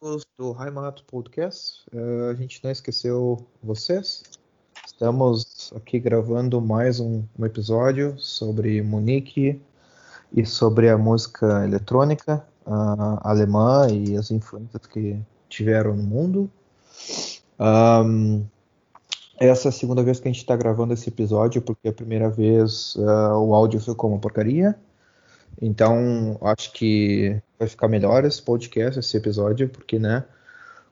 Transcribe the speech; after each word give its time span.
amigos 0.00 0.24
do 0.38 0.56
Heimat 0.62 1.02
Podcast. 1.08 1.82
Uh, 1.92 2.30
a 2.30 2.34
gente 2.34 2.62
não 2.62 2.70
esqueceu 2.70 3.44
vocês. 3.62 4.22
Estamos 4.86 5.72
aqui 5.74 5.98
gravando 5.98 6.60
mais 6.60 7.00
um, 7.00 7.24
um, 7.36 7.44
episódio 7.44 8.16
sobre 8.16 8.80
Munique 8.80 9.60
e 10.32 10.46
sobre 10.46 10.88
a 10.88 10.96
música 10.96 11.64
eletrônica 11.64 12.46
uh, 12.64 13.18
alemã 13.22 13.88
e 13.90 14.16
as 14.16 14.30
influências 14.30 14.86
que 14.86 15.20
tiveram 15.48 15.96
no 15.96 16.02
mundo. 16.04 16.50
Um, 17.58 18.44
essa 19.36 19.68
é 19.68 19.70
a 19.70 19.72
segunda 19.72 20.02
vez 20.02 20.20
que 20.20 20.28
a 20.28 20.30
gente 20.32 20.40
está 20.40 20.56
gravando 20.56 20.94
esse 20.94 21.08
episódio, 21.08 21.60
porque 21.60 21.88
a 21.88 21.92
primeira 21.92 22.30
vez 22.30 22.94
uh, 22.96 23.36
o 23.36 23.52
áudio 23.52 23.80
ficou 23.80 24.10
uma 24.10 24.20
porcaria. 24.20 24.78
Então, 25.60 26.38
acho 26.40 26.72
que 26.72 27.40
vai 27.58 27.68
ficar 27.68 27.88
melhor 27.88 28.24
esse 28.24 28.40
podcast, 28.40 28.98
esse 28.98 29.16
episódio, 29.16 29.68
porque, 29.68 29.98
né, 29.98 30.24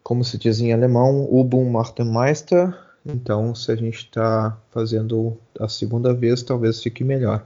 como 0.02 0.24
se 0.24 0.38
diz 0.38 0.60
em 0.60 0.72
alemão, 0.72 1.28
Ubum 1.30 1.70
macht 1.70 1.96
den 1.96 2.12
Meister. 2.12 2.76
Então, 3.04 3.54
se 3.54 3.70
a 3.70 3.76
gente 3.76 3.98
está 3.98 4.56
fazendo 4.70 5.36
a 5.60 5.68
segunda 5.68 6.12
vez, 6.12 6.42
talvez 6.42 6.82
fique 6.82 7.04
melhor. 7.04 7.44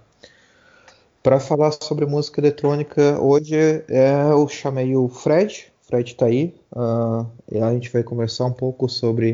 Para 1.23 1.38
falar 1.38 1.73
sobre 1.73 2.06
música 2.06 2.41
eletrônica, 2.41 3.20
hoje 3.20 3.55
é, 3.89 4.30
eu 4.30 4.48
chamei 4.48 4.97
o 4.97 5.06
Fred. 5.09 5.70
Fred 5.83 6.12
está 6.12 6.27
aí. 6.27 6.55
Uh, 6.73 7.27
e 7.52 7.59
a 7.59 7.70
gente 7.73 7.92
vai 7.92 8.02
conversar 8.02 8.47
um 8.47 8.52
pouco 8.52 8.89
sobre 8.89 9.33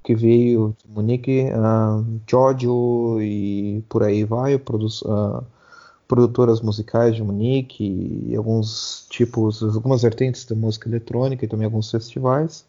o 0.00 0.04
que 0.04 0.14
veio 0.14 0.74
de 0.82 0.90
Munique, 0.90 1.46
uh, 1.50 2.20
Giorgio 2.26 3.20
e 3.20 3.84
por 3.88 4.02
aí 4.02 4.24
vai, 4.24 4.54
uh, 4.54 5.44
produtoras 6.10 6.60
musicais 6.60 7.14
de 7.14 7.22
Munique 7.22 8.26
e 8.26 8.34
alguns 8.34 9.06
tipos, 9.08 9.62
algumas 9.62 10.02
vertentes 10.02 10.44
da 10.44 10.56
música 10.56 10.88
eletrônica 10.88 11.44
e 11.44 11.48
também 11.48 11.66
alguns 11.66 11.88
festivais. 11.88 12.64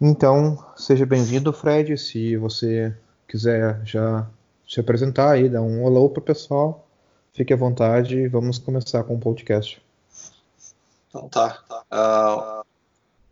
Então, 0.00 0.58
seja 0.76 1.06
bem-vindo, 1.06 1.52
Fred. 1.52 1.96
Se 1.96 2.36
você 2.36 2.92
quiser 3.28 3.80
já 3.86 4.28
se 4.68 4.80
apresentar 4.80 5.30
aí, 5.30 5.48
dar 5.48 5.62
um 5.62 5.84
olá 5.84 6.08
para 6.08 6.18
o 6.18 6.22
pessoal, 6.22 6.84
fique 7.32 7.52
à 7.52 7.56
vontade 7.56 8.16
e 8.16 8.26
vamos 8.26 8.58
começar 8.58 9.04
com 9.04 9.14
o 9.14 9.20
podcast. 9.20 9.80
Então 11.08 11.28
tá. 11.28 11.62
Uh, 11.70 12.66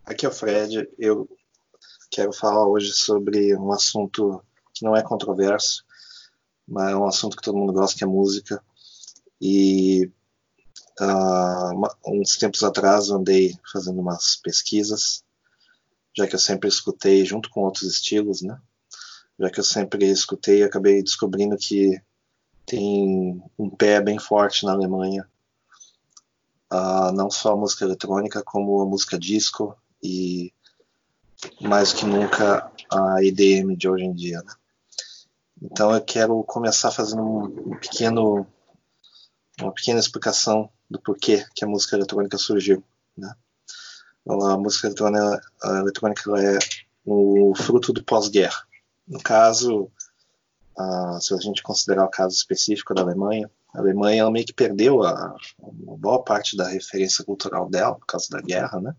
aqui 0.07 0.27
é 0.27 0.29
o 0.29 0.33
Fred. 0.33 0.89
Eu 0.97 1.29
quero 2.09 2.33
falar 2.33 2.69
hoje 2.69 2.93
sobre 2.93 3.53
um 3.57 3.73
assunto 3.73 4.41
que 4.73 4.85
não 4.85 4.95
é 4.95 5.03
controverso, 5.03 5.85
mas 6.69 6.93
é 6.93 6.97
um 6.97 7.05
assunto 7.05 7.37
que 7.37 7.43
todo 7.43 7.59
mundo 7.59 7.73
gosta, 7.73 7.99
que 7.99 8.05
é 8.05 8.07
música. 8.07 8.63
E 9.41 10.11
uh, 11.01 11.89
uns 12.07 12.37
tempos 12.37 12.63
atrás 12.63 13.11
andei 13.11 13.57
fazendo 13.73 14.01
umas 14.01 14.37
pesquisas, 14.37 15.23
já 16.17 16.27
que 16.27 16.35
eu 16.35 16.41
sempre 16.41 16.69
escutei 16.69 17.25
junto 17.25 17.51
com 17.51 17.61
outros 17.61 17.89
estilos, 17.89 18.43
né? 18.43 18.61
Já 19.39 19.51
que 19.51 19.61
eu 19.61 19.65
sempre 19.65 20.07
escutei, 20.11 20.65
acabei 20.65 21.03
descobrindo 21.03 21.57
que 21.57 22.01
tem 22.67 23.43
um 23.59 23.71
pé 23.71 24.01
bem 24.01 24.19
forte 24.19 24.67
na 24.67 24.73
Alemanha, 24.73 25.27
uh, 26.73 27.13
não 27.13 27.31
só 27.31 27.53
a 27.53 27.57
música 27.57 27.85
eletrônica, 27.85 28.43
como 28.43 28.81
a 28.81 28.87
música 28.87 29.19
disco 29.19 29.77
e 30.03 30.53
mais 31.61 31.93
que 31.93 32.05
nunca 32.05 32.71
a 32.91 33.23
EDM 33.23 33.77
de 33.77 33.89
hoje 33.89 34.05
em 34.05 34.13
dia, 34.13 34.43
né? 34.43 34.53
Então 35.63 35.93
eu 35.93 36.01
quero 36.01 36.43
começar 36.45 36.91
fazendo 36.91 37.23
um 37.23 37.79
pequeno 37.79 38.47
uma 39.61 39.73
pequena 39.73 40.01
explicação 40.01 40.71
do 40.91 41.01
porquê 41.01 41.45
que 41.55 41.65
a 41.65 41.69
música 41.69 41.97
eletrônica 41.97 42.39
surgiu. 42.39 42.83
Né? 43.17 43.33
Então, 44.23 44.41
a 44.43 44.57
música 44.57 44.89
eletrônica, 44.89 45.41
a 45.63 45.79
eletrônica 45.79 46.31
é 46.41 46.59
o 47.05 47.55
fruto 47.57 47.93
do 47.93 48.05
pós-guerra. 48.05 48.67
No 49.07 49.21
caso, 49.23 49.91
se 51.21 51.35
a 51.35 51.39
gente 51.39 51.63
considerar 51.63 52.05
o 52.05 52.11
caso 52.11 52.35
específico 52.35 52.95
da 52.95 53.03
Alemanha, 53.03 53.51
a 53.75 53.81
Alemanha 53.81 54.31
meio 54.31 54.47
que 54.47 54.53
perdeu 54.53 55.03
a, 55.03 55.13
a 55.13 55.97
boa 55.97 56.23
parte 56.23 56.57
da 56.57 56.69
referência 56.69 57.25
cultural 57.25 57.69
dela 57.69 57.95
por 57.95 58.07
causa 58.07 58.29
da 58.31 58.41
guerra, 58.41 58.81
né? 58.81 58.95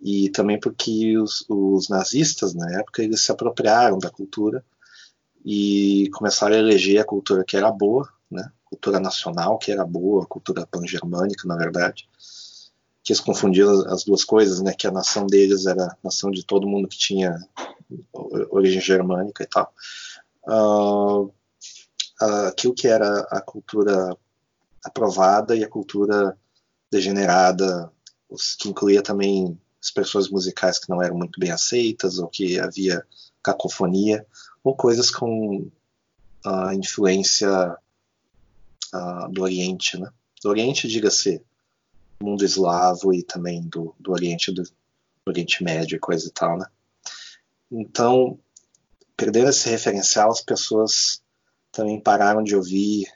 E 0.00 0.30
também 0.30 0.58
porque 0.58 1.16
os, 1.16 1.44
os 1.48 1.88
nazistas, 1.88 2.54
na 2.54 2.80
época, 2.80 3.02
eles 3.02 3.20
se 3.20 3.30
apropriaram 3.30 3.98
da 3.98 4.10
cultura 4.10 4.64
e 5.44 6.10
começaram 6.12 6.56
a 6.56 6.58
eleger 6.58 7.00
a 7.00 7.04
cultura 7.04 7.44
que 7.44 7.56
era 7.56 7.70
boa? 7.70 8.08
Cultura 8.72 8.98
nacional, 8.98 9.58
que 9.58 9.70
era 9.70 9.84
boa, 9.84 10.24
a 10.24 10.26
cultura 10.26 10.66
pan-germânica, 10.66 11.46
na 11.46 11.56
verdade, 11.56 12.08
que 13.04 13.12
eles 13.12 13.20
confundiam 13.20 13.86
as 13.88 14.02
duas 14.02 14.24
coisas, 14.24 14.62
né, 14.62 14.72
que 14.72 14.86
a 14.86 14.90
nação 14.90 15.26
deles 15.26 15.66
era 15.66 15.84
a 15.84 15.96
nação 16.02 16.30
de 16.30 16.42
todo 16.44 16.66
mundo 16.66 16.88
que 16.88 16.96
tinha 16.96 17.36
origem 18.50 18.80
germânica 18.80 19.42
e 19.42 19.46
tal. 19.46 19.74
Uh, 20.48 21.30
aquilo 22.48 22.74
que 22.74 22.88
era 22.88 23.20
a 23.30 23.42
cultura 23.42 24.16
aprovada 24.82 25.54
e 25.54 25.62
a 25.62 25.68
cultura 25.68 26.36
degenerada, 26.90 27.92
que 28.58 28.70
incluía 28.70 29.02
também 29.02 29.58
expressões 29.80 30.30
musicais 30.30 30.78
que 30.78 30.88
não 30.88 31.02
eram 31.02 31.16
muito 31.16 31.38
bem 31.38 31.50
aceitas, 31.50 32.18
ou 32.18 32.28
que 32.28 32.58
havia 32.58 33.04
cacofonia, 33.42 34.24
ou 34.64 34.74
coisas 34.74 35.10
com 35.10 35.68
a 36.44 36.74
influência 36.74 37.76
do 39.30 39.42
Oriente, 39.42 39.98
né? 39.98 40.10
Do 40.42 40.50
Oriente, 40.50 40.88
diga-se, 40.88 41.42
mundo 42.22 42.44
eslavo 42.44 43.12
e 43.12 43.22
também 43.22 43.62
do, 43.62 43.94
do 43.98 44.12
Oriente 44.12 44.52
do, 44.52 44.62
do, 44.62 44.70
Oriente 45.26 45.62
Médio 45.64 45.96
e 45.96 46.00
coisa 46.00 46.26
e 46.26 46.30
tal, 46.30 46.58
né? 46.58 46.66
Então, 47.70 48.38
perdendo 49.16 49.50
esse 49.50 49.68
referencial, 49.68 50.30
as 50.30 50.40
pessoas 50.40 51.22
também 51.70 52.00
pararam 52.00 52.42
de 52.42 52.54
ouvir, 52.54 53.06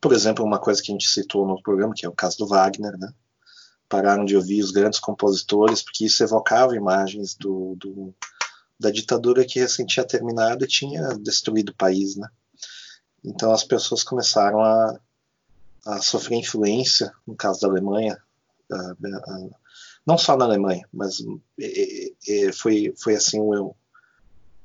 por 0.00 0.12
exemplo, 0.12 0.44
uma 0.44 0.58
coisa 0.58 0.82
que 0.82 0.90
a 0.90 0.94
gente 0.94 1.08
citou 1.08 1.46
no 1.46 1.62
programa, 1.62 1.94
que 1.94 2.04
é 2.04 2.08
o 2.08 2.14
caso 2.14 2.38
do 2.38 2.46
Wagner, 2.46 2.98
né? 2.98 3.12
Pararam 3.88 4.24
de 4.24 4.36
ouvir 4.36 4.62
os 4.62 4.70
grandes 4.70 4.98
compositores, 4.98 5.82
porque 5.82 6.06
isso 6.06 6.22
evocava 6.22 6.74
imagens 6.74 7.34
do, 7.34 7.76
do 7.76 8.14
da 8.80 8.90
ditadura 8.90 9.44
que 9.44 9.60
recém 9.60 9.86
tinha 9.86 10.04
terminado 10.04 10.64
e 10.64 10.68
tinha 10.68 11.16
destruído 11.18 11.70
o 11.70 11.76
país, 11.76 12.16
né? 12.16 12.28
Então 13.24 13.52
as 13.52 13.64
pessoas 13.64 14.02
começaram 14.02 14.60
a, 14.60 14.98
a 15.86 16.02
sofrer 16.02 16.38
influência, 16.38 17.12
no 17.26 17.36
caso 17.36 17.60
da 17.60 17.68
Alemanha, 17.68 18.20
não 20.06 20.18
só 20.18 20.36
na 20.36 20.44
Alemanha, 20.44 20.86
mas 20.92 21.18
foi, 22.54 22.92
foi 22.98 23.14
assim 23.14 23.40
o, 23.40 23.74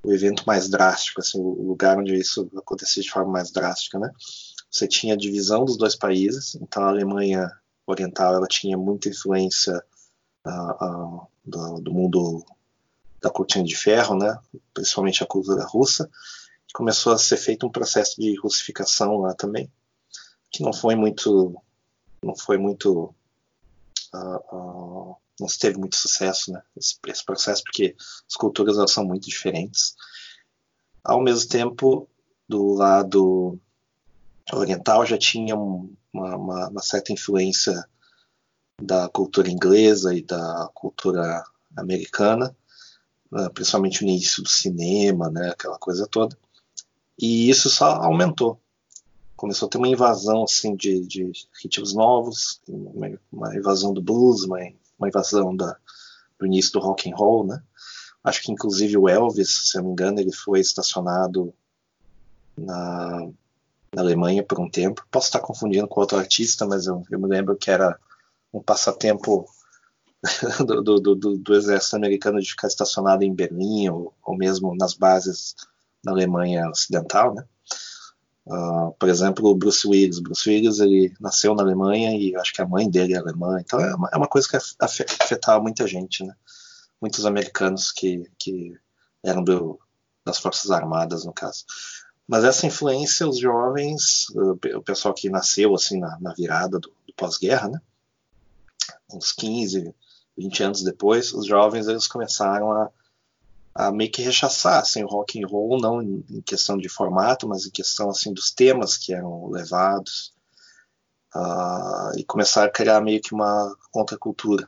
o 0.04 0.14
evento 0.14 0.44
mais 0.48 0.70
drástico, 0.70 1.22
assim, 1.22 1.40
o 1.40 1.68
lugar 1.68 1.98
onde 1.98 2.16
isso 2.16 2.50
acontecia 2.58 3.04
de 3.04 3.12
forma 3.12 3.32
mais 3.32 3.52
drástica, 3.52 4.00
né? 4.00 4.12
Você 4.70 4.88
tinha 4.88 5.14
a 5.14 5.18
divisão 5.18 5.66
dos 5.66 5.78
dois 5.78 5.96
países, 5.96 6.56
então 6.56 6.84
a 6.84 6.90
Alemanha 6.90 7.52
Oriental 7.86 8.36
ela 8.36 8.48
tinha 8.48 8.78
muita 8.78 9.10
influência 9.10 9.82
do, 11.46 11.80
do, 11.82 11.94
mundo 11.94 12.46
da 13.22 13.30
cortina 13.30 13.64
de 13.64 13.76
ferro, 13.76 14.18
né? 14.18 14.38
Principalmente 14.74 15.24
a 15.24 15.28
cultura 15.28 15.66
russa, 15.66 16.10
começou 16.78 17.12
a 17.12 17.18
ser 17.18 17.38
feito 17.38 17.66
um 17.66 17.72
processo 17.72 18.22
de 18.22 18.40
russificação 18.40 19.18
lá 19.18 19.34
também, 19.34 19.68
que 20.52 20.62
não 20.62 20.72
foi 20.72 20.94
muito, 20.94 21.60
não 22.24 22.36
foi 22.36 22.60
muito, 22.60 23.16
uh, 24.14 24.56
uh, 24.56 25.16
não 25.40 25.48
teve 25.60 25.80
muito 25.80 25.96
sucesso, 25.96 26.52
né? 26.52 26.62
Esse, 26.76 27.00
esse, 27.08 27.26
processo, 27.26 27.64
porque 27.64 27.96
as 28.30 28.36
culturas 28.36 28.78
elas 28.78 28.92
são 28.92 29.04
muito 29.04 29.28
diferentes. 29.28 29.96
Ao 31.04 31.20
mesmo 31.20 31.50
tempo, 31.50 32.08
do 32.48 32.76
lado 32.76 33.60
oriental 34.54 35.04
já 35.04 35.18
tinha 35.18 35.56
um, 35.56 35.92
uma, 36.14 36.36
uma, 36.36 36.70
uma 36.70 36.82
certa 36.84 37.12
influência 37.12 37.74
da 38.80 39.10
cultura 39.10 39.50
inglesa 39.50 40.14
e 40.14 40.22
da 40.22 40.70
cultura 40.76 41.44
americana, 41.76 42.56
né? 43.32 43.50
principalmente 43.50 44.04
no 44.04 44.12
início 44.12 44.44
do 44.44 44.50
cinema, 44.50 45.32
né, 45.32 45.50
aquela 45.50 45.80
coisa 45.80 46.06
toda. 46.06 46.38
E 47.20 47.50
isso 47.50 47.70
só 47.70 47.96
aumentou. 47.96 48.60
Começou 49.36 49.68
a 49.68 49.70
ter 49.70 49.78
uma 49.78 49.88
invasão 49.88 50.44
assim 50.44 50.76
de, 50.76 51.06
de 51.06 51.32
ritmos 51.62 51.94
novos, 51.94 52.62
uma, 52.68 53.20
uma 53.32 53.56
invasão 53.56 53.94
do 53.94 54.02
blues, 54.02 54.44
uma, 54.44 54.60
uma 54.98 55.08
invasão 55.08 55.56
da, 55.56 55.78
do 56.40 56.46
início 56.46 56.74
do 56.74 56.80
rock 56.80 57.10
and 57.10 57.16
roll, 57.16 57.46
né? 57.46 57.62
Acho 58.24 58.42
que 58.42 58.52
inclusive 58.52 58.98
o 58.98 59.08
Elvis, 59.08 59.70
se 59.70 59.78
eu 59.78 59.82
não 59.82 59.90
me 59.90 59.94
engano, 59.94 60.20
ele 60.20 60.34
foi 60.34 60.60
estacionado 60.60 61.54
na, 62.58 63.30
na 63.94 64.02
Alemanha 64.02 64.44
por 64.44 64.60
um 64.60 64.70
tempo. 64.70 65.06
Posso 65.10 65.28
estar 65.28 65.40
confundindo 65.40 65.88
com 65.88 66.02
outro 66.02 66.18
artista, 66.18 66.66
mas 66.66 66.88
eu, 66.88 67.04
eu 67.10 67.20
me 67.20 67.28
lembro 67.28 67.56
que 67.56 67.72
era 67.72 67.98
um 68.54 68.62
passatempo 68.62 69.48
do, 70.66 70.82
do, 70.82 71.16
do, 71.16 71.38
do, 71.38 71.56
exército 71.56 71.96
americano 71.96 72.42
de 72.42 72.50
ficar 72.50 72.68
estacionado 72.68 73.24
em 73.24 73.34
Berlim 73.34 73.90
ou, 73.90 74.14
ou 74.24 74.36
mesmo 74.36 74.76
nas 74.76 74.94
bases 74.94 75.56
na 76.08 76.14
Alemanha 76.14 76.70
Ocidental, 76.70 77.36
né? 77.36 77.44
Uh, 78.46 78.94
por 78.98 79.10
exemplo, 79.10 79.50
o 79.50 79.56
Bruce 79.56 79.86
Willis. 79.86 80.20
Bruce 80.20 80.50
Willis 80.50 80.80
ele 80.80 81.14
nasceu 81.20 81.54
na 81.54 81.64
Alemanha 81.64 82.18
e 82.18 82.34
acho 82.38 82.54
que 82.54 82.62
a 82.62 82.68
mãe 82.68 82.90
dele 82.90 83.14
é 83.14 83.18
alemã. 83.18 83.60
Então 83.60 83.78
é 83.80 83.94
uma, 83.94 84.10
é 84.14 84.18
uma 84.18 84.28
coisa 84.28 84.48
que 84.48 84.56
afetava 84.80 85.62
muita 85.62 85.86
gente, 85.86 86.24
né? 86.24 86.34
Muitos 87.02 87.26
americanos 87.26 87.92
que, 87.92 88.24
que 88.40 88.74
eram 89.22 89.44
do, 89.44 89.78
das 90.26 90.40
Forças 90.40 90.72
Armadas, 90.72 91.26
no 91.26 91.34
caso. 91.34 91.66
Mas 92.26 92.46
essa 92.46 92.66
influência, 92.66 93.28
os 93.28 93.38
jovens, 93.38 94.28
o 94.34 94.82
pessoal 94.82 95.14
que 95.14 95.30
nasceu 95.30 95.76
assim 95.76 96.00
na, 96.00 96.18
na 96.22 96.34
virada 96.34 96.80
do, 96.80 96.90
do 97.06 97.14
pós-guerra, 97.18 97.68
né? 97.68 97.82
Uns 99.12 99.34
15, 99.34 99.94
20 100.38 100.64
anos 100.64 100.84
depois, 100.84 101.34
os 101.34 101.46
jovens 101.46 101.88
eles 101.88 102.08
começaram 102.08 102.72
a 102.72 102.90
a 103.78 103.92
meio 103.92 104.12
que 104.12 104.24
rechaçar 104.24 104.82
assim, 104.82 105.04
o 105.04 105.08
rock 105.08 105.40
and 105.40 105.48
roll, 105.48 105.80
não 105.80 106.02
em, 106.02 106.42
questão 106.42 106.80
de 106.80 106.90
formato, 106.90 107.48
mas 107.48 107.68
em 107.68 107.70
questão 107.70 108.10
assim 108.10 108.34
dos 108.34 108.50
temas 108.50 108.98
que 108.98 109.14
eram 109.14 109.52
levados, 109.52 110.34
uh, 111.36 112.18
e 112.18 112.24
começar 112.24 112.66
a 112.66 112.72
criar 112.72 113.00
meio 113.02 113.22
que 113.22 113.36
uma 113.36 113.78
contracultura 113.92 114.68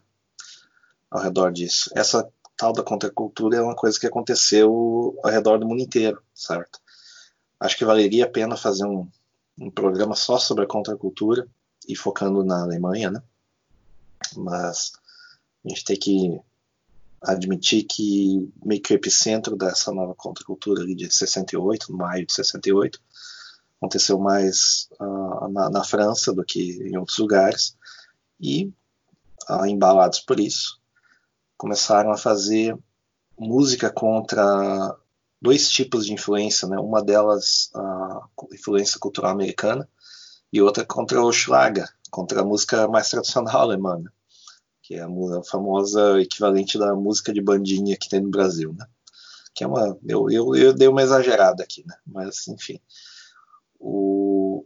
ao 1.10 1.24
redor 1.24 1.52
disso. 1.52 1.90
Essa 1.96 2.32
tal 2.56 2.72
da 2.72 2.84
contracultura 2.84 3.58
é 3.58 3.62
uma 3.62 3.76
coisa 3.76 4.00
que 4.00 4.06
aconteceu 4.06 5.20
ao 5.24 5.32
redor 5.32 5.58
do 5.58 5.68
mundo 5.68 5.82
inteiro, 5.82 6.22
certo? 6.36 6.80
Acho 7.60 7.76
que 7.76 7.86
valeria 7.86 8.26
a 8.26 8.30
pena 8.30 8.56
fazer 8.56 8.86
um, 8.86 9.10
um 9.60 9.72
programa 9.72 10.16
só 10.16 10.38
sobre 10.38 10.66
a 10.66 10.68
contracultura 10.68 11.48
e 11.88 11.96
focando 11.96 12.44
na 12.44 12.62
Alemanha, 12.62 13.10
né? 13.10 13.24
Mas 14.36 14.92
a 15.66 15.70
gente 15.70 15.84
tem 15.84 15.98
que 15.98 16.40
admitir 17.22 17.84
que 17.84 18.52
meio 18.64 18.82
que 18.82 18.94
o 18.94 18.96
epicentro 18.96 19.56
dessa 19.56 19.92
nova 19.92 20.16
contracultura 20.16 20.86
de 20.86 21.12
68, 21.12 21.94
maio 21.94 22.26
de 22.26 22.34
68, 22.34 23.00
aconteceu 23.78 24.20
mais 24.20 24.90
uh, 25.00 25.48
na, 25.50 25.70
na, 25.70 25.84
França 25.84 26.34
do 26.34 26.44
que 26.44 26.82
em 26.84 26.98
outros 26.98 27.18
lugares, 27.18 27.78
e 28.40 28.72
uh, 29.50 29.66
embalados 29.66 30.20
por 30.20 30.40
isso, 30.40 30.80
começaram 31.58 32.12
a 32.12 32.18
fazer 32.18 32.78
música 33.38 33.90
contra 33.90 34.96
dois 35.42 35.70
tipos 35.70 36.06
de 36.06 36.14
influência, 36.14 36.68
né? 36.68 36.78
uma 36.78 37.02
delas 37.02 37.70
a 37.74 38.28
influência 38.54 39.00
cultural 39.00 39.32
americana 39.32 39.88
e 40.52 40.62
outra 40.62 40.86
contra 40.86 41.22
o 41.22 41.32
Schlager, 41.32 41.88
contra 42.12 42.42
a 42.42 42.46
música 42.46 42.88
mais 42.88 43.10
tradicional 43.10 43.62
alemã 43.62 44.04
que 44.90 44.96
é 44.96 45.04
a 45.04 45.44
famosa 45.44 46.20
equivalente 46.20 46.80
da 46.80 46.96
música 46.96 47.32
de 47.32 47.40
bandinha 47.40 47.96
que 47.96 48.10
tem 48.10 48.22
no 48.22 48.32
Brasil, 48.32 48.74
né? 48.76 48.88
Que 49.54 49.64
é 49.64 49.68
uma, 49.68 49.96
eu, 50.08 50.32
eu, 50.32 50.56
eu 50.56 50.74
dei 50.74 50.88
uma 50.88 51.04
exagerada 51.04 51.62
aqui, 51.62 51.86
né? 51.86 51.94
Mas 52.08 52.48
enfim, 52.48 52.82
o 53.80 54.66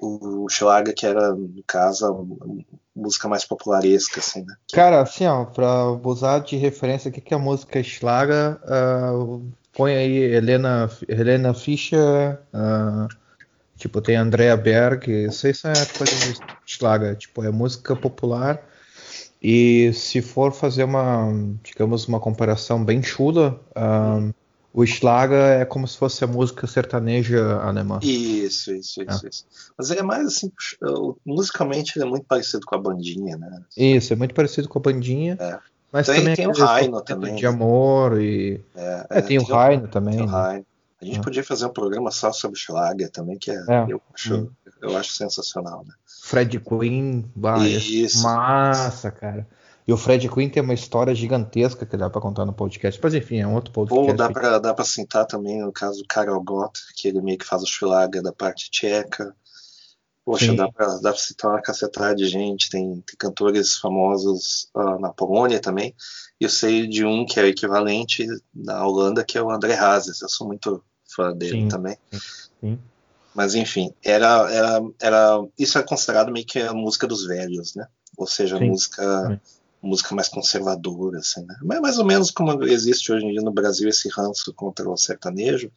o 0.00 0.46
Schlager 0.48 0.94
que 0.94 1.06
era 1.06 1.34
no 1.34 1.62
caso 1.66 2.06
a 2.06 2.98
música 2.98 3.28
mais 3.28 3.44
popularesca, 3.44 4.20
assim, 4.20 4.42
né? 4.42 4.56
Cara, 4.72 5.02
assim, 5.02 5.26
ó, 5.26 5.44
para 5.44 5.90
usar 6.02 6.38
de 6.38 6.56
referência, 6.56 7.10
o 7.10 7.12
que, 7.12 7.34
é 7.34 7.36
a 7.36 7.40
música 7.40 7.82
Schlager? 7.82 8.58
Uh, 8.64 9.46
põe 9.74 9.94
aí 9.96 10.16
Helena, 10.16 10.90
Helena 11.06 11.52
Fischer, 11.52 12.40
uh, 12.54 13.06
tipo, 13.76 14.00
tem 14.00 14.16
Andrea 14.16 14.56
Berg, 14.56 15.10
isso 15.26 15.46
aí 15.46 15.52
são 15.52 15.72
coisas 15.98 16.18
de 16.20 16.40
Schlager, 16.64 17.14
tipo, 17.16 17.44
é 17.44 17.50
música 17.50 17.94
popular 17.94 18.62
e 19.48 19.92
se 19.92 20.20
for 20.20 20.52
fazer 20.52 20.82
uma, 20.82 21.32
digamos, 21.62 22.08
uma 22.08 22.18
comparação 22.18 22.84
bem 22.84 23.00
chula, 23.00 23.60
um, 23.76 24.32
o 24.74 24.84
Schlager 24.84 25.60
é 25.60 25.64
como 25.64 25.86
se 25.86 25.96
fosse 25.96 26.24
a 26.24 26.26
música 26.26 26.66
sertaneja 26.66 27.60
alemã. 27.60 28.00
Isso, 28.02 28.74
isso, 28.74 29.04
isso, 29.04 29.24
é. 29.24 29.28
isso. 29.28 29.46
Mas 29.78 29.88
ele 29.92 30.00
é 30.00 30.02
mais 30.02 30.26
assim, 30.26 30.50
musicalmente 31.24 31.92
ele 31.96 32.06
é 32.06 32.08
muito 32.08 32.26
parecido 32.26 32.66
com 32.66 32.74
a 32.74 32.78
bandinha, 32.78 33.36
né? 33.36 33.62
Isso, 33.76 34.12
é 34.12 34.16
muito 34.16 34.34
parecido 34.34 34.68
com 34.68 34.80
a 34.80 34.82
bandinha. 34.82 35.36
É. 35.38 35.60
Mas 35.92 36.08
tem, 36.08 36.16
também 36.16 36.34
tem 36.34 36.48
o 36.48 36.52
Raino 36.52 37.00
também. 37.02 37.36
De 37.36 37.46
amor 37.46 38.20
e. 38.20 38.60
É, 38.74 39.06
é, 39.10 39.20
tem, 39.22 39.28
tem, 39.28 39.38
o 39.38 39.44
Raino 39.44 39.86
também. 39.86 40.16
Tem 40.16 40.26
o 40.26 40.28
Né? 40.28 40.64
A 41.00 41.04
gente 41.04 41.20
é. 41.20 41.22
podia 41.22 41.44
fazer 41.44 41.66
um 41.66 41.72
programa 41.72 42.10
só 42.10 42.32
sobre 42.32 42.58
Schlager 42.58 43.08
também, 43.12 43.38
que 43.38 43.52
é, 43.52 43.54
é. 43.54 43.86
eu, 43.88 44.02
acho, 44.12 44.34
hum. 44.34 44.50
eu 44.82 44.96
acho 44.96 45.12
sensacional, 45.12 45.84
né? 45.86 45.94
Fred 46.26 46.58
Queen, 46.58 47.30
bah, 47.36 47.64
Isso. 47.64 48.20
massa, 48.20 49.12
cara. 49.12 49.46
E 49.86 49.92
o 49.92 49.96
Fred 49.96 50.28
Queen 50.28 50.50
tem 50.50 50.60
uma 50.60 50.74
história 50.74 51.14
gigantesca 51.14 51.86
que 51.86 51.96
dá 51.96 52.10
para 52.10 52.20
contar 52.20 52.44
no 52.44 52.52
podcast. 52.52 52.98
Mas 53.00 53.14
enfim, 53.14 53.38
é 53.38 53.46
um 53.46 53.54
outro 53.54 53.72
podcast. 53.72 54.10
Ou 54.10 54.16
dá 54.16 54.28
para 54.28 54.58
dá 54.58 54.74
pra 54.74 54.84
citar 54.84 55.24
também 55.24 55.62
o 55.62 55.70
caso 55.70 56.02
do 56.02 56.08
Karel 56.08 56.42
Gott, 56.42 56.80
que 56.96 57.06
ele 57.06 57.20
meio 57.20 57.38
que 57.38 57.44
faz 57.46 57.62
o 57.62 57.66
Schlager 57.66 58.20
da 58.22 58.32
parte 58.32 58.68
tcheca. 58.72 59.36
Poxa, 60.24 60.46
Sim. 60.46 60.56
dá 60.56 60.68
para 60.68 60.98
dá 60.98 61.12
pra 61.12 61.20
citar 61.20 61.52
uma 61.52 61.62
cacetada 61.62 62.16
de 62.16 62.26
gente. 62.26 62.70
Tem, 62.70 63.04
tem 63.06 63.16
cantores 63.16 63.76
famosos 63.76 64.68
uh, 64.74 64.98
na 64.98 65.10
Polônia 65.12 65.60
também. 65.60 65.94
E 66.40 66.44
eu 66.44 66.50
sei 66.50 66.88
de 66.88 67.04
um 67.04 67.24
que 67.24 67.38
é 67.38 67.46
equivalente 67.46 68.26
na 68.52 68.84
Holanda, 68.84 69.24
que 69.24 69.38
é 69.38 69.42
o 69.42 69.48
André 69.48 69.74
Hazes. 69.74 70.20
Eu 70.22 70.28
sou 70.28 70.48
muito 70.48 70.82
fã 71.08 71.32
dele 71.32 71.60
Sim. 71.60 71.68
também. 71.68 71.96
Sim. 72.60 72.80
Mas 73.36 73.54
enfim, 73.54 73.92
era, 74.02 74.50
era, 74.50 74.82
era, 74.98 75.46
isso 75.58 75.78
é 75.78 75.82
considerado 75.82 76.32
meio 76.32 76.46
que 76.46 76.58
a 76.58 76.72
música 76.72 77.06
dos 77.06 77.26
velhos, 77.26 77.74
né? 77.74 77.86
Ou 78.16 78.26
seja, 78.26 78.56
Sim. 78.56 78.70
música 78.70 79.40
música 79.82 80.14
mais 80.14 80.26
conservadora, 80.26 81.18
assim, 81.18 81.44
né? 81.44 81.54
Mas 81.62 81.80
mais 81.80 81.98
ou 81.98 82.04
menos 82.04 82.30
como 82.30 82.64
existe 82.64 83.12
hoje 83.12 83.26
em 83.26 83.32
dia 83.32 83.42
no 83.42 83.52
Brasil 83.52 83.88
esse 83.88 84.08
ranço 84.08 84.52
contra 84.54 84.88
o 84.88 84.96
sertanejo 84.96 85.70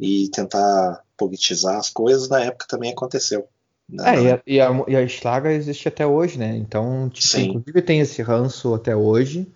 e 0.00 0.28
tentar 0.30 1.02
politizar 1.16 1.76
as 1.76 1.90
coisas, 1.90 2.28
na 2.28 2.40
época 2.40 2.66
também 2.66 2.90
aconteceu. 2.90 3.46
Né? 3.88 4.16
É, 4.16 4.22
e 4.22 4.30
a, 4.30 4.42
e, 4.46 4.60
a, 4.60 4.84
e 4.88 4.96
a 4.96 5.06
Schlager 5.06 5.52
existe 5.52 5.86
até 5.86 6.06
hoje, 6.06 6.38
né? 6.38 6.56
Então, 6.56 7.08
tipo, 7.10 7.38
inclusive 7.38 7.82
tem 7.82 8.00
esse 8.00 8.22
ranço 8.22 8.74
até 8.74 8.96
hoje, 8.96 9.46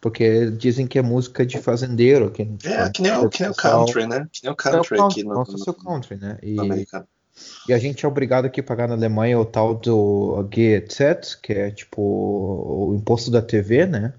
porque 0.00 0.50
dizem 0.50 0.86
que 0.86 0.98
é 0.98 1.02
música 1.02 1.44
de 1.44 1.58
fazendeiro. 1.58 2.30
Que, 2.30 2.42
é, 2.42 2.90
que 2.90 3.02
nem, 3.02 3.12
o, 3.16 3.28
que 3.28 3.42
nem 3.42 3.50
o 3.50 3.54
country, 3.54 4.06
né? 4.06 4.26
Que 4.32 4.44
nem 4.44 4.52
o 4.52 4.56
country, 4.56 4.98
é 4.98 5.02
o 5.02 5.06
aqui 5.06 5.24
no, 5.24 5.34
no, 5.34 5.44
no, 5.44 5.74
country, 5.74 6.16
né? 6.16 6.38
E. 6.42 6.56
E 7.68 7.74
a 7.74 7.78
gente 7.78 8.04
é 8.04 8.08
obrigado 8.08 8.46
aqui 8.46 8.60
a 8.60 8.64
pagar 8.64 8.88
na 8.88 8.94
Alemanha 8.94 9.38
o 9.38 9.44
tal 9.44 9.74
do 9.74 10.42
GZ, 10.44 11.34
que 11.34 11.52
é 11.52 11.70
tipo 11.70 12.00
o 12.00 12.94
imposto 12.96 13.30
da 13.30 13.42
TV, 13.42 13.84
né? 13.84 14.14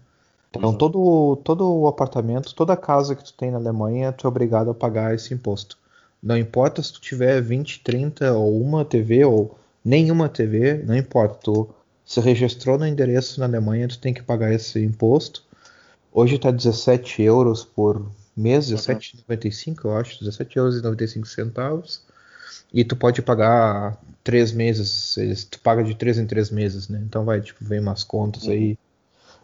Então 0.51 0.69
uhum. 0.69 0.77
todo, 0.77 1.35
todo 1.37 1.67
o 1.67 1.87
apartamento, 1.87 2.53
toda 2.53 2.73
a 2.73 2.77
casa 2.77 3.15
que 3.15 3.23
tu 3.23 3.33
tem 3.33 3.51
na 3.51 3.57
Alemanha, 3.57 4.11
tu 4.11 4.27
é 4.27 4.29
obrigado 4.29 4.69
a 4.69 4.73
pagar 4.73 5.13
esse 5.13 5.33
imposto. 5.33 5.77
Não 6.21 6.37
importa 6.37 6.81
se 6.81 6.93
tu 6.93 7.01
tiver 7.01 7.41
20, 7.41 7.81
30 7.83 8.33
ou 8.33 8.61
uma 8.61 8.85
TV 8.85 9.25
ou 9.25 9.57
nenhuma 9.83 10.29
TV, 10.29 10.83
não 10.85 10.95
importa. 10.95 11.39
Tu 11.43 11.69
se 12.05 12.19
registrou 12.19 12.77
no 12.77 12.87
endereço 12.87 13.39
na 13.39 13.45
Alemanha, 13.45 13.87
tu 13.87 13.99
tem 13.99 14.13
que 14.13 14.23
pagar 14.23 14.53
esse 14.53 14.83
imposto. 14.83 15.43
Hoje 16.19 16.37
está 16.37 16.49
17 16.49 17.21
euros 17.21 17.63
por 17.63 18.03
mês, 18.35 18.71
17,95 18.71 19.85
eu 19.85 19.95
acho, 19.95 20.19
17 20.19 20.57
euros 20.57 20.75
e 20.79 20.81
95 20.81 21.27
centavos. 21.27 22.01
E 22.73 22.83
tu 22.83 22.95
pode 22.95 23.21
pagar 23.21 24.01
três 24.23 24.51
meses, 24.51 25.15
tu 25.47 25.59
paga 25.59 25.83
de 25.83 25.93
três 25.93 26.17
em 26.17 26.25
três 26.25 26.49
meses, 26.49 26.89
né? 26.89 26.99
Então 27.07 27.23
vai, 27.23 27.39
tipo, 27.39 27.63
vem 27.63 27.79
umas 27.79 28.03
contas 28.03 28.45
uhum. 28.45 28.51
aí. 28.51 28.79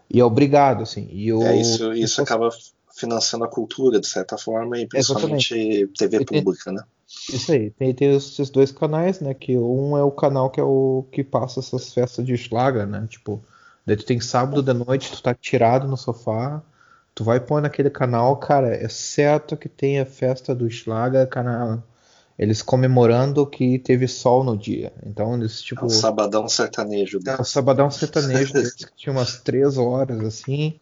E 0.09 0.19
é 0.19 0.25
obrigado, 0.25 0.81
assim. 0.81 1.07
E 1.11 1.31
o, 1.31 1.43
é, 1.43 1.55
isso 1.61 1.93
isso 1.93 2.19
acaba 2.23 2.49
financiando 2.97 3.45
a 3.45 3.47
cultura, 3.47 3.99
de 3.99 4.07
certa 4.07 4.35
forma, 4.35 4.75
e 4.79 4.87
principalmente 4.87 5.53
Exatamente. 5.53 5.93
TV 5.95 6.17
e 6.21 6.25
pública, 6.25 6.63
tem, 6.65 6.73
né? 6.73 6.83
Isso 7.29 7.51
aí. 7.51 7.69
Tem, 7.69 7.93
tem 7.93 8.15
esses 8.15 8.49
dois 8.49 8.71
canais, 8.71 9.19
né? 9.19 9.35
Que 9.35 9.55
um 9.55 9.95
é 9.95 10.01
o 10.01 10.09
canal 10.09 10.49
que 10.49 10.59
é 10.59 10.63
o 10.63 11.05
que 11.11 11.23
passa 11.23 11.59
essas 11.59 11.93
festas 11.93 12.25
de 12.25 12.35
Schlager, 12.35 12.87
né? 12.87 13.05
Tipo, 13.07 13.43
daí 13.85 13.95
tu 13.95 14.05
tem 14.05 14.19
sábado 14.19 14.61
da 14.61 14.73
noite, 14.73 15.11
tu 15.11 15.21
tá 15.21 15.33
tirado 15.33 15.87
no 15.87 15.97
sofá, 15.97 16.61
tu 17.13 17.23
vai 17.23 17.39
pôr 17.39 17.61
naquele 17.61 17.89
canal, 17.89 18.37
cara, 18.37 18.75
é 18.75 18.87
certo 18.89 19.57
que 19.57 19.69
tem 19.69 19.99
a 19.99 20.05
festa 20.05 20.53
do 20.53 20.69
Schlager, 20.69 21.27
canal 21.27 21.83
eles 22.37 22.61
comemorando 22.61 23.45
que 23.45 23.77
teve 23.79 24.07
sol 24.07 24.43
no 24.43 24.57
dia. 24.57 24.91
Então 25.05 25.35
eles 25.35 25.61
tipo. 25.61 25.81
É 25.81 25.85
um 25.85 25.89
sabadão 25.89 26.47
sertanejo. 26.47 27.19
É 27.25 27.39
um 27.39 27.43
sabadão 27.43 27.91
sertanejo 27.91 28.53
que 28.53 28.85
tinha 28.95 29.13
umas 29.13 29.37
três 29.37 29.77
horas 29.77 30.19
assim. 30.21 30.79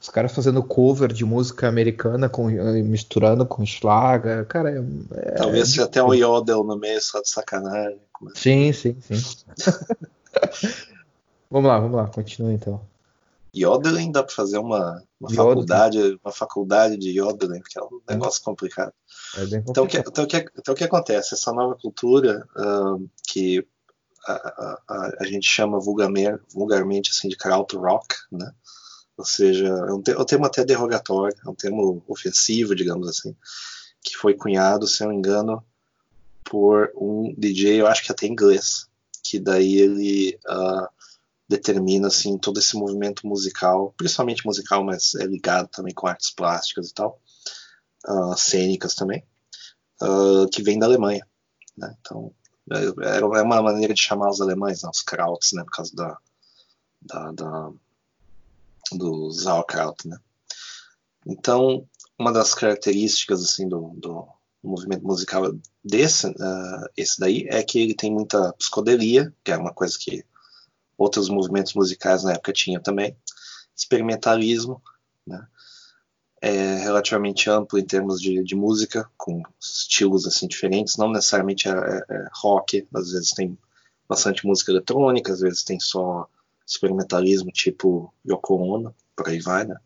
Os 0.00 0.08
caras 0.10 0.32
fazendo 0.32 0.62
cover 0.62 1.12
de 1.12 1.24
música 1.24 1.66
americana 1.66 2.28
com, 2.28 2.50
eh, 2.50 2.82
misturando 2.82 3.46
com 3.46 3.64
Schlager. 3.64 4.44
Cara, 4.46 4.70
é, 4.70 4.82
é 5.12 5.30
Talvez 5.32 5.68
seja 5.68 5.84
até 5.84 6.02
um 6.02 6.12
Yodel 6.12 6.62
no 6.62 6.76
meio 6.76 7.00
só 7.00 7.22
de 7.22 7.28
sacanagem. 7.30 7.98
Sim, 8.34 8.72
sim, 8.72 8.96
sim. 9.00 9.14
vamos 11.50 11.68
lá, 11.68 11.78
vamos 11.78 11.96
lá, 11.96 12.06
continua 12.08 12.52
então. 12.52 12.80
Yodeling 13.54 14.10
dá 14.10 14.22
para 14.22 14.34
fazer 14.34 14.58
uma, 14.58 15.02
uma 15.20 15.32
faculdade, 15.32 16.18
uma 16.24 16.32
faculdade 16.32 16.96
de 16.96 17.10
Yodeling, 17.10 17.62
que 17.62 17.78
é 17.78 17.82
um 17.82 18.00
é. 18.08 18.14
negócio 18.14 18.42
complicado. 18.42 18.92
É 19.36 19.42
então, 19.56 19.86
que, 19.86 19.98
então, 19.98 20.26
que, 20.26 20.36
então 20.58 20.74
o 20.74 20.76
que 20.76 20.84
acontece? 20.84 21.34
Essa 21.34 21.52
nova 21.52 21.76
cultura 21.76 22.44
uh, 22.56 23.08
que 23.28 23.64
a, 24.26 24.80
a, 24.88 25.12
a, 25.20 25.24
gente 25.26 25.46
chama 25.46 25.78
vulgarmente, 25.78 26.42
vulgarmente 26.52 27.10
assim, 27.10 27.28
de 27.28 27.36
krautrock, 27.36 28.06
né? 28.32 28.50
ou 29.16 29.24
seja, 29.24 29.68
é 29.68 29.92
um, 29.92 30.02
é 30.06 30.18
um 30.20 30.24
termo 30.24 30.46
até 30.46 30.64
derrogatório, 30.64 31.36
é 31.46 31.48
um 31.48 31.54
termo 31.54 32.02
ofensivo, 32.08 32.74
digamos 32.74 33.08
assim, 33.08 33.36
que 34.02 34.16
foi 34.16 34.34
cunhado, 34.34 34.88
se 34.88 35.02
não 35.02 35.10
me 35.10 35.16
engano, 35.16 35.64
por 36.42 36.90
um 36.96 37.32
DJ, 37.38 37.80
eu 37.80 37.86
acho 37.86 38.02
que 38.04 38.10
até 38.10 38.26
inglês, 38.26 38.88
que 39.22 39.38
daí 39.38 39.78
ele 39.78 40.38
uh, 40.46 40.88
determina 41.48 42.08
assim 42.08 42.38
todo 42.38 42.58
esse 42.58 42.76
movimento 42.76 43.26
musical, 43.26 43.94
principalmente 43.96 44.46
musical, 44.46 44.84
mas 44.84 45.14
é 45.14 45.24
ligado 45.24 45.68
também 45.68 45.94
com 45.94 46.06
artes 46.06 46.30
plásticas 46.30 46.90
e 46.90 46.94
tal, 46.94 47.20
uh, 48.08 48.36
cênicas 48.36 48.94
também, 48.94 49.24
uh, 50.02 50.48
que 50.48 50.62
vem 50.62 50.78
da 50.78 50.86
Alemanha. 50.86 51.26
Né? 51.76 51.94
Então 52.00 52.32
é, 52.72 53.18
é 53.18 53.42
uma 53.42 53.62
maneira 53.62 53.92
de 53.92 54.00
chamar 54.00 54.30
os 54.30 54.40
alemães, 54.40 54.82
né? 54.82 54.90
os 54.92 55.02
Krauts, 55.02 55.52
né? 55.52 55.62
por 55.64 55.72
causa 55.72 55.94
da, 55.94 56.18
da, 57.02 57.32
da 57.32 57.72
do 58.92 59.30
Sauerkraut, 59.32 60.06
né? 60.06 60.18
Então 61.26 61.88
uma 62.18 62.32
das 62.32 62.54
características 62.54 63.42
assim 63.42 63.68
do, 63.68 63.92
do 63.96 64.28
movimento 64.62 65.04
musical 65.04 65.52
desse, 65.84 66.26
uh, 66.26 66.88
esse 66.96 67.18
daí, 67.20 67.46
é 67.50 67.62
que 67.62 67.78
ele 67.78 67.94
tem 67.94 68.10
muita 68.10 68.52
psicodelia, 68.54 69.32
que 69.42 69.52
é 69.52 69.56
uma 69.56 69.72
coisa 69.72 69.96
que 69.98 70.24
outros 70.96 71.28
movimentos 71.28 71.74
musicais 71.74 72.24
na 72.24 72.32
época 72.32 72.52
tinham 72.52 72.82
também, 72.82 73.16
experimentalismo, 73.76 74.82
né? 75.26 75.46
É 76.40 76.76
relativamente 76.76 77.48
amplo 77.48 77.78
em 77.78 77.86
termos 77.86 78.20
de, 78.20 78.44
de 78.44 78.54
música, 78.54 79.08
com 79.16 79.42
estilos 79.58 80.26
assim 80.26 80.46
diferentes, 80.46 80.98
não 80.98 81.10
necessariamente 81.10 81.68
é, 81.68 81.72
é, 81.72 82.04
é 82.10 82.28
rock, 82.34 82.86
às 82.94 83.12
vezes 83.12 83.30
tem 83.30 83.56
bastante 84.06 84.46
música 84.46 84.70
eletrônica, 84.70 85.32
às 85.32 85.40
vezes 85.40 85.64
tem 85.64 85.80
só 85.80 86.28
experimentalismo 86.66 87.50
tipo 87.50 88.12
Yoko 88.28 88.56
Ono, 88.56 88.94
por 89.16 89.28
aí 89.28 89.40
vai, 89.40 89.64
né? 89.64 89.76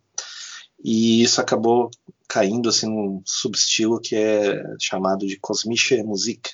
E 0.82 1.22
isso 1.22 1.40
acabou 1.40 1.90
caindo 2.28 2.68
assim 2.68 2.86
num 2.86 3.22
subestilo 3.24 4.00
que 4.00 4.14
é 4.14 4.62
chamado 4.80 5.26
de 5.26 5.38
Kosmische 5.38 6.02
Musik, 6.02 6.50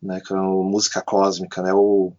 né, 0.00 0.20
que 0.20 0.32
é 0.32 0.36
música 0.36 1.02
cósmica, 1.02 1.62
né, 1.62 1.72
ou 1.74 2.16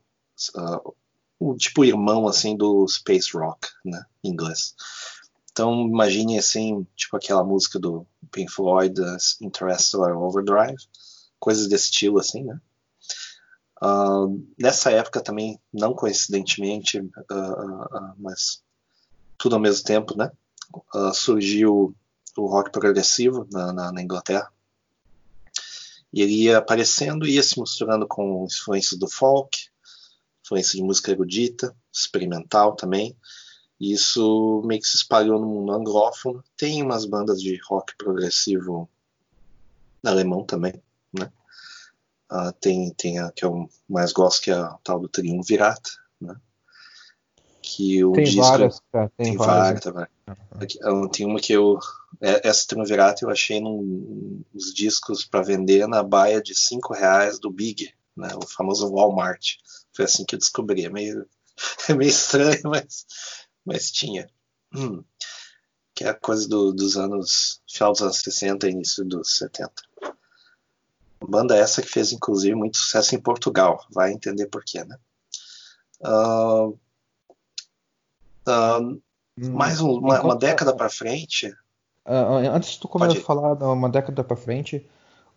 uh, 0.56 0.96
o 1.40 1.56
tipo 1.56 1.84
irmão 1.84 2.28
assim 2.28 2.56
do 2.56 2.88
space 2.88 3.36
rock, 3.36 3.68
né, 3.84 4.06
em 4.24 4.30
inglês. 4.30 4.76
Então 5.52 5.88
imagine 5.88 6.38
assim, 6.38 6.86
tipo 6.96 7.16
aquela 7.16 7.44
música 7.44 7.80
do 7.80 8.06
Pink 8.32 8.52
Floyd, 8.52 9.00
uh, 9.00 9.18
Interstellar 9.42 10.18
Overdrive, 10.18 10.78
coisas 11.40 11.68
desse 11.68 11.86
estilo 11.86 12.20
assim, 12.20 12.44
né. 12.44 12.60
Uh, 13.84 14.46
nessa 14.58 14.90
época 14.92 15.22
também, 15.22 15.60
não 15.72 15.94
coincidentemente, 15.94 17.00
uh, 17.00 18.14
mas 18.18 18.64
tudo 19.38 19.56
ao 19.56 19.62
mesmo 19.62 19.84
tempo, 19.86 20.18
né, 20.18 20.32
surgiu 21.14 21.96
o 22.38 22.48
rock 22.48 22.72
progressivo 22.72 23.48
na, 23.52 23.72
na, 23.72 23.92
na, 23.92 24.02
Inglaterra. 24.02 24.52
E 26.12 26.22
ele 26.22 26.44
ia 26.44 26.58
aparecendo, 26.58 27.28
ia 27.28 27.44
se 27.44 27.60
misturando 27.60 28.08
com 28.08 28.46
influências 28.46 29.00
do 29.00 29.08
folk, 29.08 29.70
influência 30.46 30.78
de 30.78 30.84
música 30.84 31.12
erudita, 31.12 31.76
experimental 31.92 32.76
também. 32.76 33.16
E 33.80 33.92
isso 33.92 34.62
meio 34.66 34.80
que 34.80 34.88
se 34.88 34.98
espalhou 34.98 35.40
no 35.40 35.48
mundo 35.48 35.74
anglófono. 35.74 36.44
Tem 36.56 36.82
umas 36.82 37.06
bandas 37.06 37.42
de 37.42 37.60
rock 37.68 37.96
progressivo 37.98 38.88
alemão 40.04 40.46
também, 40.46 40.82
né? 41.12 41.32
Uh, 42.32 42.52
tem, 42.60 42.94
tem 42.94 43.20
a 43.20 43.32
que 43.32 43.44
eu 43.44 43.70
mais 43.90 44.14
gosto, 44.14 44.44
que 44.44 44.52
é 44.52 44.56
a 44.56 44.78
tal 44.84 45.00
do 45.00 45.10
Triunvirata, 45.10 45.90
né? 46.22 46.36
Que 47.62 48.06
o 48.06 48.14
tem 48.14 48.24
disco, 48.24 48.42
várias, 48.42 48.82
cara, 48.92 49.12
tem, 49.18 49.26
tem 49.28 49.38
várias. 49.38 49.84
várias 49.84 50.10
Uhum. 50.84 51.08
Tem 51.10 51.26
uma 51.26 51.40
que 51.40 51.54
eu. 51.54 51.78
É, 52.22 52.48
essa 52.48 52.66
Triunvirata 52.68 53.26
eu 53.26 53.30
achei 53.30 53.60
num, 53.60 54.42
nos 54.54 54.74
discos 54.74 55.26
para 55.26 55.42
vender 55.42 55.88
na 55.88 56.02
baia 56.02 56.42
de 56.42 56.56
5 56.56 56.94
reais 56.94 57.40
do 57.40 57.52
Big, 57.52 57.94
né, 58.16 58.30
o 58.36 58.48
famoso 58.48 58.90
Walmart. 58.92 59.58
Foi 59.96 60.06
assim 60.06 60.26
que 60.26 60.36
eu 60.36 60.40
descobri. 60.40 60.86
É 60.86 60.90
meio, 60.90 61.26
é 61.90 61.94
meio 61.94 62.10
estranho, 62.10 62.62
mas, 62.66 63.06
mas 63.66 63.92
tinha. 63.92 64.30
Hum. 64.74 65.04
Que 65.94 66.04
é 66.04 66.10
a 66.10 66.14
coisa 66.14 66.48
do, 66.48 66.74
dos 66.74 66.98
anos. 66.98 67.62
final 67.68 67.94
dos 67.94 68.02
anos 68.02 68.18
60 68.18 68.68
e 68.68 68.72
início 68.72 69.06
dos 69.06 69.38
70. 69.38 69.72
Banda 71.28 71.56
essa 71.56 71.82
que 71.82 71.88
fez, 71.88 72.12
inclusive, 72.12 72.54
muito 72.56 72.78
sucesso 72.78 73.16
em 73.16 73.22
Portugal. 73.22 73.86
Vai 73.90 74.12
entender 74.12 74.48
porquê, 74.48 74.84
né? 74.84 74.98
Uh, 76.02 76.78
uh, 78.48 79.02
mais 79.38 79.80
um, 79.80 79.92
uma, 79.92 80.22
uma, 80.22 80.36
década 80.36 80.76
para 80.76 80.90
frente. 80.90 81.48
Uh, 82.06 82.52
antes 82.54 82.72
de 82.72 82.80
tu 82.80 82.88
começar 82.88 83.18
a 83.18 83.24
falar 83.24 83.54
uma 83.72 83.90
década 83.90 84.24
para 84.24 84.36
frente, 84.36 84.88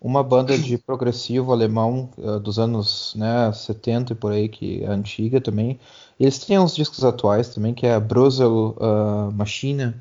uma 0.00 0.22
banda 0.22 0.56
de 0.56 0.78
progressivo 0.78 1.52
alemão 1.52 2.10
uh, 2.18 2.38
dos 2.38 2.58
anos 2.58 3.14
né, 3.16 3.52
70 3.52 4.12
e 4.12 4.16
por 4.16 4.32
aí, 4.32 4.48
que 4.48 4.84
é 4.84 4.88
antiga 4.88 5.40
também. 5.40 5.78
Eles 6.18 6.38
têm 6.38 6.58
uns 6.58 6.74
discos 6.74 7.04
atuais 7.04 7.48
também, 7.48 7.74
que 7.74 7.86
é 7.86 7.94
a 7.94 8.00
Brusel 8.00 8.76
uh, 8.78 9.32
Machine. 9.32 9.94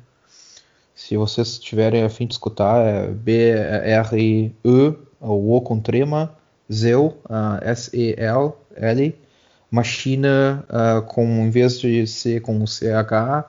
Se 0.94 1.16
vocês 1.16 1.58
tiverem 1.58 2.02
a 2.02 2.08
fim 2.08 2.26
de 2.26 2.34
escutar, 2.34 2.80
é 2.80 3.08
B-R-E, 3.08 4.52
o 5.20 5.56
O 5.56 5.60
com 5.60 5.80
trema, 5.80 6.32
Zell, 6.72 7.16
S-E-L-L, 7.62 9.14
Machina 9.70 10.66
com, 11.06 11.24
em 11.24 11.50
vez 11.50 11.78
de 11.78 12.06
C 12.06 12.40
com 12.40 12.66
CH, 12.66 13.44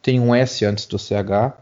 tem 0.00 0.20
um 0.20 0.34
S 0.34 0.64
antes 0.64 0.86
do 0.86 0.98
CH. 0.98 1.58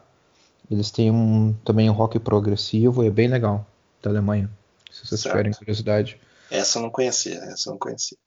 Eles 0.71 0.91
têm 0.91 1.11
um, 1.11 1.55
também 1.65 1.89
um 1.89 1.95
rock 1.95 2.19
progressivo, 2.19 3.03
é 3.03 3.11
bem 3.11 3.27
legal, 3.27 3.67
da 4.03 4.11
Alemanha. 4.11 4.51
Se 4.91 5.07
vocês 5.07 5.21
certo. 5.21 5.37
tiverem 5.37 5.53
curiosidade. 5.53 6.21
Essa 6.51 6.79
eu 6.79 6.83
não 6.83 6.91
conhecia, 6.91 7.39
essa 7.45 7.69
eu 7.69 7.73
não 7.73 7.79
conhecia. 7.79 8.19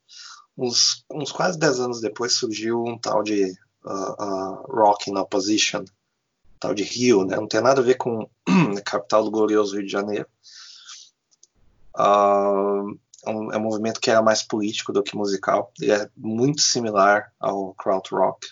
Uns, 0.57 1.03
uns 1.11 1.31
quase 1.31 1.57
10 1.57 1.79
anos 1.79 2.01
depois 2.01 2.33
surgiu 2.33 2.83
um 2.83 2.97
tal 2.97 3.23
de 3.23 3.51
uh, 3.85 4.23
uh, 4.23 4.71
Rock 4.71 5.09
in 5.09 5.17
Opposition, 5.17 5.83
tal 6.59 6.73
de 6.73 6.83
Rio, 6.83 7.25
né? 7.25 7.35
Não 7.35 7.47
tem 7.47 7.61
nada 7.61 7.81
a 7.81 7.83
ver 7.83 7.95
com 7.95 8.29
a 8.77 8.81
capital 8.81 9.23
do 9.23 9.31
glorioso 9.31 9.75
Rio 9.75 9.85
de 9.85 9.91
Janeiro. 9.91 10.27
Uh, 11.95 12.97
é, 13.25 13.29
um, 13.29 13.51
é 13.51 13.57
um 13.57 13.61
movimento 13.61 13.99
que 13.99 14.09
era 14.09 14.21
mais 14.21 14.43
político 14.43 14.93
do 14.93 15.03
que 15.03 15.15
musical. 15.15 15.71
Ele 15.79 15.91
é 15.91 16.09
muito 16.15 16.61
similar 16.61 17.31
ao 17.39 17.73
krautrock, 17.73 18.47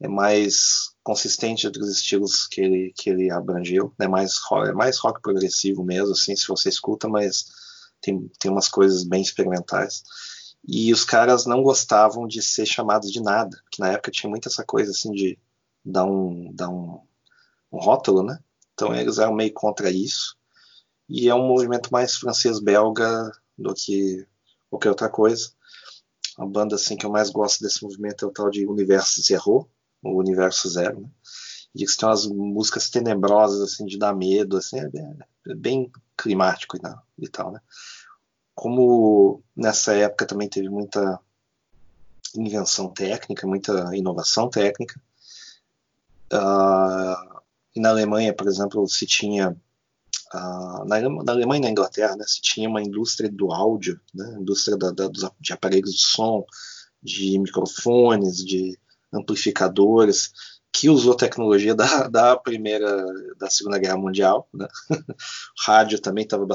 é 0.00 0.08
mais 0.08 0.91
consistente 1.02 1.68
dos 1.68 1.90
estilos 1.90 2.46
que 2.46 2.60
ele, 2.60 2.92
que 2.96 3.10
ele 3.10 3.30
abrangeu, 3.30 3.92
né? 3.98 4.06
mais, 4.06 4.38
rock, 4.38 4.68
é 4.68 4.72
mais 4.72 4.98
rock 4.98 5.20
progressivo 5.20 5.82
mesmo, 5.82 6.12
assim, 6.12 6.36
se 6.36 6.46
você 6.46 6.68
escuta, 6.68 7.08
mas 7.08 7.46
tem, 8.00 8.30
tem 8.38 8.50
umas 8.50 8.68
coisas 8.68 9.04
bem 9.04 9.20
experimentais. 9.22 10.02
E 10.66 10.92
os 10.92 11.04
caras 11.04 11.44
não 11.44 11.62
gostavam 11.62 12.26
de 12.26 12.40
ser 12.40 12.66
chamados 12.66 13.10
de 13.10 13.20
nada, 13.20 13.60
que 13.70 13.80
na 13.80 13.88
época 13.88 14.12
tinha 14.12 14.30
muito 14.30 14.48
essa 14.48 14.64
coisa 14.64 14.92
assim 14.92 15.10
de 15.10 15.38
dar 15.84 16.04
um, 16.04 16.52
dar 16.54 16.68
um, 16.68 17.00
um 17.72 17.78
rótulo, 17.78 18.22
né? 18.22 18.38
Então 18.72 18.94
eles 18.94 19.18
eram 19.18 19.34
meio 19.34 19.52
contra 19.52 19.90
isso. 19.90 20.36
E 21.08 21.28
é 21.28 21.34
um 21.34 21.46
movimento 21.46 21.90
mais 21.92 22.16
francês-belga 22.16 23.32
do 23.58 23.74
que 23.74 24.24
qualquer 24.70 24.90
outra 24.90 25.08
coisa. 25.08 25.50
A 26.38 26.46
banda 26.46 26.76
assim 26.76 26.96
que 26.96 27.04
eu 27.04 27.10
mais 27.10 27.28
gosto 27.28 27.60
desse 27.60 27.82
movimento 27.82 28.24
é 28.24 28.28
o 28.28 28.32
tal 28.32 28.48
de 28.48 28.66
Universo 28.66 29.20
Zero, 29.20 29.68
o 30.02 30.18
universo 30.18 30.68
zero, 30.68 31.00
né? 31.00 31.08
E 31.74 31.86
que 31.86 31.96
tem 31.96 32.08
umas 32.08 32.26
músicas 32.26 32.90
tenebrosas, 32.90 33.60
assim, 33.60 33.86
de 33.86 33.98
dar 33.98 34.14
medo, 34.14 34.58
assim, 34.58 34.78
é 34.78 34.88
bem, 34.88 35.18
é 35.48 35.54
bem 35.54 35.92
climático 36.16 36.76
e, 36.76 36.82
não, 36.82 36.98
e 37.18 37.28
tal, 37.28 37.52
né? 37.52 37.60
Como 38.54 39.42
nessa 39.56 39.94
época 39.94 40.26
também 40.26 40.48
teve 40.48 40.68
muita 40.68 41.18
invenção 42.34 42.88
técnica, 42.88 43.46
muita 43.46 43.96
inovação 43.96 44.50
técnica, 44.50 45.00
uh, 46.32 47.40
e 47.74 47.80
na 47.80 47.88
Alemanha, 47.88 48.34
por 48.34 48.46
exemplo, 48.48 48.86
se 48.88 49.06
tinha 49.06 49.56
Uh, 50.34 50.84
na, 50.86 50.98
na, 50.98 51.32
Alemanha 51.32 51.58
e 51.58 51.62
na 51.64 51.70
Inglaterra, 51.70 52.16
né, 52.16 52.24
se 52.26 52.40
tinha 52.40 52.66
uma 52.66 52.82
indústria 52.82 53.30
do 53.30 53.52
áudio, 53.52 54.00
né, 54.14 54.36
indústria 54.40 54.78
da, 54.78 54.90
da, 54.90 55.06
dos, 55.06 55.28
de 55.38 55.52
aparelhos 55.52 55.92
de 55.92 56.00
som, 56.00 56.46
de 57.02 57.38
microfones, 57.38 58.38
de 58.38 58.78
amplificadores, 59.12 60.30
que 60.72 60.88
usou 60.88 61.14
tecnologia 61.14 61.74
da, 61.74 62.08
da 62.08 62.36
primeira, 62.36 63.04
da 63.38 63.50
segunda 63.50 63.78
guerra 63.78 63.98
mundial, 63.98 64.48
né? 64.52 64.66
rádio 65.64 66.00
também 66.00 66.24
estava 66.24 66.46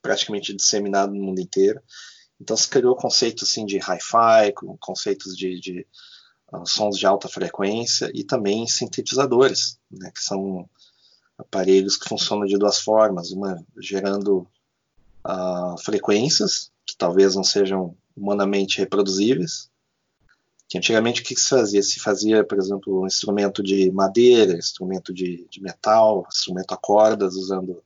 praticamente 0.00 0.54
disseminado 0.54 1.12
no 1.12 1.22
mundo 1.22 1.40
inteiro, 1.40 1.80
então 2.40 2.56
se 2.56 2.68
criou 2.68 2.94
conceitos 2.94 3.48
assim 3.48 3.66
de 3.66 3.78
hi-fi, 3.78 4.52
conceitos 4.78 5.36
de, 5.36 5.58
de 5.58 5.86
uh, 6.52 6.66
sons 6.66 6.98
de 6.98 7.06
alta 7.06 7.28
frequência 7.28 8.10
e 8.14 8.22
também 8.22 8.66
sintetizadores, 8.66 9.78
né? 9.90 10.10
que 10.14 10.22
são 10.22 10.68
aparelhos 11.38 11.96
que 11.96 12.08
funcionam 12.08 12.46
de 12.46 12.56
duas 12.56 12.78
formas, 12.78 13.30
uma 13.30 13.62
gerando 13.80 14.46
uh, 15.26 15.78
frequências 15.82 16.70
que 16.86 16.96
talvez 16.96 17.34
não 17.34 17.44
sejam 17.44 17.96
humanamente 18.16 18.78
reproduzíveis, 18.78 19.70
que 20.68 20.78
antigamente 20.78 21.20
o 21.20 21.24
que 21.24 21.36
se 21.36 21.48
fazia? 21.48 21.82
Se 21.82 22.00
fazia, 22.00 22.44
por 22.44 22.58
exemplo, 22.58 23.02
um 23.02 23.06
instrumento 23.06 23.62
de 23.62 23.90
madeira, 23.92 24.56
instrumento 24.56 25.12
de, 25.12 25.46
de 25.48 25.62
metal, 25.62 26.26
instrumento 26.28 26.72
a 26.72 26.76
cordas, 26.76 27.36
usando 27.36 27.82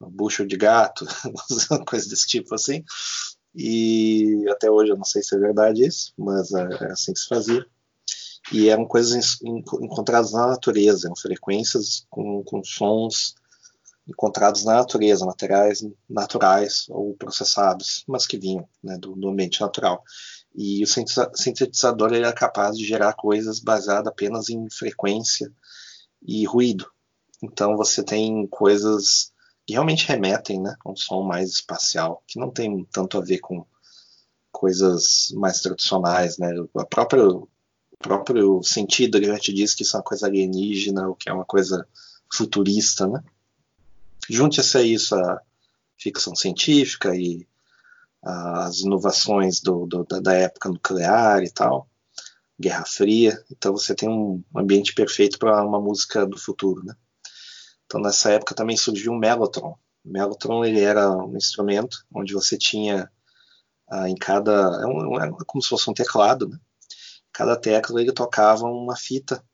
bucho 0.00 0.46
de 0.46 0.56
gato, 0.56 1.06
coisas 1.86 2.08
desse 2.08 2.26
tipo 2.26 2.54
assim. 2.54 2.84
E 3.54 4.44
até 4.50 4.70
hoje 4.70 4.92
eu 4.92 4.96
não 4.96 5.04
sei 5.04 5.22
se 5.22 5.34
é 5.34 5.38
verdade 5.38 5.86
isso, 5.86 6.12
mas 6.18 6.52
é, 6.52 6.68
é 6.82 6.92
assim 6.92 7.12
que 7.12 7.20
se 7.20 7.28
fazia. 7.28 7.64
E 8.52 8.68
eram 8.68 8.86
coisas 8.86 9.38
encontradas 9.42 10.32
na 10.32 10.46
natureza, 10.46 11.08
eram 11.08 11.16
frequências 11.16 12.06
com, 12.10 12.42
com 12.44 12.62
sons 12.62 13.34
encontrados 14.08 14.64
na 14.64 14.74
natureza, 14.74 15.26
materiais 15.26 15.84
naturais 16.08 16.86
ou 16.88 17.14
processados, 17.16 18.04
mas 18.06 18.26
que 18.26 18.38
vinham 18.38 18.68
né, 18.82 18.96
do, 18.98 19.16
do, 19.16 19.28
ambiente 19.28 19.60
natural. 19.60 20.02
E 20.56 20.82
o 20.82 20.86
sintetizador 20.86 22.08
ele 22.08 22.24
era 22.24 22.32
capaz 22.32 22.76
de 22.76 22.84
gerar 22.84 23.12
coisas 23.12 23.60
baseadas 23.60 24.06
apenas 24.06 24.48
em 24.48 24.68
frequência 24.70 25.52
e 26.26 26.46
ruído. 26.46 26.90
Então 27.42 27.76
você 27.76 28.02
tem 28.02 28.46
coisas 28.46 29.32
que 29.66 29.74
realmente 29.74 30.06
remetem 30.06 30.62
né, 30.62 30.74
a 30.82 30.90
um 30.90 30.96
som 30.96 31.22
mais 31.22 31.50
espacial, 31.50 32.22
que 32.26 32.40
não 32.40 32.50
tem 32.50 32.86
tanto 32.90 33.18
a 33.18 33.20
ver 33.20 33.40
com 33.40 33.66
coisas 34.50 35.30
mais 35.34 35.60
tradicionais. 35.60 36.38
Né? 36.38 36.48
A 36.76 36.86
própria, 36.86 37.28
o 37.28 37.48
próprio 37.98 38.62
sentido 38.62 39.18
ele 39.18 39.26
já 39.26 39.38
te 39.38 39.52
diz 39.52 39.74
que 39.74 39.82
isso 39.82 39.96
é 39.96 39.98
uma 39.98 40.04
coisa 40.04 40.26
alienígena, 40.26 41.08
ou 41.08 41.14
que 41.14 41.28
é 41.28 41.32
uma 41.32 41.44
coisa 41.44 41.86
futurista. 42.32 43.06
Né? 43.06 43.22
Junte-se 44.30 44.78
a 44.78 44.82
isso 44.82 45.14
a 45.14 45.42
ficção 45.98 46.34
científica 46.34 47.14
e 47.14 47.46
as 48.26 48.80
inovações 48.80 49.60
do, 49.60 49.86
do, 49.86 50.04
da 50.04 50.34
época 50.34 50.68
nuclear 50.68 51.42
e 51.44 51.50
tal, 51.50 51.88
Guerra 52.58 52.84
Fria. 52.84 53.38
Então 53.50 53.72
você 53.72 53.94
tem 53.94 54.08
um 54.08 54.42
ambiente 54.54 54.94
perfeito 54.94 55.38
para 55.38 55.64
uma 55.64 55.80
música 55.80 56.26
do 56.26 56.38
futuro, 56.38 56.84
né? 56.84 56.94
Então, 57.86 58.00
nessa 58.00 58.32
época 58.32 58.54
também 58.54 58.76
surgiu 58.76 59.12
o 59.12 59.18
Mellotron. 59.18 59.78
O 60.04 60.10
Mellotron 60.10 60.64
ele 60.64 60.80
era 60.80 61.08
um 61.10 61.36
instrumento 61.36 62.04
onde 62.12 62.32
você 62.32 62.58
tinha 62.58 63.10
ah, 63.88 64.08
em 64.08 64.16
cada. 64.16 64.52
É, 64.52 64.86
um, 64.86 65.20
é, 65.20 65.30
como 65.46 65.62
se 65.62 65.68
fosse 65.68 65.88
um 65.88 65.94
teclado, 65.94 66.48
né? 66.48 66.58
Cada 67.32 67.56
tecla 67.56 68.00
ele 68.00 68.12
tocava 68.12 68.64
uma 68.64 68.96
fita. 68.96 69.44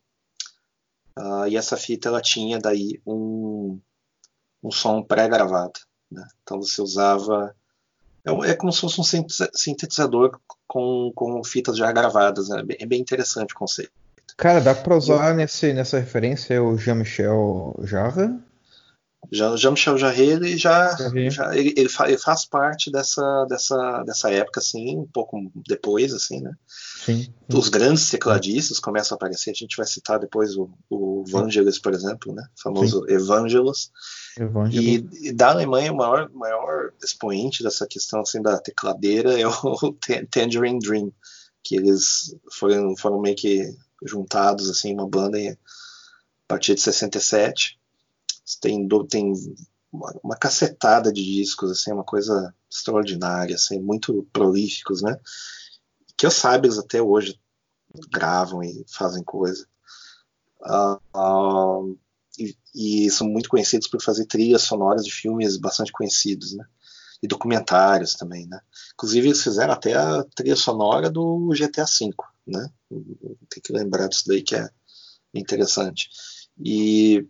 Ah, 1.16 1.48
e 1.48 1.56
essa 1.56 1.76
fita 1.76 2.08
ela 2.08 2.22
tinha 2.22 2.58
daí 2.58 3.00
um, 3.06 3.80
um 4.62 4.70
som 4.70 5.02
pré-gravado. 5.02 5.80
Né? 6.10 6.26
Então 6.42 6.60
você 6.62 6.80
usava. 6.80 7.54
É, 8.24 8.50
é, 8.50 8.54
como 8.54 8.72
se 8.72 8.80
fosse 8.80 9.00
um 9.00 9.26
sintetizador 9.54 10.38
com, 10.66 11.12
com 11.14 11.42
fitas 11.44 11.76
já 11.76 11.90
gravadas. 11.92 12.48
Né? 12.48 12.62
É 12.78 12.86
bem 12.86 13.00
interessante 13.00 13.52
o 13.54 13.58
conceito. 13.58 13.92
Cara, 14.36 14.60
dá 14.60 14.74
pra 14.74 14.96
usar 14.96 15.34
nesse, 15.34 15.72
nessa 15.72 15.98
referência 15.98 16.62
o 16.62 16.76
Jean-Michel 16.76 17.74
Jarre? 17.84 18.30
Jean-Michel 19.30 19.98
Jarre, 19.98 20.22
ele 20.24 20.56
já, 20.56 20.96
já 21.30 21.54
ele, 21.56 21.72
ele, 21.76 21.88
fa, 21.88 22.08
ele, 22.08 22.18
faz 22.18 22.44
parte 22.44 22.90
dessa, 22.90 23.44
dessa, 23.48 24.02
dessa 24.04 24.30
época, 24.30 24.60
assim, 24.60 24.98
um 24.98 25.06
pouco 25.06 25.50
depois, 25.66 26.12
assim, 26.12 26.40
né? 26.40 26.52
Sim. 26.66 27.32
Os 27.52 27.68
grandes 27.68 28.10
tecladistas 28.10 28.80
começam 28.80 29.14
a 29.14 29.16
aparecer, 29.16 29.50
a 29.50 29.54
gente 29.54 29.76
vai 29.76 29.86
citar 29.86 30.18
depois 30.18 30.56
o, 30.56 30.70
o 30.90 31.24
Vangelis, 31.26 31.78
por 31.78 31.94
exemplo, 31.94 32.34
né? 32.34 32.42
O 32.58 32.62
famoso 32.62 33.04
Sim. 33.06 33.14
Evangelos. 33.14 33.90
E, 34.70 35.28
e, 35.28 35.32
da 35.32 35.50
Alemanha, 35.50 35.92
o 35.92 35.96
maior, 35.96 36.30
maior 36.32 36.92
expoente 37.02 37.62
dessa 37.62 37.86
questão, 37.86 38.20
assim, 38.20 38.40
da 38.40 38.58
tecladeira 38.58 39.38
é 39.38 39.46
o 39.46 39.52
Tangerine 40.30 40.78
Dream, 40.78 41.12
que 41.62 41.76
eles 41.76 42.34
foram, 42.52 42.96
foram 42.96 43.20
meio 43.20 43.36
que 43.36 43.74
juntados 44.04 44.68
assim 44.68 44.92
uma 44.94 45.08
banda 45.08 45.38
a 45.38 45.56
partir 46.48 46.74
de 46.74 46.80
67 46.80 47.78
tem 48.60 48.88
tem 49.08 49.32
uma, 49.92 50.12
uma 50.24 50.36
cacetada 50.36 51.12
de 51.12 51.22
discos 51.22 51.70
assim 51.70 51.92
uma 51.92 52.02
coisa 52.02 52.52
extraordinária 52.68 53.54
assim 53.54 53.78
muito 53.78 54.26
prolíficos 54.32 55.02
né? 55.02 55.16
Que 56.16 56.26
os 56.26 56.34
sábios 56.34 56.80
até 56.80 57.00
hoje 57.00 57.40
gravam 58.10 58.62
e 58.62 58.84
fazem 58.88 59.22
coisa. 59.22 59.66
Uh, 60.60 61.18
uh, 61.18 61.98
e, 62.38 62.56
e, 62.74 63.10
são 63.10 63.28
muito 63.28 63.48
conhecidos 63.48 63.88
por 63.88 64.02
fazer 64.02 64.26
trilhas 64.26 64.62
sonoras 64.62 65.04
de 65.04 65.12
filmes 65.12 65.56
bastante 65.56 65.92
conhecidos 65.92 66.54
né 66.54 66.64
e 67.22 67.28
documentários 67.28 68.14
também 68.14 68.46
né 68.46 68.60
inclusive 68.94 69.28
eles 69.28 69.42
fizeram 69.42 69.72
até 69.72 69.94
a 69.94 70.24
trilha 70.34 70.56
sonora 70.56 71.10
do 71.10 71.50
GTA 71.50 71.84
V 71.84 72.10
né? 72.46 72.68
Tem 73.48 73.62
que 73.62 73.72
lembrar 73.72 74.08
disso 74.08 74.24
daí 74.26 74.42
que 74.42 74.54
é 74.54 74.68
interessante. 75.34 76.10
E 76.58 77.26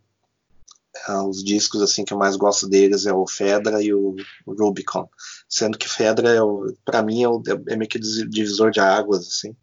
ah, 1.06 1.26
os 1.26 1.42
discos 1.42 1.82
assim 1.82 2.04
que 2.04 2.12
eu 2.12 2.18
mais 2.18 2.36
gosto 2.36 2.68
deles 2.68 3.06
é 3.06 3.12
o 3.12 3.26
Fedra 3.26 3.82
e 3.82 3.92
o, 3.94 4.14
Rubicon, 4.46 5.08
sendo 5.48 5.78
que 5.78 5.88
Fedra 5.88 6.30
é 6.30 6.40
para 6.84 7.02
mim 7.02 7.22
é, 7.22 7.28
o, 7.28 7.42
é, 7.68 7.76
meio 7.76 7.88
que 7.88 7.98
divisor 7.98 8.70
de 8.70 8.80
águas 8.80 9.26
assim, 9.26 9.56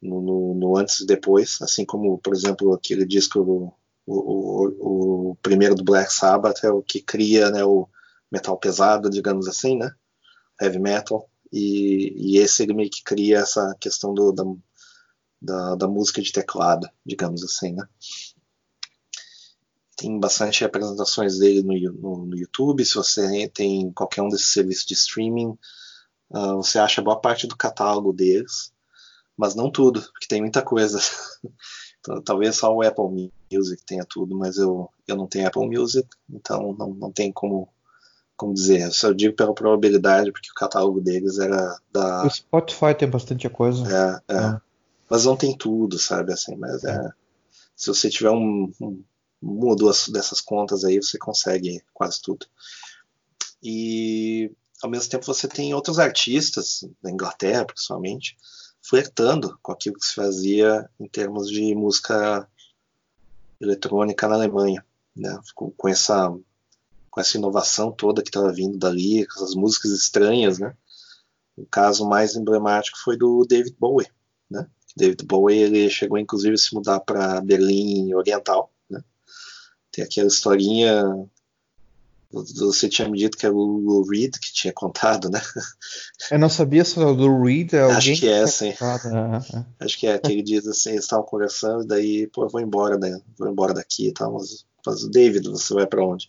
no, 0.00 0.20
no, 0.20 0.54
no, 0.54 0.76
antes 0.76 1.00
e 1.00 1.06
depois, 1.06 1.60
assim 1.62 1.84
como 1.84 2.18
por 2.18 2.34
exemplo 2.34 2.72
aquele 2.72 3.04
disco 3.06 3.74
o, 4.08 4.72
o, 4.80 5.30
o, 5.30 5.36
primeiro 5.36 5.74
do 5.74 5.84
Black 5.84 6.12
Sabbath 6.12 6.64
é 6.64 6.70
o 6.70 6.82
que 6.82 7.02
cria 7.02 7.50
né, 7.50 7.62
o 7.62 7.86
metal 8.32 8.56
pesado, 8.58 9.10
digamos 9.10 9.46
assim, 9.46 9.76
né, 9.76 9.92
heavy 10.60 10.78
metal, 10.78 11.28
e, 11.52 12.14
e 12.16 12.38
esse 12.38 12.62
ele 12.62 12.74
meio 12.74 12.90
que 12.90 13.02
cria 13.02 13.38
essa 13.38 13.74
questão 13.78 14.14
do, 14.14 14.32
da, 14.32 14.44
da, 15.40 15.74
da 15.74 15.88
música 15.88 16.22
de 16.22 16.32
teclado, 16.32 16.88
digamos 17.04 17.44
assim, 17.44 17.74
né? 17.74 17.86
Tem 19.96 20.18
bastante 20.18 20.64
apresentações 20.64 21.38
dele 21.38 21.62
no, 21.62 21.74
no, 21.92 22.26
no 22.26 22.38
YouTube. 22.38 22.84
Se 22.84 22.94
você 22.94 23.48
tem 23.48 23.90
qualquer 23.92 24.22
um 24.22 24.28
desses 24.28 24.52
serviços 24.52 24.86
de 24.86 24.94
streaming, 24.94 25.58
uh, 26.30 26.56
você 26.56 26.78
acha 26.78 27.02
boa 27.02 27.20
parte 27.20 27.48
do 27.48 27.56
catálogo 27.56 28.12
deles, 28.12 28.72
mas 29.36 29.56
não 29.56 29.72
tudo, 29.72 30.00
porque 30.00 30.28
tem 30.28 30.40
muita 30.40 30.62
coisa. 30.62 31.00
então, 31.98 32.22
talvez 32.22 32.56
só 32.56 32.72
o 32.72 32.82
Apple 32.82 33.32
Music 33.52 33.82
tenha 33.84 34.04
tudo, 34.04 34.36
mas 34.36 34.58
eu, 34.58 34.90
eu 35.06 35.16
não 35.16 35.26
tenho 35.26 35.46
Apple 35.46 35.68
Music, 35.68 36.08
então 36.28 36.74
não, 36.78 36.94
não 36.94 37.12
tem 37.12 37.32
como 37.32 37.68
como 38.36 38.54
dizer, 38.54 38.82
eu 38.82 38.92
só 38.92 39.10
digo 39.10 39.34
pela 39.34 39.52
probabilidade, 39.52 40.30
porque 40.30 40.48
o 40.48 40.54
catálogo 40.54 41.00
deles 41.00 41.40
era 41.40 41.76
da. 41.92 42.24
O 42.24 42.30
Spotify 42.30 42.94
tem 42.96 43.10
bastante 43.10 43.48
coisa. 43.50 43.82
É, 44.28 44.32
é. 44.32 44.36
é 44.36 44.60
mas 45.10 45.24
não 45.24 45.36
tem 45.36 45.56
tudo, 45.56 45.98
sabe? 45.98 46.32
Assim, 46.32 46.54
mas 46.54 46.84
é, 46.84 47.10
se 47.74 47.88
você 47.88 48.08
tiver 48.08 48.30
um, 48.30 48.70
um, 48.80 49.02
uma 49.40 49.66
ou 49.66 49.76
duas 49.76 50.08
dessas 50.08 50.40
contas 50.40 50.84
aí, 50.84 51.02
você 51.02 51.18
consegue 51.18 51.82
quase 51.92 52.20
tudo. 52.22 52.46
E 53.62 54.52
ao 54.82 54.90
mesmo 54.90 55.10
tempo 55.10 55.26
você 55.26 55.48
tem 55.48 55.74
outros 55.74 55.98
artistas, 55.98 56.84
da 57.02 57.10
Inglaterra 57.10 57.64
principalmente, 57.64 58.36
flertando 58.80 59.58
com 59.62 59.72
aquilo 59.72 59.96
que 59.96 60.06
se 60.06 60.14
fazia 60.14 60.88
em 61.00 61.08
termos 61.08 61.48
de 61.48 61.74
música 61.74 62.48
eletrônica 63.60 64.26
na 64.28 64.34
Alemanha, 64.34 64.84
né? 65.16 65.38
com, 65.54 65.70
com 65.70 65.88
essa 65.88 66.34
com 67.10 67.20
essa 67.20 67.36
inovação 67.36 67.90
toda 67.90 68.22
que 68.22 68.28
estava 68.28 68.52
vindo 68.52 68.78
dali, 68.78 69.26
com 69.26 69.32
essas 69.32 69.54
músicas 69.54 69.90
estranhas, 69.92 70.58
né? 70.58 70.76
O 71.56 71.66
caso 71.66 72.06
mais 72.06 72.36
emblemático 72.36 72.98
foi 73.02 73.16
do 73.16 73.44
David 73.44 73.74
Bowie, 73.78 74.06
né? 74.48 74.68
David 74.96 75.24
Bowie 75.24 75.58
ele 75.58 75.90
chegou 75.90 76.18
inclusive 76.18 76.54
a 76.54 76.58
se 76.58 76.72
mudar 76.74 77.00
para 77.00 77.40
Berlim 77.40 78.14
Oriental, 78.14 78.72
né? 78.88 79.02
Tem 79.90 80.04
aquela 80.04 80.28
historinha 80.28 81.02
você 82.30 82.88
tinha 82.88 83.08
me 83.08 83.18
dito 83.18 83.38
que 83.38 83.46
era 83.46 83.54
o 83.54 83.78
Lou 83.78 84.06
Reed 84.06 84.34
que 84.38 84.52
tinha 84.52 84.72
contado, 84.72 85.30
né? 85.30 85.40
Eu 86.30 86.38
não 86.38 86.50
sabia 86.50 86.84
se 86.84 86.98
era 86.98 87.08
o 87.08 87.14
Lou 87.14 87.42
Reed. 87.42 87.72
É 87.72 87.82
Acho 87.82 88.14
que 88.16 88.28
é, 88.28 88.46
sim. 88.46 88.74
Acho 89.80 89.98
que 89.98 90.06
é, 90.06 90.18
que 90.18 90.32
ele 90.32 90.42
diz 90.42 90.66
assim, 90.66 90.90
eles 90.90 91.04
estavam 91.04 91.24
conversando, 91.24 91.86
daí, 91.86 92.26
pô, 92.26 92.44
eu 92.44 92.48
vou 92.48 92.60
embora, 92.60 92.98
né? 92.98 93.18
Vou 93.38 93.48
embora 93.48 93.72
daqui 93.72 94.08
e 94.08 94.12
tal, 94.12 94.34
mas, 94.34 94.66
mas 94.86 95.08
David, 95.08 95.48
você 95.48 95.72
vai 95.72 95.86
para 95.86 96.04
onde? 96.04 96.28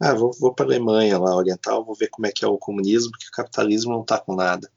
Ah, 0.00 0.14
vou, 0.14 0.32
vou 0.40 0.54
para 0.54 0.64
Alemanha 0.64 1.18
lá, 1.18 1.36
oriental, 1.36 1.84
vou 1.84 1.94
ver 1.94 2.08
como 2.08 2.26
é 2.26 2.32
que 2.32 2.44
é 2.44 2.48
o 2.48 2.58
comunismo, 2.58 3.10
porque 3.10 3.28
o 3.28 3.36
capitalismo 3.36 3.92
não 3.92 4.02
tá 4.02 4.18
com 4.18 4.34
nada. 4.34 4.70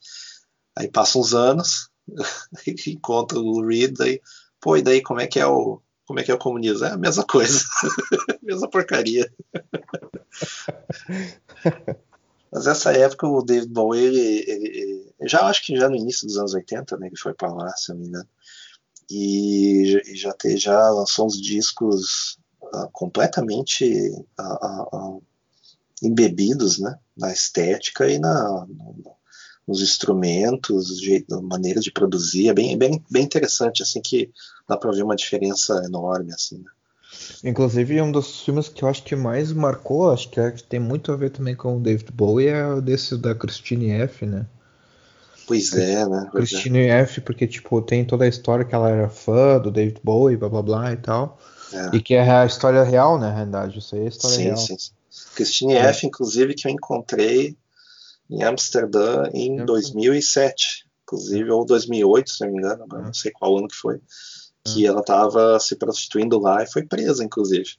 Aí 0.75 0.89
passam 0.89 1.21
uns 1.21 1.33
anos, 1.33 1.89
encontra 2.87 3.39
o 3.39 3.65
Reed 3.65 3.99
aí, 4.01 4.21
pô, 4.59 4.75
e 4.75 4.81
daí 4.81 5.01
como 5.01 5.21
é 5.21 5.27
que 5.27 5.39
é 5.39 5.47
o 5.47 5.81
como 6.07 6.21
é 6.21 6.23
que 6.23 6.31
é 6.31 6.33
o 6.33 6.39
comunismo? 6.39 6.85
É 6.85 6.91
a 6.91 6.97
mesma 6.97 7.25
coisa, 7.25 7.59
mesma 8.41 8.69
porcaria. 8.69 9.31
Mas 12.49 12.65
essa 12.65 12.93
época 12.93 13.27
o 13.27 13.43
David 13.43 13.67
Bowie, 13.67 14.05
ele, 14.05 14.43
ele, 14.47 14.67
ele, 15.19 15.29
já 15.29 15.41
acho 15.41 15.65
que 15.65 15.77
já 15.77 15.89
no 15.89 15.97
início 15.97 16.25
dos 16.25 16.37
anos 16.37 16.53
80, 16.53 16.97
né, 16.97 17.07
ele 17.07 17.17
foi 17.17 17.33
para 17.33 17.53
lá, 17.53 17.69
se 17.75 17.91
eu 17.91 17.95
não 17.95 18.01
me 18.01 18.07
engano, 18.07 18.29
e, 19.09 20.01
e 20.05 20.15
já, 20.15 20.31
te, 20.31 20.55
já 20.57 20.89
lançou 20.89 21.27
uns 21.27 21.41
discos 21.41 22.39
uh, 22.61 22.89
completamente 22.93 23.85
uh, 24.39 24.95
uh, 24.95 25.23
embebidos 26.01 26.79
né, 26.79 26.97
na 27.17 27.33
estética 27.33 28.09
e 28.09 28.17
na, 28.17 28.65
nos 29.67 29.81
instrumentos, 29.81 30.99
jeito, 31.01 31.41
maneira 31.41 31.79
de 31.79 31.91
produzir, 31.91 32.47
é 32.47 32.53
bem, 32.53 32.77
bem, 32.77 33.03
bem 33.09 33.23
interessante, 33.23 33.83
assim, 33.83 34.01
que 34.01 34.29
dá 34.67 34.77
para 34.77 34.91
ver 34.91 35.03
uma 35.03 35.15
diferença 35.15 35.81
enorme, 35.85 36.33
assim, 36.33 36.59
né? 36.59 36.71
Inclusive, 37.43 38.01
um 38.01 38.11
dos 38.11 38.41
filmes 38.41 38.67
que 38.69 38.83
eu 38.83 38.89
acho 38.89 39.03
que 39.03 39.15
mais 39.15 39.51
marcou, 39.51 40.11
acho 40.11 40.29
que, 40.29 40.39
é, 40.39 40.51
que 40.51 40.63
tem 40.63 40.79
muito 40.79 41.11
a 41.11 41.15
ver 41.15 41.29
também 41.29 41.55
com 41.55 41.77
o 41.77 41.79
David 41.79 42.11
Bowie, 42.11 42.47
é 42.47 42.67
o 42.67 42.81
desse 42.81 43.17
da 43.17 43.33
Christine 43.33 43.91
F, 43.91 44.25
né? 44.25 44.45
Pois 45.47 45.73
é, 45.73 46.05
né? 46.05 46.27
Pois 46.31 46.49
Christine 46.49 46.79
é. 46.79 46.99
F, 46.99 47.21
porque, 47.21 47.47
tipo, 47.47 47.81
tem 47.81 48.03
toda 48.03 48.25
a 48.25 48.27
história 48.27 48.65
que 48.65 48.75
ela 48.75 48.89
era 48.89 49.09
fã 49.09 49.57
do 49.59 49.71
David 49.71 50.01
Bowie, 50.03 50.35
blá 50.35 50.49
blá 50.49 50.61
blá 50.61 50.93
e 50.93 50.97
tal. 50.97 51.39
É. 51.71 51.95
E 51.95 52.01
que 52.01 52.13
é 52.13 52.29
a 52.29 52.45
história 52.45 52.83
real, 52.83 53.17
né, 53.17 53.27
na 53.27 53.33
realidade. 53.33 53.79
Isso 53.79 53.95
aí 53.95 54.01
é 54.01 54.05
a 54.05 54.09
história 54.09 54.35
sim, 54.35 54.43
real. 54.43 54.57
Sim, 54.57 54.77
sim. 54.77 54.91
Christine 55.35 55.73
é. 55.75 55.79
F, 55.87 56.05
inclusive, 56.05 56.53
que 56.53 56.67
eu 56.67 56.71
encontrei 56.71 57.55
em 58.29 58.43
Amsterdã 58.43 59.29
em 59.33 59.65
2007. 59.65 60.87
Inclusive, 61.03 61.49
ou 61.51 61.65
2008, 61.65 62.29
se 62.29 62.41
não 62.45 62.51
me 62.51 62.57
engano, 62.59 62.85
não 62.87 63.13
sei 63.13 63.31
qual 63.31 63.57
ano 63.57 63.67
que 63.67 63.75
foi. 63.75 64.01
Que 64.65 64.85
ela 64.85 64.99
estava 64.99 65.57
se 65.59 65.77
prostituindo 65.77 66.37
lá 66.37 66.61
e 66.61 66.69
foi 66.69 66.85
presa, 66.85 67.23
inclusive. 67.23 67.69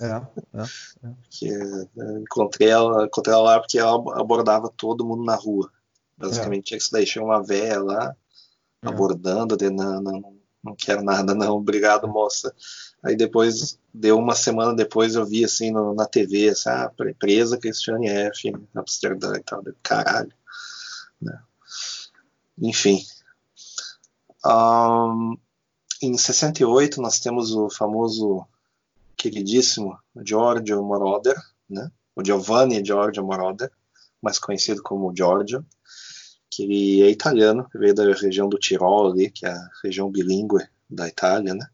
É, 0.00 0.06
é, 0.06 0.62
é. 1.04 1.14
Que, 1.28 1.52
eh, 1.52 2.18
encontrei, 2.22 2.70
ela, 2.70 3.04
encontrei 3.04 3.34
ela 3.34 3.42
lá 3.42 3.60
porque 3.60 3.78
ela 3.78 3.92
abordava 4.18 4.72
todo 4.74 5.04
mundo 5.04 5.22
na 5.22 5.34
rua. 5.34 5.70
Basicamente, 6.16 6.72
é. 6.72 6.78
isso 6.78 6.90
daí. 6.90 7.04
Tinha 7.04 7.22
uma 7.22 7.42
velha 7.42 7.82
lá, 7.82 8.16
é. 8.82 8.88
abordando, 8.88 9.58
de, 9.58 9.68
não, 9.68 10.00
não, 10.00 10.39
não 10.62 10.74
quero 10.74 11.02
nada, 11.02 11.34
não, 11.34 11.56
obrigado, 11.56 12.06
moça. 12.06 12.54
Aí 13.02 13.16
depois, 13.16 13.78
deu 13.92 14.18
uma 14.18 14.34
semana 14.34 14.74
depois, 14.74 15.14
eu 15.14 15.24
vi 15.24 15.44
assim 15.44 15.70
no, 15.70 15.94
na 15.94 16.06
TV, 16.06 16.50
assim, 16.50 16.68
ah, 16.68 16.92
presa 17.18 17.58
Christiane 17.58 18.08
F. 18.08 18.52
Amsterdã 18.74 19.36
e 19.36 19.42
tal. 19.42 19.62
Caralho. 19.82 20.32
Né? 21.20 21.40
Enfim. 22.58 23.02
Um, 24.44 25.36
em 26.02 26.16
68, 26.16 27.00
nós 27.00 27.20
temos 27.20 27.52
o 27.52 27.68
famoso, 27.70 28.46
queridíssimo 29.16 29.98
Giorgio 30.24 30.82
Moroder, 30.82 31.36
né? 31.68 31.90
o 32.16 32.24
Giovanni 32.24 32.84
Giorgio 32.84 33.24
Moroder, 33.24 33.70
mais 34.20 34.38
conhecido 34.38 34.82
como 34.82 35.14
Giorgio, 35.14 35.64
ele 36.62 37.02
é 37.02 37.10
italiano, 37.10 37.66
veio 37.74 37.94
da 37.94 38.04
região 38.14 38.48
do 38.48 38.58
Tirol 38.58 39.10
ali, 39.12 39.30
que 39.30 39.46
é 39.46 39.50
a 39.50 39.68
região 39.82 40.10
bilíngue 40.10 40.66
da 40.88 41.08
Itália, 41.08 41.54
né? 41.54 41.66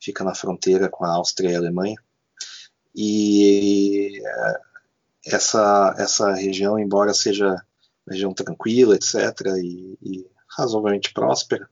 Fica 0.00 0.24
na 0.24 0.34
fronteira 0.34 0.88
com 0.88 1.04
a 1.04 1.14
Áustria 1.14 1.50
e 1.50 1.54
a 1.54 1.58
Alemanha. 1.58 1.96
E 2.94 4.20
eh, 4.24 4.60
essa 5.26 5.94
essa 5.98 6.32
região, 6.32 6.78
embora 6.78 7.14
seja 7.14 7.56
região 8.08 8.34
tranquila, 8.34 8.94
etc, 8.94 9.14
e, 9.62 9.98
e 10.02 10.26
razoavelmente 10.56 11.12
próspera, 11.12 11.68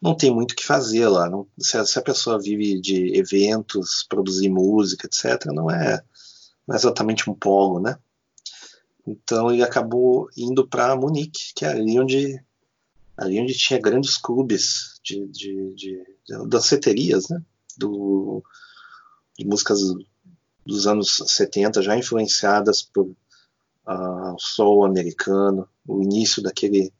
não 0.00 0.14
tem 0.16 0.32
muito 0.32 0.52
o 0.52 0.56
que 0.56 0.64
fazer 0.64 1.08
lá. 1.08 1.28
Não, 1.28 1.46
se, 1.58 1.76
a, 1.78 1.84
se, 1.84 1.98
a, 1.98 2.02
pessoa 2.02 2.40
vive 2.40 2.80
de 2.80 3.16
eventos, 3.16 4.04
produzir 4.08 4.48
música, 4.48 5.06
etc, 5.06 5.46
não 5.46 5.70
é, 5.70 6.02
não 6.66 6.74
é 6.74 6.78
exatamente 6.78 7.28
um 7.30 7.34
polo, 7.34 7.80
né? 7.80 7.98
Então 9.06 9.50
ele 9.50 9.62
acabou 9.62 10.28
indo 10.36 10.66
para 10.66 10.96
Munique, 10.96 11.52
que 11.54 11.64
é 11.64 11.68
ali 11.68 11.98
onde, 11.98 12.42
ali 13.16 13.40
onde 13.40 13.54
tinha 13.54 13.80
grandes 13.80 14.16
clubes 14.16 15.00
de, 15.02 15.26
de, 15.28 15.74
de, 15.74 16.18
de 16.26 16.48
danceterias, 16.48 17.28
né? 17.28 17.40
Do, 17.78 18.42
de 19.38 19.46
músicas 19.46 19.80
dos 20.64 20.86
anos 20.86 21.22
70, 21.26 21.82
já 21.82 21.96
influenciadas 21.96 22.82
por 22.82 23.06
uh, 23.06 24.34
o 24.34 24.38
soul 24.38 24.84
americano, 24.84 25.68
o 25.86 26.02
início 26.02 26.42
daquele 26.42 26.92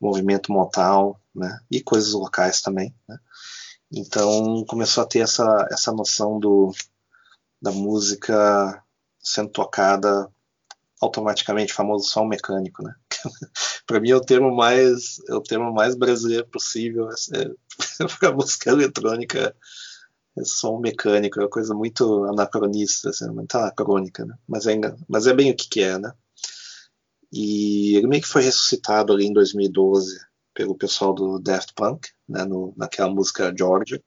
movimento 0.00 0.50
Motown, 0.50 1.14
né? 1.32 1.60
E 1.70 1.80
coisas 1.80 2.12
locais 2.12 2.60
também, 2.60 2.92
né? 3.08 3.18
Então 3.92 4.64
começou 4.64 5.04
a 5.04 5.06
ter 5.06 5.20
essa, 5.20 5.68
essa 5.70 5.92
noção 5.92 6.40
do, 6.40 6.72
da 7.60 7.70
música 7.70 8.82
sendo 9.20 9.50
tocada 9.50 10.28
automaticamente 11.02 11.74
famoso 11.74 12.08
som 12.08 12.24
mecânico, 12.24 12.82
né? 12.82 12.94
para 13.86 13.98
mim 13.98 14.10
é 14.10 14.16
o 14.16 14.20
termo 14.20 14.54
mais 14.54 15.18
é 15.28 15.34
o 15.34 15.42
termo 15.42 15.72
mais 15.72 15.96
brasileiro 15.96 16.46
possível 16.46 17.08
é, 17.08 18.06
para 18.20 18.32
música 18.32 18.70
eletrônica 18.70 19.54
é 20.38 20.44
som 20.44 20.78
mecânico 20.78 21.40
é 21.40 21.42
uma 21.42 21.50
coisa 21.50 21.74
muito 21.74 22.24
anacronista 22.24 23.10
assim, 23.10 23.28
muito 23.30 23.54
anacrônica 23.56 24.24
né? 24.24 24.36
mas 24.46 24.66
é 24.66 24.74
mas 25.08 25.26
é 25.26 25.34
bem 25.34 25.50
o 25.50 25.56
que, 25.56 25.68
que 25.68 25.82
é 25.82 25.98
né 25.98 26.12
e 27.32 27.96
ele 27.96 28.06
meio 28.06 28.22
que 28.22 28.28
foi 28.28 28.42
ressuscitado 28.42 29.12
ali 29.12 29.26
em 29.26 29.32
2012 29.32 30.20
pelo 30.54 30.76
pessoal 30.76 31.12
do 31.12 31.38
Daft 31.40 31.72
Punk 31.74 32.08
né, 32.28 32.44
no, 32.44 32.72
naquela 32.76 33.10
música 33.10 33.52
Georgia 33.56 34.02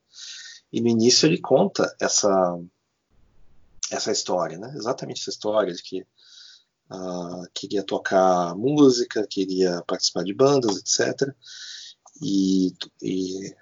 e 0.71 0.79
no 0.79 0.87
início 0.87 1.27
ele 1.27 1.41
conta 1.41 1.93
essa 1.99 2.57
essa 3.91 4.11
história 4.11 4.57
né 4.57 4.73
exatamente 4.77 5.19
essa 5.21 5.29
história 5.29 5.73
de 5.73 5.83
que 5.83 6.05
uh, 6.91 7.47
queria 7.53 7.83
tocar 7.83 8.55
música, 8.55 9.25
queria 9.27 9.83
participar 9.87 10.23
de 10.23 10.33
bandas, 10.33 10.77
etc. 10.77 11.33
E, 12.21 12.73
e 13.01 13.55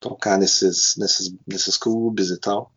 tocar 0.00 0.38
nesses, 0.38 0.96
nesses, 0.96 1.34
nesses 1.46 1.76
clubes 1.76 2.30
e 2.30 2.38
tal. 2.38 2.72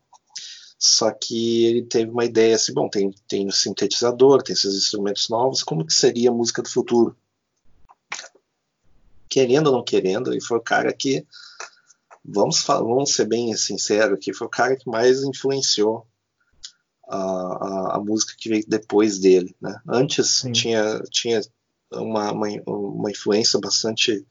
Só 0.78 1.10
que 1.10 1.66
ele 1.66 1.82
teve 1.82 2.10
uma 2.10 2.24
ideia 2.24 2.56
assim, 2.56 2.72
bom, 2.72 2.88
tem, 2.88 3.12
tem 3.28 3.46
o 3.46 3.52
sintetizador, 3.52 4.42
tem 4.42 4.54
esses 4.54 4.74
instrumentos 4.74 5.28
novos, 5.28 5.62
como 5.62 5.84
que 5.84 5.92
seria 5.92 6.30
a 6.30 6.34
música 6.34 6.62
do 6.62 6.70
futuro? 6.70 7.14
Querendo 9.28 9.66
ou 9.66 9.74
não 9.74 9.84
querendo, 9.84 10.32
ele 10.32 10.40
foi 10.40 10.56
o 10.56 10.62
cara 10.62 10.92
que, 10.92 11.26
vamos, 12.24 12.62
vamos 12.62 13.12
ser 13.12 13.26
bem 13.26 13.54
sinceros 13.54 14.14
aqui, 14.14 14.32
foi 14.32 14.46
o 14.46 14.50
cara 14.50 14.74
que 14.74 14.88
mais 14.88 15.22
influenciou 15.22 16.06
a, 17.10 17.16
a, 17.16 17.96
a, 17.96 18.00
música 18.00 18.34
que 18.38 18.48
veio 18.48 18.64
depois 18.66 19.18
dele. 19.18 19.54
Né? 19.60 19.80
Antes 19.88 20.42
tinha, 20.52 21.02
tinha 21.10 21.40
uma, 21.92 22.30
uma, 22.32 22.48
uma 22.66 23.10
influência 23.10 23.58
bastante 23.58 24.24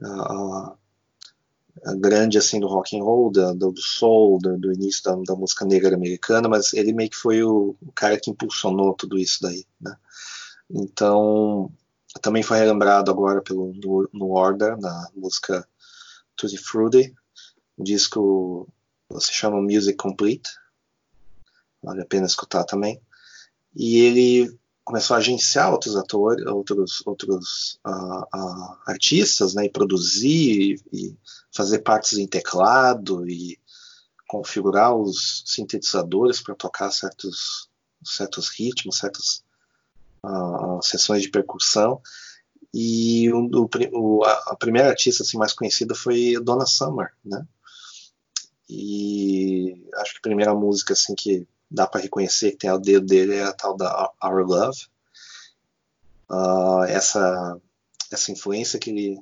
uh, 0.00 0.76
grande 1.98 2.38
assim 2.38 2.58
do 2.58 2.66
rock 2.66 2.98
and 2.98 3.04
roll, 3.04 3.30
da, 3.30 3.52
do, 3.52 3.74
soul, 3.76 4.38
do, 4.38 4.58
do 4.58 4.72
início 4.72 5.02
da, 5.04 5.14
da, 5.16 5.36
música 5.36 5.66
negra 5.66 5.94
americana, 5.94 6.48
mas 6.48 6.72
ele 6.72 6.94
meio 6.94 7.10
que 7.10 7.16
foi 7.16 7.42
o, 7.42 7.76
o 7.80 7.92
cara 7.92 8.18
que 8.18 8.30
impulsionou 8.30 8.94
tudo 8.94 9.18
isso 9.18 9.42
daí. 9.42 9.66
Né? 9.78 9.94
Então 10.70 11.70
também 12.22 12.42
foi 12.42 12.58
relembrado 12.58 13.10
agora 13.10 13.42
pelo 13.42 13.72
no, 13.74 14.08
no 14.12 14.30
Order 14.32 14.78
na 14.80 15.10
música 15.14 15.66
Tutti 16.36 16.56
Frutti, 16.56 17.14
o 17.76 17.84
disco 17.84 18.68
se 19.18 19.32
chama 19.32 19.60
Music 19.60 19.96
Complete 19.96 20.48
vale 21.82 22.02
a 22.02 22.06
pena 22.06 22.26
escutar 22.26 22.64
também. 22.64 23.00
E 23.74 23.98
ele 23.98 24.58
começou 24.84 25.14
a 25.14 25.18
agenciar 25.18 25.72
outros 25.72 25.96
atores, 25.96 26.44
outros, 26.46 27.02
outros 27.06 27.78
uh, 27.86 28.22
uh, 28.22 28.78
artistas, 28.86 29.54
né, 29.54 29.66
e 29.66 29.70
produzir 29.70 30.80
e 30.92 31.16
fazer 31.54 31.80
partes 31.80 32.18
em 32.18 32.26
teclado 32.26 33.28
e 33.28 33.58
configurar 34.26 34.94
os 34.94 35.44
sintetizadores 35.46 36.40
para 36.40 36.54
tocar 36.54 36.90
certos 36.90 37.70
certos 38.04 38.48
ritmos, 38.48 38.98
certas 38.98 39.44
uh, 40.24 40.82
sessões 40.82 41.22
de 41.22 41.30
percussão. 41.30 42.00
E 42.74 43.30
o, 43.30 43.48
o, 43.92 44.24
a, 44.24 44.56
primeira 44.56 44.88
artista 44.88 45.22
assim, 45.22 45.36
mais 45.36 45.52
conhecida 45.52 45.94
foi 45.94 46.34
Donna 46.42 46.66
Summer, 46.66 47.12
né? 47.24 47.46
E 48.68 49.76
acho 49.96 50.12
que 50.12 50.18
a 50.18 50.22
primeira 50.22 50.54
música 50.54 50.94
assim 50.94 51.14
que 51.14 51.46
dá 51.72 51.86
para 51.86 52.02
reconhecer 52.02 52.52
que 52.52 52.58
tem 52.58 52.70
o 52.70 52.78
dedo 52.78 53.06
dele 53.06 53.36
é 53.36 53.44
a 53.44 53.52
tal 53.52 53.76
da 53.76 54.12
Our 54.22 54.46
Love. 54.46 54.78
Uh, 56.30 56.84
essa 56.84 57.60
essa 58.10 58.30
influência 58.30 58.78
que 58.78 58.90
ele 58.90 59.20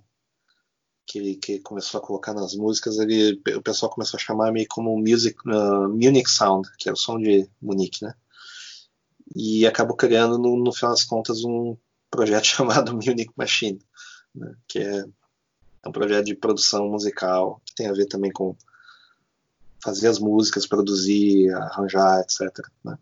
que 1.06 1.18
ele 1.18 1.36
que 1.36 1.60
começou 1.60 1.98
a 1.98 2.04
colocar 2.04 2.32
nas 2.32 2.54
músicas, 2.54 2.98
ele, 2.98 3.40
o 3.56 3.62
pessoal 3.62 3.90
começou 3.90 4.16
a 4.16 4.20
chamar 4.20 4.52
meio 4.52 4.66
como 4.68 4.96
music, 4.96 5.36
uh, 5.48 5.88
Munich 5.88 6.30
Sound, 6.30 6.68
que 6.78 6.88
é 6.88 6.92
o 6.92 6.96
som 6.96 7.18
de 7.18 7.48
Munique, 7.60 8.04
né? 8.04 8.14
E 9.34 9.66
acabou 9.66 9.96
criando, 9.96 10.38
no, 10.38 10.56
no 10.56 10.72
final 10.72 10.92
das 10.92 11.04
contas, 11.04 11.44
um 11.44 11.76
projeto 12.10 12.44
chamado 12.46 12.92
Munich 12.92 13.30
Machine, 13.36 13.80
né? 14.34 14.54
que 14.68 14.78
é, 14.78 15.04
é 15.84 15.88
um 15.88 15.92
projeto 15.92 16.26
de 16.26 16.36
produção 16.36 16.88
musical 16.88 17.60
que 17.66 17.74
tem 17.74 17.88
a 17.88 17.92
ver 17.92 18.06
também 18.06 18.30
com 18.30 18.56
fazer 19.82 20.08
as 20.08 20.18
músicas, 20.18 20.66
produzir, 20.66 21.50
arranjar, 21.54 22.20
etc. 22.20 22.66
Né? 22.84 22.98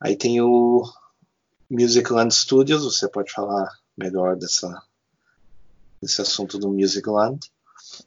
Aí 0.00 0.16
tem 0.16 0.40
o 0.40 0.82
Musicland 1.70 2.32
Studios, 2.32 2.84
você 2.84 3.08
pode 3.08 3.32
falar 3.32 3.68
melhor 3.96 4.36
dessa, 4.36 4.82
desse 6.00 6.20
assunto 6.20 6.58
do 6.58 6.68
Musicland? 6.68 7.50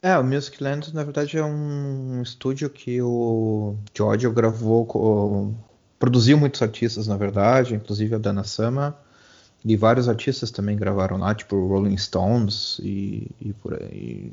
É, 0.02 0.16
o 0.18 0.24
Musicland 0.24 0.92
na 0.94 1.02
verdade 1.02 1.36
é 1.36 1.44
um 1.44 2.22
estúdio 2.22 2.70
que 2.70 3.00
o 3.02 3.76
Giorgio 3.94 4.32
gravou, 4.32 5.54
produziu 5.98 6.38
muitos 6.38 6.62
artistas 6.62 7.06
na 7.06 7.16
verdade, 7.16 7.74
inclusive 7.74 8.14
a 8.14 8.18
Dana 8.18 8.44
Sama, 8.44 8.96
e 9.64 9.76
vários 9.76 10.08
artistas 10.08 10.50
também 10.50 10.76
gravaram 10.76 11.18
lá, 11.18 11.34
tipo 11.34 11.66
Rolling 11.66 11.98
Stones 11.98 12.78
e, 12.82 13.30
e 13.40 13.52
por 13.52 13.74
aí 13.74 14.32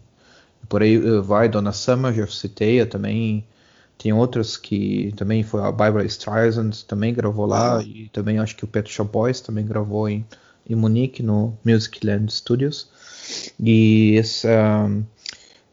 por 0.70 0.82
aí 0.82 0.96
eh, 0.96 1.22
vai 1.22 1.50
Dona 1.50 1.72
Summer, 1.72 2.13
já 2.13 2.28
citei, 2.28 2.86
também 2.86 3.46
Tem 3.98 4.13
outras 4.13 4.58
que 4.58 5.13
também 5.15 5.43
foi 5.43 5.62
a 5.62 5.72
Barbara 5.72 6.06
Streisand 6.06 6.72
também 6.88 7.13
gravou 7.13 7.46
lá 7.46 7.82
e 7.84 8.10
também 8.10 8.39
acho 8.39 8.56
que 8.56 8.63
o 8.65 8.67
Pet 8.67 8.89
Shop 8.89 9.12
Boys 9.12 9.41
também 9.41 9.65
gravou 9.65 10.08
em, 10.10 10.26
em 10.70 10.76
Munique 10.76 11.24
no 11.24 11.58
Musicland 11.65 12.32
Studios. 12.32 12.89
E 13.60 14.15
esse, 14.15 14.48
um, 14.48 15.04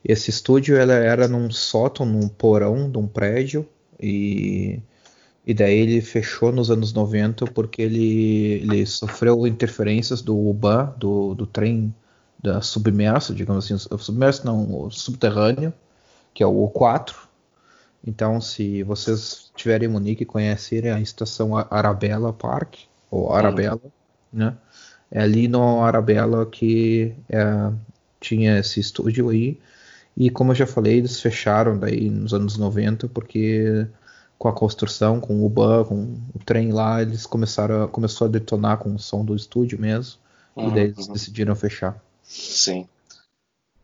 esse 0.05 0.31
estúdio 0.31 0.77
ela 0.77 0.94
era 0.94 1.29
num 1.29 1.51
sótão, 1.51 2.07
num 2.07 2.29
porão 2.29 2.90
de 2.90 2.99
um 2.99 3.07
prédio 3.07 3.68
e 4.01 4.81
e 5.47 5.53
daí 5.53 5.79
ele 5.79 6.01
fechou 6.01 6.51
nos 6.51 6.70
anos 6.70 6.92
90 6.92 7.47
porque 7.47 7.83
ele, 7.83 8.62
ele 8.62 8.87
sofreu 8.87 9.47
interferências 9.47 10.23
do 10.23 10.35
UBAN, 10.49 10.94
do, 10.97 11.35
do 11.35 11.47
trem 11.47 11.94
da 12.44 12.61
submerso, 12.61 13.35
digamos 13.35 13.64
assim, 13.64 13.78
submerso 13.98 14.44
não, 14.44 14.85
o 14.85 14.90
subterrâneo, 14.90 15.72
que 16.35 16.42
é 16.42 16.46
o 16.46 16.70
O4. 16.70 17.14
Então, 18.07 18.38
se 18.38 18.83
vocês 18.83 19.50
tiverem 19.57 19.88
em 19.88 19.90
Munique 19.90 20.24
e 20.24 20.26
conhecerem 20.26 20.90
a 20.90 21.00
estação 21.00 21.57
Arabella 21.57 22.35
Park, 22.35 22.80
ou 23.11 23.33
Arabella, 23.33 23.80
uhum. 23.83 23.90
né? 24.30 24.54
É 25.11 25.22
ali 25.22 25.48
no 25.48 25.83
Arabella 25.83 26.44
que 26.44 27.14
é, 27.30 27.72
tinha 28.20 28.59
esse 28.59 28.78
estúdio 28.78 29.30
aí. 29.30 29.59
E 30.14 30.28
como 30.28 30.52
eu 30.52 30.57
já 30.57 30.66
falei, 30.66 30.98
eles 30.98 31.20
fecharam 31.20 31.78
daí 31.78 32.11
nos 32.11 32.35
anos 32.35 32.59
90 32.59 33.09
porque 33.09 33.87
com 34.37 34.48
a 34.48 34.52
construção, 34.52 35.18
com 35.18 35.44
o 35.46 35.48
ban, 35.48 35.85
com 35.85 36.18
o 36.35 36.38
trem 36.44 36.72
lá, 36.72 37.00
eles 37.00 37.24
começaram 37.24 37.85
a, 37.85 37.88
começou 37.88 38.26
a 38.26 38.30
detonar 38.30 38.78
com 38.78 38.94
o 38.94 38.98
som 38.98 39.24
do 39.24 39.35
estúdio 39.35 39.78
mesmo, 39.80 40.18
uhum, 40.57 40.68
e 40.68 40.74
daí 40.74 40.85
eles 40.85 41.07
uhum. 41.07 41.12
decidiram 41.14 41.54
fechar. 41.54 41.98
Sim. 42.24 42.88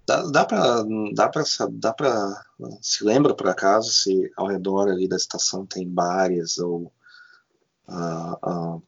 Dá, 0.07 0.23
dá 0.23 0.45
para 0.45 0.85
dá 1.15 1.29
para 1.29 1.45
dá 1.71 2.45
se 2.81 3.05
lembra 3.05 3.35
por 3.35 3.49
acaso 3.49 3.93
se 3.93 4.33
ao 4.37 4.49
redor 4.49 4.89
ali 4.89 5.07
da 5.07 5.17
estação 5.17 5.65
tem 5.65 5.89
bares 5.89 6.59
ou 6.59 6.93
uh, 7.89 8.49
uh, 8.77 8.83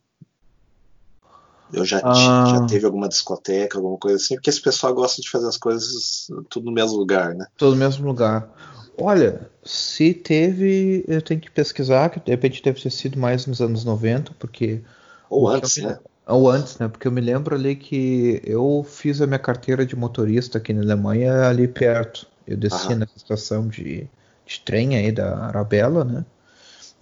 eu 1.72 1.84
já, 1.84 2.00
ah. 2.04 2.46
já 2.50 2.66
teve 2.66 2.84
alguma 2.84 3.08
discoteca, 3.08 3.78
alguma 3.78 3.96
coisa 3.96 4.16
assim, 4.16 4.34
porque 4.34 4.50
esse 4.50 4.60
pessoal 4.60 4.92
gosta 4.92 5.22
de 5.22 5.30
fazer 5.30 5.48
as 5.48 5.56
coisas 5.56 6.28
tudo 6.50 6.66
no 6.66 6.72
mesmo 6.72 6.98
lugar, 6.98 7.34
né? 7.34 7.46
Tudo 7.56 7.72
no 7.72 7.78
mesmo 7.78 8.06
lugar. 8.06 8.52
Olha, 8.98 9.50
se 9.64 10.12
teve, 10.12 11.02
eu 11.08 11.22
tenho 11.22 11.40
que 11.40 11.50
pesquisar, 11.50 12.10
que 12.10 12.20
de 12.20 12.30
repente 12.30 12.62
deve 12.62 12.80
ter 12.80 12.90
sido 12.90 13.18
mais 13.18 13.46
nos 13.46 13.62
anos 13.62 13.84
90, 13.84 14.34
porque. 14.38 14.82
Ou 15.30 15.48
antes, 15.48 15.78
né? 15.78 15.98
Ou 16.26 16.48
antes, 16.48 16.78
né? 16.78 16.88
Porque 16.88 17.06
eu 17.06 17.12
me 17.12 17.20
lembro 17.20 17.54
ali 17.54 17.74
que 17.74 18.40
eu 18.44 18.84
fiz 18.88 19.20
a 19.20 19.26
minha 19.26 19.38
carteira 19.38 19.84
de 19.84 19.96
motorista 19.96 20.58
aqui 20.58 20.72
na 20.72 20.82
Alemanha 20.82 21.48
ali 21.48 21.66
perto. 21.66 22.26
Eu 22.46 22.56
desci 22.56 22.94
nessa 22.94 23.16
estação 23.16 23.66
de, 23.66 24.08
de 24.46 24.60
trem 24.60 24.96
aí 24.96 25.10
da 25.10 25.36
Arabella, 25.46 26.04
né? 26.04 26.24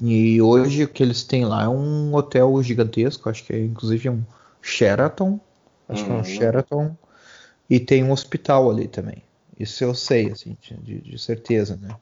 E 0.02 0.40
hoje 0.40 0.84
o 0.84 0.88
que 0.88 1.02
eles 1.02 1.22
têm 1.22 1.44
lá 1.44 1.64
é 1.64 1.68
um 1.68 2.14
hotel 2.14 2.62
gigantesco, 2.62 3.28
acho 3.28 3.44
que 3.44 3.52
é 3.52 3.60
inclusive 3.60 4.08
um 4.08 4.22
Sheraton. 4.62 5.38
Acho 5.88 6.02
uhum. 6.02 6.06
que 6.06 6.12
é 6.12 6.14
um 6.14 6.18
uhum. 6.18 6.24
Sheraton. 6.24 6.96
E 7.68 7.78
tem 7.78 8.02
um 8.02 8.12
hospital 8.12 8.70
ali 8.70 8.88
também. 8.88 9.22
Isso 9.58 9.84
eu 9.84 9.94
sei, 9.94 10.30
assim, 10.32 10.56
de, 10.82 11.02
de 11.02 11.18
certeza, 11.18 11.78
né? 11.80 11.94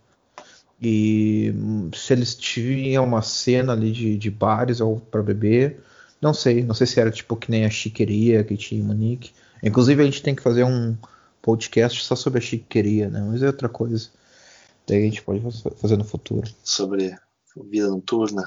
E 0.81 1.53
hum, 1.57 1.91
se 1.93 2.13
eles 2.13 2.37
tinham 2.37 3.05
uma 3.05 3.21
cena 3.21 3.73
ali 3.73 3.91
de, 3.91 4.17
de 4.17 4.31
bares 4.31 4.81
ou 4.81 5.01
para 5.01 5.23
beber, 5.23 5.81
não 6.21 6.35
sei. 6.35 6.63
Não 6.63 6.75
sei 6.75 6.87
se 6.87 7.01
era 7.01 7.11
tipo 7.11 7.37
que 7.37 7.51
nem 7.51 7.65
a 7.65 7.71
chiqueria 7.71 8.45
que 8.45 8.57
tinha 8.57 8.81
em 8.81 8.85
Munique. 8.85 9.33
Inclusive 9.63 10.03
a 10.03 10.05
gente 10.05 10.23
tem 10.23 10.35
que 10.35 10.43
fazer 10.43 10.65
um 10.65 10.97
podcast 11.43 12.05
só 12.05 12.15
sobre 12.15 12.39
a 12.39 12.43
chiqueria, 12.43 13.09
né? 13.09 13.21
Mas 13.27 13.43
é 13.43 13.47
outra 13.47 13.69
coisa. 13.69 14.09
Daí 14.87 15.03
a 15.03 15.05
gente 15.05 15.23
pode 15.23 15.43
fazer 15.77 15.97
no 15.97 16.05
futuro. 16.05 16.49
Sobre 16.63 17.17
vida 17.71 17.89
noturna. 17.89 18.45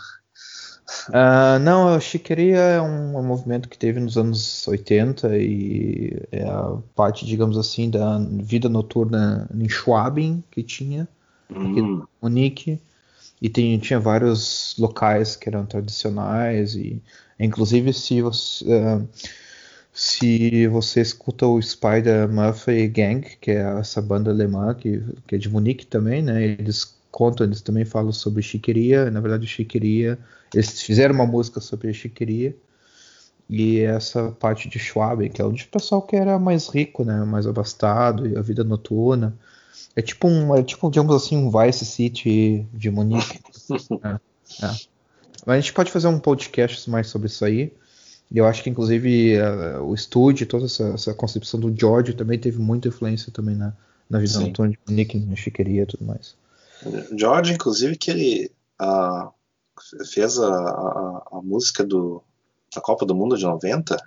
Uh, 1.09 1.59
não, 1.61 1.93
a 1.93 1.99
chiqueria 1.99 2.57
é 2.57 2.81
um, 2.81 3.17
um, 3.17 3.23
movimento 3.23 3.69
que 3.69 3.77
teve 3.77 3.99
nos 3.99 4.17
anos 4.17 4.67
80 4.67 5.37
e 5.37 6.21
é 6.31 6.43
a 6.43 6.77
parte, 6.95 7.25
digamos 7.25 7.57
assim, 7.57 7.89
da 7.89 8.19
vida 8.19 8.67
noturna 8.67 9.49
em 9.53 9.69
Schwabing 9.69 10.43
que 10.51 10.61
tinha, 10.61 11.07
aqui 11.49 11.79
em 11.79 11.81
hum. 11.81 12.05
Munique. 12.21 12.79
E 13.41 13.49
tem, 13.49 13.77
tinha 13.79 13.99
vários 13.99 14.75
locais 14.77 15.35
que 15.35 15.49
eram 15.49 15.65
tradicionais 15.65 16.75
e 16.75 17.01
inclusive 17.45 17.93
se 17.93 18.21
você 18.21 18.65
uh, 18.65 19.07
se 19.93 20.67
você 20.67 21.01
escuta 21.01 21.45
o 21.45 21.61
Spider 21.61 22.29
Murphy 22.29 22.87
Gang, 22.87 23.21
que 23.41 23.51
é 23.51 23.79
essa 23.79 24.01
banda 24.01 24.31
alemã 24.31 24.73
que, 24.73 25.03
que 25.27 25.35
é 25.35 25.37
de 25.37 25.49
Munique 25.49 25.85
também, 25.85 26.21
né? 26.21 26.41
Eles 26.43 26.97
contam, 27.11 27.45
eles 27.45 27.61
também 27.61 27.83
falam 27.83 28.13
sobre 28.13 28.41
chiqueria. 28.41 29.11
Na 29.11 29.19
verdade, 29.19 29.45
chiqueria 29.45 30.17
eles 30.53 30.81
fizeram 30.81 31.15
uma 31.15 31.25
música 31.25 31.59
sobre 31.59 31.93
chiqueria 31.93 32.55
e 33.49 33.79
essa 33.79 34.31
parte 34.31 34.69
de 34.69 34.79
Schwab, 34.79 35.29
que 35.29 35.41
é 35.41 35.45
onde 35.45 35.63
o 35.63 35.67
pessoal 35.67 36.01
que 36.01 36.15
era 36.15 36.37
mais 36.39 36.67
rico, 36.67 37.03
né, 37.03 37.23
mais 37.25 37.45
abastado, 37.47 38.27
e 38.27 38.37
a 38.37 38.41
vida 38.41 38.63
noturna. 38.63 39.37
É 39.95 40.01
tipo 40.01 40.27
um, 40.27 40.55
é 40.55 40.63
tipo, 40.63 40.89
digamos 40.89 41.13
assim, 41.15 41.37
um 41.37 41.51
Vice 41.51 41.85
City 41.85 42.65
de 42.73 42.89
Munique. 42.89 43.39
é, 44.03 44.65
é. 44.65 44.90
Mas 45.45 45.57
a 45.57 45.59
gente 45.59 45.73
pode 45.73 45.91
fazer 45.91 46.07
um 46.07 46.19
podcast 46.19 46.89
mais 46.89 47.07
sobre 47.07 47.27
isso 47.27 47.43
aí. 47.43 47.73
E 48.29 48.37
eu 48.37 48.45
acho 48.45 48.63
que, 48.63 48.69
inclusive, 48.69 49.37
uh, 49.37 49.83
o 49.83 49.93
estúdio, 49.93 50.47
toda 50.47 50.65
essa, 50.65 50.89
essa, 50.93 51.13
concepção 51.13 51.59
do 51.59 51.75
George 51.77 52.13
também 52.13 52.39
teve 52.39 52.59
muita 52.59 52.87
influência 52.87 53.31
também 53.31 53.55
na, 53.55 53.73
na 54.09 54.19
vida 54.19 54.33
Sim. 54.33 54.47
noturna 54.47 54.71
de 54.71 54.79
Munique, 54.87 55.19
na 55.19 55.35
chiqueria 55.35 55.83
e 55.83 55.85
tudo 55.85 56.05
mais. 56.05 56.35
George, 57.17 57.53
inclusive, 57.53 57.97
que 57.97 58.11
ele. 58.11 58.51
Uh 58.81 59.29
fez 60.05 60.39
a, 60.39 60.47
a, 60.47 61.27
a 61.33 61.41
música 61.41 61.83
do, 61.83 62.23
da 62.73 62.81
Copa 62.81 63.05
do 63.05 63.15
Mundo 63.15 63.37
de 63.37 63.43
90, 63.43 63.97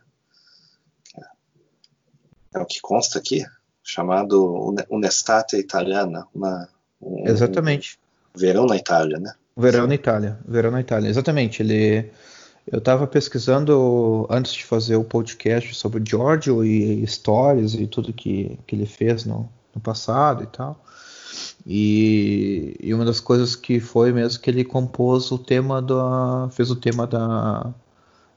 é 2.54 2.58
o 2.58 2.66
que 2.66 2.80
consta 2.80 3.18
aqui, 3.18 3.44
chamado 3.82 4.74
Unestate 4.88 5.56
Italiana. 5.56 6.26
Uma, 6.32 6.68
um, 7.00 7.26
Exatamente. 7.26 7.98
Um 8.34 8.38
verão 8.38 8.66
na 8.66 8.76
Itália, 8.76 9.18
né? 9.18 9.34
Verão 9.56 9.86
na 9.86 9.94
Itália, 9.94 10.38
verão 10.46 10.70
na 10.72 10.80
Itália, 10.80 11.08
exatamente. 11.08 11.62
Ele, 11.62 12.10
eu 12.66 12.78
estava 12.78 13.06
pesquisando 13.06 14.26
antes 14.28 14.52
de 14.52 14.64
fazer 14.64 14.96
o 14.96 15.04
podcast 15.04 15.74
sobre 15.74 16.02
o 16.02 16.04
Giorgio 16.06 16.64
e 16.64 17.02
histórias 17.04 17.74
e 17.74 17.86
tudo 17.86 18.12
que, 18.12 18.58
que 18.66 18.74
ele 18.74 18.86
fez 18.86 19.24
no, 19.24 19.48
no 19.74 19.80
passado 19.80 20.42
e 20.42 20.46
tal. 20.46 20.84
E, 21.66 22.76
e, 22.80 22.92
uma 22.92 23.04
das 23.04 23.20
coisas 23.20 23.56
que 23.56 23.80
foi 23.80 24.12
mesmo 24.12 24.42
que 24.42 24.50
ele 24.50 24.64
compôs 24.64 25.30
o 25.30 25.38
tema 25.38 25.80
da. 25.80 26.48
fez 26.50 26.70
o 26.70 26.76
tema 26.76 27.06
da. 27.06 27.72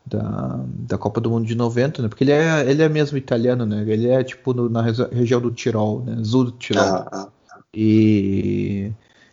Da, 0.06 0.62
da 0.66 0.98
Copa 0.98 1.20
do 1.20 1.30
Mundo 1.30 1.46
de 1.46 1.54
90, 1.54 2.02
né? 2.02 2.08
Porque 2.08 2.24
ele 2.24 2.32
é, 2.32 2.70
ele 2.70 2.82
é 2.82 2.88
mesmo 2.88 3.18
italiano, 3.18 3.66
né? 3.66 3.84
Ele 3.86 4.08
é 4.08 4.24
tipo 4.24 4.54
no, 4.54 4.70
na 4.70 4.82
região 4.82 5.42
do 5.42 5.52
Tirol, 5.52 6.02
né? 6.06 6.24
Sul 6.24 6.46
do 6.46 6.52
Tirol. 6.52 6.82
Ah, 6.82 7.10
ah, 7.12 7.28
ah. 7.52 7.60
E, 7.74 8.90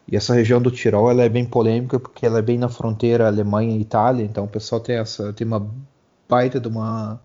e 0.06 0.16
essa 0.16 0.34
região 0.34 0.60
do 0.60 0.70
Tirol 0.70 1.10
ela 1.10 1.22
é 1.22 1.28
bem 1.28 1.44
polêmica 1.44 1.98
porque 1.98 2.26
ela 2.26 2.38
é 2.38 2.42
bem 2.42 2.58
na 2.58 2.68
fronteira 2.68 3.26
Alemanha 3.26 3.76
e 3.76 3.80
Itália, 3.80 4.24
então 4.24 4.44
o 4.44 4.48
pessoal 4.48 4.80
tem 4.80 4.96
essa 4.96 5.32
tem 5.32 5.46
uma 5.46 5.70
baita 6.28 6.60
de 6.60 6.68
uma 6.68 7.20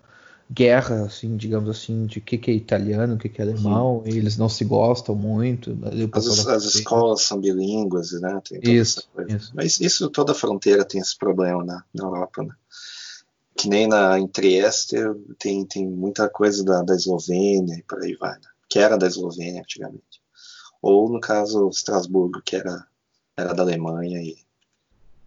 guerra, 0.51 1.03
assim, 1.03 1.37
digamos 1.37 1.69
assim, 1.69 2.07
de 2.07 2.17
o 2.17 2.21
que, 2.21 2.37
que 2.37 2.49
é 2.49 2.53
italiano, 2.53 3.13
o 3.13 3.17
que, 3.17 3.29
que 3.29 3.39
é 3.39 3.45
alemão, 3.45 4.03
e 4.05 4.17
eles 4.17 4.35
não 4.35 4.49
se 4.49 4.65
gostam 4.65 5.13
muito. 5.13 5.77
As, 6.11 6.47
as 6.47 6.63
escolas 6.63 7.21
são 7.21 7.39
bilíngues, 7.39 8.19
né? 8.19 8.41
isso, 8.63 9.07
isso, 9.27 9.51
Mas 9.53 9.79
isso, 9.79 10.09
toda 10.09 10.33
fronteira 10.33 10.83
tem 10.83 10.99
esse 10.99 11.15
problema 11.15 11.63
na, 11.63 11.83
na 11.93 12.03
Europa, 12.03 12.43
né? 12.43 12.53
Que 13.55 13.69
nem 13.69 13.87
na, 13.87 14.17
em 14.17 14.27
Trieste 14.27 14.95
tem, 15.37 15.65
tem 15.65 15.87
muita 15.87 16.27
coisa 16.29 16.63
da, 16.63 16.81
da 16.81 16.95
Eslovênia 16.95 17.75
e 17.75 17.83
por 17.83 18.01
aí 18.01 18.15
vai, 18.15 18.33
né? 18.33 18.47
Que 18.67 18.79
era 18.79 18.97
da 18.97 19.05
Eslovênia 19.05 19.61
antigamente. 19.61 20.18
Ou, 20.81 21.09
no 21.09 21.19
caso, 21.19 21.67
Estrasburgo, 21.69 22.41
que 22.41 22.55
era, 22.55 22.87
era 23.35 23.53
da 23.53 23.63
Alemanha 23.63 24.21
e 24.21 24.37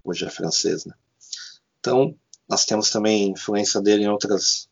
hoje 0.04 0.24
é 0.24 0.30
francês, 0.30 0.84
né? 0.84 0.94
Então, 1.80 2.16
nós 2.48 2.64
temos 2.64 2.90
também 2.90 3.30
influência 3.30 3.80
dele 3.80 4.04
em 4.04 4.08
outras 4.08 4.68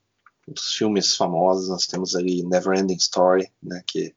dos 0.47 0.73
filmes 0.73 1.15
famosos, 1.15 1.69
nós 1.69 1.87
temos 1.87 2.17
ali 2.17 2.43
Neverending 2.43 2.97
Story, 2.97 3.53
né, 3.63 3.83
que 3.87 4.15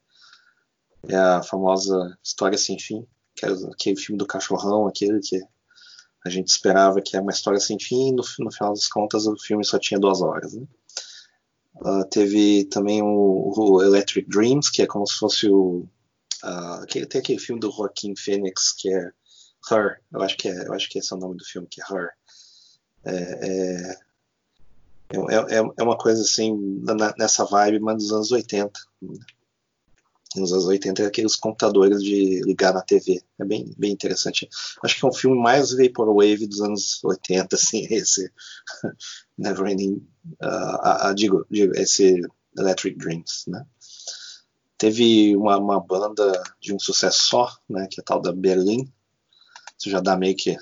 é 1.07 1.15
a 1.15 1.43
famosa 1.43 2.17
História 2.23 2.57
Sem 2.57 2.79
Fim, 2.79 3.05
que 3.35 3.45
é 3.45 3.49
aquele 3.49 3.97
filme 3.97 4.17
do 4.17 4.25
cachorrão, 4.25 4.87
aquele 4.87 5.19
que 5.19 5.39
a 6.25 6.29
gente 6.29 6.47
esperava 6.47 7.01
que 7.01 7.17
é 7.17 7.21
uma 7.21 7.31
história 7.31 7.59
sem 7.59 7.77
fim, 7.79 8.09
e 8.09 8.11
no, 8.11 8.23
no 8.39 8.51
final 8.51 8.73
das 8.73 8.87
contas 8.87 9.27
o 9.27 9.35
filme 9.37 9.65
só 9.65 9.77
tinha 9.77 9.99
duas 9.99 10.21
horas. 10.21 10.53
Né? 10.53 10.65
Uh, 11.75 12.05
teve 12.09 12.65
também 12.65 13.01
o, 13.01 13.53
o, 13.55 13.81
Electric 13.81 14.29
Dreams, 14.29 14.71
que 14.71 14.81
é 14.81 14.87
como 14.87 15.05
se 15.05 15.17
fosse 15.17 15.49
o. 15.49 15.85
Uh, 16.43 16.85
tem 16.85 17.21
aquele 17.21 17.39
filme 17.39 17.59
do 17.59 17.71
Joaquim 17.71 18.15
Phoenix, 18.15 18.73
que 18.77 18.93
é 18.93 19.11
Her, 19.71 20.01
eu 20.11 20.21
acho 20.21 20.37
que, 20.37 20.49
é, 20.49 20.67
eu 20.67 20.73
acho 20.73 20.89
que 20.89 20.99
esse 20.99 21.13
é 21.13 21.15
o 21.15 21.19
nome 21.19 21.37
do 21.37 21.45
filme, 21.45 21.67
que 21.69 21.81
é 21.81 21.85
Her. 21.85 22.09
É, 23.05 23.13
é, 23.13 23.97
é, 25.13 25.57
é, 25.57 25.73
é 25.77 25.83
uma 25.83 25.97
coisa 25.97 26.21
assim, 26.21 26.81
nessa 27.17 27.45
vibe, 27.45 27.79
mas 27.79 27.97
dos 27.97 28.11
anos 28.11 28.31
80. 28.31 28.79
nos 30.35 30.51
anos 30.51 30.65
80 30.65 31.05
aqueles 31.05 31.35
computadores 31.35 32.01
de 32.01 32.41
ligar 32.43 32.73
na 32.73 32.81
TV. 32.81 33.21
É 33.39 33.45
bem, 33.45 33.73
bem 33.77 33.91
interessante. 33.91 34.49
Acho 34.83 34.99
que 34.99 35.05
é 35.05 35.09
um 35.09 35.13
filme 35.13 35.37
mais 35.39 35.71
vaporwave 35.71 36.47
dos 36.47 36.61
anos 36.61 37.03
80, 37.03 37.55
assim, 37.55 37.87
esse 37.89 38.31
Neverending, 39.37 40.05
uh, 40.41 41.09
uh, 41.09 41.15
digo, 41.15 41.45
digo, 41.49 41.73
esse 41.75 42.21
Electric 42.57 42.97
Dreams, 42.97 43.45
né? 43.47 43.65
Teve 44.83 45.33
uma, 45.37 45.57
uma, 45.57 45.79
banda 45.79 46.43
de 46.59 46.73
um 46.73 46.77
sucesso 46.77 47.23
só, 47.23 47.57
né, 47.69 47.87
que 47.89 48.01
é 48.01 48.03
a 48.03 48.03
tal 48.03 48.21
da 48.21 48.33
Berlim. 48.33 48.91
Isso 49.79 49.89
já 49.89 50.01
dá 50.01 50.17
meio 50.17 50.35
que 50.35 50.57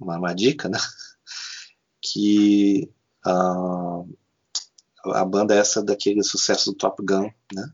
uma, 0.00 0.16
uma 0.16 0.34
dica, 0.34 0.66
né? 0.66 0.78
Que 2.00 2.88
uh, 3.26 4.08
a 5.12 5.24
banda 5.24 5.54
é 5.54 5.58
essa 5.58 5.82
daquele 5.82 6.22
sucesso 6.22 6.70
do 6.70 6.76
Top 6.78 7.04
Gun, 7.04 7.28
né? 7.52 7.70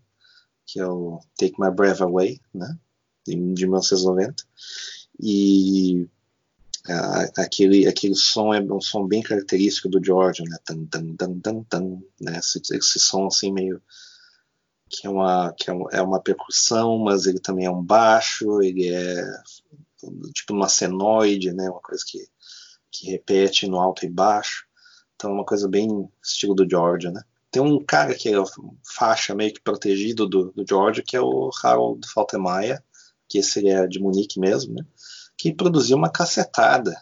que 0.66 0.80
é 0.80 0.86
o 0.86 1.20
Take 1.38 1.60
My 1.60 1.70
Breath 1.70 2.00
Away, 2.00 2.40
né, 2.52 2.76
de, 3.24 3.34
de 3.34 3.66
1990, 3.66 4.42
e 5.20 6.08
aquele, 7.36 7.86
aquele 7.86 8.14
som 8.16 8.52
é 8.52 8.60
um 8.60 8.80
som 8.80 9.06
bem 9.06 9.22
característico 9.22 9.88
do 9.88 10.02
George, 10.02 10.42
né, 10.42 10.56
tan, 10.64 10.84
tan, 10.86 11.14
tan, 11.14 11.40
tan, 11.40 11.62
tan, 11.64 12.02
né, 12.20 12.38
esse, 12.38 12.60
esse 12.72 12.98
som 12.98 13.26
assim 13.26 13.52
meio 13.52 13.80
que 14.92 15.06
é 15.06 15.10
uma 15.10 15.52
que 15.54 15.70
é 15.70 15.74
é 15.92 16.02
uma 16.02 16.20
percussão, 16.20 16.98
mas 16.98 17.26
ele 17.26 17.40
também 17.40 17.64
é 17.64 17.70
um 17.70 17.82
baixo, 17.82 18.60
ele 18.62 18.88
é 18.88 19.24
tipo 20.34 20.52
uma 20.52 20.68
senoide, 20.68 21.52
né, 21.52 21.70
uma 21.70 21.80
coisa 21.80 22.04
que 22.06 22.18
que 22.90 23.10
repete 23.10 23.66
no 23.66 23.80
alto 23.80 24.04
e 24.04 24.10
baixo, 24.10 24.66
então 25.16 25.30
é 25.30 25.34
uma 25.34 25.46
coisa 25.46 25.66
bem 25.66 25.88
estilo 26.22 26.54
do 26.54 26.68
George, 26.68 27.10
né. 27.10 27.22
Tem 27.50 27.62
um 27.62 27.82
cara 27.82 28.14
que 28.14 28.28
é 28.28 28.36
faixa 28.84 29.34
meio 29.34 29.52
que 29.52 29.60
protegido 29.60 30.26
do, 30.28 30.52
do 30.52 30.64
George, 30.68 31.02
que 31.02 31.16
é 31.16 31.20
o 31.20 31.50
Harold 31.62 32.06
Faltermeyer, 32.08 32.82
que 33.28 33.38
esse 33.38 33.66
é 33.68 33.86
de 33.86 33.98
Munique 33.98 34.38
mesmo, 34.38 34.74
né? 34.74 34.84
que 35.36 35.52
produziu 35.52 35.96
uma 35.96 36.10
cacetada 36.10 36.94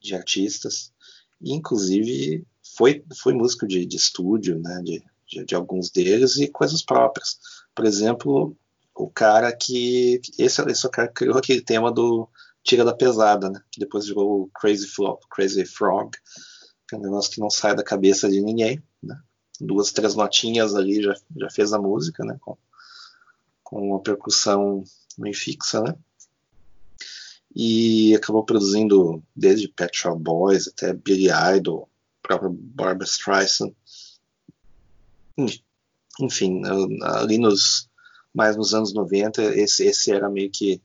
de 0.00 0.14
artistas, 0.14 0.92
e 1.40 1.54
inclusive 1.54 2.46
foi, 2.76 3.04
foi 3.16 3.32
músico 3.34 3.66
de, 3.66 3.86
de 3.86 3.96
estúdio, 3.96 4.60
né? 4.60 4.82
De, 4.84 5.02
de, 5.28 5.44
de, 5.44 5.54
alguns 5.54 5.90
deles, 5.90 6.36
e 6.36 6.48
coisas 6.48 6.82
próprias. 6.82 7.38
Por 7.74 7.84
exemplo, 7.84 8.56
o 8.94 9.08
cara 9.10 9.54
que. 9.54 10.20
Esse, 10.38 10.62
esse 10.62 10.86
é 10.86 10.88
o 10.88 10.92
cara 10.92 11.08
que 11.08 11.14
criou 11.14 11.38
aquele 11.38 11.60
tema 11.60 11.92
do 11.92 12.28
Tira 12.62 12.84
da 12.84 12.94
Pesada, 12.94 13.50
né? 13.50 13.60
que 13.70 13.80
depois 13.80 14.06
virou 14.06 14.42
o 14.42 14.50
Crazy, 14.58 14.86
Flop, 14.88 15.22
Crazy 15.30 15.64
Frog, 15.64 16.10
que 16.88 16.94
é 16.94 16.98
um 16.98 17.02
negócio 17.02 17.30
que 17.30 17.40
não 17.40 17.50
sai 17.50 17.74
da 17.76 17.84
cabeça 17.84 18.28
de 18.28 18.40
ninguém. 18.40 18.82
Né? 19.02 19.18
duas, 19.60 19.92
três 19.92 20.14
notinhas 20.14 20.74
ali 20.74 21.02
já, 21.02 21.14
já 21.36 21.50
fez 21.50 21.72
a 21.72 21.78
música, 21.78 22.24
né? 22.24 22.36
Com, 22.40 22.56
com 23.62 23.90
uma 23.90 24.00
percussão 24.00 24.84
meio 25.16 25.34
fixa, 25.34 25.80
né? 25.82 25.94
E 27.54 28.14
acabou 28.14 28.44
produzindo 28.44 29.22
desde 29.34 29.68
Pet 29.68 29.96
Shop 29.96 30.20
Boys 30.22 30.68
até 30.68 30.92
Billy 30.92 31.28
Idol, 31.56 31.88
própria 32.22 32.50
Barbara 32.52 33.04
Streisand. 33.04 33.74
Enfim, 36.20 36.62
ali 37.02 37.38
nos 37.38 37.88
mais 38.34 38.56
nos 38.56 38.74
anos 38.74 38.92
90, 38.92 39.42
esse, 39.56 39.84
esse 39.84 40.12
era 40.12 40.28
meio 40.28 40.50
que 40.50 40.80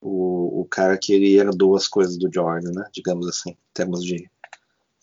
o, 0.00 0.62
o 0.62 0.64
cara 0.64 0.98
que 0.98 1.12
ele 1.12 1.38
era 1.38 1.50
duas 1.50 1.86
coisas 1.86 2.16
do 2.16 2.32
Jordan, 2.32 2.72
né? 2.72 2.88
Digamos 2.92 3.28
assim, 3.28 3.50
em 3.50 3.56
termos 3.72 4.02
de 4.02 4.28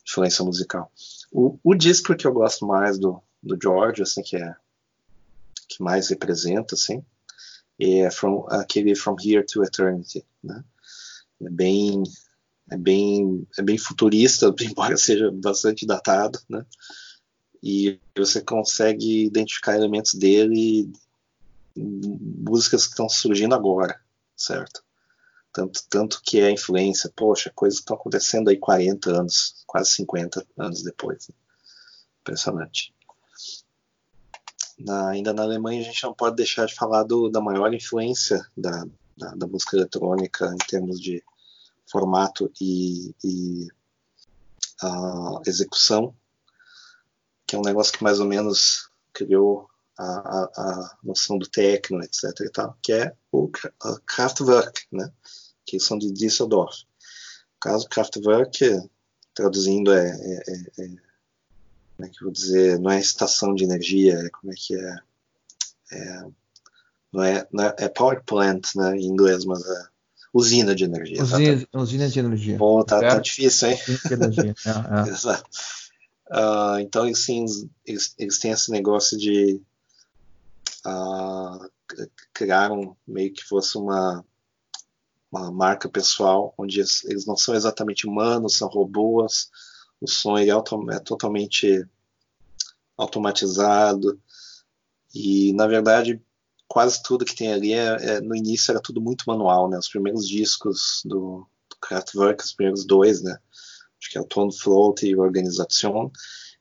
influência 0.05 0.43
musical. 0.43 0.91
O, 1.31 1.57
o 1.63 1.75
disco 1.75 2.15
que 2.15 2.27
eu 2.27 2.33
gosto 2.33 2.65
mais 2.65 2.97
do, 2.97 3.21
do 3.41 3.57
George, 3.61 4.01
assim, 4.01 4.21
que 4.21 4.35
é 4.35 4.55
que 5.69 5.83
mais 5.83 6.09
representa, 6.09 6.73
assim, 6.73 7.03
é 7.79 8.09
from, 8.09 8.45
aquele 8.49 8.95
From 8.95 9.15
Here 9.23 9.45
to 9.45 9.63
Eternity, 9.63 10.25
né? 10.43 10.63
É 11.41 11.49
bem 11.49 12.03
é 12.71 12.75
bem 12.75 13.47
é 13.57 13.61
bem 13.61 13.77
futurista, 13.77 14.53
embora 14.61 14.97
seja 14.97 15.31
bastante 15.31 15.85
datado, 15.85 16.39
né? 16.49 16.65
E 17.61 17.99
você 18.15 18.41
consegue 18.41 19.25
identificar 19.25 19.75
elementos 19.75 20.13
dele, 20.13 20.91
músicas 21.75 22.85
que 22.85 22.91
estão 22.91 23.09
surgindo 23.09 23.55
agora, 23.55 23.99
certo? 24.35 24.83
Tanto, 25.51 25.81
tanto 25.89 26.21
que 26.23 26.39
é 26.39 26.51
influência, 26.51 27.11
poxa, 27.15 27.51
coisas 27.53 27.79
que 27.79 27.83
estão 27.83 27.97
acontecendo 27.97 28.49
aí 28.49 28.57
40 28.57 29.09
anos, 29.11 29.63
quase 29.65 29.91
50 29.91 30.45
anos 30.57 30.83
depois. 30.83 31.27
Né? 31.27 31.35
Impressionante. 32.21 32.93
Na, 34.77 35.09
ainda 35.09 35.33
na 35.33 35.43
Alemanha, 35.43 35.81
a 35.81 35.83
gente 35.83 36.03
não 36.03 36.13
pode 36.13 36.35
deixar 36.35 36.65
de 36.65 36.75
falar 36.75 37.03
do, 37.03 37.29
da 37.29 37.41
maior 37.41 37.73
influência 37.73 38.45
da, 38.55 38.85
da, 39.17 39.35
da, 39.35 39.47
música 39.47 39.75
eletrônica 39.75 40.45
em 40.53 40.67
termos 40.67 41.01
de 41.01 41.21
formato 41.91 42.49
e, 42.61 43.13
e 43.23 43.67
uh, 44.83 45.41
execução, 45.45 46.15
que 47.49 47.55
é 47.55 47.59
um 47.59 47.63
negócio 47.63 47.93
que 47.93 48.03
mais 48.03 48.19
ou 48.19 48.27
menos 48.27 48.91
criou 49.11 49.67
a, 49.97 50.03
a, 50.05 50.43
a 50.55 50.97
noção 51.03 51.35
do 51.35 51.47
techno, 51.47 51.99
etc. 52.03 52.25
E 52.41 52.49
tal, 52.51 52.77
que 52.79 52.93
é 52.93 53.11
o 53.31 53.49
Kraftwerk, 54.05 54.83
né? 54.91 55.11
que 55.65 55.79
são 55.79 55.97
de 55.97 56.11
Düsseldorf. 56.11 56.83
O 57.57 57.59
caso 57.59 57.89
Kraftwerk, 57.89 58.87
traduzindo, 59.33 59.91
é, 59.91 60.09
é, 60.09 60.43
é, 60.47 60.83
é, 60.83 60.87
como 61.97 62.05
é 62.05 62.09
que 62.09 62.17
eu 62.17 62.25
vou 62.25 62.31
dizer, 62.31 62.77
não 62.77 62.91
é 62.91 62.99
estação 62.99 63.55
de 63.55 63.63
energia, 63.63 64.13
é 64.13 64.29
como 64.29 64.53
é 64.53 64.55
que 64.55 64.75
é, 64.75 64.99
é 65.93 66.25
não 67.11 67.23
é, 67.23 67.47
não 67.51 67.63
é, 67.63 67.75
é, 67.79 67.89
power 67.89 68.23
plant, 68.23 68.75
né, 68.75 68.95
em 68.95 69.07
inglês, 69.07 69.43
mas 69.43 69.65
é 69.65 69.87
usina 70.31 70.75
de 70.75 70.83
energia. 70.83 71.23
Usina, 71.23 71.65
tá, 71.65 71.79
usina 71.79 72.07
de 72.07 72.19
energia. 72.19 72.57
Bom, 72.57 72.83
tá, 72.83 72.99
tá 72.99 73.17
difícil, 73.17 73.69
hein? 73.69 73.79
Usina 73.87 74.29
de 74.29 74.39
energia, 74.39 74.55
é, 74.67 75.09
Exato. 75.09 75.49
Uh, 76.29 76.79
então, 76.79 77.05
eles, 77.05 78.15
eles 78.17 78.39
têm 78.39 78.51
esse 78.51 78.71
negócio 78.71 79.17
de 79.17 79.61
uh, 80.85 81.69
criar 82.33 82.71
um, 82.71 82.95
meio 83.07 83.33
que 83.33 83.43
fosse 83.43 83.77
uma 83.77 84.23
uma 85.31 85.51
marca 85.51 85.87
pessoal, 85.87 86.53
onde 86.57 86.79
eles 86.79 87.25
não 87.25 87.37
são 87.37 87.53
exatamente 87.53 88.07
humanos, 88.07 88.57
são 88.57 88.67
robôs, 88.67 89.49
o 90.01 90.07
som 90.07 90.37
é, 90.37 90.47
é 90.47 90.99
totalmente 90.99 91.85
automatizado, 92.97 94.19
e 95.13 95.53
na 95.53 95.67
verdade 95.67 96.21
quase 96.67 97.01
tudo 97.01 97.25
que 97.25 97.35
tem 97.35 97.51
ali 97.51 97.73
é, 97.73 97.85
é, 97.85 98.21
no 98.21 98.35
início 98.35 98.71
era 98.71 98.81
tudo 98.81 99.01
muito 99.01 99.23
manual, 99.27 99.69
né? 99.69 99.77
Os 99.77 99.89
primeiros 99.89 100.27
discos 100.27 101.01
do, 101.03 101.47
do 101.69 101.75
Kraftwerk, 101.81 102.43
os 102.43 102.53
primeiros 102.53 102.85
dois, 102.85 103.23
né? 103.23 103.39
Acho 103.99 104.09
que 104.11 104.17
é 104.17 104.21
o 104.21 104.25
Tone 104.25 104.57
Float 104.57 105.05
e 105.05 105.15
Organisation, 105.15 106.11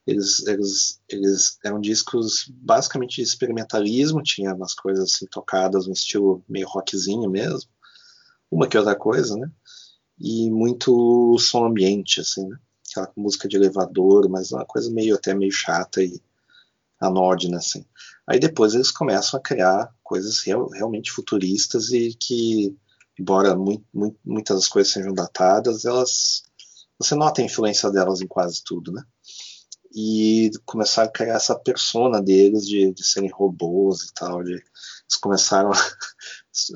eles, 0.05 0.45
eles, 0.47 1.01
eles 1.07 1.59
eram 1.63 1.79
discos 1.79 2.51
basicamente 2.55 3.17
de 3.17 3.21
experimentalismo, 3.21 4.23
tinha 4.23 4.53
umas 4.55 4.73
coisas 4.73 5.11
assim 5.11 5.27
tocadas 5.27 5.85
no 5.85 5.93
estilo 5.93 6.43
meio 6.49 6.67
rockzinho 6.67 7.29
mesmo, 7.29 7.69
uma 8.49 8.67
que 8.67 8.77
outra 8.77 8.95
coisa, 8.95 9.35
né? 9.37 9.49
E 10.19 10.49
muito 10.49 11.37
som 11.37 11.65
ambiente, 11.65 12.19
assim, 12.19 12.47
né? 12.47 12.57
Aquela 12.89 13.11
música 13.15 13.47
de 13.47 13.55
elevador, 13.55 14.27
mas 14.27 14.51
uma 14.51 14.65
coisa 14.65 14.91
meio 14.91 15.15
até 15.15 15.33
meio 15.33 15.51
chata 15.51 16.01
e 16.01 16.19
anódina, 16.99 17.57
assim. 17.57 17.85
Aí 18.25 18.39
depois 18.39 18.73
eles 18.73 18.91
começam 18.91 19.39
a 19.39 19.43
criar 19.43 19.93
coisas 20.03 20.39
real, 20.41 20.69
realmente 20.69 21.11
futuristas 21.11 21.91
e 21.91 22.15
que, 22.19 22.75
embora 23.17 23.55
muito, 23.55 23.85
muito, 23.93 24.17
muitas 24.25 24.57
das 24.57 24.67
coisas 24.67 24.91
sejam 24.91 25.13
datadas, 25.13 25.85
elas 25.85 26.43
você 26.99 27.15
nota 27.15 27.41
a 27.41 27.45
influência 27.45 27.89
delas 27.89 28.21
em 28.21 28.27
quase 28.27 28.61
tudo, 28.63 28.91
né? 28.91 29.01
E 29.95 30.51
começar 30.65 31.03
a 31.03 31.11
criar 31.11 31.35
essa 31.35 31.57
persona 31.57 32.21
deles 32.21 32.67
de, 32.67 32.93
de 32.93 33.03
serem 33.03 33.31
robôs 33.31 34.03
e 34.03 34.13
tal, 34.13 34.43
de 34.43 34.51
eles 34.51 35.15
começaram 35.19 35.71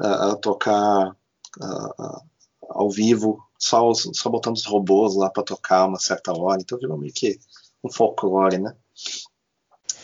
a, 0.02 0.32
a 0.32 0.36
tocar 0.38 1.12
uh, 1.12 2.22
ao 2.70 2.90
vivo, 2.90 3.38
só, 3.60 3.94
só 3.94 4.30
botando 4.30 4.56
os 4.56 4.66
robôs 4.66 5.16
lá 5.16 5.30
para 5.30 5.44
tocar 5.44 5.86
uma 5.86 6.00
certa 6.00 6.34
hora. 6.34 6.60
Então 6.62 6.80
virou 6.80 6.98
meio 6.98 7.14
que 7.14 7.40
um 7.84 7.92
folclore, 7.92 8.58
né? 8.58 8.76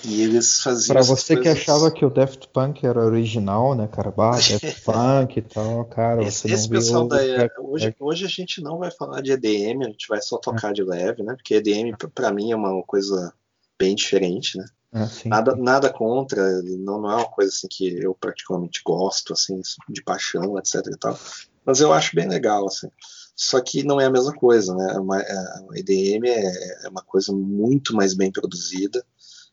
E 0.03 0.21
eles 0.21 0.61
faziam. 0.61 0.93
Pra 0.93 1.03
você 1.03 1.35
que 1.35 1.49
achava 1.49 1.91
que 1.91 2.05
o 2.05 2.09
Daft 2.09 2.47
Punk 2.53 2.85
era 2.85 3.03
original, 3.03 3.75
né, 3.75 3.87
cara? 3.87 4.11
Bah, 4.11 4.31
Daft 4.39 4.81
Punk 4.81 5.37
e 5.37 5.41
tal, 5.41 5.85
cara. 5.85 6.23
Esse, 6.23 6.47
você 6.47 6.53
esse 6.53 6.69
pessoal 6.69 7.07
da. 7.07 7.17
Hoje, 7.59 7.95
hoje 7.99 8.25
a 8.25 8.29
gente 8.29 8.61
não 8.61 8.77
vai 8.77 8.91
falar 8.91 9.21
de 9.21 9.31
EDM, 9.31 9.83
a 9.83 9.89
gente 9.89 10.07
vai 10.07 10.21
só 10.21 10.37
tocar 10.37 10.69
é. 10.69 10.73
de 10.73 10.83
leve, 10.83 11.23
né? 11.23 11.35
Porque 11.35 11.55
EDM, 11.55 11.95
para 12.13 12.31
mim, 12.31 12.51
é 12.51 12.55
uma 12.55 12.81
coisa 12.83 13.33
bem 13.77 13.93
diferente, 13.95 14.57
né? 14.57 14.65
Ah, 14.91 15.07
nada, 15.25 15.55
nada 15.55 15.93
contra, 15.93 16.63
não, 16.63 17.01
não 17.01 17.11
é 17.11 17.15
uma 17.17 17.29
coisa 17.29 17.51
assim 17.51 17.67
que 17.69 17.87
eu 18.01 18.15
particularmente 18.15 18.81
gosto, 18.83 19.33
assim, 19.33 19.61
de 19.87 20.01
paixão, 20.01 20.57
etc 20.57 20.83
e 20.87 20.97
tal. 20.97 21.19
Mas 21.63 21.79
eu 21.79 21.93
acho 21.93 22.15
bem 22.15 22.27
legal, 22.27 22.65
assim. 22.67 22.89
Só 23.35 23.61
que 23.61 23.83
não 23.83 24.01
é 24.01 24.05
a 24.05 24.09
mesma 24.09 24.33
coisa, 24.33 24.75
né? 24.75 24.93
Uma, 24.93 25.21
é, 25.21 25.31
a 25.31 25.61
EDM 25.75 26.25
é, 26.25 26.85
é 26.85 26.89
uma 26.89 27.03
coisa 27.03 27.31
muito 27.31 27.95
mais 27.95 28.13
bem 28.13 28.31
produzida, 28.31 29.05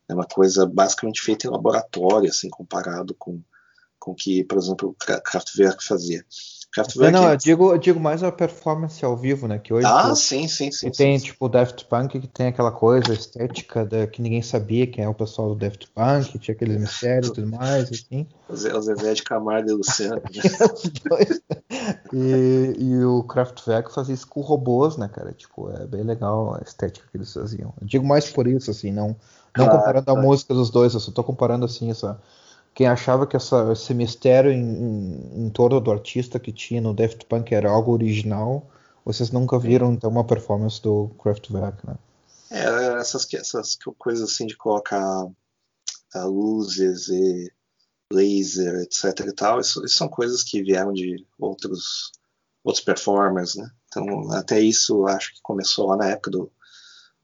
é 0.09 0.15
uma 0.15 0.27
coisa 0.27 0.67
basicamente 0.67 1.21
feita 1.21 1.47
em 1.47 1.51
laboratório, 1.51 2.29
assim, 2.29 2.49
comparado 2.49 3.15
com, 3.15 3.41
com 3.99 4.15
que, 4.15 4.45
por 4.45 4.59
exemplo, 4.59 4.91
o 4.91 4.95
Kraftwerk 4.95 5.85
fazia. 5.85 6.25
Kraftwerk 6.77 7.13
não, 7.13 7.31
eu 7.31 7.37
digo, 7.37 7.73
eu 7.73 7.79
digo 7.79 7.99
mais 7.99 8.23
a 8.23 8.31
performance 8.31 9.03
ao 9.03 9.17
vivo, 9.17 9.49
né? 9.49 9.59
Que 9.59 9.73
hoje 9.73 9.87
ah, 9.87 10.11
tu, 10.11 10.17
sim, 10.17 10.47
sim, 10.47 10.71
sim. 10.71 10.91
tem, 10.91 11.19
sim, 11.19 11.27
tipo, 11.27 11.47
o 11.47 11.49
Daft 11.49 11.87
Punk 11.87 12.21
que 12.21 12.27
tem 12.29 12.49
aquela 12.49 12.71
coisa 12.71 13.15
estética 13.15 13.85
da, 13.85 14.07
que 14.07 14.21
ninguém 14.21 14.43
sabia 14.43 14.87
quem 14.87 15.03
é 15.03 15.09
o 15.09 15.15
pessoal 15.15 15.49
do 15.49 15.55
Daft 15.55 15.89
Punk, 15.95 16.39
tinha 16.39 16.55
aqueles 16.55 16.79
mistérios 16.79 17.29
e 17.29 17.33
tudo 17.33 17.49
mais, 17.49 17.91
assim. 17.91 18.27
O 18.49 18.55
Zezé 18.55 19.15
de 19.15 19.23
Camargo 19.25 19.71
e 19.71 19.73
Luciano. 19.73 20.23
e, 22.13 22.77
e 22.79 23.05
o 23.05 23.25
Kraftwerk 23.25 23.93
fazia 23.93 24.15
isso 24.15 24.29
com 24.29 24.41
robôs, 24.41 24.97
né, 24.97 25.09
cara? 25.09 25.33
Tipo, 25.33 25.71
é 25.71 25.85
bem 25.85 26.05
legal 26.05 26.55
a 26.55 26.63
estética 26.63 27.09
que 27.11 27.17
eles 27.17 27.33
faziam. 27.33 27.75
Eu 27.81 27.87
digo 27.87 28.07
mais 28.07 28.31
por 28.31 28.47
isso, 28.47 28.71
assim, 28.71 28.93
não, 28.93 29.17
não 29.57 29.69
comparando 29.69 30.11
a 30.11 30.15
música 30.15 30.55
dos 30.55 30.71
dois, 30.71 30.95
eu 30.95 31.01
só 31.01 31.11
tô 31.11 31.25
comparando, 31.25 31.65
assim, 31.65 31.91
essa 31.91 32.21
quem 32.77 32.87
achava 32.87 33.27
que 33.27 33.35
essa, 33.35 33.73
esse 33.73 33.95
mistério 33.95 34.53
em, 34.53 34.61
em, 34.61 35.47
em, 35.47 35.49
torno 35.49 35.81
do 35.81 35.91
artista 35.91 36.39
que 36.39 36.53
tinha 36.53 36.79
no 36.79 36.93
Daft 36.93 37.25
Punk 37.25 37.55
era 37.55 37.71
algo 37.71 37.91
original, 37.91 38.71
vocês 39.03 39.31
nunca 39.31 39.59
viram 39.59 39.95
então 39.95 40.11
uma 40.11 40.25
performance 40.25 40.83
do 40.83 41.11
Kraftwerk, 41.19 41.87
né? 41.87 41.97
É, 42.51 43.01
essas, 43.01 43.27
essas 43.33 43.79
coisas 43.97 44.31
assim 44.31 44.47
de 44.47 44.55
colocar 44.59 45.25
uh, 45.25 46.29
luzes 46.29 47.09
e 47.09 47.51
laser, 48.13 48.83
etc 48.83 49.27
e 49.27 49.33
tal, 49.33 49.59
isso, 49.59 49.83
isso, 49.83 49.97
são 49.97 50.07
coisas 50.07 50.43
que 50.43 50.63
vieram 50.63 50.93
de 50.93 51.27
outros 51.39 52.13
outros 52.63 52.85
performers, 52.85 53.55
né? 53.55 53.71
Então 53.89 54.31
até 54.33 54.61
isso 54.61 55.07
acho 55.07 55.33
que 55.35 55.41
começou 55.41 55.87
lá 55.87 55.97
na 55.97 56.09
época 56.09 56.31
do, 56.31 56.53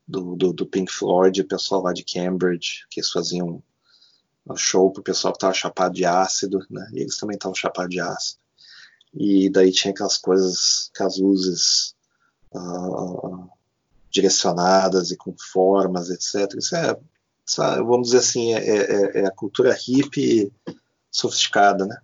do, 0.06 0.36
do, 0.36 0.52
do 0.52 0.66
Pink 0.66 0.90
Floyd, 0.90 1.40
o 1.40 1.48
pessoal 1.48 1.82
lá 1.82 1.92
de 1.92 2.04
Cambridge, 2.04 2.86
que 2.90 3.00
eles 3.00 3.10
faziam 3.10 3.62
um 4.48 4.56
show 4.56 4.90
pro 4.90 5.02
pessoal 5.02 5.32
que 5.32 5.38
tava 5.38 5.54
chapado 5.54 5.94
de 5.94 6.04
ácido, 6.04 6.64
né? 6.68 6.88
E 6.92 7.00
eles 7.00 7.16
também 7.16 7.36
estavam 7.36 7.54
chapados 7.54 7.90
de 7.90 8.00
ácido. 8.00 8.40
E 9.14 9.50
daí 9.50 9.70
tinha 9.70 9.92
aquelas 9.92 10.16
coisas, 10.16 10.90
aquelas 10.94 11.18
luzes 11.18 11.94
uh, 12.54 13.48
direcionadas 14.10 15.10
e 15.10 15.16
com 15.16 15.34
formas, 15.38 16.10
etc. 16.10 16.56
Isso 16.58 16.74
é, 16.74 16.96
isso 17.46 17.62
é 17.62 17.76
vamos 17.76 18.08
dizer 18.08 18.18
assim, 18.18 18.54
é, 18.54 18.58
é, 18.58 19.20
é, 19.20 19.26
a 19.26 19.30
cultura 19.30 19.74
hippie 19.74 20.52
sofisticada, 21.10 21.86
né? 21.86 21.96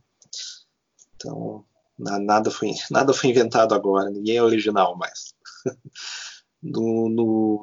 Então, 1.17 1.65
nada 1.99 2.51
foi, 2.51 2.71
nada 2.91 3.13
foi 3.13 3.31
inventado 3.31 3.75
agora, 3.75 4.11
ninguém 4.11 4.37
é 4.37 4.43
original 4.43 4.97
mais. 4.97 5.35
no, 6.63 7.09
no 7.09 7.63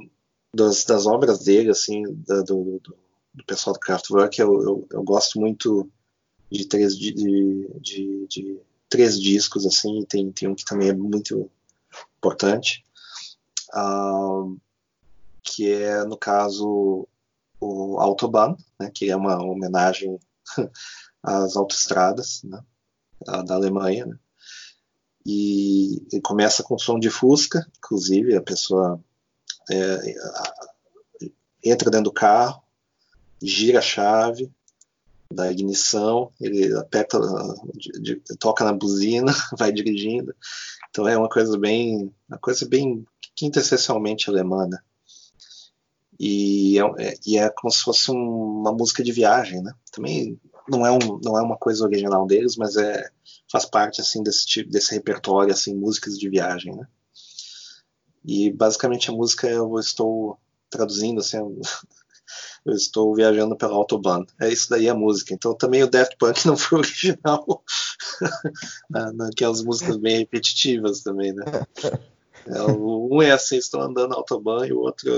das, 0.56 0.86
das, 0.86 1.06
obras 1.06 1.40
dele, 1.40 1.70
assim, 1.70 2.04
da, 2.26 2.42
do, 2.42 2.80
do 2.82 2.96
do 3.36 3.44
pessoal 3.44 3.74
do 3.74 3.80
Kraftwerk, 3.80 4.40
eu, 4.40 4.62
eu, 4.62 4.88
eu 4.90 5.04
gosto 5.04 5.40
muito 5.40 5.90
de 6.50 6.66
três, 6.68 6.98
de, 6.98 7.12
de, 7.12 8.28
de, 8.28 8.60
três 8.88 9.20
discos, 9.20 9.66
assim, 9.66 10.06
tem, 10.08 10.32
tem 10.32 10.48
um 10.48 10.56
que 10.56 10.64
também 10.64 10.90
é 10.90 10.94
muito 10.94 11.52
importante, 12.18 12.86
uh, 13.74 14.58
que 15.44 15.70
é, 15.70 16.06
no 16.06 16.18
caso, 16.18 17.08
o 17.60 18.00
Autobahn, 18.00 18.56
né, 18.80 18.90
que 18.94 19.10
é 19.10 19.16
uma 19.16 19.38
homenagem 19.44 20.18
às 21.22 21.58
autoestradas 21.58 22.42
né, 22.44 22.64
da 23.26 23.56
Alemanha, 23.56 24.06
né, 24.06 24.18
e, 25.26 26.08
e, 26.14 26.22
começa 26.22 26.64
com 26.64 26.78
som 26.78 27.00
de 27.00 27.10
fusca, 27.10 27.68
inclusive 27.80 28.36
a 28.36 28.42
pessoa 28.42 29.04
é, 29.72 30.16
entra 31.64 31.90
dentro 31.90 32.06
do 32.06 32.14
carro, 32.14 32.62
gira 33.42 33.80
a 33.80 33.82
chave 33.82 34.52
da 35.32 35.52
ignição, 35.52 36.32
ele 36.40 36.74
aperta, 36.78 37.20
toca 38.40 38.64
na 38.64 38.74
buzina, 38.74 39.34
vai 39.58 39.72
dirigindo. 39.72 40.36
Então 40.90 41.08
é 41.08 41.18
uma 41.18 41.30
coisa 41.30 41.58
bem, 41.58 42.14
uma 42.30 42.38
coisa 42.38 42.66
bem 42.68 43.06
quintessencialmente 43.36 44.30
alemã, 44.30 44.68
né? 44.68 44.78
E 46.18 46.80
é, 46.98 47.18
e 47.26 47.38
é 47.38 47.50
como 47.50 47.72
se 47.72 47.84
fosse 47.84 48.10
um, 48.10 48.62
uma 48.62 48.72
música 48.72 49.04
de 49.04 49.12
viagem, 49.12 49.62
né? 49.62 49.74
Também 49.92 50.40
não 50.70 50.86
é, 50.86 50.92
um, 50.92 51.20
não 51.24 51.38
é 51.38 51.42
uma 51.42 51.58
coisa 51.58 51.84
original 51.84 52.26
deles, 52.26 52.56
mas 52.56 52.78
é 52.78 53.10
faz 53.52 53.66
parte 53.66 54.02
assim 54.02 54.24
desse 54.24 54.46
tipo, 54.46 54.72
desse 54.72 54.94
repertório 54.94 55.52
assim 55.52 55.76
músicas 55.76 56.18
de 56.18 56.30
viagem, 56.30 56.74
né? 56.76 56.88
E 58.26 58.52
basicamente 58.52 59.10
a 59.10 59.14
música 59.14 59.48
eu 59.48 59.78
estou 59.80 60.38
traduzindo 60.70 61.20
assim 61.20 61.38
eu 62.66 62.74
estou 62.74 63.14
viajando 63.14 63.56
pela 63.56 63.76
Autobahn. 63.76 64.26
É 64.42 64.52
isso 64.52 64.70
daí 64.70 64.90
a 64.90 64.96
música. 64.96 65.34
Então 65.34 65.54
também 65.54 65.84
o 65.84 65.90
Daft 65.90 66.18
Punk 66.18 66.46
não 66.46 66.58
foi 66.58 66.80
original 66.80 67.64
naquelas 69.14 69.64
músicas 69.64 69.98
bem 69.98 70.20
repetitivas 70.20 71.02
também, 71.02 71.34
né? 71.34 71.46
É, 72.48 72.62
um 72.64 73.22
é 73.22 73.32
assim, 73.32 73.58
estou 73.58 73.82
andando 73.82 74.10
na 74.10 74.16
Autobahn 74.16 74.66
e 74.66 74.74
o 74.74 74.80
outro 74.80 75.10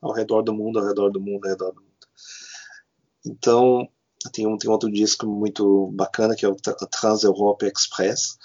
ao 0.00 0.12
redor 0.12 0.42
do 0.42 0.52
mundo, 0.52 0.78
ao 0.78 0.86
redor 0.86 1.10
do 1.10 1.20
mundo, 1.20 1.44
ao 1.44 1.50
redor 1.50 1.72
do 1.72 1.80
mundo. 1.80 1.92
Então 3.24 3.88
tem 4.32 4.46
um, 4.46 4.56
tem 4.56 4.70
outro 4.70 4.90
disco 4.90 5.26
muito 5.26 5.88
bacana 5.92 6.34
que 6.34 6.44
é 6.44 6.48
o 6.48 6.54
Trans 6.54 7.24
Europa 7.24 7.66
Express, 7.66 8.36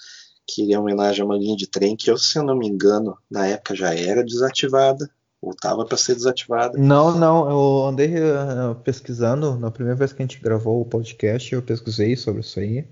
que 0.48 0.74
é 0.74 0.80
homenagem 0.80 1.22
a 1.22 1.26
uma 1.26 1.38
linha 1.38 1.56
de 1.56 1.68
trem 1.68 1.96
que, 1.96 2.10
eu, 2.10 2.18
se 2.18 2.40
eu 2.40 2.44
não 2.44 2.56
me 2.56 2.68
engano, 2.68 3.18
na 3.30 3.46
época 3.46 3.76
já 3.76 3.94
era 3.94 4.24
desativada 4.24 5.10
ou 5.42 5.52
estava 5.52 5.86
para 5.86 5.98
ser 5.98 6.16
desativada. 6.16 6.78
Não, 6.78 7.18
não, 7.18 7.50
eu 7.50 7.88
andei 7.88 8.16
uh, 8.16 8.76
pesquisando, 8.84 9.58
na 9.58 9.70
primeira 9.70 9.98
vez 9.98 10.14
que 10.14 10.22
a 10.22 10.26
gente 10.26 10.42
gravou 10.42 10.82
o 10.82 10.86
podcast, 10.86 11.54
eu 11.54 11.62
pesquisei 11.62 12.16
sobre 12.16 12.42
isso 12.42 12.60
aí, 12.60 12.86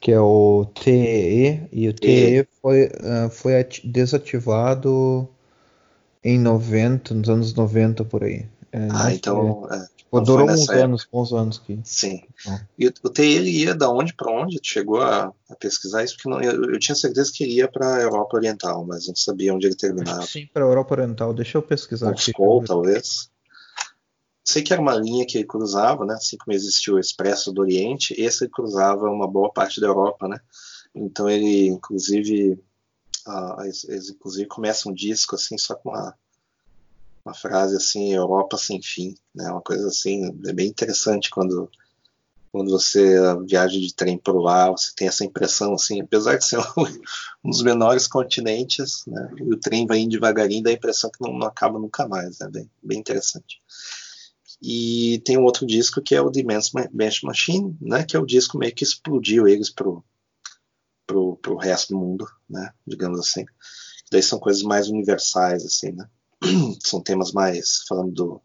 que 0.00 0.12
é 0.12 0.20
o 0.20 0.64
TE, 0.64 1.68
e 1.72 1.88
o 1.88 1.92
TE 1.92 2.40
e. 2.40 2.48
foi, 2.62 2.86
uh, 2.86 3.28
foi 3.30 3.52
desativado 3.84 5.28
em 6.22 6.38
90, 6.38 7.14
nos 7.14 7.28
anos 7.28 7.54
90 7.54 8.04
por 8.04 8.24
aí. 8.24 8.46
É, 8.72 8.88
ah, 8.92 9.12
então. 9.12 9.66
É, 9.70 9.86
tipo, 9.96 10.20
durou 10.20 10.48
uns 10.48 10.62
época. 10.62 10.84
anos, 10.84 11.08
bons 11.10 11.32
anos 11.32 11.58
que. 11.58 11.78
Sim. 11.84 12.22
Então. 12.40 12.60
E 12.78 12.86
o 12.86 13.10
TI 13.10 13.22
ele 13.22 13.50
ia 13.50 13.74
da 13.74 13.90
onde 13.90 14.14
para 14.14 14.30
onde? 14.30 14.58
chegou 14.62 15.00
a, 15.00 15.32
a, 15.48 15.56
pesquisar 15.56 16.04
isso? 16.04 16.16
Porque 16.16 16.28
não, 16.28 16.40
eu, 16.40 16.72
eu, 16.72 16.78
tinha 16.78 16.94
certeza 16.94 17.32
que 17.32 17.46
ia 17.46 17.68
para 17.68 17.96
a 17.96 18.00
Europa 18.00 18.36
Oriental, 18.36 18.84
mas 18.84 19.08
não 19.08 19.16
sabia 19.16 19.54
onde 19.54 19.66
ele 19.66 19.76
terminava. 19.76 20.22
Sim, 20.22 20.46
para 20.52 20.64
a 20.64 20.68
Europa 20.68 20.94
Oriental. 20.94 21.32
Deixa 21.32 21.58
eu 21.58 21.62
pesquisar 21.62 22.10
Moscou, 22.10 22.58
aqui. 22.58 22.68
talvez. 22.68 23.30
Sei 24.44 24.62
que 24.62 24.72
era 24.72 24.80
uma 24.80 24.94
linha 24.94 25.26
que 25.26 25.38
ele 25.38 25.46
cruzava, 25.46 26.06
né? 26.06 26.14
Assim 26.14 26.36
como 26.38 26.54
existiu 26.54 26.94
o 26.94 26.98
Expresso 26.98 27.52
do 27.52 27.60
Oriente, 27.60 28.14
esse 28.18 28.44
ele 28.44 28.50
cruzava 28.50 29.04
uma 29.10 29.28
boa 29.28 29.52
parte 29.52 29.80
da 29.80 29.86
Europa, 29.86 30.26
né? 30.26 30.40
Então 30.94 31.28
ele, 31.28 31.66
inclusive, 31.66 32.58
uh, 33.26 33.62
eles, 33.62 34.08
inclusive 34.10 34.46
começa 34.46 34.88
um 34.88 34.94
disco 34.94 35.34
assim 35.34 35.58
só 35.58 35.74
com 35.74 35.90
uma 35.90 36.14
uma 37.28 37.34
frase 37.34 37.76
assim, 37.76 38.12
Europa 38.12 38.56
sem 38.56 38.82
fim, 38.82 39.14
né? 39.34 39.50
Uma 39.50 39.60
coisa 39.60 39.88
assim, 39.88 40.34
é 40.46 40.52
bem 40.52 40.68
interessante 40.68 41.30
quando 41.30 41.70
quando 42.50 42.70
você 42.70 43.20
viaja 43.46 43.78
de 43.78 43.94
trem 43.94 44.16
por 44.16 44.40
lá, 44.40 44.70
você 44.70 44.90
tem 44.96 45.06
essa 45.06 45.22
impressão 45.22 45.74
assim, 45.74 46.00
apesar 46.00 46.38
de 46.38 46.46
ser 46.46 46.58
um, 47.44 47.50
dos 47.50 47.62
menores 47.62 48.08
continentes, 48.08 49.04
né? 49.06 49.30
o 49.38 49.54
trem 49.54 49.86
vai 49.86 49.98
indo 49.98 50.12
devagarinho, 50.12 50.62
dá 50.62 50.70
a 50.70 50.72
impressão 50.72 51.10
que 51.10 51.20
não, 51.20 51.38
não 51.38 51.46
acaba 51.46 51.78
nunca 51.78 52.08
mais, 52.08 52.38
né? 52.38 52.48
Bem, 52.50 52.70
bem 52.82 52.98
interessante. 52.98 53.60
E 54.62 55.20
tem 55.24 55.36
um 55.38 55.44
outro 55.44 55.66
disco 55.66 56.00
que 56.00 56.14
é 56.14 56.22
o 56.22 56.32
The 56.32 56.42
Man's 56.42 56.72
Machine, 57.22 57.76
né? 57.80 58.02
Que 58.02 58.16
é 58.16 58.18
o 58.18 58.26
disco 58.26 58.58
meio 58.58 58.74
que 58.74 58.82
explodiu 58.82 59.46
eles 59.46 59.70
pro 59.70 60.02
pro, 61.06 61.36
pro 61.36 61.56
resto 61.56 61.94
do 61.94 61.98
mundo, 61.98 62.26
né? 62.48 62.72
Digamos 62.86 63.20
assim. 63.20 63.44
Daí 64.10 64.22
são 64.22 64.38
coisas 64.38 64.62
mais 64.62 64.88
universais, 64.88 65.64
assim, 65.64 65.92
né? 65.92 66.08
são 66.84 67.00
temas 67.00 67.32
mais 67.32 67.84
falando 67.88 68.12
do 68.12 68.42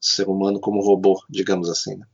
ser 0.00 0.28
humano 0.28 0.60
como 0.60 0.82
robô, 0.82 1.22
digamos 1.28 1.68
assim. 1.68 1.96
Né? 1.96 2.06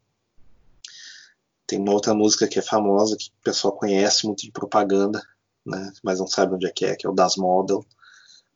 Tem 1.67 1.79
uma 1.79 1.93
outra 1.93 2.15
música 2.15 2.49
que 2.49 2.59
é 2.59 2.63
famosa, 2.63 3.17
que 3.17 3.29
o 3.29 3.43
pessoal 3.43 3.73
conhece 3.73 4.27
muito 4.27 4.43
de 4.43 4.53
propaganda, 4.53 5.23
né? 5.65 5.93
mas 6.03 6.19
não 6.19 6.27
sabe 6.27 6.55
onde 6.55 6.67
é 6.67 6.71
que 6.71 6.85
é, 6.85 6.97
que 6.97 7.07
é 7.07 7.11
o 7.11 7.15
Das 7.15 7.37
Model. 7.37 7.85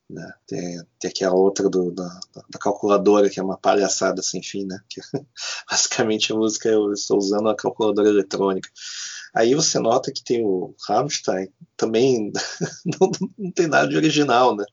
Né? 0.09 0.33
Tem, 0.45 0.83
tem 0.99 1.09
aquela 1.09 1.33
outra 1.33 1.67
do, 1.67 1.91
da, 1.91 2.19
da, 2.49 2.59
calculadora, 2.59 3.29
que 3.29 3.39
é 3.39 3.43
uma 3.43 3.57
palhaçada 3.57 4.21
sem 4.21 4.41
fim, 4.41 4.63
né? 4.65 4.79
Que, 4.87 5.01
basicamente 5.69 6.31
a 6.31 6.35
música 6.35 6.69
eu 6.69 6.93
estou 6.93 7.17
usando 7.17 7.41
uma 7.41 7.55
calculadora 7.55 8.09
eletrônica. 8.09 8.69
Aí 9.33 9.55
você 9.55 9.79
nota 9.79 10.11
que 10.11 10.23
tem 10.23 10.45
o 10.45 10.75
Rammstein, 10.87 11.49
também 11.75 12.31
não, 12.85 13.11
não 13.37 13.51
tem 13.51 13.67
nada 13.67 13.87
de 13.87 13.97
original, 13.97 14.55
né? 14.55 14.65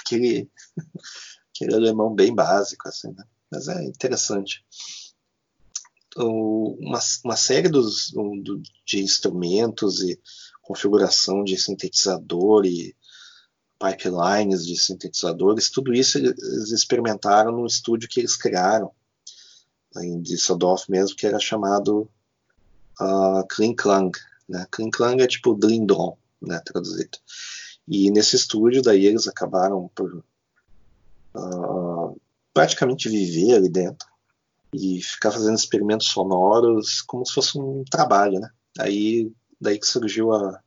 Aquele, 0.00 0.50
aquele 1.54 1.74
alemão 1.74 2.14
bem 2.14 2.34
básico, 2.34 2.88
assim, 2.88 3.12
né? 3.12 3.24
Mas 3.50 3.68
é 3.68 3.84
interessante. 3.84 4.64
Uma, 6.16 6.98
uma 7.24 7.36
série 7.36 7.68
dos, 7.68 8.10
do, 8.12 8.62
de 8.84 9.00
instrumentos 9.00 10.00
e 10.02 10.18
configuração 10.62 11.44
de 11.44 11.56
sintetizador 11.56 12.64
e 12.64 12.96
pipelines 13.78 14.66
de 14.66 14.76
sintetizadores, 14.76 15.70
tudo 15.70 15.92
isso 15.92 16.18
eles 16.18 16.72
experimentaram 16.72 17.52
no 17.52 17.66
estúdio 17.66 18.08
que 18.08 18.20
eles 18.20 18.36
criaram 18.36 18.90
em 19.98 20.20
Düsseldorf 20.20 20.90
mesmo, 20.90 21.16
que 21.16 21.26
era 21.26 21.38
chamado 21.38 22.08
uh, 23.00 23.46
Kling 23.48 23.74
Klang. 23.74 24.10
Né? 24.48 24.66
Kling 24.70 24.90
Klang 24.90 25.22
é 25.22 25.26
tipo 25.26 25.54
Dlindon, 25.54 26.16
né, 26.40 26.60
traduzido. 26.64 27.18
E 27.88 28.10
nesse 28.10 28.36
estúdio, 28.36 28.82
daí 28.82 29.06
eles 29.06 29.28
acabaram 29.28 29.90
por 29.94 30.24
uh, 31.36 32.20
praticamente 32.52 33.08
viver 33.08 33.56
ali 33.56 33.68
dentro 33.68 34.08
e 34.72 35.00
ficar 35.02 35.30
fazendo 35.30 35.56
experimentos 35.56 36.08
sonoros 36.08 37.02
como 37.02 37.24
se 37.24 37.34
fosse 37.34 37.58
um 37.58 37.84
trabalho, 37.90 38.40
né? 38.40 38.50
Aí 38.78 39.30
daí 39.60 39.78
que 39.78 39.86
surgiu 39.86 40.32
a, 40.32 40.60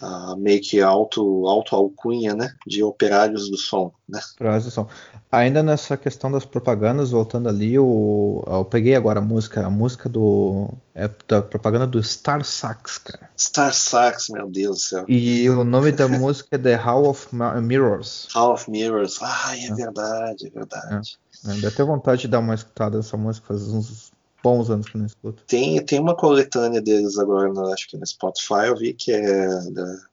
a 0.00 0.36
meio 0.36 0.60
que 0.60 0.80
auto, 0.80 1.46
auto 1.46 1.74
alcunha, 1.74 2.34
né, 2.34 2.52
de 2.66 2.82
operários 2.82 3.50
do 3.50 3.56
som, 3.56 3.92
né? 4.08 4.20
Operários 4.34 4.64
do 4.64 4.70
som. 4.70 4.86
Ainda 5.30 5.62
nessa 5.62 5.96
questão 5.96 6.32
das 6.32 6.44
propagandas, 6.44 7.10
voltando 7.10 7.48
ali, 7.48 7.78
o, 7.78 8.42
eu 8.46 8.64
peguei 8.64 8.94
agora 8.94 9.18
a 9.18 9.22
música, 9.22 9.66
a 9.66 9.70
música 9.70 10.08
do 10.08 10.68
é 10.94 11.08
da 11.28 11.42
propaganda 11.42 11.86
do 11.86 12.02
Star 12.02 12.42
Sax, 12.44 12.98
cara. 12.98 13.28
Star 13.38 13.74
Sax, 13.74 14.28
meu 14.30 14.48
Deus 14.48 14.76
do 14.76 14.82
céu. 14.82 15.04
E 15.06 15.48
o 15.50 15.64
nome 15.64 15.92
da 15.92 16.08
música 16.08 16.56
é 16.56 16.58
The 16.58 16.74
Hall 16.76 17.06
of 17.06 17.28
Mirrors. 17.62 18.28
Hall 18.32 18.54
of 18.54 18.70
Mirrors. 18.70 19.18
Ah, 19.20 19.54
é, 19.54 19.66
é. 19.66 19.74
verdade, 19.74 20.46
é 20.46 20.50
verdade. 20.50 21.18
É. 21.46 21.52
Deu 21.60 21.68
até 21.68 21.84
vontade 21.84 22.22
de 22.22 22.28
dar 22.28 22.38
uma 22.38 22.54
escutada 22.54 22.96
nessa 22.96 23.16
música, 23.16 23.48
faz 23.48 23.68
uns 23.68 24.10
bons 24.42 24.70
anos 24.70 24.88
que 24.88 24.98
não 24.98 25.06
escuto. 25.06 25.42
Tem, 25.46 25.84
tem 25.84 26.00
uma 26.00 26.16
coletânea 26.16 26.80
deles 26.80 27.18
agora, 27.18 27.52
no, 27.52 27.72
acho 27.72 27.88
que 27.88 27.96
no 27.96 28.06
Spotify, 28.06 28.66
eu 28.66 28.76
vi 28.76 28.94
que 28.94 29.12
é 29.12 29.70
da 29.70 30.08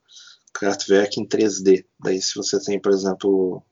Kraftwerk 0.54 1.20
em 1.20 1.28
3D. 1.28 1.86
Daí 2.00 2.22
se 2.22 2.36
você 2.36 2.60
tem, 2.60 2.80
por 2.80 2.92
exemplo, 2.92 3.64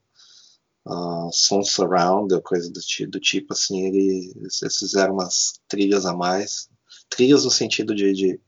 uh, 0.85 1.31
Sound 1.31 1.69
Surround, 1.69 2.41
coisa 2.41 2.69
do, 2.71 2.79
do 3.09 3.19
tipo 3.19 3.53
assim, 3.53 3.87
eles 3.87 4.59
fizeram 4.77 5.13
umas 5.13 5.59
trilhas 5.67 6.05
a 6.05 6.13
mais. 6.13 6.69
Trilhas 7.09 7.45
no 7.45 7.51
sentido 7.51 7.95
de, 7.95 8.13
de 8.13 8.39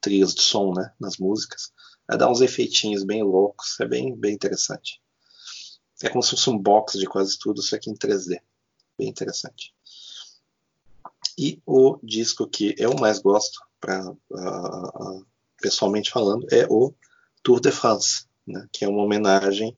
trilhas 0.00 0.34
de 0.34 0.42
som, 0.42 0.72
né, 0.72 0.92
nas 1.00 1.18
músicas. 1.18 1.72
É 2.10 2.16
dar 2.16 2.30
uns 2.30 2.40
efeitinhos 2.40 3.04
bem 3.04 3.22
loucos, 3.22 3.78
é 3.80 3.86
bem, 3.86 4.16
bem 4.16 4.34
interessante. 4.34 5.00
É 6.02 6.08
como 6.08 6.22
se 6.22 6.30
fosse 6.30 6.48
um 6.48 6.58
box 6.58 6.98
de 6.98 7.06
quase 7.06 7.38
tudo, 7.38 7.60
só 7.60 7.78
que 7.78 7.90
em 7.90 7.94
3D. 7.94 8.40
Bem 8.96 9.08
interessante. 9.08 9.74
E 11.38 11.62
o 11.64 12.00
disco 12.02 12.48
que 12.48 12.74
eu 12.76 12.96
mais 12.96 13.20
gosto, 13.20 13.60
pra, 13.80 14.10
uh, 14.10 15.26
pessoalmente 15.62 16.10
falando, 16.10 16.44
é 16.50 16.66
o 16.68 16.92
Tour 17.44 17.60
de 17.60 17.70
France, 17.70 18.26
né, 18.44 18.66
que 18.72 18.84
é 18.84 18.88
uma 18.88 19.04
homenagem 19.04 19.76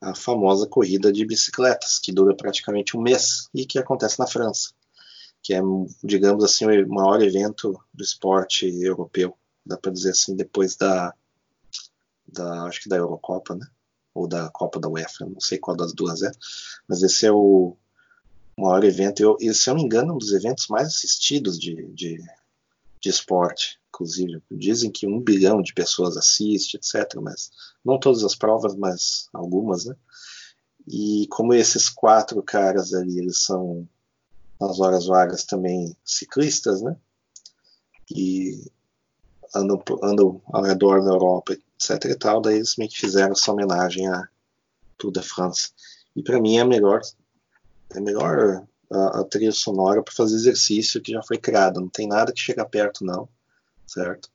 à 0.00 0.14
famosa 0.14 0.66
corrida 0.66 1.12
de 1.12 1.26
bicicletas, 1.26 1.98
que 1.98 2.10
dura 2.10 2.34
praticamente 2.34 2.96
um 2.96 3.02
mês 3.02 3.50
e 3.52 3.66
que 3.66 3.78
acontece 3.78 4.18
na 4.18 4.26
França, 4.26 4.70
que 5.42 5.52
é, 5.52 5.60
digamos 6.02 6.42
assim, 6.42 6.64
o 6.64 6.88
maior 6.88 7.22
evento 7.22 7.78
do 7.92 8.02
esporte 8.02 8.66
europeu, 8.66 9.36
dá 9.66 9.76
para 9.76 9.92
dizer 9.92 10.12
assim, 10.12 10.34
depois 10.34 10.76
da, 10.76 11.12
da, 12.26 12.64
acho 12.64 12.82
que 12.82 12.88
da 12.88 12.96
Eurocopa, 12.96 13.54
né, 13.54 13.66
ou 14.14 14.26
da 14.26 14.48
Copa 14.48 14.80
da 14.80 14.88
UEFA, 14.88 15.26
não 15.26 15.40
sei 15.40 15.58
qual 15.58 15.76
das 15.76 15.92
duas 15.92 16.22
é, 16.22 16.30
mas 16.88 17.02
esse 17.02 17.26
é 17.26 17.32
o 17.32 17.76
o 18.56 18.62
maior 18.62 18.84
evento. 18.84 19.20
Eu, 19.20 19.36
e, 19.40 19.52
se 19.52 19.68
eu 19.68 19.74
não 19.74 19.80
me 19.80 19.86
engano, 19.86 20.12
é 20.12 20.14
um 20.14 20.18
dos 20.18 20.32
eventos 20.32 20.68
mais 20.68 20.88
assistidos 20.88 21.58
de, 21.58 21.86
de, 21.92 22.18
de 23.00 23.08
esporte. 23.08 23.78
Inclusive, 23.88 24.42
dizem 24.50 24.90
que 24.90 25.06
um 25.06 25.20
bilhão 25.20 25.62
de 25.62 25.72
pessoas 25.72 26.16
assiste, 26.16 26.76
etc. 26.76 27.14
Mas 27.20 27.50
não 27.84 27.98
todas 27.98 28.24
as 28.24 28.34
provas, 28.34 28.74
mas 28.74 29.28
algumas, 29.32 29.84
né? 29.84 29.94
E 30.86 31.26
como 31.30 31.54
esses 31.54 31.88
quatro 31.88 32.42
caras 32.42 32.92
ali, 32.92 33.18
eles 33.18 33.38
são 33.38 33.88
nas 34.60 34.80
horas 34.80 35.06
vagas 35.06 35.44
também 35.44 35.96
ciclistas, 36.04 36.82
né? 36.82 36.96
E 38.10 38.70
andam, 39.54 39.82
andam 40.02 40.42
ao 40.46 40.62
redor 40.62 41.02
da 41.02 41.10
Europa, 41.10 41.52
etc. 41.52 42.04
e 42.10 42.14
tal, 42.16 42.40
daí 42.40 42.56
eles 42.56 42.76
meio 42.76 42.90
que 42.90 42.98
fizeram 42.98 43.32
essa 43.32 43.52
homenagem 43.52 44.08
a 44.08 44.28
Tour 44.98 45.12
de 45.12 45.22
France. 45.22 45.70
E 46.14 46.22
para 46.22 46.40
mim 46.40 46.56
é 46.56 46.60
a 46.60 46.66
melhor 46.66 47.00
é 47.90 48.00
melhor 48.00 48.66
a, 48.90 49.20
a 49.20 49.24
trilha 49.24 49.52
sonora 49.52 50.02
para 50.02 50.14
fazer 50.14 50.36
exercício 50.36 51.00
que 51.00 51.12
já 51.12 51.22
foi 51.22 51.38
criado. 51.38 51.80
Não 51.80 51.88
tem 51.88 52.06
nada 52.06 52.32
que 52.32 52.40
chega 52.40 52.64
perto, 52.64 53.04
não, 53.04 53.28
certo? 53.86 54.30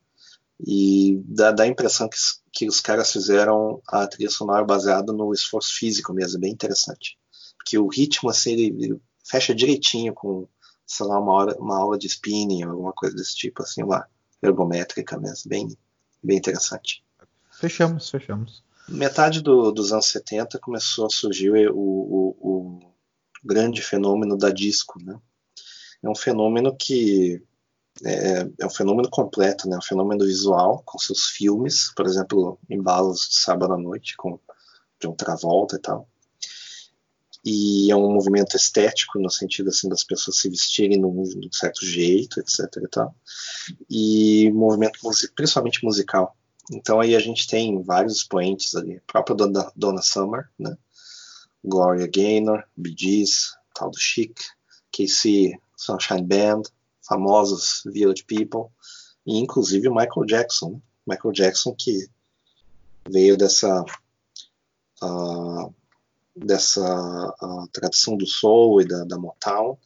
E 0.60 1.22
dá, 1.26 1.52
dá 1.52 1.64
a 1.64 1.68
impressão 1.68 2.10
que, 2.10 2.18
que 2.52 2.68
os 2.68 2.82
caras 2.82 3.12
fizeram 3.12 3.82
a 3.88 4.06
trilha 4.08 4.30
sonora 4.30 4.66
baseada 4.66 5.14
no 5.14 5.34
esforço 5.34 5.74
físico 5.74 6.14
mesmo, 6.14 6.38
é 6.38 6.42
bem 6.42 6.52
interessante. 6.52 7.18
Porque 7.58 7.78
o 7.78 7.88
ritmo, 7.88 8.30
assim, 8.30 8.52
ele, 8.52 8.84
ele 8.84 9.02
fecha 9.24 9.56
direitinho 9.56 10.14
com, 10.14 10.48
sei 10.86 11.06
lá, 11.06 11.20
uma, 11.20 11.34
hora, 11.34 11.58
uma 11.58 11.78
aula 11.78 11.98
de 11.98 12.08
spinning, 12.08 12.64
alguma 12.64 12.92
coisa 12.92 13.16
desse 13.16 13.36
tipo, 13.36 13.64
assim, 13.64 13.84
uma 13.84 14.06
ergométrica 14.42 15.18
mesmo, 15.18 15.50
bem, 15.50 15.78
bem 16.22 16.38
interessante. 16.38 17.04
Fechamos, 17.52 18.10
fechamos. 18.10 18.64
Metade 18.88 19.42
do, 19.42 19.72
dos 19.72 19.94
anos 19.94 20.08
70 20.08 20.58
começou 20.60 21.06
a 21.06 21.10
surgir 21.10 21.52
o, 21.70 21.78
o, 21.78 22.38
o 22.40 22.80
grande 23.44 23.82
fenômeno 23.82 24.38
da 24.38 24.50
disco, 24.50 25.02
né? 25.04 25.20
É 26.02 26.10
um 26.10 26.16
fenômeno 26.16 26.76
que 26.76 27.44
é, 28.04 28.50
é, 28.60 28.66
um 28.66 28.70
fenômeno 28.70 29.10
completo, 29.10 29.68
né? 29.68 29.78
Um 29.78 29.82
fenômeno 29.82 30.26
visual 30.26 30.82
com 30.86 30.98
seus 30.98 31.28
filmes, 31.28 31.92
por 31.96 32.06
exemplo, 32.06 32.60
Embalos 32.70 33.28
de 33.30 33.36
Sábado 33.36 33.74
à 33.74 33.78
Noite 33.78 34.16
com 34.16 34.40
John 35.02 35.14
Travolta 35.14 35.76
e 35.76 35.80
tal. 35.80 36.08
E 37.46 37.90
é 37.90 37.96
um 37.96 38.12
movimento 38.12 38.56
estético 38.56 39.18
no 39.20 39.30
sentido 39.30 39.70
assim 39.70 39.88
das 39.88 40.04
pessoas 40.04 40.38
se 40.38 40.50
vestirem 40.50 41.00
de 41.00 41.06
um 41.06 41.24
certo 41.52 41.86
jeito, 41.86 42.40
etc. 42.40 42.60
E 42.84 42.88
tal. 42.88 43.16
E 43.90 44.52
movimento 44.52 45.00
principalmente 45.36 45.84
musical. 45.84 46.36
Então 46.72 47.00
aí 47.00 47.16
a 47.16 47.20
gente 47.20 47.48
tem 47.48 47.82
vários 47.82 48.18
expoentes 48.18 48.76
ali, 48.76 48.98
a 48.98 49.12
própria 49.12 49.36
Donna 49.76 50.02
Summer, 50.02 50.48
né? 50.58 50.78
Gloria 51.64 52.08
Gaynor, 52.08 52.64
Bee 52.76 52.96
Gees, 52.98 53.56
tal 53.74 53.92
do 53.92 54.00
Chic, 54.00 54.40
KC 54.92 55.60
Sunshine 55.76 56.24
Band, 56.24 56.64
famosos 57.02 57.84
Village 57.86 58.24
People, 58.24 58.72
e 59.26 59.38
inclusive 59.38 59.88
o 59.88 59.96
Michael 59.96 60.26
Jackson. 60.26 60.82
Michael 61.06 61.34
Jackson 61.34 61.74
que 61.74 62.08
veio 63.08 63.36
dessa 63.36 63.84
uh, 65.02 65.74
dessa 66.36 67.36
uh, 67.42 67.68
tradição 67.72 68.16
do 68.16 68.26
soul 68.26 68.82
e 68.82 68.88
da, 68.88 69.04
da 69.04 69.18
Motown 69.18 69.78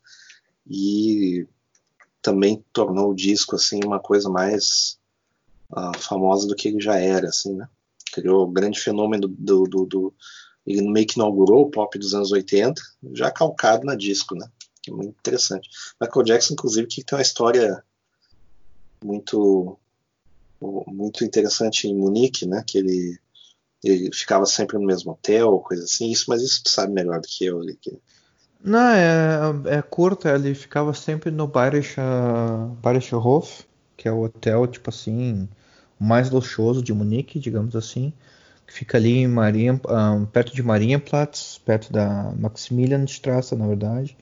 e 0.67 1.47
também 2.21 2.63
tornou 2.71 3.11
o 3.11 3.15
disco 3.15 3.55
assim 3.55 3.79
uma 3.85 3.99
coisa 3.99 4.29
mais 4.29 4.99
uh, 5.71 5.97
famosa 5.97 6.47
do 6.47 6.55
que 6.55 6.67
ele 6.67 6.81
já 6.81 6.97
era 6.97 7.29
assim 7.29 7.55
né 7.55 7.67
criou 8.11 8.43
o 8.43 8.51
grande 8.51 8.79
fenômeno 8.79 9.27
do, 9.27 9.63
do, 9.63 9.85
do, 9.85 10.13
ele 10.65 10.81
meio 10.81 11.05
que 11.05 11.15
inaugurou 11.15 11.63
o 11.63 11.69
pop 11.69 11.97
dos 11.97 12.13
anos 12.13 12.31
80, 12.31 12.81
já 13.13 13.29
calcado 13.29 13.85
na 13.85 13.95
disco, 13.95 14.35
né? 14.35 14.47
Que 14.81 14.91
é 14.91 14.93
muito 14.93 15.09
interessante. 15.09 15.69
Michael 16.01 16.25
Jackson, 16.25 16.53
inclusive, 16.53 16.87
que 16.87 17.03
tem 17.03 17.17
uma 17.17 17.21
história 17.21 17.83
muito 19.03 19.77
muito 20.87 21.25
interessante 21.25 21.87
em 21.89 21.95
Munique, 21.95 22.45
né? 22.45 22.63
Que 22.65 22.77
ele, 22.77 23.19
ele 23.83 24.09
ficava 24.13 24.45
sempre 24.45 24.77
no 24.77 24.85
mesmo 24.85 25.11
hotel, 25.11 25.59
coisa 25.59 25.83
assim. 25.83 26.09
Isso, 26.09 26.25
mas 26.29 26.41
isso 26.41 26.63
tu 26.63 26.69
sabe 26.69 26.93
melhor 26.93 27.19
do 27.19 27.27
que 27.27 27.43
eu. 27.43 27.59
Ali, 27.59 27.75
que... 27.75 27.99
Não, 28.63 28.79
é, 28.79 29.77
é 29.77 29.81
curto. 29.81 30.25
Ele 30.25 30.55
ficava 30.55 30.93
sempre 30.93 31.31
no 31.31 31.47
Bayerischer, 31.47 32.05
Bayerischer 32.81 33.27
Hof, 33.27 33.65
que 33.97 34.07
é 34.07 34.11
o 34.11 34.23
hotel, 34.23 34.65
tipo 34.67 34.89
assim, 34.89 35.49
mais 35.99 36.29
luxuoso 36.29 36.81
de 36.81 36.93
Munique, 36.93 37.39
digamos 37.39 37.75
assim 37.75 38.13
fica 38.73 38.97
ali 38.97 39.19
em 39.19 39.27
Maria, 39.27 39.79
um, 39.87 40.25
perto 40.25 40.53
de 40.53 40.63
Marienplatz, 40.63 41.61
perto 41.63 41.93
da 41.93 42.33
Maximilianstraße, 42.35 43.55
na 43.55 43.67
verdade. 43.67 44.17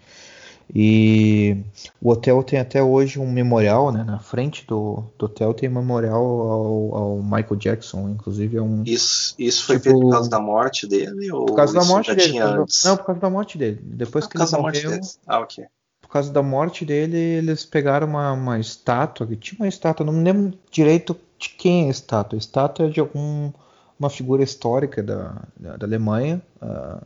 E 0.74 1.58
o 2.02 2.10
hotel 2.10 2.44
tem 2.44 2.60
até 2.60 2.82
hoje 2.84 3.20
um 3.20 3.30
memorial, 3.30 3.92
né? 3.92 4.04
Na 4.04 4.20
frente 4.20 4.66
do, 4.68 5.04
do 5.18 5.26
hotel 5.26 5.54
tem 5.54 5.70
um 5.70 5.74
memorial 5.74 6.22
ao, 6.22 6.96
ao, 6.96 7.18
Michael 7.22 7.56
Jackson, 7.58 8.10
inclusive 8.10 8.58
é 8.58 8.62
um. 8.62 8.84
Isso, 8.86 9.34
isso 9.40 9.66
foi 9.66 9.80
tipo, 9.80 10.00
por 10.00 10.12
causa 10.12 10.30
da 10.30 10.40
morte 10.40 10.88
dele 10.88 11.32
ou 11.32 11.46
por 11.46 11.56
causa 11.56 11.74
da 11.74 11.86
morte 11.86 12.14
dele? 12.14 12.40
Não, 12.40 12.98
por 12.98 13.06
causa 13.06 13.22
da 13.22 13.30
morte 13.30 13.58
dele. 13.58 13.80
Depois 13.82 14.26
ah, 14.26 14.28
que 14.28 14.34
por 14.34 14.40
causa 14.40 14.56
ele 14.56 14.64
morreu, 14.64 14.82
da 14.82 14.90
morte 14.90 15.02
dele. 15.02 15.14
Ah, 15.28 15.40
ok. 15.40 15.66
Por 16.02 16.10
causa 16.10 16.32
da 16.32 16.44
morte 16.44 16.86
dele, 16.86 17.18
eles 17.18 17.66
pegaram 17.66 18.08
uma, 18.08 18.32
uma 18.34 18.60
estátua, 18.60 19.28
que 19.28 19.36
tinha 19.36 19.60
uma 19.60 19.68
estátua, 19.68 20.06
não 20.06 20.14
me 20.14 20.24
lembro 20.24 20.58
direito 20.70 21.18
de 21.38 21.50
quem 21.50 21.86
é 21.86 21.88
a 21.88 21.92
estátua. 21.92 22.38
A 22.38 22.40
estátua 22.40 22.86
é 22.86 22.90
de 22.90 23.00
algum 23.00 23.52
uma 24.02 24.10
figura 24.10 24.44
histórica 24.44 25.02
da, 25.04 25.44
da, 25.58 25.78
da 25.78 25.86
Alemanha. 25.86 26.42
Uh, 26.62 27.02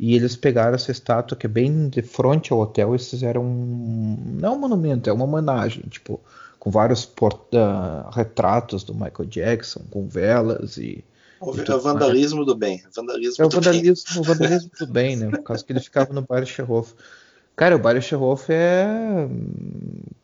e 0.00 0.14
eles 0.14 0.36
pegaram 0.36 0.74
essa 0.76 0.92
estátua 0.92 1.36
que 1.36 1.46
é 1.46 1.48
bem 1.48 1.88
de 1.88 2.02
frente 2.02 2.52
ao 2.52 2.60
hotel 2.60 2.94
e 2.94 2.98
fizeram 2.98 3.42
um, 3.44 4.16
não 4.40 4.48
é 4.52 4.52
um 4.52 4.58
monumento, 4.58 5.10
é 5.10 5.12
uma 5.12 5.24
homenagem, 5.24 5.82
tipo, 5.90 6.20
com 6.58 6.70
vários 6.70 7.04
uh, 7.04 8.08
retratos 8.12 8.84
do 8.84 8.94
Michael 8.94 9.24
Jackson, 9.28 9.80
com 9.90 10.06
velas 10.06 10.76
e. 10.76 11.04
O, 11.40 11.50
é 11.60 11.74
o 11.74 11.80
vandalismo 11.80 12.36
mais. 12.38 12.46
do 12.46 12.54
bem. 12.54 12.82
Vandalismo 12.94 13.44
é 13.44 13.46
o 13.46 13.50
vandalismo, 13.50 14.14
do, 14.14 14.20
o 14.20 14.22
vandalismo 14.24 14.70
bem. 14.70 14.86
do 14.86 14.92
bem, 14.92 15.16
né? 15.16 15.30
Por 15.30 15.42
causa 15.42 15.64
que 15.64 15.72
ele 15.72 15.80
ficava 15.80 16.12
no 16.12 16.22
Bayer 16.22 16.46
Scherhoff. 16.46 16.94
Cara, 17.58 17.74
o 17.74 17.78
Bayerischer 17.80 18.20
é. 18.50 19.28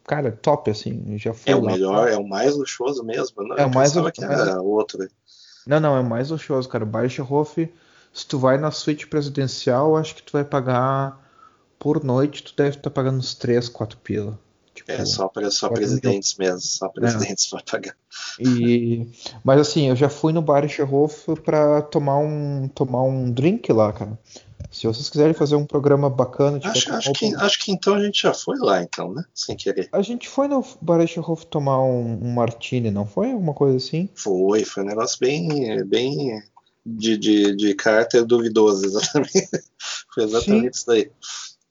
Cara, 0.07 0.31
top, 0.31 0.70
assim. 0.70 1.18
Já 1.18 1.35
foi 1.35 1.53
é 1.53 1.57
o 1.57 1.62
melhor, 1.64 2.03
pra- 2.05 2.12
é 2.12 2.16
o 2.16 2.25
mais 2.29 2.55
luxuoso 2.57 3.03
mesmo. 3.03 3.43
Não, 3.43 3.57
É 3.57 3.62
eu 3.62 3.66
o 3.66 3.75
mais 3.75 3.91
pensava 3.91 4.07
lu- 4.07 4.12
que 4.12 4.25
era 4.25 4.62
outro. 4.62 5.09
Não, 5.66 5.80
não, 5.80 5.96
é 5.96 6.02
mais 6.02 6.30
luxuoso, 6.30 6.68
cara. 6.68 6.84
O 6.84 6.88
se 8.12 8.26
tu 8.26 8.38
vai 8.38 8.56
na 8.58 8.70
suíte 8.70 9.06
presidencial, 9.06 9.96
acho 9.96 10.14
que 10.14 10.22
tu 10.22 10.32
vai 10.32 10.44
pagar. 10.44 11.20
Por 11.78 12.02
noite, 12.02 12.44
tu 12.44 12.54
deve 12.56 12.76
estar 12.76 12.90
pagando 12.90 13.18
uns 13.18 13.34
3, 13.34 13.68
4 13.68 13.98
pila. 13.98 14.38
Tipo, 14.74 14.90
É 14.92 15.04
só, 15.04 15.28
para 15.28 15.50
só 15.50 15.68
Quatro 15.68 15.82
mil. 15.82 16.00
presidentes 16.00 16.36
mesmo, 16.36 16.60
só 16.60 16.88
presidentes 16.88 17.46
para 17.50 17.62
pagar. 17.62 17.96
E, 18.38 19.06
mas 19.42 19.60
assim, 19.60 19.88
eu 19.88 19.96
já 19.96 20.08
fui 20.08 20.32
no 20.32 20.42
Bayerischer 20.42 20.92
Hof 20.92 21.26
pra 21.44 21.82
tomar 21.82 22.18
um, 22.18 22.68
tomar 22.68 23.02
um 23.02 23.30
drink 23.30 23.72
lá, 23.72 23.92
cara. 23.92 24.18
Se 24.70 24.86
vocês 24.86 25.08
quiserem 25.08 25.34
fazer 25.34 25.56
um 25.56 25.64
programa 25.64 26.10
bacana, 26.10 26.58
tiver 26.58 26.72
Acho, 26.72 26.92
acho, 26.92 27.12
que, 27.12 27.34
acho 27.34 27.64
que 27.64 27.72
então 27.72 27.94
a 27.94 28.02
gente 28.02 28.22
já 28.22 28.34
foi 28.34 28.58
lá, 28.58 28.82
então, 28.82 29.12
né? 29.12 29.24
Sem 29.34 29.56
querer. 29.56 29.88
A 29.92 30.02
gente 30.02 30.28
foi 30.28 30.48
no 30.48 30.64
Bayerischer 30.80 31.28
Hof 31.28 31.44
tomar 31.44 31.82
um, 31.82 32.18
um 32.22 32.32
martini, 32.32 32.90
não 32.90 33.06
foi? 33.06 33.30
Alguma 33.30 33.54
coisa 33.54 33.76
assim? 33.76 34.08
Foi, 34.14 34.64
foi 34.64 34.82
um 34.82 34.86
negócio 34.86 35.18
bem, 35.20 35.84
bem 35.84 36.42
de, 36.84 37.16
de, 37.16 37.56
de 37.56 37.74
caráter 37.74 38.24
duvidoso, 38.24 38.84
exatamente. 38.86 39.48
Foi 40.12 40.24
exatamente 40.24 40.74
isso 40.74 40.86
daí. 40.86 41.10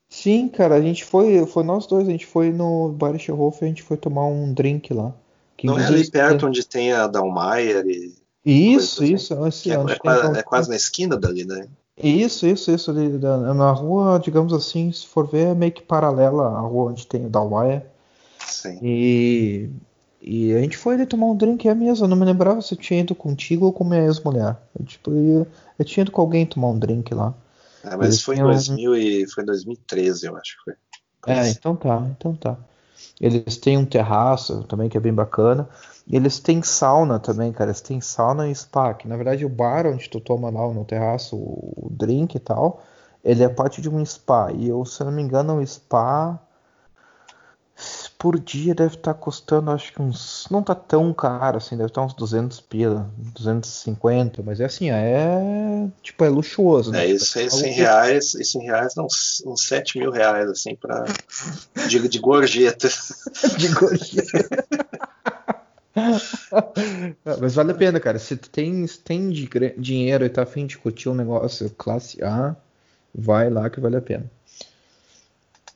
Sim, 0.10 0.48
cara, 0.48 0.76
a 0.76 0.82
gente 0.82 1.04
foi, 1.04 1.46
foi 1.46 1.64
nós 1.64 1.88
dois, 1.88 2.08
a 2.08 2.12
gente 2.12 2.26
foi 2.26 2.52
no 2.52 2.90
Bayerischer 2.90 3.40
Hof 3.40 3.62
e 3.62 3.66
a 3.66 3.68
gente 3.68 3.84
foi 3.84 3.98
tomar 3.98 4.26
um 4.28 4.54
drink 4.54 4.94
lá. 4.94 5.14
Que 5.58 5.68
Não 5.68 5.80
é 5.80 5.86
ali 5.86 6.10
perto 6.10 6.46
onde 6.46 6.66
tem 6.66 6.94
a 6.94 7.08
Dalmayer 7.08 7.86
e. 7.88 8.14
Isso, 8.46 9.04
assim. 9.04 9.14
isso, 9.14 9.36
que 9.64 9.72
é, 9.72 9.76
é 9.76 9.86
tem 9.86 9.98
quase, 9.98 10.38
é 10.38 10.44
quase 10.44 10.70
na 10.70 10.76
esquina 10.76 11.18
dali, 11.18 11.46
né? 11.46 11.68
Isso, 12.02 12.48
isso, 12.48 12.72
isso. 12.72 12.92
ali 12.92 13.08
na 13.10 13.72
rua, 13.72 14.20
digamos 14.20 14.52
assim, 14.54 14.92
se 14.92 15.06
for 15.08 15.28
ver, 15.28 15.48
é 15.48 15.54
meio 15.54 15.72
que 15.72 15.82
paralela 15.84 16.48
à 16.48 16.60
rua 16.60 16.92
onde 16.92 17.06
tem 17.06 17.26
o 17.26 17.30
Dalwaia. 17.30 17.86
Sim. 18.40 18.80
E, 18.82 19.70
e 20.22 20.54
a 20.54 20.60
gente 20.62 20.76
foi 20.78 20.96
ali 20.96 21.06
tomar 21.06 21.28
um 21.28 21.36
drink 21.36 21.68
é 21.68 21.76
mesmo. 21.76 22.06
Eu 22.06 22.10
não 22.10 22.18
me 22.18 22.26
lembrava 22.26 22.62
se 22.62 22.74
eu 22.74 22.78
tinha 22.78 23.00
ido 23.02 23.14
contigo 23.14 23.66
ou 23.66 23.74
com 23.74 23.84
minha 23.84 24.04
ex-mulher. 24.04 24.58
Eu, 24.78 24.86
tipo, 24.86 25.12
eu, 25.12 25.48
eu 25.78 25.86
tinha 25.86 26.02
ido 26.02 26.12
com 26.12 26.22
alguém 26.22 26.46
tomar 26.46 26.70
um 26.70 26.80
drink 26.80 27.14
lá. 27.14 27.34
É, 27.84 27.96
mas 27.96 28.08
Eles 28.08 28.22
foi 28.22 28.36
em 28.36 28.38
tinham- 28.38 28.50
2000 28.52 28.96
e, 28.96 29.28
foi 29.28 29.44
em 29.44 29.48
2013, 29.48 30.26
eu 30.28 30.36
acho 30.38 30.58
que 30.58 30.64
foi. 30.64 30.74
É, 31.28 31.50
então 31.52 31.76
tá, 31.76 32.06
então 32.18 32.36
tá. 32.36 32.58
Eles 33.20 33.58
têm 33.58 33.78
um 33.78 33.86
terraço 33.86 34.64
também 34.64 34.90
que 34.90 34.98
é 34.98 35.00
bem 35.00 35.14
bacana. 35.14 35.68
Eles 36.10 36.40
têm 36.40 36.62
sauna 36.62 37.20
também, 37.20 37.52
cara. 37.52 37.70
Eles 37.70 37.82
têm 37.82 38.02
sauna 38.02 38.50
e 38.50 38.56
spa. 38.56 38.94
Que 38.94 39.08
na 39.08 39.16
verdade 39.16 39.46
o 39.46 39.50
bar 39.50 39.86
onde 39.88 40.10
tu 40.10 40.20
toma 40.20 40.50
lá 40.50 40.68
no 40.74 40.86
terraço 40.86 41.36
o 41.36 41.88
drink 41.92 42.36
e 42.36 42.40
tal, 42.40 42.82
ele 43.24 43.44
é 43.44 43.50
parte 43.50 43.82
de 43.82 43.90
um 43.90 44.04
spa. 44.06 44.52
E 44.52 44.68
eu, 44.68 44.84
se 44.86 45.04
não 45.04 45.12
me 45.12 45.22
engano, 45.22 45.58
o 45.60 45.66
spa 45.66 46.40
por 48.24 48.40
dia 48.40 48.74
deve 48.74 48.96
estar 48.96 49.14
custando, 49.16 49.70
acho 49.70 49.92
que 49.92 50.02
uns. 50.02 50.48
Não 50.50 50.64
tá 50.64 50.74
tão 50.74 51.14
caro 51.14 51.58
assim, 51.58 51.76
deve 51.76 51.90
estar 51.90 52.02
uns 52.02 52.14
200 52.14 52.62
pila, 52.62 53.12
250. 53.18 54.42
Mas 54.42 54.62
é 54.62 54.64
assim, 54.66 54.90
é. 54.90 55.90
Tipo, 56.02 56.24
é 56.24 56.30
luxuoso, 56.30 56.90
né? 56.90 57.04
É, 57.04 57.08
isso, 57.12 57.38
É 57.38 57.44
isso 57.44 57.58
algo 57.58 57.68
em 57.68 57.74
que- 57.74 57.82
reais, 57.82 58.34
isso 58.36 58.58
em 58.58 58.64
reais 58.64 58.94
dá 58.96 59.04
uns, 59.04 59.44
uns 59.46 59.68
7 59.68 60.00
mil 60.00 60.10
reais, 60.10 60.50
assim, 60.50 60.74
pra, 60.74 61.04
de, 61.90 62.08
de 62.08 62.20
gorjeta. 62.20 62.88
de 63.60 63.68
gorjeta. 63.74 64.56
Mas 67.42 67.56
vale 67.56 67.72
a 67.74 67.76
pena, 67.76 68.00
cara. 68.00 68.18
Se 68.20 68.38
tu 68.38 68.50
tem, 68.50 68.88
se 68.88 69.00
tem 69.00 69.32
dinheiro 69.32 70.24
e 70.24 70.30
tá 70.30 70.44
afim 70.44 70.66
de 70.66 70.78
curtir 70.78 71.10
um 71.10 71.14
negócio 71.14 71.70
classe 71.72 72.24
A, 72.24 72.56
vai 73.14 73.50
lá 73.50 73.70
que 73.70 73.82
vale 73.82 73.98
a 73.98 74.02
pena. 74.02 74.32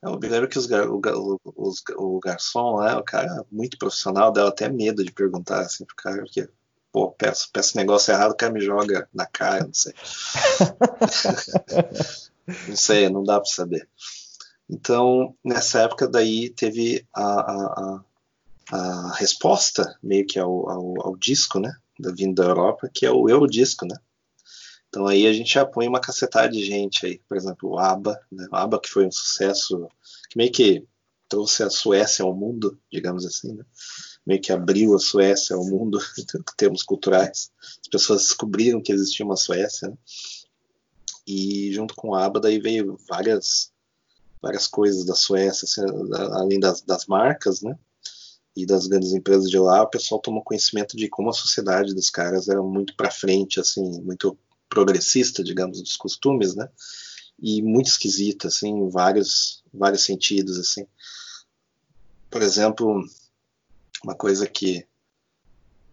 Eu 0.01 0.19
me 0.19 0.27
lembro 0.27 0.47
que 0.49 0.57
os, 0.59 0.65
gar- 0.65 0.87
o, 0.89 0.99
o- 1.03 1.39
os- 1.55 1.83
o 1.97 2.19
garçom 2.19 2.75
lá, 2.75 2.97
o 2.99 3.03
cara 3.03 3.45
muito 3.51 3.77
profissional, 3.77 4.31
dava 4.31 4.49
até 4.49 4.69
medo 4.69 5.03
de 5.03 5.11
perguntar 5.11 5.61
assim 5.61 5.85
pro 5.85 5.95
cara, 5.95 6.17
porque, 6.23 6.47
pô, 6.91 7.11
peço, 7.11 7.49
peço 7.51 7.77
negócio 7.77 8.13
errado, 8.13 8.31
o 8.31 8.35
cara 8.37 8.53
me 8.53 8.61
joga 8.61 9.07
na 9.13 9.25
cara, 9.25 9.65
não 9.65 9.73
sei. 9.73 9.93
não 12.67 12.75
sei, 12.75 13.09
não 13.09 13.23
dá 13.23 13.39
pra 13.39 13.49
saber. 13.49 13.87
Então, 14.69 15.35
nessa 15.43 15.81
época 15.81 16.07
daí 16.07 16.49
teve 16.49 17.05
a, 17.13 17.23
a, 17.23 18.01
a, 18.71 18.77
a 18.77 19.13
resposta 19.15 19.97
meio 20.03 20.25
que 20.27 20.39
ao, 20.39 20.69
ao, 20.69 21.07
ao 21.07 21.17
disco, 21.17 21.59
né, 21.59 21.73
da 21.99 22.11
vindo 22.11 22.35
da 22.35 22.43
Europa, 22.49 22.89
que 22.93 23.05
é 23.05 23.11
o 23.11 23.29
Eurodisco, 23.29 23.85
né. 23.85 23.95
Então 24.89 25.05
aí 25.05 25.27
a 25.27 25.33
gente 25.33 25.53
já 25.53 25.65
põe 25.65 25.87
uma 25.87 25.99
cacetada 25.99 26.49
de 26.49 26.63
gente 26.63 27.05
aí, 27.05 27.19
por 27.27 27.37
exemplo, 27.37 27.71
o 27.71 27.79
ABBA, 27.79 28.19
né? 28.31 28.47
o 28.51 28.55
ABBA 28.55 28.81
que 28.81 28.89
foi 28.89 29.05
um 29.05 29.11
sucesso, 29.11 29.87
que 30.29 30.37
meio 30.37 30.51
que 30.51 30.85
trouxe 31.27 31.63
a 31.63 31.69
Suécia 31.69 32.23
ao 32.23 32.33
mundo, 32.33 32.79
digamos 32.91 33.25
assim, 33.25 33.53
né? 33.53 33.65
meio 34.25 34.41
que 34.41 34.51
abriu 34.51 34.95
a 34.95 34.99
Suécia 34.99 35.55
ao 35.55 35.65
mundo 35.65 35.99
em 36.17 36.41
termos 36.55 36.83
culturais. 36.83 37.51
As 37.81 37.87
pessoas 37.89 38.21
descobriram 38.23 38.81
que 38.81 38.91
existia 38.91 39.25
uma 39.25 39.35
Suécia, 39.35 39.89
né? 39.89 39.97
e 41.27 41.73
junto 41.73 41.93
com 41.93 42.09
o 42.09 42.15
ABBA 42.15 42.39
daí 42.39 42.59
veio 42.59 42.97
várias 43.09 43.71
várias 44.41 44.67
coisas 44.67 45.05
da 45.05 45.15
Suécia, 45.15 45.65
assim, 45.65 45.81
além 46.31 46.59
das, 46.59 46.81
das 46.81 47.05
marcas, 47.05 47.61
né? 47.61 47.77
E 48.55 48.65
das 48.65 48.87
grandes 48.87 49.13
empresas 49.13 49.49
de 49.49 49.59
lá, 49.59 49.83
o 49.83 49.89
pessoal 49.89 50.21
tomou 50.21 50.43
conhecimento 50.43 50.95
de 50.95 51.09
como 51.09 51.29
a 51.29 51.33
sociedade 51.33 51.93
dos 51.93 52.09
caras 52.09 52.47
era 52.47 52.61
muito 52.61 52.95
para 52.95 53.11
frente, 53.11 53.59
assim, 53.59 54.01
muito 54.01 54.37
progressista, 54.77 55.43
digamos, 55.43 55.81
dos 55.81 55.97
costumes, 55.97 56.55
né? 56.55 56.69
E 57.39 57.63
muito 57.63 57.87
esquisita, 57.87 58.47
assim, 58.47 58.69
em 58.69 58.89
vários, 58.89 59.63
vários 59.73 60.03
sentidos, 60.03 60.59
assim. 60.59 60.85
Por 62.29 62.43
exemplo, 62.43 63.03
uma 64.03 64.13
coisa 64.13 64.45
que 64.45 64.85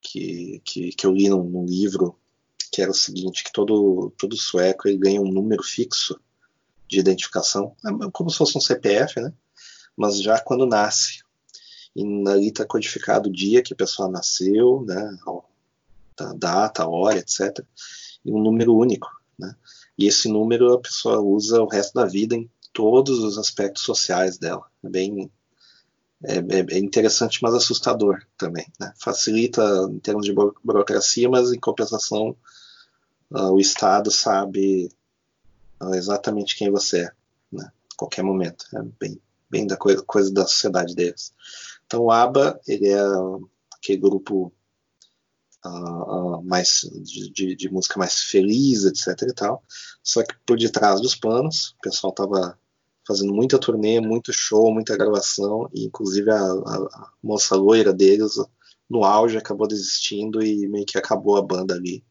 que, 0.03 0.61
que, 0.63 0.93
que 0.93 1.07
eu 1.07 1.13
li 1.13 1.31
num, 1.31 1.43
num 1.45 1.65
livro 1.65 2.19
que 2.71 2.83
era 2.83 2.91
o 2.91 2.95
seguinte, 2.95 3.43
que 3.43 3.51
todo, 3.51 4.13
todo 4.19 4.37
sueco 4.37 4.87
ele 4.87 4.99
ganha 4.99 5.21
um 5.21 5.33
número 5.33 5.63
fixo 5.63 6.21
de 6.87 6.99
identificação, 6.99 7.75
é 7.87 8.11
como 8.13 8.29
se 8.29 8.37
fosse 8.37 8.59
um 8.59 8.61
CPF, 8.61 9.19
né? 9.19 9.33
Mas 9.97 10.21
já 10.21 10.39
quando 10.39 10.67
nasce. 10.67 11.23
E 11.97 12.03
ali 12.29 12.49
está 12.49 12.67
codificado 12.67 13.31
o 13.31 13.33
dia 13.33 13.63
que 13.63 13.73
a 13.73 13.77
pessoa 13.77 14.11
nasceu, 14.11 14.85
né? 14.87 15.19
A 16.21 16.35
data, 16.35 16.83
a 16.83 16.89
hora, 16.89 17.19
etc 17.19 17.65
e 18.25 18.33
um 18.33 18.43
número 18.43 18.75
único, 18.75 19.09
né? 19.39 19.55
E 19.97 20.07
esse 20.07 20.29
número 20.29 20.73
a 20.73 20.81
pessoa 20.81 21.21
usa 21.21 21.63
o 21.63 21.69
resto 21.69 21.95
da 21.95 22.05
vida 22.05 22.35
em 22.35 22.51
todos 22.73 23.21
os 23.21 23.39
aspectos 23.39 23.83
sociais 23.83 24.39
dela. 24.39 24.65
É 24.83 24.89
bem 24.89 25.31
é, 26.25 26.75
é 26.75 26.79
interessante, 26.79 27.39
mas 27.43 27.55
assustador 27.55 28.23
também. 28.37 28.67
Né? 28.81 28.93
Facilita 28.97 29.63
em 29.91 29.99
termos 29.99 30.25
de 30.25 30.33
burocracia, 30.33 31.29
mas 31.29 31.53
em 31.53 31.61
compensação 31.61 32.35
uh, 33.31 33.53
o 33.53 33.61
Estado 33.61 34.11
sabe 34.11 34.91
uh, 35.83 35.95
exatamente 35.95 36.57
quem 36.57 36.71
você 36.71 37.05
é, 37.05 37.13
né? 37.53 37.71
A 37.93 37.97
qualquer 37.97 38.23
momento. 38.23 38.65
É 38.75 38.83
bem, 38.99 39.21
bem 39.51 39.67
da 39.67 39.77
coisa, 39.77 40.03
coisa 40.03 40.33
da 40.33 40.47
sociedade 40.47 40.95
deles. 40.95 41.33
Então 41.87 42.05
o 42.05 42.11
ABBA 42.11 42.59
ele 42.67 42.89
é 42.89 43.03
aquele 43.77 43.99
grupo 43.99 44.51
Uh, 45.65 45.69
uh, 45.69 46.43
mais 46.43 46.83
de, 47.33 47.57
de, 47.57 47.73
música 47.73 47.99
mais 47.99 48.21
feliz, 48.21 48.85
etc 48.85 49.23
e 49.23 49.33
tal. 49.33 49.63
Só 50.03 50.23
que 50.23 50.35
por 50.47 50.59
detrás 50.59 51.01
dos 51.01 51.15
panos, 51.15 51.75
o 51.79 51.81
pessoal 51.83 52.13
tava 52.13 52.59
fazendo 53.07 53.33
muita 53.33 53.59
turnê, 53.59 54.01
muito 54.01 54.33
show, 54.33 54.73
muita 54.73 54.97
gravação, 54.97 55.69
e 55.73 55.85
inclusive 55.87 56.31
a, 56.31 56.37
a, 56.37 56.77
a 56.93 57.13
moça 57.23 57.57
loira 57.57 57.93
deles, 57.93 58.37
no 58.89 59.05
auge, 59.05 59.37
acabou 59.37 59.67
desistindo 59.67 60.43
e 60.43 60.69
meio 60.69 60.87
que 60.87 60.99
acabou 60.99 61.37
a 61.37 61.43
banda 61.43 61.75
ali, 61.75 62.05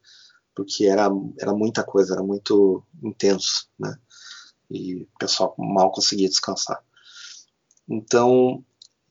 porque 0.54 0.86
era, 0.86 1.08
era 1.40 1.52
muita 1.52 1.84
coisa, 1.84 2.14
era 2.14 2.22
muito 2.22 2.82
intenso, 3.02 3.68
né? 3.78 3.96
E 4.70 4.96
o 4.96 5.08
pessoal 5.18 5.54
mal 5.58 5.92
conseguia 5.92 6.28
descansar. 6.28 6.82
Então, 7.88 8.64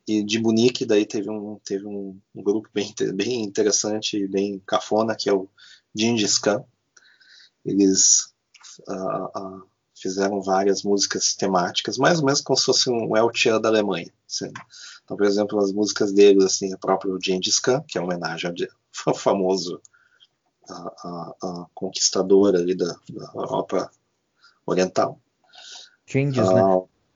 e 0.07 0.23
de 0.23 0.39
Munique 0.39 0.85
daí 0.85 1.05
teve 1.05 1.29
um 1.29 1.59
teve 1.63 1.85
um, 1.85 2.19
um, 2.35 2.43
grupo 2.43 2.69
bem 2.73 2.93
bem 3.13 3.43
interessante 3.43 4.27
bem 4.27 4.61
cafona 4.65 5.15
que 5.15 5.29
é 5.29 5.33
o 5.33 5.49
Gengis 5.95 6.37
Khan. 6.37 6.63
Eles 7.65 8.33
uh, 8.87 9.39
uh, 9.39 9.63
fizeram 9.95 10.41
várias 10.41 10.83
músicas 10.83 11.33
temáticas 11.33 11.97
mais 11.97 12.19
ou 12.19 12.25
menos 12.25 12.41
como 12.41 12.57
se 12.57 12.65
fosse 12.65 12.89
um 12.89 13.15
El 13.15 13.31
Chan 13.33 13.61
da 13.61 13.69
Alemanha 13.69 14.11
assim. 14.29 14.51
então 15.03 15.15
por 15.15 15.25
exemplo 15.25 15.59
as 15.59 15.71
músicas 15.71 16.11
deles 16.11 16.43
assim 16.43 16.73
a 16.73 16.77
própria 16.77 17.17
Gengis 17.21 17.59
Khan 17.59 17.81
que 17.87 17.97
é 17.97 18.01
uma 18.01 18.13
homenagem 18.13 18.53
ao 19.05 19.15
famoso 19.15 19.81
uh, 20.69 21.65
conquistador 21.73 22.55
ali 22.55 22.75
da, 22.75 22.93
da, 23.09 23.31
Europa 23.35 23.89
Oriental. 24.65 25.17
Gengis 26.05 26.49
né 26.49 26.61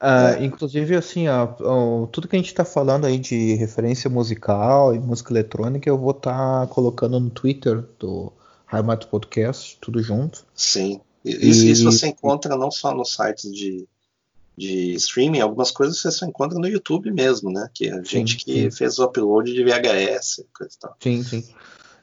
Uh, 0.01 0.39
é. 0.39 0.45
Inclusive, 0.45 0.95
assim, 0.95 1.27
ó, 1.27 1.55
ó, 1.61 2.05
tudo 2.07 2.27
que 2.27 2.35
a 2.35 2.39
gente 2.39 2.49
está 2.49 2.63
falando 2.63 3.05
aí 3.05 3.17
de 3.17 3.55
referência 3.55 4.09
musical 4.09 4.93
e 4.93 4.99
música 4.99 5.33
eletrônica, 5.33 5.89
eu 5.89 5.97
vou 5.97 6.11
estar 6.11 6.67
tá 6.67 6.73
colocando 6.73 7.19
no 7.19 7.29
Twitter 7.29 7.83
do 7.99 8.31
Heimat 8.71 9.05
Podcast, 9.05 9.77
tudo 9.81 10.01
junto. 10.01 10.45
Sim. 10.53 11.01
Isso, 11.25 11.65
e... 11.65 11.71
isso, 11.71 11.83
você 11.83 12.07
encontra 12.07 12.55
não 12.55 12.69
só 12.69 12.93
nos 12.93 13.13
sites 13.13 13.51
de, 13.51 13.87
de 14.55 14.93
streaming, 14.93 15.39
algumas 15.39 15.71
coisas 15.71 15.99
você 15.99 16.11
só 16.11 16.25
encontra 16.27 16.59
no 16.59 16.67
YouTube 16.67 17.11
mesmo, 17.11 17.51
né? 17.51 17.67
Que 17.73 17.89
a 17.89 17.95
sim, 17.97 18.05
gente 18.05 18.37
que 18.37 18.63
sim. 18.63 18.71
fez 18.71 18.99
o 18.99 19.05
upload 19.05 19.51
de 19.51 19.63
VHS, 19.63 20.45
coisa 20.55 20.75
e 20.75 20.79
tal. 20.79 20.95
Sim, 21.01 21.23
sim. 21.23 21.43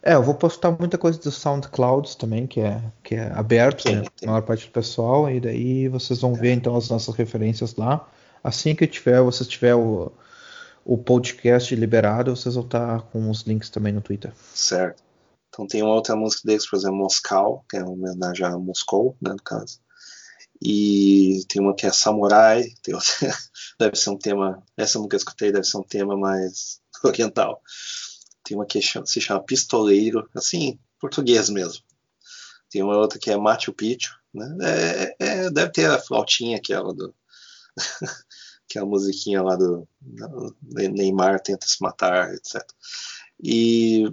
É, 0.06 0.12
eu 0.14 0.22
vou 0.22 0.34
postar 0.34 0.70
muita 0.78 0.98
coisa 0.98 1.18
do 1.18 1.30
SoundCloud 1.30 2.18
também, 2.18 2.46
que 2.46 2.60
é, 2.60 2.78
que 3.02 3.14
é 3.14 3.32
aberto, 3.32 3.90
né? 3.90 4.04
A 4.22 4.26
maior 4.26 4.42
parte 4.42 4.66
do 4.66 4.70
pessoal, 4.70 5.30
e 5.30 5.40
daí 5.40 5.88
vocês 5.88 6.20
vão 6.20 6.34
ver 6.34 6.52
então 6.52 6.76
as 6.76 6.90
nossas 6.90 7.14
referências 7.14 7.74
lá. 7.76 8.06
Assim 8.42 8.74
que 8.74 8.86
tiver, 8.86 9.22
você 9.22 9.46
tiver 9.46 9.74
o, 9.74 10.12
o 10.84 10.98
podcast 10.98 11.74
liberado, 11.74 12.36
vocês 12.36 12.54
vão 12.54 12.64
estar 12.64 13.00
com 13.04 13.30
os 13.30 13.44
links 13.44 13.70
também 13.70 13.94
no 13.94 14.02
Twitter. 14.02 14.30
Certo. 14.52 15.02
Então 15.48 15.66
tem 15.66 15.82
uma 15.82 15.94
outra 15.94 16.14
música 16.14 16.42
deles, 16.44 16.68
por 16.68 16.76
exemplo, 16.76 16.98
Moscal, 16.98 17.64
que 17.70 17.78
é 17.78 17.82
uma 17.82 17.92
homenagem 17.92 18.44
a 18.44 18.58
Moscou, 18.58 19.16
né, 19.22 19.30
no 19.30 19.42
caso. 19.42 19.80
E 20.62 21.46
tem 21.48 21.62
uma 21.62 21.74
que 21.74 21.86
é 21.86 21.90
Samurai, 21.90 22.64
tem 22.82 22.94
outra, 22.94 23.10
deve 23.80 23.96
ser 23.96 24.10
um 24.10 24.18
tema, 24.18 24.62
essa 24.76 24.98
eu 24.98 25.02
nunca 25.02 25.16
escutei, 25.16 25.50
deve 25.50 25.64
ser 25.64 25.78
um 25.78 25.82
tema 25.82 26.14
mais 26.14 26.78
oriental. 27.02 27.62
Tem 28.44 28.56
uma 28.56 28.66
que 28.66 28.80
se 28.80 29.20
chama 29.20 29.42
Pistoleiro, 29.42 30.28
assim, 30.34 30.78
português 31.00 31.48
mesmo. 31.48 31.82
Tem 32.70 32.82
uma 32.82 32.96
outra 32.96 33.18
que 33.18 33.30
é 33.30 33.36
Machu 33.36 33.72
Picchu, 33.72 34.14
né? 34.32 34.56
É, 34.62 35.16
é, 35.18 35.50
deve 35.50 35.72
ter 35.72 35.90
a 35.90 35.98
flautinha 35.98 36.58
aquela 36.58 36.92
do 36.92 37.14
que 38.68 38.78
é 38.78 38.82
a 38.82 38.86
musiquinha 38.86 39.42
lá 39.42 39.56
do 39.56 39.86
Neymar 40.62 41.40
tenta 41.40 41.66
se 41.66 41.80
matar, 41.80 42.32
etc. 42.34 42.62
E 43.42 44.12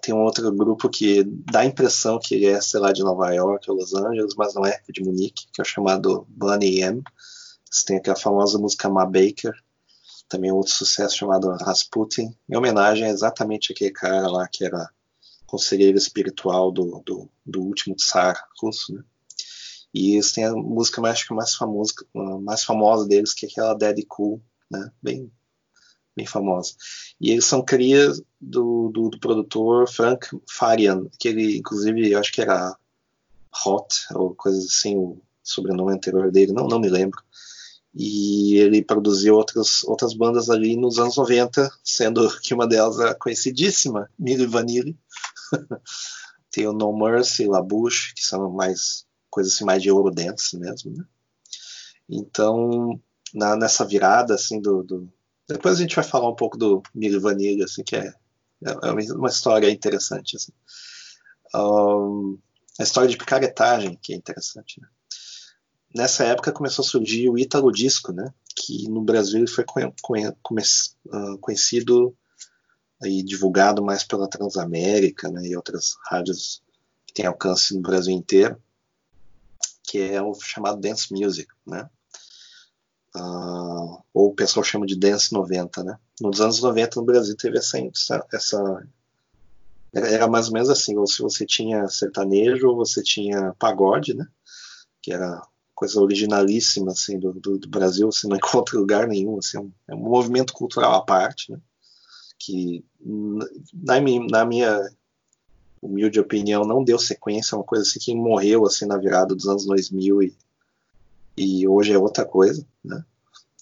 tem 0.00 0.14
um 0.14 0.22
outro 0.22 0.50
grupo 0.52 0.88
que 0.88 1.24
dá 1.24 1.60
a 1.60 1.66
impressão 1.66 2.18
que 2.18 2.46
é, 2.46 2.60
sei 2.60 2.80
lá, 2.80 2.92
de 2.92 3.02
Nova 3.02 3.32
York 3.32 3.70
ou 3.70 3.76
Los 3.76 3.94
Angeles, 3.94 4.34
mas 4.36 4.54
não 4.54 4.64
é, 4.64 4.80
é 4.88 4.92
de 4.92 5.02
Munique, 5.02 5.46
que 5.52 5.60
é 5.60 5.64
chamado 5.64 6.26
Bunny 6.28 6.80
M. 6.80 7.02
Você 7.70 7.86
tem 7.86 7.96
aquela 7.96 8.16
famosa 8.16 8.58
música 8.58 8.88
Ma 8.88 9.04
Baker, 9.04 9.52
também 10.28 10.52
outro 10.52 10.72
sucesso 10.72 11.16
chamado 11.16 11.50
Rasputin, 11.56 12.36
em 12.48 12.56
homenagem 12.56 13.06
a 13.06 13.10
exatamente 13.10 13.72
aquele 13.72 13.90
cara 13.90 14.28
lá 14.28 14.46
que 14.46 14.64
era 14.64 14.90
conselheiro 15.46 15.96
espiritual 15.96 16.70
do, 16.70 17.02
do, 17.04 17.28
do 17.44 17.62
último 17.62 17.96
tsar 17.96 18.46
russo, 18.60 18.94
né? 18.94 19.02
E 19.92 20.12
eles 20.12 20.32
têm 20.32 20.44
a 20.44 20.52
música 20.52 21.00
mais, 21.00 21.24
mais 21.30 21.54
famosa, 21.54 21.94
mais 22.42 22.62
famosa 22.62 23.08
deles, 23.08 23.32
que 23.32 23.46
é 23.46 23.48
aquela 23.48 23.74
Daddy 23.74 24.04
Cool, 24.04 24.42
né? 24.70 24.92
Bem, 25.02 25.32
bem 26.14 26.26
famosa. 26.26 26.74
E 27.18 27.30
eles 27.30 27.46
são 27.46 27.64
crias 27.64 28.20
do, 28.38 28.90
do, 28.90 29.08
do, 29.08 29.18
produtor 29.18 29.88
Frank 29.88 30.28
Farian, 30.50 31.06
que 31.18 31.28
ele, 31.28 31.56
inclusive, 31.56 32.10
eu 32.10 32.18
acho 32.18 32.30
que 32.30 32.42
era 32.42 32.76
Hot, 33.64 34.06
ou 34.14 34.34
coisa 34.34 34.58
assim, 34.58 34.96
o 34.96 35.20
sobrenome 35.42 35.94
anterior 35.94 36.30
dele, 36.30 36.52
não, 36.52 36.68
não 36.68 36.78
me 36.78 36.90
lembro. 36.90 37.22
E 37.94 38.56
ele 38.56 38.84
produziu 38.84 39.34
outras, 39.34 39.82
outras 39.84 40.14
bandas 40.14 40.50
ali 40.50 40.76
nos 40.76 40.98
anos 40.98 41.16
90, 41.16 41.70
sendo 41.82 42.28
que 42.40 42.54
uma 42.54 42.66
delas 42.66 43.00
é 43.00 43.14
conhecidíssima, 43.14 44.10
Milli 44.18 44.46
Vanilli. 44.46 44.98
Tem 46.50 46.66
o 46.66 46.72
No 46.72 46.96
Mercy, 46.96 47.46
La 47.46 47.62
Bouche, 47.62 48.14
que 48.14 48.22
são 48.22 48.50
mais 48.50 49.06
coisas 49.30 49.54
assim, 49.54 49.64
mais 49.64 49.82
de 49.82 49.88
Eurodance 49.88 50.58
mesmo, 50.58 50.92
né? 50.96 51.04
Então, 52.08 52.98
na, 53.34 53.56
nessa 53.56 53.84
virada, 53.84 54.34
assim, 54.34 54.60
do, 54.60 54.82
do, 54.82 55.12
Depois 55.46 55.76
a 55.76 55.82
gente 55.82 55.94
vai 55.94 56.04
falar 56.04 56.28
um 56.28 56.36
pouco 56.36 56.56
do 56.56 56.82
Milli 56.94 57.18
Vanilli, 57.18 57.62
assim, 57.62 57.82
que 57.82 57.96
é, 57.96 58.12
é 58.64 58.90
uma 59.14 59.28
história 59.28 59.70
interessante, 59.70 60.36
assim. 60.36 60.52
Um, 61.54 62.38
a 62.78 62.82
história 62.82 63.08
de 63.08 63.16
picaretagem, 63.16 63.98
que 64.02 64.12
é 64.12 64.16
interessante, 64.16 64.80
né? 64.80 64.88
Nessa 65.94 66.24
época 66.24 66.52
começou 66.52 66.84
a 66.84 66.88
surgir 66.88 67.28
o 67.28 67.38
Ítalo 67.38 67.72
Disco, 67.72 68.12
né? 68.12 68.32
Que 68.54 68.88
no 68.88 69.02
Brasil 69.02 69.46
foi 69.48 69.64
ah, 69.64 71.36
conhecido 71.40 72.14
e 73.04 73.22
divulgado 73.22 73.82
mais 73.82 74.04
pela 74.04 74.28
Transamérica, 74.28 75.30
né? 75.30 75.46
E 75.46 75.56
outras 75.56 75.96
rádios 76.10 76.62
que 77.06 77.14
têm 77.14 77.26
alcance 77.26 77.74
no 77.74 77.80
Brasil 77.80 78.14
inteiro 78.14 78.60
que 79.88 79.98
é 79.98 80.20
o 80.20 80.34
chamado 80.34 80.80
dance 80.80 81.12
music, 81.12 81.50
né? 81.66 81.88
Uh, 83.16 83.98
ou 84.12 84.28
o 84.28 84.34
pessoal 84.34 84.62
chama 84.62 84.84
de 84.84 84.94
dance 84.94 85.32
90, 85.32 85.82
né? 85.82 85.98
Nos 86.20 86.42
anos 86.42 86.60
90 86.60 87.00
no 87.00 87.06
Brasil 87.06 87.34
teve 87.34 87.56
essa, 87.56 87.78
essa 88.32 88.86
era 89.94 90.28
mais 90.28 90.48
ou 90.48 90.52
menos 90.52 90.68
assim, 90.68 90.96
ou 90.98 91.06
se 91.06 91.22
você 91.22 91.46
tinha 91.46 91.88
sertanejo 91.88 92.68
ou 92.68 92.76
você 92.76 93.02
tinha 93.02 93.54
pagode, 93.58 94.12
né? 94.12 94.28
Que 95.00 95.10
era 95.10 95.40
coisa 95.78 96.00
originalíssima 96.00 96.90
assim 96.90 97.20
do, 97.20 97.32
do, 97.32 97.56
do 97.56 97.68
Brasil, 97.68 98.10
você 98.10 98.26
não 98.26 98.34
encontra 98.36 98.76
lugar 98.76 99.06
nenhum, 99.06 99.38
assim, 99.38 99.58
é 99.58 99.60
um, 99.60 99.72
é 99.86 99.94
um 99.94 99.98
movimento 99.98 100.52
cultural 100.52 100.94
à 100.94 101.02
parte, 101.02 101.52
né? 101.52 101.60
Que 102.36 102.84
na, 103.00 104.00
na 104.28 104.44
minha 104.44 104.90
humilde 105.80 106.18
opinião, 106.18 106.64
não 106.64 106.82
deu 106.82 106.98
sequência, 106.98 107.54
é 107.54 107.58
uma 107.58 107.64
coisa 107.64 107.84
assim 107.84 108.00
que 108.00 108.14
morreu 108.14 108.66
assim 108.66 108.86
na 108.86 108.96
virada 108.96 109.36
dos 109.36 109.46
anos 109.46 109.64
2000 109.66 110.22
e, 110.24 110.36
e 111.36 111.68
hoje 111.68 111.92
é 111.92 111.98
outra 111.98 112.24
coisa, 112.24 112.66
né? 112.84 113.04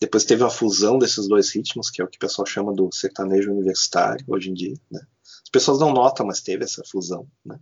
Depois 0.01 0.25
teve 0.25 0.43
a 0.43 0.51
fusão 0.51 0.99
desses 0.99 1.29
dois 1.29 1.51
ritmos, 1.55 1.91
que 1.91 2.01
é 2.01 2.05
o 2.05 2.09
que 2.09 2.17
o 2.17 2.21
pessoal 2.21 2.47
chama 2.47 2.73
do 2.73 2.91
sertanejo 2.93 3.51
universitário 3.51 4.25
hoje 4.27 4.51
em 4.51 4.55
dia, 4.55 4.75
né? 4.91 5.07
As 5.43 5.51
pessoas 5.51 5.79
não 5.79 5.93
notam, 5.93 6.27
mas 6.27 6.41
teve 6.41 6.65
essa 6.65 6.83
fusão, 6.91 7.27
né? 7.45 7.59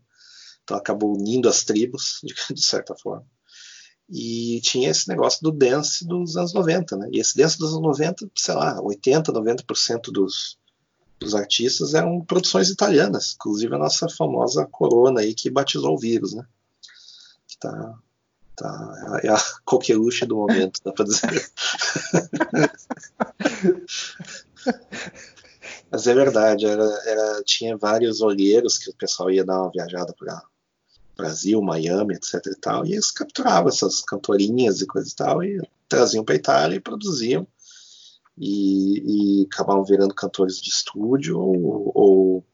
Então 0.62 0.76
acabou 0.76 1.16
unindo 1.16 1.48
as 1.48 1.64
tribos, 1.64 2.20
de, 2.22 2.34
de 2.54 2.64
certa 2.64 2.94
forma. 2.94 3.26
E 4.08 4.60
tinha 4.62 4.90
esse 4.90 5.08
negócio 5.08 5.42
do 5.42 5.50
dance 5.50 6.06
dos 6.06 6.36
anos 6.36 6.52
90, 6.52 6.96
né? 6.96 7.08
E 7.10 7.20
esse 7.20 7.36
dance 7.36 7.58
dos 7.58 7.70
anos 7.70 7.82
90, 7.82 8.30
sei 8.34 8.54
lá, 8.54 8.80
80, 8.80 9.32
90% 9.32 10.12
dos, 10.12 10.58
dos 11.18 11.34
artistas 11.34 11.94
eram 11.94 12.20
produções 12.20 12.68
italianas, 12.68 13.34
inclusive 13.34 13.74
a 13.74 13.78
nossa 13.78 14.06
famosa 14.08 14.66
Corona 14.66 15.20
aí 15.20 15.34
que 15.34 15.50
batizou 15.50 15.94
o 15.94 15.98
vírus, 15.98 16.34
né? 16.34 16.44
Que 17.48 17.58
tá, 17.58 17.98
tá 18.56 19.20
é 19.22 19.28
a 19.28 19.38
coqueluche 19.64 20.26
do 20.26 20.36
momento, 20.36 20.80
dá 20.84 20.92
para 20.92 21.06
dizer. 21.06 21.50
Mas 25.90 26.06
é 26.06 26.14
verdade, 26.14 26.66
era, 26.66 26.84
era, 27.06 27.42
tinha 27.44 27.76
vários 27.76 28.20
olheiros 28.20 28.78
que 28.78 28.90
o 28.90 28.94
pessoal 28.96 29.30
ia 29.30 29.44
dar 29.44 29.62
uma 29.62 29.70
viajada 29.70 30.12
para 30.12 30.42
Brasil, 31.16 31.60
Miami, 31.62 32.14
etc 32.14 32.44
e 32.46 32.56
tal, 32.56 32.86
e 32.86 32.92
eles 32.92 33.10
capturavam 33.10 33.68
essas 33.68 34.00
cantorinhas 34.00 34.80
e 34.80 34.86
coisas 34.86 35.12
e 35.12 35.16
tal 35.16 35.42
e 35.42 35.60
traziam 35.88 36.24
para 36.24 36.34
Itália 36.34 36.76
e 36.76 36.80
produziam 36.80 37.46
e, 38.36 39.42
e 39.42 39.46
acabavam 39.46 39.84
virando 39.84 40.14
cantores 40.14 40.60
de 40.60 40.70
estúdio 40.70 41.38
ou, 41.38 41.92
ou 41.94 42.44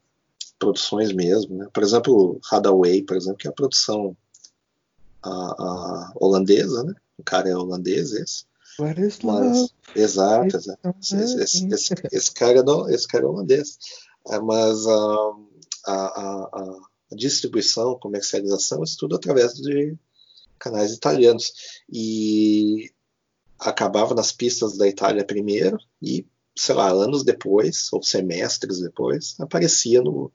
produções 0.58 1.12
mesmo. 1.12 1.56
Né? 1.56 1.68
Por 1.72 1.82
exemplo, 1.82 2.38
Hadaway, 2.50 3.02
por 3.02 3.16
exemplo, 3.16 3.38
que 3.38 3.48
é 3.48 3.50
a 3.50 3.54
produção 3.54 4.16
a, 5.22 5.30
a 5.30 6.12
holandesa, 6.16 6.84
né? 6.84 6.94
O 7.18 7.22
cara 7.22 7.48
é 7.48 7.56
holandês 7.56 8.12
esse. 8.12 8.44
Mas, 9.26 9.74
exato, 9.94 10.56
exato. 10.56 10.94
Esse, 11.00 11.16
esse, 11.42 11.66
esse, 11.66 11.94
esse, 12.12 12.32
cara, 12.32 12.62
não, 12.62 12.88
esse 12.88 13.06
cara 13.06 13.24
é 13.24 13.26
holandês. 13.26 13.78
É, 14.28 14.38
mas 14.38 14.86
a, 14.86 15.32
a, 15.86 15.92
a, 15.92 16.76
distribuição, 17.16 17.98
comercialização, 17.98 18.82
isso 18.82 18.96
tudo 18.98 19.16
através 19.16 19.54
de 19.54 19.96
canais 20.58 20.92
italianos. 20.92 21.52
E 21.90 22.92
acabava 23.58 24.14
nas 24.14 24.32
pistas 24.32 24.76
da 24.76 24.88
Itália 24.88 25.24
primeiro 25.24 25.78
e, 26.02 26.26
sei 26.56 26.74
lá, 26.74 26.88
anos 26.90 27.24
depois, 27.24 27.92
ou 27.92 28.02
semestres 28.02 28.80
depois, 28.80 29.38
aparecia 29.38 30.00
no, 30.00 30.32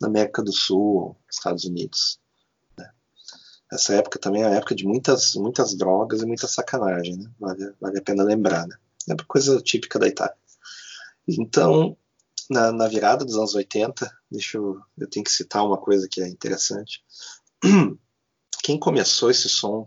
na 0.00 0.08
América 0.08 0.42
do 0.42 0.52
Sul, 0.52 1.16
Estados 1.30 1.64
Unidos. 1.64 2.20
Né? 2.78 2.88
Essa 3.72 3.94
época 3.94 4.18
também 4.18 4.42
é 4.42 4.46
a 4.46 4.54
época 4.54 4.74
de 4.74 4.86
muitas, 4.86 5.34
muitas 5.34 5.74
drogas 5.74 6.22
e 6.22 6.26
muita 6.26 6.46
sacanagem, 6.46 7.16
né? 7.16 7.30
vale, 7.38 7.72
vale 7.80 7.98
a 7.98 8.02
pena 8.02 8.22
lembrar. 8.22 8.66
Né? 8.66 8.76
É 9.08 9.14
uma 9.14 9.24
coisa 9.24 9.60
típica 9.60 9.98
da 9.98 10.06
Itália. 10.06 10.36
Então, 11.26 11.96
na, 12.48 12.72
na, 12.72 12.88
virada 12.88 13.24
dos 13.24 13.36
anos 13.36 13.54
80, 13.54 14.10
deixa 14.30 14.58
eu, 14.58 14.80
eu 14.96 15.08
tenho 15.08 15.24
que 15.24 15.32
citar 15.32 15.64
uma 15.64 15.76
coisa 15.76 16.08
que 16.08 16.20
é 16.20 16.28
interessante. 16.28 17.04
Quem 18.62 18.78
começou 18.78 19.30
esse 19.30 19.48
som 19.48 19.86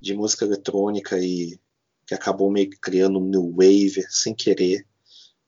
de 0.00 0.14
música 0.14 0.44
eletrônica 0.44 1.18
e 1.18 1.58
que 2.06 2.14
acabou 2.14 2.50
meio 2.50 2.68
que 2.68 2.76
criando 2.76 3.18
um 3.18 3.24
new 3.24 3.50
wave 3.52 4.04
sem 4.10 4.34
querer 4.34 4.86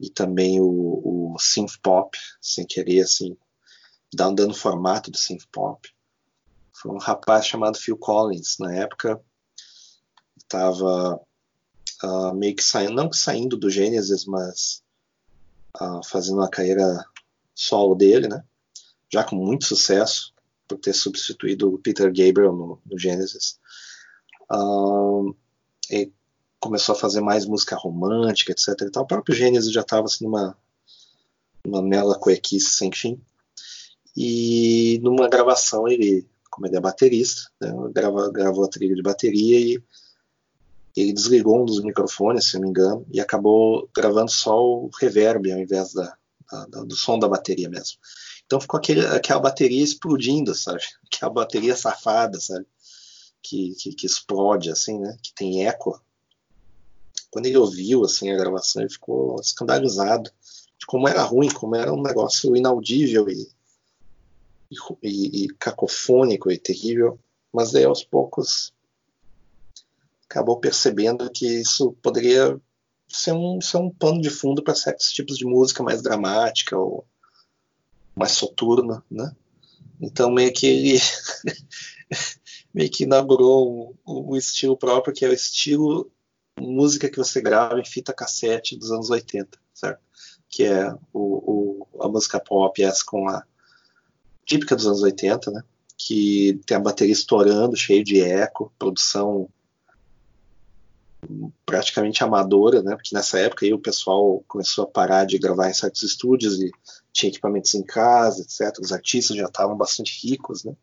e 0.01 0.09
também 0.09 0.61
o, 0.61 1.35
o 1.35 1.39
synth 1.39 1.79
pop 1.83 2.17
sem 2.41 2.67
querer 2.67 3.03
assim 3.03 3.37
dando, 4.15 4.37
dando 4.37 4.55
formato 4.55 5.11
do 5.11 5.19
synth 5.19 5.45
pop 5.53 5.89
foi 6.73 6.91
um 6.91 6.99
rapaz 6.99 7.47
chamado 7.47 7.79
Phil 7.79 7.99
Collins 7.99 8.57
na 8.59 8.75
época 8.75 9.21
estava 10.37 11.17
uh, 11.17 11.27
ah, 12.03 12.35
meio 12.35 12.57
que 12.57 12.65
saindo 12.65 12.95
não 12.95 13.11
que 13.11 13.17
saindo 13.17 13.57
do 13.57 13.71
Genesis 13.71 14.25
mas 14.25 14.83
uh, 15.81 16.03
fazendo 16.07 16.39
uma 16.39 16.49
carreira 16.49 17.05
solo 17.57 17.97
dele 17.97 18.29
né 18.29 18.45
já 19.13 19.25
com 19.25 19.35
muito 19.35 19.65
sucesso 19.65 20.33
por 20.69 20.79
ter 20.79 20.93
substituído 20.93 21.73
o 21.73 21.79
Peter 21.79 22.07
Gabriel 22.07 22.53
no, 22.53 22.81
no 22.85 22.99
Genesis 22.99 23.59
uh, 24.53 25.35
começou 26.67 26.95
a 26.95 26.99
fazer 26.99 27.21
mais 27.21 27.47
música 27.47 27.77
romântica, 27.77 28.53
etc. 28.53 28.69
E 28.83 28.91
tal. 28.91 29.05
O 29.05 29.07
próprio 29.07 29.35
Gênesis 29.35 29.73
já 29.73 29.83
estava 29.83 30.05
assim, 30.05 30.25
numa, 30.25 30.57
numa 31.65 31.81
mela 31.81 32.19
cuequice 32.19 32.71
sem 32.71 32.93
fim. 32.93 33.21
E 34.17 34.99
numa 35.03 35.29
gravação 35.29 35.87
ele, 35.87 36.27
como 36.51 36.67
ele 36.67 36.77
é 36.77 36.81
baterista, 36.81 37.51
né, 37.61 37.73
grava, 37.93 38.31
gravou 38.33 38.65
a 38.65 38.69
trilha 38.69 38.95
de 38.95 39.03
bateria 39.03 39.61
e 39.61 39.83
ele 40.97 41.13
desligou 41.13 41.61
um 41.61 41.67
dos 41.67 41.83
microfones, 41.83 42.47
se 42.47 42.55
não 42.55 42.63
me 42.63 42.69
engano, 42.71 43.07
e 43.13 43.21
acabou 43.21 43.89
gravando 43.95 44.31
só 44.31 44.59
o 44.59 44.91
reverb 44.99 45.53
ao 45.53 45.59
invés 45.59 45.93
da, 45.93 46.17
do 46.87 46.97
som 46.97 47.19
da 47.19 47.29
bateria 47.29 47.69
mesmo. 47.69 47.99
Então 48.47 48.61
ficou 48.61 48.79
aquele, 48.79 49.05
aquela 49.07 49.41
bateria 49.41 49.83
explodindo, 49.83 50.55
sabe? 50.55 50.81
Aquela 51.13 51.33
bateria 51.33 51.77
safada, 51.77 52.39
sabe? 52.41 52.67
Que, 53.43 53.75
que, 53.75 53.95
que, 53.95 54.07
explode, 54.07 54.71
assim, 54.71 54.99
né? 54.99 55.17
Que 55.23 55.33
tem 55.35 55.67
eco. 55.67 56.01
Quando 57.31 57.47
ele 57.47 57.59
ouviu, 57.59 58.05
assim, 58.05 58.31
a 58.31 58.37
gravação, 58.37 58.83
ele 58.83 58.91
ficou 58.91 59.41
escandalizado 59.41 60.31
de 60.79 60.87
como 60.87 61.09
era 61.09 61.23
ruim, 61.23 61.49
como 61.49 61.75
era 61.77 61.93
um 61.93 62.03
negócio 62.03 62.57
inaudível 62.57 63.29
e, 63.29 63.49
e, 65.03 65.45
e 65.45 65.49
cacofônico 65.59 66.51
e 66.51 66.59
terrível. 66.59 67.19
Mas 67.53 67.75
aí, 67.75 67.85
aos 67.85 68.05
poucos, 68.05 68.73
acabou 70.29 70.59
percebendo 70.59 71.31
que 71.31 71.47
isso 71.47 71.93
poderia 72.03 72.61
ser 73.17 73.33
um, 73.33 73.61
ser 73.61 73.79
um 73.79 73.91
pano 73.91 74.21
de 74.21 74.31
fundo 74.31 74.63
para 74.63 74.75
certos 74.75 75.11
tipos 75.13 75.37
de 75.37 75.45
música 75.45 75.83
mais 75.83 76.03
dramática 76.03 76.77
ou 76.77 77.07
mais 78.15 78.33
soturna, 78.33 79.03
né? 79.11 79.35
Então 80.01 80.31
meio 80.31 80.53
que 80.53 80.67
ele 80.67 80.99
meio 82.73 82.91
que 82.91 83.05
inaugurou 83.05 83.97
um, 84.07 84.33
um, 84.33 84.37
estilo 84.37 84.77
próprio 84.77 85.15
que 85.15 85.25
é 85.25 85.29
o 85.29 85.33
estilo 85.33 86.11
música 86.59 87.09
que 87.09 87.19
você 87.19 87.41
grava 87.41 87.79
em 87.81 87.85
fita 87.85 88.13
cassete 88.13 88.77
dos 88.77 88.91
anos 88.91 89.11
80, 89.11 89.59
certo? 89.75 90.01
Que 90.49 90.65
é 90.65 90.93
o, 91.13 91.87
o 91.93 92.03
a 92.03 92.09
música 92.09 92.41
pop 92.41 92.83
essa 92.83 93.03
com 93.05 93.29
a 93.29 93.43
típica 94.45 94.77
dos 94.77 94.87
anos 94.87 95.03
80, 95.03 95.51
né? 95.51 95.63
Que 95.99 96.61
tem 96.67 96.77
a 96.77 96.81
bateria 96.81 97.13
estourando, 97.13 97.77
cheio 97.77 98.05
de 98.05 98.21
eco, 98.21 98.73
produção 98.79 99.49
praticamente 101.65 102.23
amadora, 102.23 102.83
né? 102.83 102.95
Porque 102.95 103.15
nessa 103.15 103.39
época 103.39 103.65
aí 103.65 103.73
o 103.73 103.79
pessoal 103.79 104.45
começou 104.47 104.85
a 104.85 104.89
parar 104.89 105.25
de 105.25 105.39
gravar 105.39 105.69
em 105.69 105.75
certos 105.75 106.03
estúdios 106.03 106.61
e 106.61 106.71
tinha 107.13 107.31
equipamentos 107.31 107.75
em 107.75 107.83
casa, 107.83 108.43
etc. 108.43 108.79
Os 108.81 108.93
artistas 108.93 109.37
já 109.37 109.47
estavam 109.47 109.77
bastante 109.77 110.27
ricos, 110.27 110.65
né? 110.65 110.77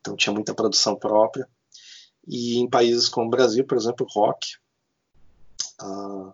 Então 0.00 0.16
tinha 0.16 0.32
muita 0.32 0.54
produção 0.54 0.96
própria. 0.96 1.48
E 2.26 2.58
em 2.58 2.68
países 2.68 3.08
como 3.08 3.26
o 3.26 3.30
Brasil, 3.30 3.64
por 3.64 3.76
exemplo, 3.76 4.06
o 4.06 4.12
rock 4.12 4.56
uh, 5.82 6.32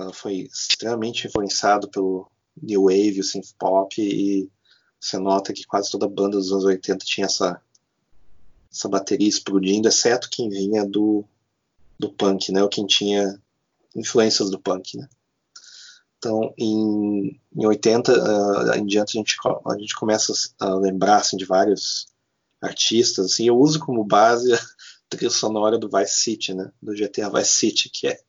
uh, 0.00 0.12
foi 0.12 0.48
extremamente 0.52 1.26
influenciado 1.26 1.88
pelo 1.88 2.30
new 2.60 2.84
wave, 2.84 3.20
o 3.20 3.24
synth 3.24 3.54
pop 3.58 4.00
e 4.00 4.50
você 5.00 5.16
nota 5.16 5.52
que 5.52 5.64
quase 5.64 5.90
toda 5.90 6.08
banda 6.08 6.36
dos 6.36 6.50
anos 6.50 6.64
80 6.64 7.04
tinha 7.04 7.26
essa 7.26 7.62
essa 8.70 8.88
bateria 8.88 9.28
explodindo, 9.28 9.88
exceto 9.88 10.28
quem 10.30 10.50
vinha 10.50 10.84
do 10.84 11.24
do 11.98 12.12
punk, 12.12 12.52
né? 12.52 12.62
Ou 12.62 12.68
quem 12.68 12.86
tinha 12.86 13.40
influências 13.94 14.50
do 14.50 14.58
punk, 14.58 14.96
né? 14.96 15.08
Então, 16.18 16.52
em, 16.58 17.40
em 17.56 17.66
80 17.66 18.12
uh, 18.12 18.74
em 18.74 18.86
diante, 18.86 19.16
a 19.16 19.20
gente, 19.20 19.36
a 19.66 19.78
gente 19.78 19.94
começa 19.94 20.32
a 20.58 20.74
lembrar 20.74 21.16
assim, 21.18 21.36
de 21.36 21.44
vários 21.44 22.08
artistas. 22.60 23.26
Assim, 23.26 23.46
eu 23.46 23.56
uso 23.56 23.78
como 23.78 24.04
base 24.04 24.52
a 24.52 24.60
trilha 25.08 25.30
sonora 25.30 25.78
do 25.78 25.88
Vice 25.88 26.16
City, 26.16 26.54
né? 26.54 26.72
Do 26.82 26.92
GTA 26.92 27.30
Vice 27.30 27.54
City, 27.54 27.88
que 27.88 28.08
é, 28.08 28.20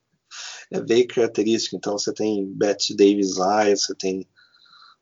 é 0.70 0.80
bem 0.80 1.06
característico. 1.06 1.76
Então, 1.76 1.98
você 1.98 2.12
tem 2.12 2.46
Bette 2.46 2.94
Davis 2.94 3.38
Eyes, 3.38 3.82
você 3.82 3.94
tem 3.94 4.26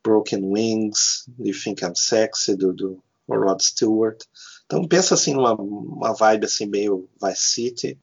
Broken 0.02 0.44
Wings, 0.44 1.28
You 1.38 1.54
Think 1.58 1.84
I'm 1.84 1.94
Sexy, 1.94 2.56
do, 2.56 2.72
do 2.72 3.02
Rod 3.28 3.60
Stewart. 3.60 4.22
Então, 4.64 4.86
pensa 4.88 5.12
assim 5.12 5.34
numa 5.34 5.54
uma 5.54 6.14
vibe 6.14 6.46
assim 6.46 6.66
meio 6.66 7.08
Vice 7.22 7.42
City 7.42 7.98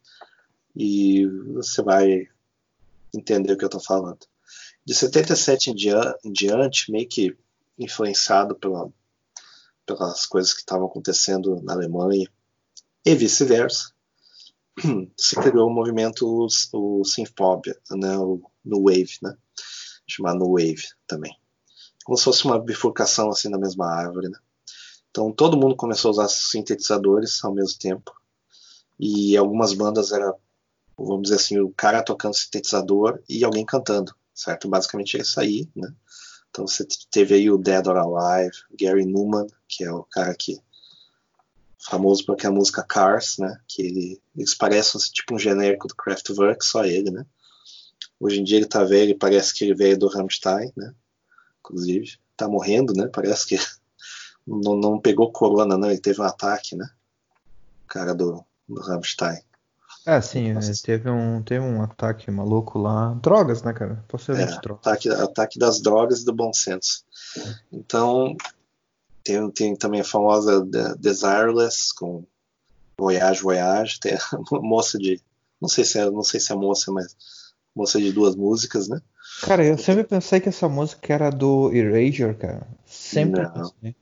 e 0.76 1.26
você 1.54 1.82
vai 1.82 2.28
entender 3.14 3.54
o 3.54 3.58
que 3.58 3.64
eu 3.64 3.68
estou 3.68 3.82
falando. 3.82 4.20
De 4.86 4.94
77 4.94 5.72
em, 5.72 5.76
dia, 5.76 6.16
em 6.24 6.32
diante, 6.32 6.92
meio 6.92 7.08
que 7.08 7.36
influenciado 7.78 8.56
pela, 8.56 8.92
pelas 9.86 10.26
coisas 10.26 10.54
que 10.54 10.60
estavam 10.60 10.86
acontecendo 10.88 11.62
na 11.64 11.74
Alemanha 11.74 12.30
e 13.04 13.16
vice-versa, 13.16 13.94
se 15.18 15.36
criou 15.36 15.70
o 15.70 15.74
movimento 15.74 16.26
o, 16.28 16.48
o 16.74 17.06
synthpop, 17.06 17.74
né, 17.92 18.18
o 18.18 18.42
no 18.64 18.84
wave, 18.84 19.18
né, 19.22 19.38
chamado 20.08 20.40
no 20.40 20.54
wave 20.54 20.84
também, 21.08 21.38
como 22.04 22.18
se 22.18 22.24
fosse 22.24 22.46
uma 22.46 22.60
bifurcação 22.60 23.30
assim 23.30 23.48
na 23.48 23.58
mesma 23.58 23.88
árvore, 23.88 24.30
né. 24.30 24.40
Então 25.10 25.32
todo 25.32 25.58
mundo 25.58 25.76
começou 25.76 26.10
a 26.10 26.12
usar 26.12 26.28
sintetizadores 26.28 27.44
ao 27.44 27.54
mesmo 27.54 27.80
tempo 27.80 28.12
e 29.00 29.38
algumas 29.38 29.74
bandas 29.74 30.12
eram 30.12 30.36
vamos 30.98 31.24
dizer 31.24 31.36
assim, 31.36 31.60
o 31.60 31.74
cara 31.74 32.04
tocando 32.04 32.36
sintetizador 32.36 33.22
e 33.28 33.44
alguém 33.44 33.66
cantando, 33.66 34.16
certo? 34.34 34.70
Basicamente 34.70 35.18
é 35.18 35.22
isso 35.22 35.40
aí, 35.40 35.70
né? 35.76 35.94
Então 36.50 36.66
você 36.66 36.88
teve 37.12 37.36
aí 37.36 37.52
o 37.52 37.58
Dead 37.58 37.86
or 37.88 37.98
Alive, 37.98 38.56
Gary 38.80 39.06
Newman, 39.06 39.48
que 39.68 39.84
é 39.84 39.92
o 39.92 40.04
cara 40.04 40.34
que 40.34 40.58
famoso 41.86 42.26
porque 42.26 42.48
a 42.48 42.52
música 42.52 42.84
Cars, 42.84 43.38
né? 43.38 43.60
Que 43.68 43.82
ele, 43.84 44.22
eles 44.36 44.56
parecem 44.56 45.00
assim, 45.00 45.12
tipo 45.12 45.36
um 45.36 45.40
genérico 45.40 45.88
do 45.88 45.96
Kraftwerk, 45.96 46.66
só 46.66 46.84
ele, 46.84 47.12
né? 47.12 47.26
Hoje 48.20 48.40
em 48.40 48.44
dia 48.44 48.58
ele 48.58 48.66
tá 48.66 48.84
velho, 48.84 49.12
e 49.12 49.18
parece 49.18 49.54
que 49.54 49.64
ele 49.66 49.76
veio 49.76 49.98
do 49.98 50.08
Rammstein, 50.08 50.72
né? 50.76 50.94
Inclusive, 51.60 52.18
tá 52.36 52.48
morrendo, 52.48 52.94
né? 52.94 53.08
Parece 53.08 53.46
que 53.46 53.58
não, 54.48 54.76
não 54.76 55.00
pegou 55.00 55.32
corona, 55.32 55.78
não, 55.78 55.92
ele 55.92 56.00
teve 56.00 56.22
um 56.22 56.26
ataque, 56.26 56.76
né? 56.76 56.90
O 57.84 57.88
cara 57.88 58.16
do, 58.16 58.44
do 58.68 58.82
Rammstein. 58.82 59.42
É, 60.06 60.22
sim, 60.22 60.54
Nossa. 60.54 60.72
teve 60.84 61.10
um, 61.10 61.42
teve 61.42 61.66
um 61.66 61.82
ataque 61.82 62.30
maluco 62.30 62.78
lá. 62.78 63.16
Drogas, 63.16 63.64
né, 63.64 63.74
cara? 63.74 64.04
Possivelmente 64.08 64.54
é, 64.54 64.62
drogas. 64.62 64.86
Ataque, 64.86 65.10
ataque 65.10 65.60
das 65.60 65.82
drogas 65.82 66.22
e 66.22 66.26
do 66.26 66.34
bom 66.34 66.54
senso. 66.54 67.04
Então, 67.72 68.36
tem, 69.24 69.50
tem 69.50 69.76
também 69.76 70.02
a 70.02 70.06
famosa 70.06 70.64
Desireless, 71.00 71.92
com 71.96 72.24
Voyage, 72.96 73.42
Voyage. 73.42 74.00
Tem 74.00 74.14
a 74.54 74.60
moça 74.62 75.00
de. 75.00 75.20
Não 75.60 75.68
sei 75.68 75.84
se 75.84 75.98
é, 75.98 76.10
não 76.12 76.24
sei 76.24 76.40
se 76.40 76.52
é 76.52 76.56
moça, 76.56 76.92
mas 76.92 77.16
moça 77.76 78.00
de 78.00 78.12
duas 78.12 78.36
músicas, 78.36 78.88
né? 78.88 79.02
Cara, 79.42 79.66
eu 79.66 79.78
sempre 79.78 80.04
pensei 80.04 80.40
que 80.40 80.50
essa 80.50 80.70
música 80.70 81.14
era 81.14 81.32
do 81.32 81.74
Erasure, 81.74 82.36
cara. 82.36 82.68
Sempre 82.86 83.42
não, 83.42 83.52
pensei. 83.52 83.96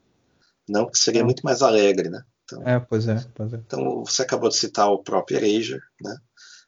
Não, 0.68 0.90
que 0.90 0.98
seria 0.98 1.24
muito 1.24 1.44
mais 1.44 1.62
alegre, 1.62 2.10
né? 2.10 2.24
Então, 2.54 2.68
é, 2.68 2.80
pois 2.80 3.08
é, 3.08 3.26
pois 3.36 3.54
é. 3.54 3.58
Então, 3.58 4.04
você 4.06 4.22
acabou 4.22 4.50
de 4.50 4.58
citar 4.58 4.90
o 4.90 5.04
próprio 5.04 5.38
Erasure, 5.38 5.82
né? 6.02 6.16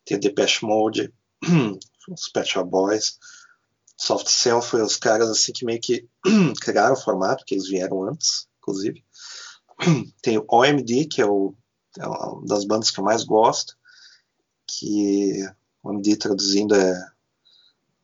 Tem 0.03 0.17
o 0.17 0.19
Depeche 0.19 0.65
Mode, 0.65 1.13
os 2.09 2.29
Pet 2.29 2.47
Shop 2.47 2.69
Boys, 2.69 3.17
Soft 3.97 4.27
Cell 4.27 4.61
foi 4.61 4.81
os 4.81 4.97
caras 4.97 5.29
assim 5.29 5.53
que 5.53 5.65
meio 5.65 5.79
que 5.79 6.07
criaram 6.61 6.93
o 6.93 6.99
formato, 7.01 7.45
que 7.45 7.55
eles 7.55 7.67
vieram 7.67 8.03
antes, 8.03 8.47
inclusive. 8.59 9.03
Tem 10.21 10.37
o 10.37 10.45
OMD, 10.49 11.05
que 11.05 11.21
é, 11.21 11.25
o, 11.25 11.55
é 11.97 12.05
uma 12.05 12.45
das 12.45 12.65
bandas 12.65 12.91
que 12.91 12.99
eu 12.99 13.03
mais 13.03 13.23
gosto, 13.23 13.75
que 14.67 15.47
OMD 15.83 16.17
traduzindo 16.17 16.75
é 16.75 17.15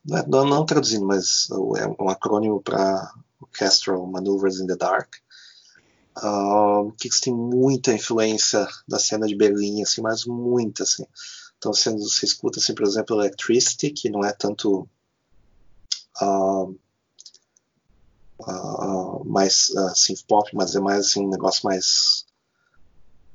não, 0.04 0.18
é, 0.18 0.50
não 0.50 0.66
traduzindo, 0.66 1.06
mas 1.06 1.48
é 1.78 1.88
um 2.02 2.10
acrônimo 2.10 2.62
para 2.62 3.14
Orchestral 3.40 4.06
Maneuvers 4.08 4.60
in 4.60 4.68
the 4.68 4.76
Dark, 4.76 5.16
Uh, 6.18 6.94
tem 7.22 7.34
muita 7.34 7.94
influência 7.94 8.68
da 8.88 9.00
cena 9.00 9.26
de 9.26 9.36
Berlim, 9.36 9.82
assim, 9.82 10.02
mas 10.02 10.26
muita, 10.26 10.84
assim. 10.84 11.06
Então 11.58 11.74
você, 11.74 11.90
você 11.92 12.26
escuta, 12.26 12.60
assim, 12.60 12.74
por 12.74 12.86
exemplo, 12.86 13.16
Electricity, 13.20 13.92
que 13.92 14.10
não 14.10 14.26
é 14.26 14.34
tanto 14.34 14.90
uh, 16.22 16.76
uh, 18.40 19.24
mais 19.26 19.70
uh, 19.70 19.96
synth 19.96 20.24
pop, 20.28 20.50
mas 20.54 20.76
é 20.76 20.80
mais 20.80 21.08
assim, 21.08 21.26
um 21.26 21.30
negócio 21.30 21.62
mais 21.64 22.26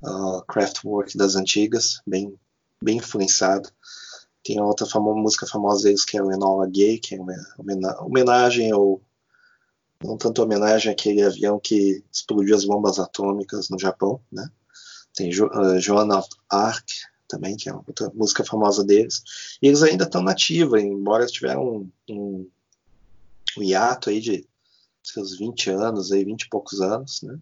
uh, 0.03 0.43
Kraftwerk 0.47 1.17
das 1.17 1.37
antigas, 1.37 2.01
bem, 2.07 2.39
bem 2.83 2.99
influenciado. 2.99 3.71
Tem 4.43 4.61
outra 4.61 4.87
famo 4.87 5.15
música 5.15 5.47
famosa 5.47 5.85
deles 5.85 6.05
que 6.05 6.17
é 6.17 6.23
o 6.23 6.31
Enola 6.31 6.69
Gay, 6.69 6.99
que 6.99 7.15
é 7.15 7.21
uma 7.21 7.35
homenagem 8.01 8.71
ao 8.71 9.01
não 10.03 10.17
tanto 10.17 10.43
homenagem 10.43 10.93
àquele 10.93 11.23
avião 11.23 11.59
que 11.59 12.03
explodiu 12.13 12.55
as 12.55 12.65
bombas 12.65 12.99
atômicas 12.99 13.69
no 13.69 13.79
Japão, 13.79 14.21
né? 14.31 14.49
Tem 15.15 15.33
jo 15.33 15.47
uh, 15.47 15.81
Joan 15.81 16.17
of 16.17 16.29
Arc 16.51 16.87
também, 17.27 17.57
que 17.57 17.69
é 17.69 17.75
outra 17.75 18.11
música 18.15 18.45
famosa 18.45 18.85
deles. 18.85 19.23
E 19.61 19.67
eles 19.67 19.83
ainda 19.83 20.05
estão 20.05 20.23
nativos, 20.23 20.81
embora 20.81 21.27
tiveram 21.27 21.63
um, 21.63 21.91
um, 22.11 22.51
um 23.59 23.63
hiato 23.63 24.11
aí 24.11 24.21
de 24.21 24.47
seus 25.03 25.39
20 25.39 25.71
anos, 25.71 26.13
aí 26.13 26.25
20 26.25 26.43
e 26.43 26.49
poucos 26.49 26.81
anos, 26.81 27.23
né? 27.23 27.39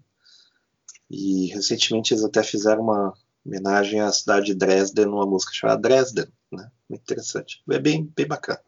E 1.11 1.47
recentemente 1.49 2.15
eles 2.15 2.25
até 2.25 2.43
fizeram 2.43 2.83
uma, 2.83 3.15
homenagem 3.45 4.01
à 4.01 4.11
cidade 4.11 4.47
de 4.47 4.55
Dresden, 4.55 5.07
numa 5.07 5.27
música 5.27 5.53
chamada 5.53 5.81
Dresden, 5.81 6.27
né? 6.51 6.71
Muito 6.89 7.03
interessante. 7.03 7.63
É 7.71 7.79
bem, 7.79 8.11
bem 8.17 8.27
bacana. 8.27 8.61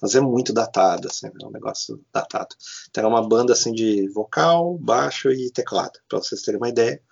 Mas 0.00 0.14
é 0.14 0.20
muito 0.20 0.52
datado, 0.52 1.08
assim, 1.08 1.26
é 1.26 1.46
um 1.46 1.50
negócio 1.50 2.04
datado. 2.12 2.54
Então 2.88 3.04
é 3.04 3.06
uma 3.06 3.26
banda 3.26 3.52
assim 3.52 3.72
de 3.72 4.08
vocal, 4.10 4.76
baixo 4.78 5.30
e 5.30 5.50
teclado, 5.50 5.98
para 6.08 6.18
vocês 6.18 6.42
terem 6.42 6.60
uma 6.60 6.68
ideia. 6.68 7.02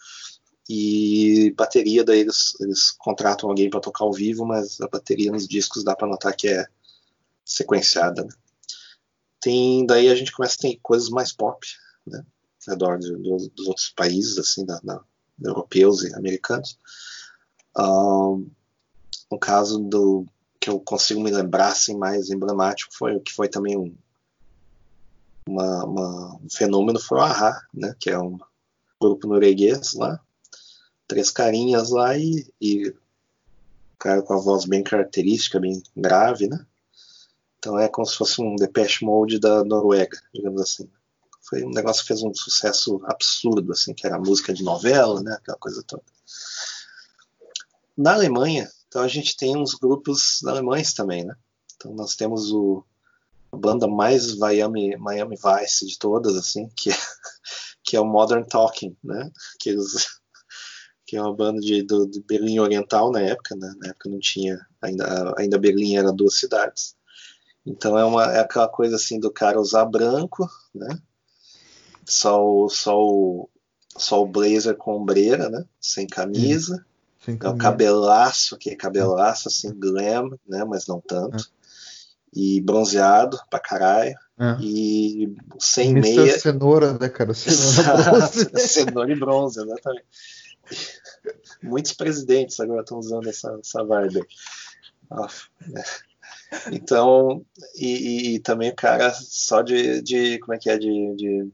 E 0.68 1.52
bateria, 1.56 2.04
daí 2.04 2.20
eles, 2.20 2.54
eles 2.60 2.90
contratam 2.90 3.48
alguém 3.48 3.70
para 3.70 3.80
tocar 3.80 4.04
ao 4.04 4.12
vivo, 4.12 4.44
mas 4.44 4.80
a 4.80 4.88
bateria 4.88 5.30
nos 5.30 5.46
discos 5.46 5.84
dá 5.84 5.94
para 5.94 6.08
notar 6.08 6.34
que 6.34 6.48
é 6.48 6.66
sequenciada. 7.44 8.24
Né? 8.24 8.32
Tem, 9.40 9.86
daí 9.86 10.08
a 10.08 10.14
gente 10.14 10.32
começa 10.32 10.56
a 10.58 10.62
ter 10.62 10.78
coisas 10.82 11.08
mais 11.08 11.32
pop, 11.32 11.64
né? 12.06 12.24
Ao 12.66 12.72
redor 12.72 12.98
de, 12.98 13.14
de, 13.16 13.50
dos 13.50 13.68
outros 13.68 13.90
países, 13.90 14.38
assim, 14.38 14.66
da, 14.66 14.80
da, 14.82 15.00
europeus 15.44 16.02
e 16.02 16.14
americanos. 16.14 16.78
Um, 17.78 18.48
no 19.30 19.38
caso 19.38 19.78
do 19.78 20.26
que 20.60 20.70
eu 20.70 20.80
consigo 20.80 21.20
me 21.20 21.30
lembrar 21.30 21.68
assim, 21.68 21.96
mais 21.96 22.30
emblemático 22.30 22.94
foi 22.94 23.16
o 23.16 23.20
que 23.20 23.32
foi 23.32 23.48
também 23.48 23.76
um, 23.76 23.94
uma, 25.48 25.84
uma, 25.84 26.34
um 26.36 26.50
fenômeno 26.50 26.98
foi 26.98 27.18
o 27.18 27.22
Ahá, 27.22 27.64
né? 27.72 27.94
Que 27.98 28.10
é 28.10 28.18
um 28.18 28.38
grupo 29.00 29.28
norueguês 29.28 29.94
lá, 29.94 30.20
três 31.06 31.30
carinhas 31.30 31.90
lá 31.90 32.16
e, 32.16 32.46
e 32.60 32.94
cara 33.98 34.22
com 34.22 34.34
a 34.34 34.38
voz 34.38 34.64
bem 34.64 34.82
característica, 34.82 35.60
bem 35.60 35.82
grave, 35.96 36.48
né? 36.48 36.64
Então 37.58 37.78
é 37.78 37.88
como 37.88 38.06
se 38.06 38.16
fosse 38.16 38.40
um 38.40 38.54
Depeche 38.56 39.04
Mode 39.04 39.38
da 39.38 39.64
Noruega, 39.64 40.18
digamos 40.32 40.60
assim. 40.60 40.88
Foi 41.42 41.64
um 41.64 41.70
negócio 41.70 42.02
que 42.02 42.08
fez 42.08 42.22
um 42.22 42.34
sucesso 42.34 43.00
absurdo, 43.04 43.72
assim, 43.72 43.94
que 43.94 44.06
era 44.06 44.18
música 44.18 44.52
de 44.52 44.62
novela, 44.62 45.22
né? 45.22 45.34
Aquela 45.34 45.58
coisa 45.58 45.82
toda. 45.82 46.02
Na 47.96 48.12
Alemanha, 48.14 48.70
então 48.88 49.02
a 49.02 49.08
gente 49.08 49.36
tem 49.36 49.56
uns 49.56 49.74
grupos 49.74 50.44
alemães 50.44 50.92
também, 50.92 51.24
né? 51.24 51.34
Então 51.76 51.94
nós 51.94 52.14
temos 52.14 52.52
o 52.52 52.84
a 53.52 53.56
banda 53.56 53.86
mais 53.86 54.36
Miami, 54.36 54.96
Miami 54.96 55.36
Vice 55.36 55.86
de 55.86 55.98
todas, 55.98 56.36
assim, 56.36 56.68
que 56.76 56.90
é, 56.90 56.94
que 57.82 57.96
é 57.96 58.00
o 58.00 58.04
Modern 58.04 58.44
Talking, 58.44 58.96
né? 59.02 59.30
Que 59.58 59.70
eles 59.70 60.20
que 61.06 61.16
é 61.16 61.22
uma 61.22 61.34
banda 61.34 61.60
de, 61.60 61.82
do, 61.82 62.06
de 62.06 62.20
Berlim 62.20 62.58
Oriental 62.58 63.10
na 63.10 63.20
época, 63.20 63.54
né? 63.54 63.72
Na 63.78 63.90
época 63.90 64.10
não 64.10 64.18
tinha, 64.18 64.58
ainda, 64.82 65.34
ainda 65.38 65.58
Berlim 65.58 65.96
era 65.96 66.12
duas 66.12 66.38
cidades. 66.38 66.96
Então 67.64 67.98
é, 67.98 68.04
uma, 68.04 68.24
é 68.32 68.40
aquela 68.40 68.68
coisa 68.68 68.96
assim 68.96 69.18
do 69.18 69.30
cara 69.30 69.60
usar 69.60 69.84
branco, 69.84 70.48
né? 70.74 71.00
Só 72.04 72.44
o, 72.44 72.68
só 72.68 73.00
o, 73.00 73.48
só 73.96 74.22
o 74.22 74.26
blazer 74.26 74.76
com 74.76 74.96
ombreira, 74.96 75.48
né? 75.48 75.64
Sem 75.80 76.06
camisa. 76.06 76.84
Camisa. 77.34 77.46
É 77.46 77.50
o 77.50 77.58
cabelaço, 77.58 78.56
que 78.56 78.70
é 78.70 78.76
cabelaço, 78.76 79.48
assim, 79.48 79.72
glam, 79.74 80.30
né? 80.46 80.64
Mas 80.64 80.86
não 80.86 81.00
tanto. 81.00 81.42
É. 81.42 81.56
E 82.34 82.60
bronzeado 82.60 83.38
pra 83.50 83.58
caralho. 83.58 84.14
É. 84.38 84.56
E 84.60 85.34
sem 85.58 85.90
Mr. 85.90 86.16
meia. 86.16 86.38
cenoura, 86.38 86.98
né, 86.98 87.08
cara? 87.08 87.32
Cenoura, 87.34 88.02
bronze. 88.10 88.50
cenoura 88.68 89.12
e 89.12 89.18
bronze, 89.18 89.60
exatamente. 89.60 90.06
Muitos 91.62 91.92
presidentes 91.92 92.60
agora 92.60 92.82
estão 92.82 92.98
usando 92.98 93.28
essa, 93.28 93.58
essa 93.60 93.84
vibe. 93.84 94.22
né? 95.68 95.82
Então, 96.70 97.44
e, 97.74 98.34
e, 98.34 98.38
também 98.40 98.70
o 98.70 98.76
cara 98.76 99.12
só 99.12 99.62
de, 99.62 100.00
de 100.02 100.38
como 100.40 100.54
é 100.54 100.58
que 100.58 100.70
é, 100.70 100.78
de, 100.78 101.14
de 101.16 101.52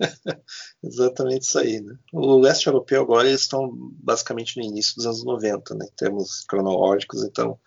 exatamente 0.82 1.42
isso 1.42 1.58
aí, 1.58 1.80
né? 1.80 1.96
O 2.12 2.38
leste 2.38 2.66
europeu 2.66 3.02
agora 3.02 3.28
eles 3.28 3.42
estão 3.42 3.70
basicamente 4.02 4.58
no 4.58 4.64
início 4.64 4.96
dos 4.96 5.06
anos 5.06 5.24
90, 5.24 5.74
né? 5.76 5.86
Em 5.86 5.96
termos 5.96 6.44
cronológicos, 6.46 7.24
então 7.24 7.58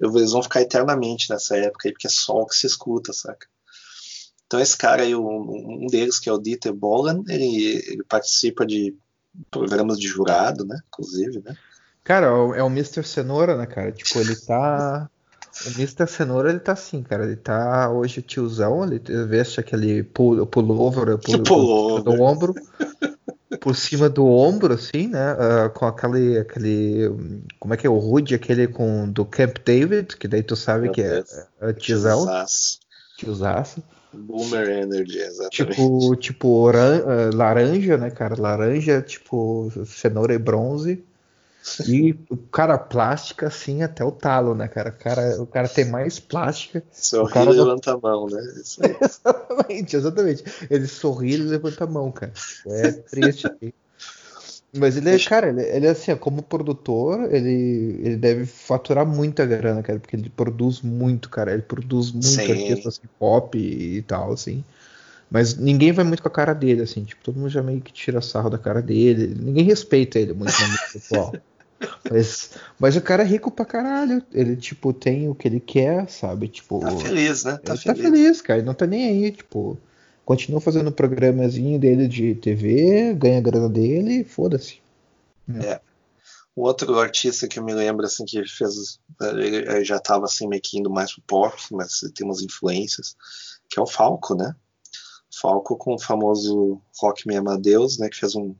eles 0.00 0.32
vão 0.32 0.42
ficar 0.42 0.60
eternamente 0.60 1.30
nessa 1.30 1.56
época 1.56 1.88
aí, 1.88 1.92
porque 1.92 2.06
é 2.06 2.10
só 2.10 2.42
o 2.42 2.46
que 2.46 2.56
se 2.56 2.66
escuta, 2.66 3.12
saca? 3.12 3.46
Então 4.46 4.60
esse 4.60 4.76
cara 4.76 5.02
aí, 5.02 5.14
um, 5.14 5.86
deles, 5.90 6.18
que 6.18 6.28
é 6.28 6.32
o 6.32 6.38
Dieter 6.38 6.72
Bohlen, 6.72 7.24
ele, 7.28 7.82
ele 7.86 8.04
participa 8.04 8.66
de 8.66 8.94
programas 9.50 9.98
de 9.98 10.06
jurado, 10.06 10.64
né? 10.64 10.78
Inclusive, 10.88 11.42
né? 11.44 11.56
Cara, 12.02 12.26
é 12.26 12.62
o 12.62 12.66
Mr. 12.66 13.02
Cenoura, 13.02 13.56
né, 13.56 13.66
cara? 13.66 13.90
Tipo, 13.90 14.20
ele 14.20 14.36
tá 14.36 15.08
o 15.66 15.68
Mr. 15.70 16.06
Cenoura, 16.06 16.50
ele 16.50 16.60
tá 16.60 16.72
assim, 16.72 17.02
cara. 17.02 17.24
Ele 17.24 17.36
tá 17.36 17.90
hoje 17.90 18.20
tiozão, 18.20 18.84
ele 18.84 18.98
veste 19.26 19.60
aquele 19.60 20.02
pullover, 20.02 20.46
pullover 20.46 22.02
do 22.02 22.22
ombro. 22.22 22.54
Por 23.64 23.74
cima 23.74 24.10
do 24.10 24.26
ombro, 24.26 24.74
assim, 24.74 25.08
né? 25.08 25.32
Uh, 25.32 25.70
com 25.70 25.86
aquele, 25.86 26.36
aquele. 26.36 27.08
Como 27.58 27.72
é 27.72 27.78
que 27.78 27.86
é? 27.86 27.90
O 27.90 27.96
Rude, 27.96 28.34
aquele 28.34 28.68
com 28.68 29.08
do 29.10 29.24
Camp 29.24 29.56
David, 29.64 30.18
que 30.18 30.28
daí 30.28 30.42
tu 30.42 30.54
sabe 30.54 30.82
Meu 30.82 30.92
que 30.92 31.00
é, 31.00 31.24
é 31.62 31.72
tiozão. 31.72 32.26
Tiozaço. 33.16 33.82
Boomer 34.12 34.68
Energy, 34.68 35.16
exatamente. 35.16 35.56
Tipo, 35.56 36.16
tipo 36.16 36.48
oran, 36.48 37.04
uh, 37.04 37.34
laranja, 37.34 37.96
né, 37.96 38.10
cara? 38.10 38.38
Laranja, 38.38 39.00
tipo 39.00 39.72
cenoura 39.86 40.34
e 40.34 40.38
bronze. 40.38 41.02
E 41.88 42.14
o 42.28 42.36
cara, 42.36 42.76
plástica 42.76 43.46
assim 43.46 43.82
até 43.82 44.04
o 44.04 44.12
talo, 44.12 44.54
né, 44.54 44.68
cara? 44.68 44.90
O 44.90 45.02
cara, 45.02 45.42
o 45.42 45.46
cara 45.46 45.68
tem 45.68 45.86
mais 45.86 46.20
plástica. 46.20 46.82
Sorri 46.92 47.32
cara 47.32 47.50
e 47.50 47.54
levanta 47.54 47.92
a 47.92 47.98
mão, 47.98 48.26
né? 48.26 48.40
exatamente, 49.00 49.96
exatamente. 49.96 50.44
Ele 50.70 50.86
sorri 50.86 51.32
e 51.32 51.36
levanta 51.38 51.84
a 51.84 51.86
mão, 51.86 52.12
cara. 52.12 52.32
É 52.66 52.92
triste. 52.92 53.48
Mas 54.76 54.96
ele 54.96 55.08
é, 55.08 55.18
cara, 55.18 55.48
ele, 55.48 55.62
ele 55.62 55.86
é 55.86 55.90
assim, 55.90 56.14
como 56.16 56.42
produtor, 56.42 57.32
ele, 57.32 58.00
ele 58.02 58.16
deve 58.16 58.44
faturar 58.44 59.06
muita 59.06 59.46
grana, 59.46 59.82
cara, 59.82 60.00
porque 60.00 60.16
ele 60.16 60.28
produz 60.28 60.82
muito, 60.82 61.30
cara. 61.30 61.52
Ele 61.52 61.62
produz 61.62 62.10
muito 62.10 62.40
artista 62.40 62.88
assim, 62.88 63.02
pop 63.18 63.56
e, 63.56 64.02
tal, 64.02 64.32
assim. 64.32 64.64
Mas 65.30 65.56
ninguém 65.56 65.92
vai 65.92 66.04
muito 66.04 66.22
com 66.22 66.28
a 66.28 66.30
cara 66.30 66.52
dele, 66.52 66.82
assim, 66.82 67.04
tipo, 67.04 67.22
todo 67.22 67.38
mundo 67.38 67.48
já 67.48 67.62
meio 67.62 67.80
que 67.80 67.92
tira 67.92 68.20
sarro 68.20 68.50
da 68.50 68.58
cara 68.58 68.82
dele. 68.82 69.34
Ninguém 69.34 69.64
respeita 69.64 70.18
ele 70.18 70.34
muito 70.34 70.52
no 70.52 70.92
pessoal. 70.92 71.32
Mas, 72.10 72.50
mas 72.78 72.96
o 72.96 73.00
cara 73.00 73.22
é 73.22 73.26
rico 73.26 73.50
pra 73.50 73.64
caralho. 73.64 74.22
Ele, 74.32 74.56
tipo, 74.56 74.92
tem 74.92 75.28
o 75.28 75.34
que 75.34 75.48
ele 75.48 75.60
quer, 75.60 76.08
sabe? 76.08 76.48
Tipo, 76.48 76.80
tá 76.80 76.96
feliz, 76.96 77.44
né? 77.44 77.58
Tá 77.58 77.72
ele 77.72 77.82
feliz. 77.82 77.84
tá 77.84 77.94
feliz, 77.94 78.42
cara. 78.42 78.58
Ele 78.58 78.66
não 78.66 78.74
tá 78.74 78.86
nem 78.86 79.08
aí, 79.08 79.32
tipo. 79.32 79.78
Continua 80.24 80.60
fazendo 80.60 80.88
o 80.88 80.92
programazinho 80.92 81.78
dele 81.78 82.08
de 82.08 82.34
TV, 82.36 83.12
ganha 83.12 83.38
a 83.38 83.42
grana 83.42 83.68
dele 83.68 84.24
foda-se. 84.24 84.78
É. 85.62 85.78
O 86.56 86.62
outro 86.62 86.98
artista 86.98 87.46
que 87.46 87.58
eu 87.58 87.64
me 87.64 87.74
lembro, 87.74 88.06
assim, 88.06 88.24
que 88.24 88.42
fez. 88.46 88.98
Ele 89.20 89.84
já 89.84 89.98
tava 89.98 90.24
assim, 90.24 90.48
meio 90.48 90.62
que 90.62 90.78
indo 90.78 90.88
mais 90.88 91.12
pro 91.12 91.22
pop, 91.22 91.56
mas 91.72 92.00
tem 92.14 92.26
umas 92.26 92.40
influências, 92.40 93.16
que 93.68 93.78
é 93.78 93.82
o 93.82 93.86
Falco, 93.86 94.34
né? 94.34 94.54
Falco 95.40 95.76
com 95.76 95.94
o 95.94 95.98
famoso 95.98 96.80
Rock 96.98 97.28
Me 97.28 97.36
Amadeus, 97.36 97.98
né? 97.98 98.08
Que 98.08 98.16
fez 98.16 98.34
um 98.34 98.54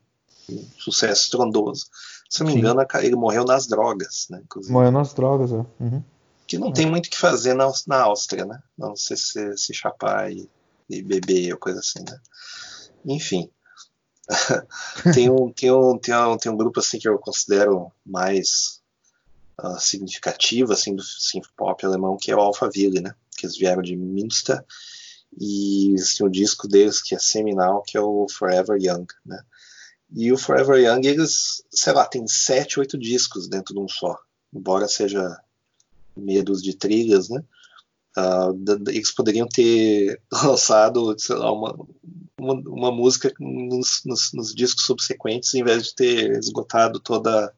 um 0.49 0.65
sucesso 0.79 1.25
estrondoso. 1.25 1.87
Se 2.35 2.41
não 2.41 2.49
me 2.49 2.55
Sim. 2.55 2.59
engano, 2.59 2.85
ele 3.01 3.15
morreu 3.15 3.45
nas 3.45 3.69
drogas, 3.69 4.27
né? 4.29 4.41
Inclusive. 4.43 4.73
Morreu 4.73 4.91
nas 4.91 5.15
drogas, 5.15 5.53
é. 5.53 5.65
Uhum. 5.79 6.03
Que 6.49 6.59
não 6.59 6.71
é. 6.71 6.73
tem 6.73 6.85
muito 6.85 7.07
o 7.07 7.11
que 7.11 7.17
fazer 7.17 7.55
na, 7.55 7.71
na 7.87 8.03
Áustria, 8.03 8.45
né? 8.45 8.61
Não 8.77 8.97
sei 8.97 9.17
se, 9.17 9.57
se 9.57 9.73
chapar 9.73 10.33
e, 10.33 10.51
e 10.91 11.01
beber 11.01 11.53
ou 11.53 11.61
coisa 11.61 11.79
assim, 11.79 12.01
né? 12.01 12.19
Enfim. 13.07 13.49
tem, 15.15 15.31
um, 15.31 15.53
tem, 15.53 15.71
um, 15.71 15.97
tem, 15.97 16.13
um, 16.13 16.37
tem 16.37 16.51
um 16.51 16.57
grupo 16.57 16.81
assim 16.81 16.99
que 16.99 17.09
eu 17.09 17.21
considero 17.21 17.93
mais 18.05 18.81
uh, 19.63 19.79
significativo 19.79 20.73
assim, 20.73 20.93
do 20.97 21.05
synth 21.05 21.47
pop 21.57 21.87
alemão, 21.87 22.17
que 22.21 22.33
é 22.33 22.37
o 22.37 22.41
Alphaville, 22.41 23.01
né? 23.01 23.15
Que 23.39 23.47
eles 23.47 23.57
vieram 23.57 23.81
de 23.81 23.95
Münster 23.95 24.61
e 25.39 25.95
assim, 25.95 26.25
o 26.25 26.29
disco 26.29 26.67
deles 26.67 27.01
que 27.01 27.15
é 27.15 27.19
seminal, 27.21 27.81
que 27.83 27.97
é 27.97 28.01
o 28.01 28.27
Forever 28.29 28.77
Young, 28.77 29.07
né? 29.25 29.41
E 30.13 30.33
o 30.33 30.39
Forever 30.39 30.77
Young, 30.77 31.07
eles, 31.07 31.65
sei 31.71 31.93
lá, 31.93 32.07
tem 32.07 32.27
sete, 32.27 32.79
oito 32.79 32.99
discos 32.99 33.49
dentro 33.49 33.75
de 33.75 33.81
um 33.81 33.89
só, 33.89 34.19
embora 34.53 34.87
seja 34.87 35.37
medos 36.17 36.63
de 36.63 36.77
trilhas, 36.77 37.29
né? 37.29 37.43
Uh, 38.17 38.89
eles 38.89 39.11
poderiam 39.11 39.49
ter 39.49 40.21
lançado, 40.31 41.15
sei 41.19 41.35
lá, 41.35 41.53
uma, 41.53 41.77
uma, 42.39 42.55
uma 42.55 42.93
música 42.93 43.33
nos, 43.41 44.03
nos, 44.05 44.33
nos, 44.33 44.55
discos 44.55 44.85
subsequentes, 44.85 45.53
em 45.55 45.65
vez 45.65 45.87
de 45.87 45.95
ter 45.95 46.39
esgotado 46.39 47.01
toda 47.01 47.53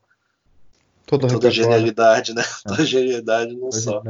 toda, 1.06 1.28
toda 1.28 1.48
a 1.48 1.50
genialidade, 1.50 2.34
né? 2.34 2.42
É. 2.42 2.68
Toda 2.68 2.82
a 2.82 2.86
genialidade 2.86 3.54
num 3.54 3.70
só. 3.70 4.02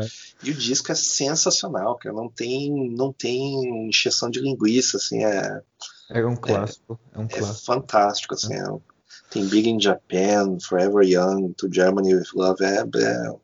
E 0.42 0.50
o 0.50 0.54
disco 0.54 0.92
é 0.92 0.94
sensacional, 0.94 1.96
cara. 1.96 2.14
Não 2.14 2.28
tem, 2.28 2.70
não 2.90 3.12
tem 3.12 3.88
encheção 3.88 4.30
de 4.30 4.40
linguiça, 4.40 4.98
assim, 4.98 5.24
é. 5.24 5.62
É 6.10 6.24
um 6.24 6.36
clássico. 6.36 6.98
É, 7.12 7.18
é 7.18 7.20
um 7.20 7.24
é 7.24 7.28
clássico. 7.28 7.66
fantástico, 7.66 8.34
assim. 8.34 8.54
É. 8.54 8.58
é 8.58 8.96
tem 9.30 9.46
Big 9.46 9.68
in 9.68 9.80
Japan, 9.80 10.58
Forever 10.60 11.04
Young, 11.04 11.52
To 11.54 11.68
Germany 11.72 12.14
with 12.14 12.28
Love. 12.34 12.64
É, 12.64 12.78
é 12.80 13.34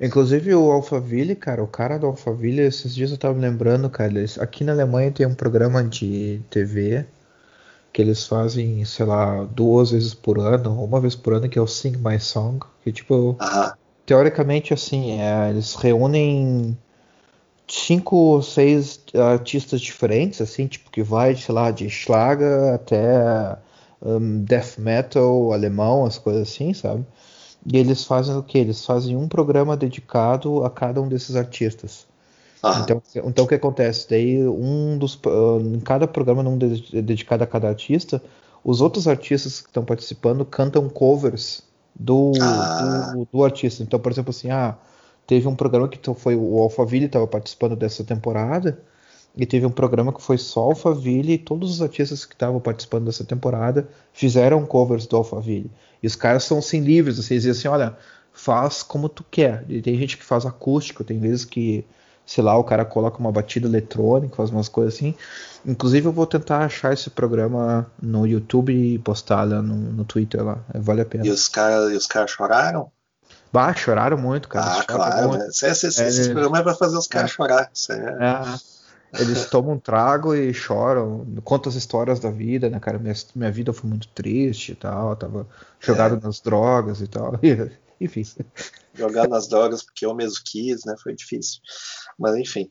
Inclusive 0.00 0.54
o 0.54 0.70
Alphaville, 0.70 1.34
cara, 1.34 1.62
o 1.62 1.66
cara 1.66 1.98
do 1.98 2.06
Alphaville, 2.06 2.62
esses 2.62 2.94
dias 2.94 3.10
eu 3.10 3.18
tava 3.18 3.34
me 3.34 3.40
lembrando, 3.40 3.88
cara, 3.90 4.10
eles, 4.10 4.38
aqui 4.38 4.64
na 4.64 4.72
Alemanha 4.72 5.10
tem 5.10 5.26
um 5.26 5.34
programa 5.34 5.82
de 5.82 6.40
TV 6.48 7.06
que 7.92 8.00
eles 8.00 8.26
fazem, 8.26 8.84
sei 8.84 9.04
lá, 9.04 9.44
duas 9.44 9.90
vezes 9.90 10.14
por 10.14 10.38
ano, 10.38 10.82
uma 10.82 11.00
vez 11.00 11.16
por 11.16 11.34
ano, 11.34 11.48
que 11.48 11.58
é 11.58 11.62
o 11.62 11.66
Sing 11.66 11.96
My 11.96 12.20
Song, 12.20 12.64
que 12.84 12.92
tipo, 12.92 13.30
uh 13.30 13.36
-huh. 13.38 13.74
teoricamente 14.06 14.72
assim, 14.72 15.20
é, 15.20 15.50
eles 15.50 15.74
reúnem 15.74 16.78
cinco 17.70 18.16
ou 18.16 18.42
seis 18.42 19.00
artistas 19.14 19.80
diferentes, 19.80 20.40
assim, 20.40 20.66
tipo, 20.66 20.90
que 20.90 21.02
vai, 21.02 21.36
sei 21.36 21.54
lá, 21.54 21.70
de 21.70 21.88
Schlager 21.88 22.74
até 22.74 23.56
um, 24.02 24.42
death 24.42 24.78
metal 24.78 25.52
alemão, 25.52 26.04
as 26.04 26.18
coisas 26.18 26.42
assim, 26.42 26.74
sabe? 26.74 27.06
E 27.66 27.76
eles 27.76 28.04
fazem 28.04 28.36
o 28.36 28.42
que? 28.42 28.58
Eles 28.58 28.84
fazem 28.84 29.16
um 29.16 29.28
programa 29.28 29.76
dedicado 29.76 30.64
a 30.64 30.70
cada 30.70 31.00
um 31.00 31.08
desses 31.08 31.36
artistas. 31.36 32.06
Ah. 32.62 32.80
Então, 32.82 33.02
então 33.24 33.44
o 33.44 33.48
que 33.48 33.54
acontece? 33.54 34.06
Daí 34.08 34.46
um 34.46 34.98
dos 34.98 35.14
uh, 35.14 35.60
em 35.60 35.80
cada 35.80 36.06
programa 36.06 36.42
não 36.42 36.58
dedicado 36.58 37.44
a 37.44 37.46
cada 37.46 37.68
artista, 37.68 38.22
os 38.64 38.80
outros 38.80 39.08
artistas 39.08 39.60
que 39.60 39.68
estão 39.68 39.84
participando 39.84 40.44
cantam 40.44 40.88
covers 40.88 41.62
do, 41.94 42.32
ah. 42.40 43.12
do, 43.14 43.28
do, 43.32 43.44
artista. 43.44 43.82
Então, 43.82 43.98
por 43.98 44.12
exemplo, 44.12 44.30
assim, 44.30 44.50
ah, 44.50 44.76
teve 45.30 45.46
um 45.46 45.54
programa 45.54 45.86
que 45.86 46.00
foi 46.14 46.34
o 46.34 46.58
Alphaville 46.58 47.06
estava 47.06 47.24
participando 47.24 47.76
dessa 47.76 48.02
temporada 48.02 48.82
e 49.36 49.46
teve 49.46 49.64
um 49.64 49.70
programa 49.70 50.12
que 50.12 50.20
foi 50.20 50.36
só 50.36 50.62
Alphaville 50.62 51.34
e 51.34 51.38
todos 51.38 51.70
os 51.70 51.80
artistas 51.80 52.24
que 52.24 52.34
estavam 52.34 52.58
participando 52.58 53.04
dessa 53.04 53.22
temporada 53.22 53.88
fizeram 54.12 54.66
covers 54.66 55.06
do 55.06 55.16
Alphaville. 55.16 55.70
E 56.02 56.06
os 56.08 56.16
caras 56.16 56.42
são 56.42 56.58
assim 56.58 56.80
livres, 56.80 57.16
assim, 57.20 57.36
dizem 57.36 57.52
assim, 57.52 57.68
olha, 57.68 57.96
faz 58.32 58.82
como 58.82 59.08
tu 59.08 59.24
quer. 59.30 59.64
E 59.68 59.80
tem 59.80 59.96
gente 59.96 60.18
que 60.18 60.24
faz 60.24 60.44
acústico, 60.44 61.04
tem 61.04 61.20
vezes 61.20 61.44
que, 61.44 61.86
sei 62.26 62.42
lá, 62.42 62.58
o 62.58 62.64
cara 62.64 62.84
coloca 62.84 63.20
uma 63.20 63.30
batida 63.30 63.68
eletrônica, 63.68 64.34
faz 64.34 64.50
umas 64.50 64.68
coisas 64.68 64.94
assim. 64.94 65.14
Inclusive 65.64 66.08
eu 66.08 66.12
vou 66.12 66.26
tentar 66.26 66.64
achar 66.64 66.92
esse 66.92 67.08
programa 67.08 67.88
no 68.02 68.26
YouTube 68.26 68.72
e 68.72 68.98
postar 68.98 69.48
lá 69.48 69.62
no, 69.62 69.76
no 69.76 70.04
Twitter 70.04 70.42
lá. 70.42 70.58
Vale 70.74 71.02
a 71.02 71.06
pena. 71.06 71.24
E 71.24 71.30
os 71.30 71.46
caras 71.46 71.96
os 71.96 72.08
cara 72.08 72.26
choraram? 72.26 72.90
Bah, 73.52 73.74
choraram 73.74 74.16
muito, 74.16 74.48
cara. 74.48 74.80
Ah, 74.80 74.84
claro. 74.84 75.28
Muito. 75.28 75.42
Né? 75.42 75.48
Esse, 75.48 75.66
esse, 75.66 75.86
esse, 75.86 76.02
é, 76.02 76.08
esse 76.08 76.30
programa 76.30 76.58
é 76.58 76.62
pra 76.62 76.74
fazer 76.74 76.96
os 76.96 77.06
caras 77.06 77.30
é. 77.30 77.34
chorar. 77.34 77.70
É... 77.90 77.94
é. 77.94 78.70
Eles 79.20 79.46
tomam 79.46 79.74
um 79.74 79.78
trago 79.78 80.34
e 80.36 80.54
choram, 80.54 81.26
contam 81.42 81.68
as 81.68 81.74
histórias 81.74 82.20
da 82.20 82.30
vida, 82.30 82.70
né, 82.70 82.78
cara? 82.78 82.96
Minha, 82.96 83.14
minha 83.34 83.50
vida 83.50 83.72
foi 83.72 83.90
muito 83.90 84.06
triste 84.08 84.70
e 84.70 84.74
tal, 84.76 85.16
tava 85.16 85.48
jogado 85.80 86.14
é. 86.14 86.20
nas 86.20 86.40
drogas 86.40 87.00
e 87.00 87.08
tal. 87.08 87.32
enfim. 88.00 88.22
Jogado 88.94 89.30
nas 89.30 89.48
drogas 89.48 89.82
porque 89.82 90.06
eu 90.06 90.14
mesmo 90.14 90.38
quis, 90.44 90.84
né? 90.84 90.94
Foi 91.02 91.12
difícil. 91.12 91.60
Mas 92.16 92.36
enfim. 92.36 92.70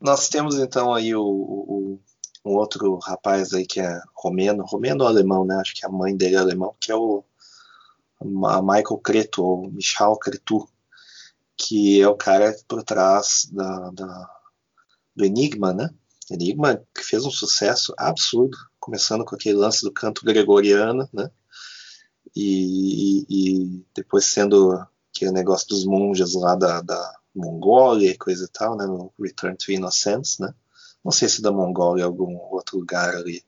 Nós 0.00 0.28
temos 0.28 0.58
então 0.58 0.94
aí 0.94 1.14
o, 1.14 1.22
o 1.22 2.00
um 2.44 2.54
outro 2.54 2.98
rapaz 2.98 3.52
aí 3.52 3.66
que 3.66 3.80
é 3.80 4.00
romeno, 4.16 4.64
romeno 4.64 5.04
ou 5.04 5.08
alemão, 5.08 5.44
né? 5.44 5.56
Acho 5.56 5.74
que 5.74 5.86
a 5.86 5.88
mãe 5.88 6.16
dele 6.16 6.36
é 6.36 6.38
alemão, 6.38 6.74
que 6.80 6.90
é 6.90 6.96
o 6.96 7.22
a 8.46 8.62
Michael 8.62 8.98
Cretu, 8.98 9.42
ou 9.42 9.70
Michal 9.70 10.18
Cretu, 10.18 10.68
que 11.56 12.00
é 12.00 12.08
o 12.08 12.16
cara 12.16 12.54
por 12.66 12.82
trás 12.82 13.48
da, 13.52 13.90
da 13.90 14.30
do 15.14 15.24
Enigma, 15.24 15.72
né? 15.72 15.90
Enigma 16.30 16.82
que 16.94 17.02
fez 17.02 17.24
um 17.24 17.30
sucesso 17.30 17.94
absurdo, 17.98 18.56
começando 18.80 19.24
com 19.24 19.34
aquele 19.34 19.56
lance 19.56 19.82
do 19.82 19.92
canto 19.92 20.24
gregoriano, 20.24 21.08
né? 21.12 21.30
E, 22.34 23.26
e 23.28 23.84
depois 23.94 24.24
sendo 24.24 24.72
aquele 25.14 25.32
negócio 25.32 25.68
dos 25.68 25.84
monges 25.84 26.34
lá 26.34 26.54
da, 26.54 26.80
da 26.80 27.20
Mongólia 27.34 28.10
e 28.10 28.18
coisa 28.18 28.44
e 28.44 28.48
tal, 28.48 28.76
né? 28.76 28.86
No 28.86 29.12
Return 29.20 29.56
to 29.56 29.72
Innocence, 29.72 30.40
né? 30.40 30.54
Não 31.04 31.12
sei 31.12 31.28
se 31.28 31.42
da 31.42 31.52
Mongólia 31.52 32.04
algum 32.04 32.36
outro 32.36 32.78
lugar 32.78 33.14
ali 33.14 33.44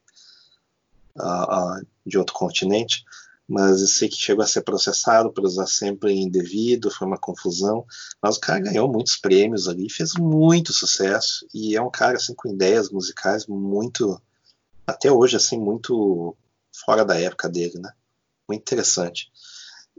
uh, 1.17 1.81
uh, 1.81 1.87
de 2.05 2.19
outro 2.19 2.35
continente, 2.35 3.05
mas 3.49 3.81
eu 3.81 3.87
sei 3.87 4.09
que 4.09 4.17
chegou 4.17 4.43
a 4.43 4.47
ser 4.47 4.63
processado 4.63 5.31
por 5.33 5.45
usar 5.45 5.67
sempre 5.67 6.13
indevido, 6.13 6.91
foi 6.91 7.07
uma 7.07 7.19
confusão, 7.19 7.85
mas 8.23 8.37
o 8.37 8.41
cara 8.41 8.61
ganhou 8.61 8.91
muitos 8.91 9.17
prêmios 9.17 9.69
ali, 9.69 9.91
fez 9.91 10.15
muito 10.15 10.73
sucesso, 10.73 11.47
e 11.53 11.77
é 11.77 11.83
um 11.83 11.91
cara 11.91 12.17
assim 12.17 12.35
com 12.35 12.49
ideias 12.49 12.91
musicais 12.91 13.47
muito, 13.47 14.21
até 14.87 15.13
hoje 15.13 15.37
assim, 15.37 15.59
muito 15.59 16.35
fora 16.85 17.05
da 17.05 17.21
época 17.21 17.49
dele, 17.49 17.79
né? 17.79 17.93
Muito 18.49 18.63
interessante. 18.63 19.31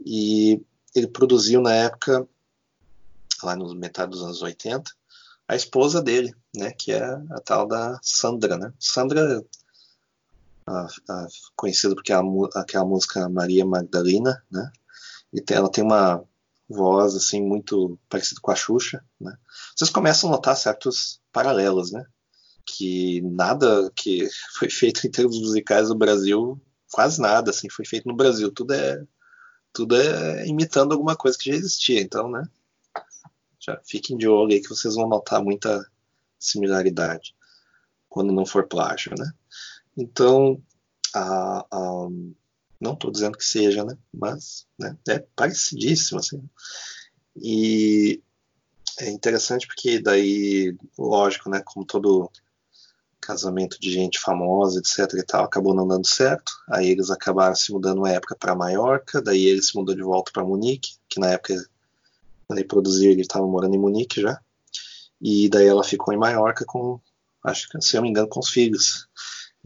E 0.04 0.60
ele 0.94 1.06
produziu 1.06 1.60
na 1.60 1.72
época, 1.72 2.26
lá 3.42 3.54
no 3.54 3.74
metade 3.74 4.10
dos 4.10 4.22
anos 4.22 4.42
80, 4.42 4.90
a 5.48 5.54
esposa 5.54 6.02
dele, 6.02 6.34
né, 6.54 6.72
que 6.72 6.92
é 6.92 7.04
a 7.04 7.40
tal 7.44 7.66
da 7.68 7.98
Sandra, 8.02 8.56
né? 8.58 8.72
Sandra 8.80 9.44
a, 10.66 10.86
a, 11.08 11.26
conhecida 11.54 11.94
porque 11.94 12.12
é 12.12 12.16
aquela 12.54 12.84
música 12.84 13.28
Maria 13.28 13.64
Magdalena, 13.64 14.42
né? 14.50 14.70
E 15.32 15.40
tem, 15.40 15.56
ela 15.56 15.70
tem 15.70 15.84
uma 15.84 16.24
voz 16.68 17.14
assim 17.14 17.42
muito 17.42 17.98
parecida 18.08 18.40
com 18.40 18.50
a 18.50 18.56
Xuxa, 18.56 19.04
né? 19.20 19.36
Vocês 19.74 19.90
começam 19.90 20.28
a 20.28 20.32
notar 20.32 20.56
certos 20.56 21.20
paralelos, 21.32 21.92
né? 21.92 22.04
Que 22.64 23.22
nada 23.22 23.90
que 23.94 24.28
foi 24.58 24.68
feito 24.68 25.06
em 25.06 25.10
termos 25.10 25.38
musicais 25.38 25.88
no 25.88 25.94
Brasil, 25.94 26.60
quase 26.92 27.20
nada 27.20 27.50
assim 27.50 27.68
foi 27.70 27.84
feito 27.84 28.08
no 28.08 28.16
Brasil. 28.16 28.50
Tudo 28.50 28.74
é 28.74 29.04
tudo 29.72 29.94
é 29.94 30.46
imitando 30.46 30.92
alguma 30.92 31.14
coisa 31.14 31.36
que 31.38 31.50
já 31.50 31.56
existia, 31.56 32.00
então, 32.00 32.30
né? 32.30 32.42
Já 33.60 33.78
fiquem 33.84 34.16
de 34.16 34.26
olho 34.26 34.52
aí 34.52 34.62
que 34.62 34.68
vocês 34.68 34.94
vão 34.94 35.08
notar 35.08 35.42
muita 35.42 35.84
similaridade 36.38 37.34
quando 38.08 38.32
não 38.32 38.46
for 38.46 38.66
plágio, 38.66 39.12
né? 39.18 39.30
Então, 39.96 40.62
a, 41.14 41.66
a, 41.70 42.08
não 42.80 42.92
estou 42.92 43.10
dizendo 43.10 43.38
que 43.38 43.44
seja, 43.44 43.84
né? 43.84 43.96
Mas 44.12 44.66
né, 44.78 44.96
é 45.08 45.18
parecidíssimo, 45.34 46.18
assim. 46.18 46.42
E 47.36 48.22
é 48.98 49.10
interessante 49.10 49.66
porque 49.66 50.00
daí, 50.00 50.76
lógico, 50.98 51.50
né? 51.50 51.62
Como 51.64 51.84
todo 51.86 52.30
casamento 53.20 53.78
de 53.80 53.90
gente 53.90 54.20
famosa, 54.20 54.78
etc 54.78 55.18
e 55.18 55.22
tal, 55.24 55.44
acabou 55.44 55.74
não 55.74 55.86
dando 55.86 56.06
certo. 56.06 56.52
Aí 56.70 56.88
eles 56.88 57.10
acabaram 57.10 57.56
se 57.56 57.72
mudando 57.72 57.98
uma 57.98 58.10
época 58.10 58.36
para 58.38 58.54
Maiorca, 58.54 59.20
daí 59.20 59.46
ele 59.46 59.62
se 59.62 59.76
mudou 59.76 59.94
de 59.94 60.02
volta 60.02 60.30
para 60.32 60.44
Munique, 60.44 60.94
que 61.08 61.18
na 61.18 61.30
época 61.32 61.54
quando 62.46 62.60
ele 62.60 62.68
produziu 62.68 63.10
ele 63.10 63.22
estava 63.22 63.46
morando 63.46 63.74
em 63.74 63.78
Munique 63.78 64.20
já. 64.20 64.40
E 65.20 65.48
daí 65.48 65.66
ela 65.66 65.82
ficou 65.82 66.14
em 66.14 66.18
Maiorca 66.18 66.64
com, 66.64 67.00
acho 67.42 67.68
que 67.68 67.80
se 67.80 67.96
eu 67.96 68.00
não 68.00 68.04
me 68.04 68.10
engano, 68.10 68.28
com 68.28 68.40
os 68.40 68.48
filhos. 68.48 69.08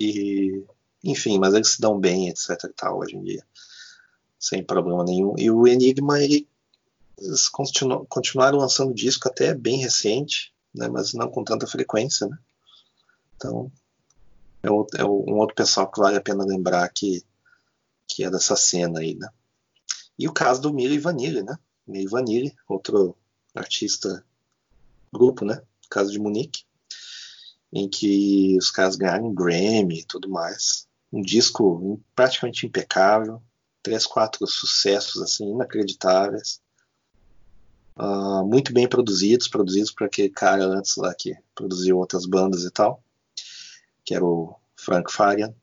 E, 0.01 0.65
enfim, 1.05 1.39
mas 1.39 1.53
eles 1.53 1.73
se 1.73 1.81
dão 1.81 2.01
bem, 2.01 2.29
etc 2.29 2.65
e 2.65 2.73
tal, 2.73 2.99
hoje 2.99 3.17
em 3.17 3.23
dia. 3.23 3.45
Sem 4.39 4.65
problema 4.65 5.05
nenhum. 5.05 5.35
E 5.37 5.51
o 5.51 5.67
Enigma, 5.67 6.23
ele, 6.23 6.49
eles 7.19 7.49
continuam, 7.49 8.07
continuaram 8.07 8.59
lançando 8.59 8.95
disco 8.95 9.29
até 9.29 9.55
bem 9.55 9.77
recente, 9.79 10.55
né, 10.75 10.89
mas 10.89 11.13
não 11.13 11.31
com 11.31 11.45
tanta 11.45 11.67
frequência, 11.67 12.27
né? 12.27 12.39
Então, 13.37 13.71
é, 14.63 14.71
o, 14.71 14.87
é 14.97 15.05
um 15.05 15.39
outro 15.39 15.55
pessoal 15.55 15.91
que 15.91 16.01
vale 16.01 16.17
a 16.17 16.23
pena 16.23 16.45
lembrar 16.45 16.89
que 16.89 17.23
que 18.13 18.25
é 18.25 18.31
dessa 18.31 18.57
cena 18.57 18.99
aí, 18.99 19.15
né? 19.15 19.29
E 20.19 20.27
o 20.27 20.33
caso 20.33 20.61
do 20.61 20.73
Milli 20.73 20.99
Vanilli, 20.99 21.43
né? 21.43 21.57
Milli 21.87 22.09
Vanilli, 22.09 22.57
outro 22.69 23.17
artista 23.55 24.25
grupo, 25.13 25.45
né? 25.45 25.63
Caso 25.89 26.11
de 26.11 26.19
Munique, 26.19 26.65
em 27.73 27.89
que 27.89 28.57
os 28.59 28.71
caras 28.71 28.97
ganharam 28.97 29.33
Grammy 29.33 30.01
e 30.01 30.05
tudo 30.05 30.29
mais. 30.29 30.89
Um 31.13 31.23
disco 31.23 32.01
praticamente 32.15 32.67
impecável, 32.67 33.43
três, 33.83 34.07
quatro 34.07 34.47
sucessos 34.47 35.23
assim 35.23 35.51
inacreditáveis. 35.51 36.61
Uh, 37.97 38.45
muito 38.47 38.73
bem 38.73 38.89
produzidos, 38.89 39.49
produzidos 39.49 39.91
por 39.91 40.07
aquele 40.07 40.31
cara 40.31 40.65
antes 40.65 40.97
lá 40.97 41.15
que 41.15 41.37
produziu 41.55 41.99
outras 41.99 42.25
bandas 42.25 42.65
e 42.65 42.71
tal, 42.71 43.03
que 44.05 44.15
era 44.15 44.25
o 44.25 44.57
Frank 44.75 45.13
Farian. 45.13 45.55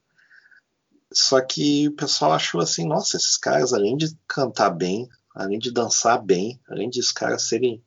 Só 1.11 1.41
que 1.41 1.87
o 1.87 1.95
pessoal 1.95 2.33
achou 2.33 2.61
assim, 2.61 2.85
nossa, 2.85 3.17
esses 3.17 3.37
caras, 3.37 3.73
além 3.73 3.95
de 3.97 4.15
cantar 4.27 4.69
bem, 4.69 5.09
além 5.33 5.57
de 5.57 5.71
dançar 5.71 6.21
bem, 6.21 6.59
além 6.69 6.89
de 6.89 6.99
os 6.99 7.11
caras 7.11 7.43
serem 7.43 7.83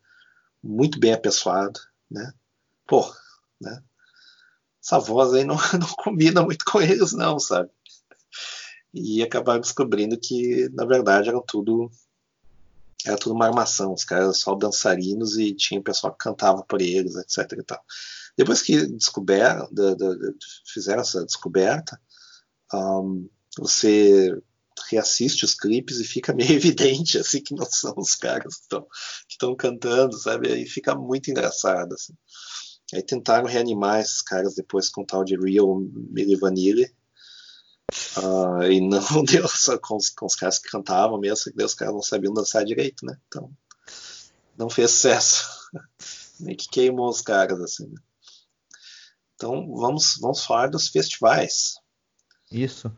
muito 0.62 0.98
bem 0.98 1.12
apessoados, 1.12 1.86
né? 2.10 2.32
Pô, 2.86 3.12
né? 3.60 3.82
Essa 4.82 4.98
voz 4.98 5.32
aí 5.34 5.44
não, 5.44 5.56
não 5.78 5.88
combina 5.96 6.42
muito 6.42 6.64
com 6.64 6.80
eles, 6.80 7.12
não, 7.12 7.38
sabe? 7.38 7.70
E 8.92 9.22
acabaram 9.22 9.60
descobrindo 9.60 10.18
que, 10.18 10.68
na 10.70 10.84
verdade, 10.84 11.28
eram 11.28 11.42
tudo 11.46 11.90
era 13.06 13.16
tudo 13.16 13.34
uma 13.34 13.46
armação, 13.46 13.94
os 13.94 14.04
caras 14.04 14.40
só 14.40 14.54
dançarinos 14.54 15.38
e 15.38 15.54
tinha 15.54 15.80
o 15.80 15.82
pessoal 15.82 16.12
que 16.12 16.18
cantava 16.18 16.62
por 16.62 16.82
eles, 16.82 17.16
etc 17.16 17.58
e 17.58 17.62
tal. 17.62 17.82
Depois 18.36 18.62
que 18.62 18.86
descoberam, 18.86 19.68
fizeram 20.66 21.00
essa 21.00 21.24
descoberta, 21.24 21.98
um, 22.74 23.28
você 23.58 24.36
reassiste 24.90 25.44
os 25.44 25.54
clipes 25.54 25.98
e 25.98 26.04
fica 26.04 26.32
meio 26.32 26.52
evidente 26.52 27.18
assim 27.18 27.42
que 27.42 27.54
não 27.54 27.66
são 27.66 27.94
os 27.96 28.14
caras 28.14 28.60
que 29.26 29.34
estão 29.34 29.54
cantando, 29.54 30.16
sabe? 30.16 30.52
Aí 30.52 30.66
fica 30.66 30.94
muito 30.94 31.30
engraçado. 31.30 31.94
Assim. 31.94 32.14
Aí 32.94 33.02
tentaram 33.02 33.46
reanimar 33.46 34.00
esses 34.00 34.20
caras 34.20 34.54
depois 34.54 34.88
com 34.88 35.02
o 35.02 35.06
tal 35.06 35.24
de 35.24 35.36
Real 35.36 35.78
Milli 35.78 36.36
Vanilli. 36.36 36.92
Uh, 38.16 38.62
e 38.64 38.80
não 38.80 39.00
deu 39.24 39.48
só 39.48 39.78
com 39.78 39.96
os, 39.96 40.10
com 40.10 40.26
os 40.26 40.34
caras 40.34 40.58
que 40.58 40.70
cantavam 40.70 41.18
mesmo, 41.18 41.52
que 41.52 41.62
os 41.62 41.74
caras 41.74 41.94
não 41.94 42.02
sabiam 42.02 42.34
dançar 42.34 42.64
direito, 42.64 43.04
né? 43.04 43.16
Então 43.28 43.50
não 44.56 44.68
fez 44.68 44.90
sucesso. 44.90 45.44
Nem 46.40 46.56
que 46.56 46.68
queimou 46.68 47.08
os 47.08 47.20
caras, 47.20 47.60
assim. 47.60 47.86
Né? 47.86 48.00
Então 49.34 49.74
vamos, 49.74 50.18
vamos 50.20 50.44
falar 50.44 50.68
dos 50.68 50.88
festivais. 50.88 51.74
Isso. 52.50 52.90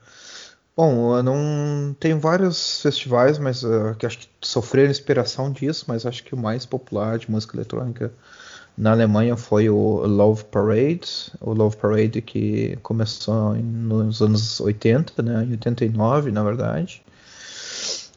Bom, 0.74 1.16
eu 1.18 1.22
não 1.22 1.94
tem 2.00 2.18
vários 2.18 2.80
festivais, 2.80 3.38
mas 3.38 3.62
uh, 3.62 3.94
que 3.98 4.06
acho 4.06 4.18
que 4.18 4.28
sofreram 4.40 4.90
inspiração 4.90 5.52
disso, 5.52 5.84
mas 5.86 6.06
acho 6.06 6.24
que 6.24 6.34
o 6.34 6.38
mais 6.38 6.64
popular 6.64 7.18
de 7.18 7.30
música 7.30 7.56
eletrônica 7.56 8.12
na 8.76 8.92
Alemanha 8.92 9.36
foi 9.36 9.68
o 9.68 10.06
Love 10.06 10.44
Parade, 10.44 11.32
o 11.40 11.52
Love 11.52 11.76
Parade 11.76 12.22
que 12.22 12.76
começou 12.82 13.54
nos 13.54 14.20
anos 14.22 14.60
80, 14.60 15.22
né, 15.22 15.44
em 15.44 15.52
89, 15.52 16.32
na 16.32 16.42
verdade. 16.42 17.02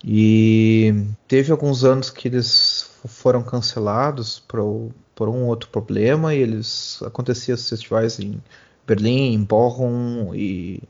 E 0.03 0.94
teve 1.27 1.52
alguns 1.52 1.84
anos 1.84 2.10
que 2.10 2.27
eles 2.27 2.91
foram 3.06 3.44
cancelados 3.44 4.40
por, 4.40 4.91
por 5.14 5.27
um 5.27 5.45
outro 5.45 5.69
problema 5.69 6.34
e 6.34 6.40
eles 6.40 7.02
aconteciam 7.03 7.57
festivais 7.57 8.19
em 8.19 8.41
Berlim, 8.86 9.34
em 9.34 9.44
Bochum 9.44 10.34
e 10.34 10.84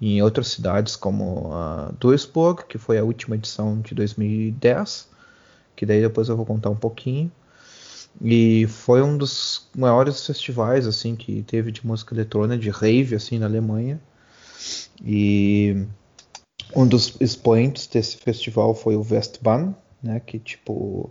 em 0.00 0.22
outras 0.22 0.48
cidades 0.48 0.96
como 0.96 1.50
Duisburg, 2.00 2.64
que 2.68 2.78
foi 2.78 2.98
a 2.98 3.04
última 3.04 3.36
edição 3.36 3.80
de 3.80 3.94
2010, 3.94 5.08
que 5.76 5.86
daí 5.86 6.00
depois 6.00 6.28
eu 6.28 6.36
vou 6.36 6.46
contar 6.46 6.70
um 6.70 6.76
pouquinho. 6.76 7.30
E 8.22 8.66
foi 8.68 9.02
um 9.02 9.16
dos 9.16 9.68
maiores 9.76 10.24
festivais 10.24 10.86
assim 10.86 11.16
que 11.16 11.42
teve 11.42 11.72
de 11.72 11.86
música 11.86 12.14
eletrônica, 12.14 12.58
de 12.58 12.70
rave 12.70 13.14
assim 13.14 13.38
na 13.38 13.46
Alemanha. 13.46 14.00
E 15.04 15.84
um 16.74 16.86
dos 16.86 17.16
expoentes 17.20 17.86
desse 17.86 18.16
festival 18.16 18.74
foi 18.74 18.96
o 18.96 19.06
Westbahn, 19.08 19.74
né, 20.02 20.20
que 20.20 20.38
tipo 20.38 21.10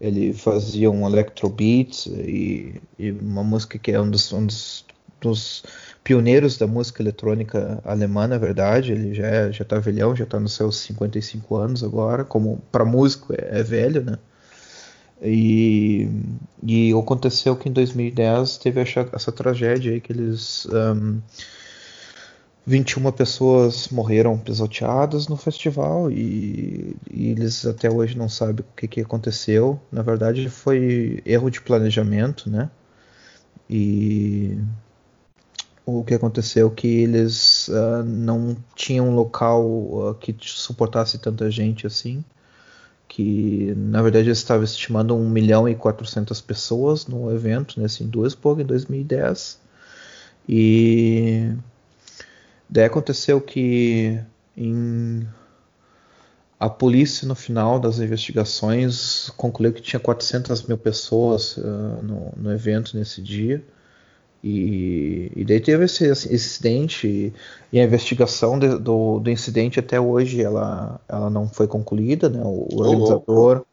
ele 0.00 0.32
fazia 0.32 0.90
um 0.90 1.06
electrobeat 1.06 2.08
e, 2.10 2.80
e 2.98 3.12
uma 3.12 3.44
música 3.44 3.78
que 3.78 3.92
é 3.92 4.00
um 4.00 4.10
dos, 4.10 4.32
um 4.32 4.44
dos, 4.44 4.84
dos 5.20 5.62
pioneiros 6.02 6.58
da 6.58 6.66
música 6.66 7.00
eletrônica 7.00 7.80
alemã, 7.84 8.26
na 8.26 8.36
verdade. 8.36 8.90
Ele 8.90 9.14
já 9.14 9.26
é, 9.26 9.52
já 9.52 9.64
tá 9.64 9.78
velhão, 9.78 10.16
já 10.16 10.24
está 10.24 10.40
nos 10.40 10.54
seus 10.54 10.78
55 10.78 11.54
anos 11.54 11.84
agora. 11.84 12.24
Como 12.24 12.60
para 12.72 12.84
músico 12.84 13.32
é, 13.32 13.60
é, 13.60 13.62
velho, 13.62 14.02
né? 14.02 14.18
E, 15.22 16.08
e 16.66 16.92
aconteceu 16.92 17.54
que 17.54 17.68
em 17.68 17.72
2010 17.72 18.58
teve 18.58 18.80
essa, 18.80 19.08
essa 19.12 19.30
tragédia 19.30 19.92
aí 19.92 20.00
que 20.00 20.12
eles 20.12 20.66
um, 20.66 21.20
21 22.66 23.12
pessoas 23.12 23.88
morreram 23.88 24.36
pisoteadas 24.36 25.28
no 25.28 25.36
festival 25.36 26.10
e, 26.10 26.96
e, 27.10 27.28
eles 27.30 27.64
até 27.64 27.90
hoje 27.90 28.16
não 28.16 28.28
sabem 28.28 28.64
o 28.64 28.76
que, 28.76 28.88
que 28.88 29.00
aconteceu. 29.00 29.80
Na 29.90 30.02
verdade, 30.02 30.48
foi 30.48 31.22
erro 31.24 31.50
de 31.50 31.60
planejamento, 31.60 32.50
né? 32.50 32.70
E 33.70 34.58
o 35.86 36.04
que 36.04 36.14
aconteceu 36.14 36.70
que 36.70 36.86
eles 36.86 37.68
uh, 37.68 38.02
não 38.04 38.56
tinham 38.74 39.08
um 39.08 39.14
local 39.14 39.64
uh, 39.64 40.14
que 40.14 40.34
suportasse 40.40 41.18
tanta 41.18 41.50
gente 41.50 41.86
assim 41.86 42.24
que 43.12 43.74
na 43.76 44.00
verdade 44.00 44.28
eles 44.28 44.38
estavam 44.38 44.64
estimando 44.64 45.14
1 45.14 45.28
milhão 45.28 45.68
e 45.68 45.74
400 45.74 46.40
pessoas 46.40 47.06
no 47.06 47.30
evento 47.30 47.78
nesse 47.78 48.02
né, 48.02 48.08
em 48.08 48.10
Duisburg 48.10 48.62
em 48.62 48.64
2010 48.64 49.60
e 50.48 51.52
daí 52.70 52.86
aconteceu 52.86 53.38
que 53.38 54.18
em 54.56 55.28
a 56.58 56.70
polícia 56.70 57.28
no 57.28 57.34
final 57.34 57.78
das 57.78 57.98
investigações 57.98 59.28
concluiu 59.36 59.74
que 59.74 59.82
tinha 59.82 60.00
400 60.00 60.62
mil 60.62 60.78
pessoas 60.78 61.58
uh, 61.58 61.62
no, 62.02 62.32
no 62.34 62.50
evento 62.50 62.96
nesse 62.96 63.20
dia 63.20 63.62
e, 64.42 65.30
e 65.36 65.44
daí 65.44 65.60
teve 65.60 65.84
esse, 65.84 66.04
esse 66.04 66.34
incidente 66.34 67.32
e, 67.72 67.80
a 67.80 67.84
investigação 67.84 68.58
de, 68.58 68.76
do, 68.76 69.20
do 69.20 69.30
incidente 69.30 69.78
até 69.78 70.00
hoje 70.00 70.42
ela, 70.42 71.00
ela 71.08 71.30
não 71.30 71.48
foi 71.48 71.68
concluída, 71.68 72.28
né? 72.28 72.40
O, 72.42 72.66
o 72.70 72.80
organizador, 72.80 73.64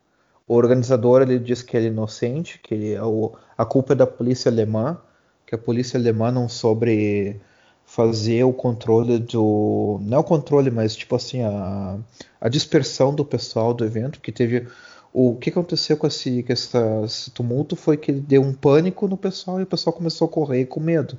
o 0.47 0.53
organizador 0.53 1.21
ele 1.23 1.39
diz 1.39 1.63
que 1.63 1.75
ele 1.75 1.87
é 1.87 1.89
inocente, 1.89 2.59
que 2.61 2.73
ele, 2.75 2.99
o, 2.99 3.33
a 3.57 3.65
culpa 3.65 3.93
é 3.93 3.95
da 3.95 4.05
polícia 4.05 4.51
alemã, 4.51 4.99
que 5.45 5.55
a 5.55 5.57
polícia 5.57 5.99
alemã 5.99 6.31
não 6.31 6.47
sobre 6.47 7.41
fazer 7.83 8.43
o 8.43 8.53
controle 8.53 9.17
do 9.17 9.99
não 10.03 10.17
é 10.17 10.21
o 10.21 10.23
controle, 10.23 10.69
mas 10.69 10.95
tipo 10.95 11.15
assim 11.15 11.41
a, 11.41 11.97
a 12.39 12.47
dispersão 12.47 13.13
do 13.13 13.25
pessoal 13.25 13.73
do 13.73 13.83
evento, 13.83 14.21
que 14.21 14.31
teve 14.31 14.67
o 15.13 15.35
que 15.35 15.49
aconteceu 15.49 15.97
com 15.97 16.07
esse, 16.07 16.43
com 16.43 16.53
esse 16.53 17.31
tumulto 17.31 17.75
foi 17.75 17.97
que 17.97 18.11
ele 18.11 18.21
deu 18.21 18.41
um 18.41 18.53
pânico 18.53 19.07
no 19.07 19.17
pessoal 19.17 19.59
e 19.59 19.63
o 19.63 19.67
pessoal 19.67 19.93
começou 19.93 20.27
a 20.27 20.31
correr 20.31 20.65
com 20.65 20.79
medo. 20.79 21.17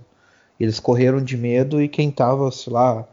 Eles 0.59 0.79
correram 0.79 1.23
de 1.23 1.37
medo 1.37 1.81
e 1.83 1.89
quem 1.89 2.11
estava, 2.11 2.51
sei 2.53 2.73
lá, 2.73 3.09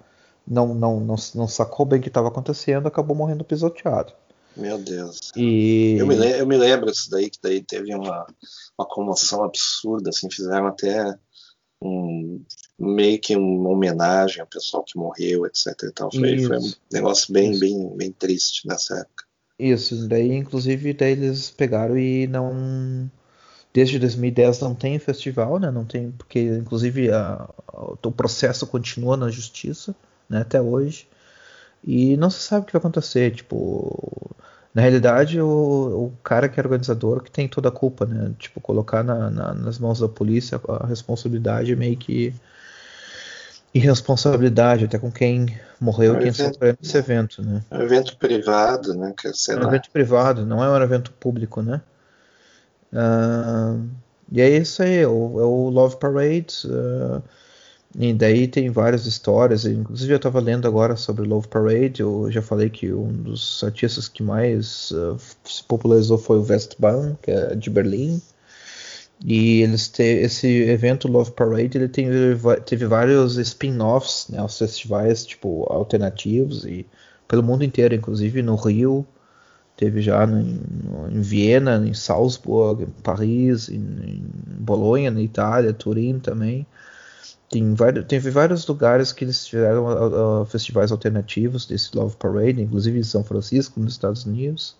não, 0.48 0.74
não, 0.74 0.99
não, 0.99 1.16
não 1.36 1.48
sacou 1.48 1.86
bem 1.86 1.99
o 1.99 2.02
que 2.02 2.10
estava 2.10 2.28
acontecendo, 2.28 2.88
acabou 2.88 3.16
morrendo 3.16 3.44
pisoteado. 3.44 4.14
Meu 4.56 4.78
Deus. 4.78 5.32
E... 5.36 5.98
Eu, 5.99 6.08
me, 6.08 6.16
eu 6.16 6.48
me 6.48 6.58
lembro 6.58 6.91
disso 6.91 7.10
daí, 7.10 7.30
que 7.30 7.40
daí 7.41 7.62
teve 7.62 7.94
uma, 7.94 8.26
uma 8.78 8.88
comoção 8.88 9.44
absurda, 9.44 10.10
assim, 10.10 10.30
fizeram 10.32 10.68
até 10.68 11.16
um, 11.82 12.44
meio 12.78 13.20
que 13.20 13.36
uma 13.36 13.70
homenagem 13.70 14.41
ao 14.41 14.48
pessoal 14.48 14.84
que 14.84 14.98
morreu, 14.98 15.45
etc. 15.45 15.68
E 15.84 15.91
tal. 15.91 16.12
Foi, 16.12 16.40
foi 16.40 16.58
um 16.58 16.74
negócio 16.91 17.32
bem, 17.32 17.58
bem, 17.60 17.95
bem 17.95 18.12
triste 18.12 18.68
nessa 18.68 18.95
época. 18.95 19.27
Isso, 19.59 20.07
daí 20.07 20.34
inclusive 20.35 20.93
daí 20.93 21.13
eles 21.13 21.49
pegaram 21.49 21.97
e 21.97 22.27
não 22.27 23.09
desde 23.73 23.99
2010 23.99 24.59
não 24.61 24.75
tem 24.75 24.99
festival, 24.99 25.59
né? 25.59 25.71
Não 25.71 25.85
tem 25.85 26.11
porque 26.11 26.39
inclusive 26.57 27.11
a, 27.11 27.49
a, 27.67 27.81
o 28.07 28.11
processo 28.11 28.67
continua 28.67 29.17
na 29.17 29.29
justiça, 29.29 29.95
né? 30.29 30.41
Até 30.41 30.61
hoje 30.61 31.07
e 31.84 32.17
não 32.17 32.29
se 32.29 32.39
sabe 32.41 32.63
o 32.63 32.67
que 32.67 32.73
vai 32.73 32.79
acontecer. 32.79 33.34
Tipo, 33.35 34.35
na 34.73 34.81
realidade 34.81 35.41
o, 35.41 35.47
o 36.07 36.13
cara 36.23 36.49
que 36.49 36.59
é 36.59 36.63
organizador 36.63 37.23
que 37.23 37.31
tem 37.31 37.47
toda 37.47 37.69
a 37.69 37.71
culpa, 37.71 38.05
né? 38.05 38.34
Tipo, 38.39 38.61
colocar 38.61 39.03
na, 39.03 39.29
na, 39.31 39.53
nas 39.53 39.79
mãos 39.79 39.99
da 39.99 40.09
polícia 40.09 40.61
a 40.69 40.88
responsabilidade 40.88 41.75
meio 41.75 41.97
que 41.97 42.34
irresponsabilidade 43.73 44.85
até 44.85 44.98
com 44.98 45.11
quem 45.11 45.57
morreu 45.80 46.15
e 46.15 46.19
quem 46.19 46.27
evento, 46.27 46.53
sofreu 46.53 46.77
nesse 46.81 46.98
evento, 46.98 47.41
né? 47.41 47.64
É 47.69 47.77
um 47.77 47.81
evento 47.81 48.18
privado, 48.18 48.94
né? 48.94 49.14
Que, 49.18 49.27
é 49.27 49.56
um 49.56 49.68
evento 49.68 49.89
privado, 49.91 50.45
não 50.45 50.64
é 50.64 50.69
um 50.69 50.84
evento 50.84 51.11
público, 51.14 51.61
né? 51.61 51.81
Uh, 52.94 53.88
e 54.31 54.41
é 54.41 54.49
isso 54.49 54.81
aí, 54.81 54.98
é 54.98 55.07
o, 55.07 55.39
é 55.39 55.44
o 55.44 55.69
Love 55.69 55.98
Parade. 55.98 56.65
Uh, 56.65 57.22
E 57.99 58.14
daí 58.14 58.48
tem 58.48 58.69
várias 58.69 59.06
histórias, 59.07 59.65
inclusive 59.65 60.14
eu 60.14 60.18
estava 60.18 60.39
lendo 60.39 60.68
agora 60.68 60.95
sobre 60.95 61.27
Love 61.27 61.48
Parade, 61.48 62.02
eu 62.02 62.30
já 62.30 62.41
falei 62.41 62.69
que 62.69 62.94
um 62.94 63.11
dos 63.11 63.64
artistas 63.64 64.07
que 64.07 64.22
mais 64.22 64.91
uh, 64.91 65.18
se 65.44 65.64
popularizou 65.64 66.18
foi 66.18 66.38
o 66.38 66.45
Westbahn, 66.48 67.15
que 67.22 67.31
é 67.31 67.56
de 67.56 67.69
Berlim. 67.69 68.22
E 69.23 69.61
eles 69.61 69.88
te, 69.88 70.03
esse 70.03 70.48
evento 70.48 71.07
Love 71.07 71.31
Parade 71.31 71.77
ele 71.77 71.88
tem, 71.88 72.07
teve 72.65 72.85
vários 72.85 73.38
spin-offs, 73.38 74.27
né, 74.30 74.41
os 74.44 74.57
festivais 74.57 75.26
tipo 75.26 75.65
alternativos 75.72 76.65
e 76.65 76.85
pelo 77.27 77.44
mundo 77.44 77.64
inteiro, 77.64 77.95
inclusive 77.95 78.41
no 78.41 78.56
Rio, 78.56 79.06
teve 79.76 80.02
já 80.02 80.26
no, 80.26 81.10
em 81.10 81.22
Viena, 81.22 81.84
em 81.85 81.94
Salzburg, 81.94 82.84
em 82.84 83.02
Paris, 83.02 83.69
em, 83.69 83.76
em 83.76 84.23
Bolonha, 84.60 85.11
na 85.11 85.22
Itália, 85.22 85.73
Turim 85.73 86.19
também. 86.19 86.65
Tem 87.49 87.73
vários, 87.73 88.06
teve 88.06 88.30
vários 88.30 88.68
lugares 88.68 89.14
que 89.14 89.23
eles 89.23 89.45
tiveram 89.45 89.85
uh, 89.85 90.41
uh, 90.41 90.45
festivais 90.45 90.91
alternativos 90.91 91.65
desse 91.65 91.95
Love 91.95 92.15
Parade, 92.18 92.61
inclusive 92.61 92.99
em 92.99 93.03
São 93.03 93.23
Francisco, 93.23 93.80
nos 93.80 93.94
Estados 93.94 94.26
Unidos. 94.26 94.76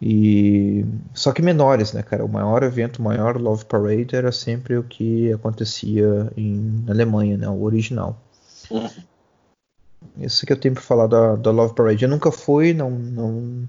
E 0.00 0.84
só 1.12 1.32
que 1.32 1.42
menores, 1.42 1.92
né, 1.92 2.02
cara? 2.02 2.24
O 2.24 2.28
maior 2.28 2.62
evento, 2.62 2.98
o 2.98 3.02
maior 3.02 3.40
Love 3.40 3.64
Parade 3.64 4.14
era 4.14 4.30
sempre 4.30 4.76
o 4.76 4.84
que 4.84 5.32
acontecia 5.32 6.32
em 6.36 6.84
na 6.86 6.92
Alemanha, 6.92 7.36
né? 7.36 7.48
O 7.48 7.62
original. 7.62 8.20
Uhum. 8.70 8.88
Isso 10.18 10.46
que 10.46 10.52
eu 10.52 10.56
tenho 10.56 10.74
para 10.74 10.82
falar 10.82 11.06
da, 11.06 11.36
da 11.36 11.50
Love 11.50 11.74
Parade. 11.74 12.04
Eu 12.04 12.08
nunca 12.08 12.30
fui, 12.30 12.72
não, 12.72 12.90
não, 12.90 13.68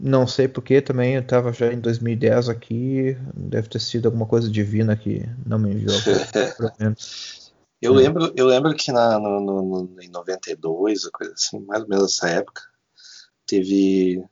não 0.00 0.26
sei 0.26 0.48
porque 0.48 0.80
também. 0.80 1.14
Eu 1.14 1.20
estava 1.20 1.52
já 1.52 1.72
em 1.72 1.80
2010 1.80 2.48
aqui. 2.48 3.16
Deve 3.34 3.68
ter 3.68 3.80
sido 3.80 4.06
alguma 4.06 4.26
coisa 4.26 4.50
divina 4.50 4.96
que 4.96 5.28
não 5.44 5.58
me 5.58 5.72
enviou. 5.72 5.96
eu, 7.82 7.92
lembro, 7.92 8.32
eu 8.34 8.46
lembro 8.46 8.74
que 8.74 8.90
na, 8.92 9.18
no, 9.18 9.40
no, 9.40 10.02
em 10.02 10.08
92, 10.08 11.08
coisa 11.10 11.32
assim, 11.34 11.60
mais 11.60 11.82
ou 11.82 11.88
menos 11.88 12.04
nessa 12.04 12.28
época, 12.30 12.62
teve. 13.46 14.24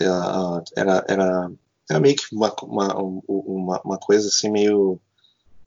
Era, 0.00 1.04
era, 1.08 1.52
era 1.88 2.00
meio 2.00 2.16
que 2.16 2.34
uma, 2.34 2.54
uma, 2.62 2.94
uma, 2.96 3.80
uma 3.82 3.98
coisa 3.98 4.28
assim, 4.28 4.50
meio. 4.50 5.00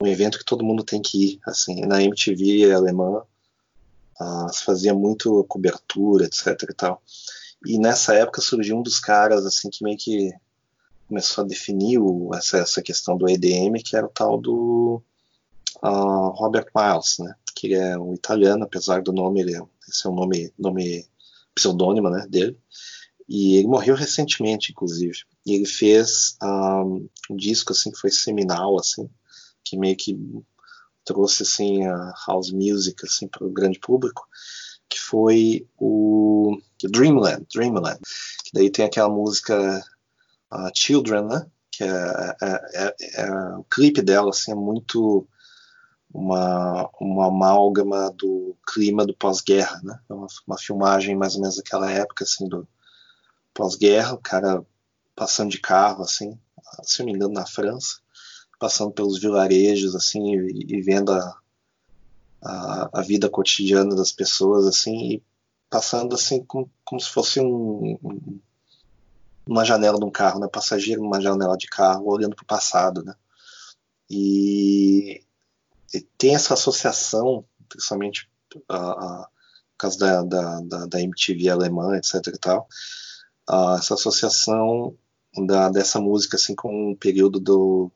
Um 0.00 0.06
evento 0.06 0.38
que 0.38 0.44
todo 0.44 0.64
mundo 0.64 0.84
tem 0.84 1.02
que 1.02 1.32
ir, 1.32 1.40
assim, 1.44 1.80
na 1.80 2.00
MTV 2.00 2.72
alemã 2.72 3.24
se 4.50 4.64
fazia 4.64 4.94
muito 4.94 5.44
cobertura, 5.44 6.24
etc 6.24 6.46
e 6.70 6.74
tal. 6.74 7.02
E 7.66 7.78
nessa 7.78 8.14
época 8.14 8.40
surgiu 8.40 8.76
um 8.76 8.82
dos 8.82 8.98
caras 8.98 9.44
assim 9.44 9.68
que 9.70 9.82
meio 9.82 9.96
que 9.96 10.32
começou 11.06 11.44
a 11.44 11.46
definir 11.46 11.98
o, 11.98 12.30
essa, 12.34 12.58
essa 12.58 12.82
questão 12.82 13.16
do 13.16 13.28
EDM, 13.28 13.82
que 13.84 13.96
era 13.96 14.06
o 14.06 14.10
tal 14.10 14.38
do 14.38 15.02
uh, 15.82 16.28
Robert 16.34 16.66
Miles, 16.74 17.16
né? 17.18 17.34
Que 17.54 17.74
é 17.74 17.98
um 17.98 18.14
italiano, 18.14 18.64
apesar 18.64 19.02
do 19.02 19.12
nome, 19.12 19.40
ele, 19.40 19.56
é, 19.56 19.60
esse 19.88 20.06
é 20.06 20.10
um 20.10 20.14
nome, 20.14 20.52
nome 20.58 21.06
pseudônimo, 21.54 22.10
né, 22.10 22.26
dele. 22.28 22.58
E 23.28 23.56
ele 23.56 23.68
morreu 23.68 23.94
recentemente, 23.94 24.72
inclusive. 24.72 25.18
E 25.44 25.54
ele 25.54 25.66
fez 25.66 26.36
um, 26.42 26.46
ah, 26.46 26.84
um 27.30 27.36
disco 27.36 27.72
assim 27.72 27.90
que 27.90 27.98
foi 27.98 28.10
seminal, 28.10 28.78
assim, 28.78 29.08
que 29.62 29.76
meio 29.76 29.96
que 29.96 30.18
trouxe 31.04 31.42
assim 31.42 31.86
a 31.86 32.14
house 32.26 32.50
music 32.50 33.04
assim 33.04 33.26
para 33.26 33.46
o 33.46 33.50
grande 33.50 33.78
público, 33.78 34.26
que 34.88 35.00
foi 35.00 35.66
o 35.78 36.58
Dreamland, 36.82 37.46
Dreamland, 37.54 37.98
que 38.44 38.50
daí 38.54 38.70
tem 38.70 38.84
aquela 38.84 39.08
música 39.08 39.82
uh, 40.52 40.70
Children, 40.74 41.24
né? 41.26 41.46
Que 41.70 41.84
é, 41.84 42.36
é, 42.42 42.64
é, 42.74 42.94
é, 43.22 43.30
o 43.56 43.64
clipe 43.64 44.02
dela 44.02 44.30
assim 44.30 44.52
é 44.52 44.54
muito 44.54 45.26
uma, 46.12 46.88
uma 47.00 47.28
amálgama 47.28 48.10
do 48.10 48.56
clima 48.66 49.06
do 49.06 49.14
pós-guerra, 49.14 49.80
né? 49.82 49.98
É 50.08 50.14
uma, 50.14 50.26
uma 50.46 50.58
filmagem 50.58 51.16
mais 51.16 51.34
ou 51.34 51.42
menos 51.42 51.56
daquela 51.56 51.90
época 51.90 52.24
assim 52.24 52.48
do 52.48 52.66
pós-guerra, 53.58 54.14
o 54.14 54.18
cara 54.18 54.64
passando 55.16 55.50
de 55.50 55.58
carro 55.58 56.04
assim, 56.04 56.38
se 56.84 57.00
não 57.00 57.06
me 57.06 57.12
engano 57.12 57.34
na 57.34 57.44
França 57.44 57.98
passando 58.58 58.92
pelos 58.92 59.20
vilarejos 59.20 59.94
assim 59.94 60.34
e, 60.34 60.76
e 60.76 60.82
vendo 60.82 61.12
a, 61.12 61.38
a, 62.42 62.90
a, 63.00 63.02
vida 63.02 63.30
cotidiana 63.30 63.94
das 63.94 64.12
pessoas 64.12 64.66
assim 64.66 65.12
e 65.12 65.22
passando 65.70 66.14
assim 66.14 66.44
com, 66.44 66.68
como 66.84 67.00
se 67.00 67.08
fosse 67.08 67.40
um, 67.40 67.98
um, 68.02 68.40
uma 69.46 69.64
janela 69.64 69.98
de 69.98 70.04
um 70.04 70.10
carro, 70.10 70.40
né? 70.40 70.48
Passageiro 70.48 71.02
numa 71.02 71.20
janela 71.20 71.56
de 71.56 71.66
carro 71.68 72.08
olhando 72.08 72.34
para 72.34 72.42
o 72.42 72.46
passado, 72.46 73.04
né? 73.04 73.14
E, 74.10 75.22
e, 75.94 76.00
tem 76.16 76.34
essa 76.34 76.54
associação, 76.54 77.44
principalmente 77.68 78.28
a, 78.68 79.28
por 79.28 79.78
causa 79.78 79.98
da, 79.98 80.22
da, 80.22 80.60
da, 80.62 80.86
da, 80.86 81.00
MTV 81.00 81.48
alemã, 81.48 81.96
etc 81.96 82.14
e 82.34 82.38
tal, 82.38 82.66
essa 83.78 83.94
associação 83.94 84.94
da, 85.46 85.68
dessa 85.68 86.00
música 86.00 86.36
assim 86.36 86.54
com 86.54 86.92
o 86.92 86.96
período 86.96 87.40
do 87.40 87.90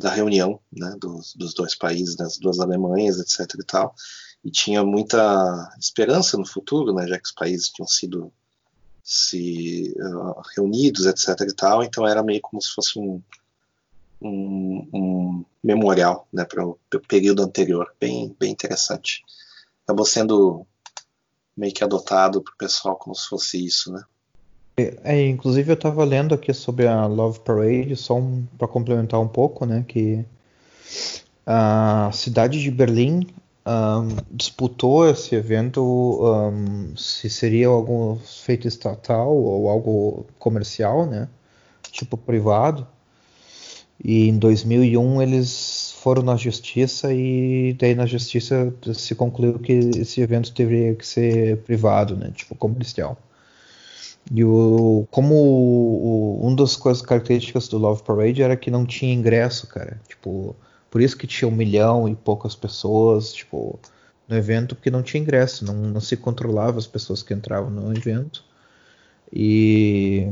da 0.00 0.10
reunião 0.10 0.58
né, 0.72 0.96
dos, 0.98 1.34
dos, 1.34 1.52
dois 1.52 1.74
países, 1.74 2.16
das 2.16 2.38
duas 2.38 2.58
Alemanhas, 2.58 3.18
etc. 3.18 3.54
e 3.60 3.64
tal, 3.64 3.94
e 4.42 4.50
tinha 4.50 4.82
muita 4.82 5.74
esperança 5.78 6.38
no 6.38 6.46
futuro, 6.46 6.94
né, 6.94 7.06
já 7.06 7.18
que 7.18 7.26
os 7.26 7.32
países 7.32 7.68
tinham 7.68 7.86
sido 7.86 8.32
se 9.04 9.94
uh, 9.98 10.40
reunidos, 10.56 11.04
etc. 11.06 11.28
e 11.42 11.54
tal, 11.54 11.82
então 11.82 12.06
era 12.06 12.22
meio 12.22 12.40
como 12.40 12.62
se 12.62 12.72
fosse 12.72 12.98
um, 12.98 13.22
um, 14.20 14.88
um 14.92 15.44
memorial 15.62 16.26
né, 16.32 16.44
para 16.44 16.64
o 16.66 16.78
período 17.06 17.42
anterior, 17.42 17.94
bem, 18.00 18.34
bem 18.38 18.52
interessante. 18.52 19.22
Acabou 19.84 20.06
sendo 20.06 20.66
meio 21.56 21.74
que 21.74 21.84
adotado 21.84 22.42
para 22.42 22.54
o 22.54 22.56
pessoal 22.56 22.96
como 22.96 23.14
se 23.14 23.28
fosse 23.28 23.64
isso, 23.64 23.92
né? 23.92 24.02
É, 25.04 25.26
inclusive 25.26 25.70
eu 25.70 25.74
estava 25.74 26.04
lendo 26.04 26.34
aqui 26.34 26.52
sobre 26.52 26.86
a 26.86 27.06
Love 27.06 27.40
Parade, 27.40 27.96
só 27.96 28.16
um, 28.18 28.46
para 28.58 28.68
complementar 28.68 29.20
um 29.20 29.28
pouco, 29.28 29.64
né, 29.66 29.84
que 29.86 30.24
a 31.46 32.10
cidade 32.12 32.60
de 32.60 32.70
Berlim 32.70 33.26
um, 33.66 34.16
disputou 34.30 35.08
esse 35.08 35.34
evento 35.34 35.82
um, 35.82 36.96
se 36.96 37.28
seria 37.30 37.68
algum 37.68 38.16
feito 38.16 38.66
estatal 38.68 39.34
ou 39.34 39.68
algo 39.68 40.26
comercial, 40.38 41.06
né, 41.06 41.28
tipo 41.90 42.16
privado. 42.16 42.86
E 44.02 44.28
em 44.28 44.38
2001 44.38 45.22
eles 45.22 45.94
foram 46.00 46.22
na 46.22 46.36
justiça 46.36 47.12
e 47.12 47.76
daí 47.78 47.94
na 47.94 48.06
justiça 48.06 48.72
se 48.94 49.14
concluiu 49.14 49.58
que 49.58 49.72
esse 49.72 50.22
evento 50.22 50.52
deveria 50.54 50.94
que 50.94 51.06
ser 51.06 51.58
privado, 51.58 52.16
né, 52.16 52.30
tipo 52.34 52.54
comercial. 52.54 53.18
E 54.32 54.44
o, 54.44 55.06
como 55.10 55.34
o, 55.34 56.46
um 56.46 56.54
das 56.54 56.76
coisas 56.76 57.02
características 57.02 57.66
do 57.66 57.78
Love 57.78 58.02
Parade 58.02 58.42
era 58.42 58.56
que 58.56 58.70
não 58.70 58.86
tinha 58.86 59.12
ingresso, 59.12 59.66
cara. 59.66 60.00
Tipo, 60.08 60.54
por 60.88 61.00
isso 61.00 61.16
que 61.16 61.26
tinha 61.26 61.48
um 61.48 61.54
milhão 61.54 62.08
e 62.08 62.14
poucas 62.14 62.54
pessoas, 62.54 63.32
tipo, 63.32 63.78
no 64.28 64.36
evento, 64.36 64.76
porque 64.76 64.90
não 64.90 65.02
tinha 65.02 65.20
ingresso, 65.20 65.64
não, 65.64 65.74
não 65.74 66.00
se 66.00 66.16
controlava 66.16 66.78
as 66.78 66.86
pessoas 66.86 67.22
que 67.22 67.34
entravam 67.34 67.70
no 67.70 67.92
evento. 67.92 68.44
E, 69.32 70.28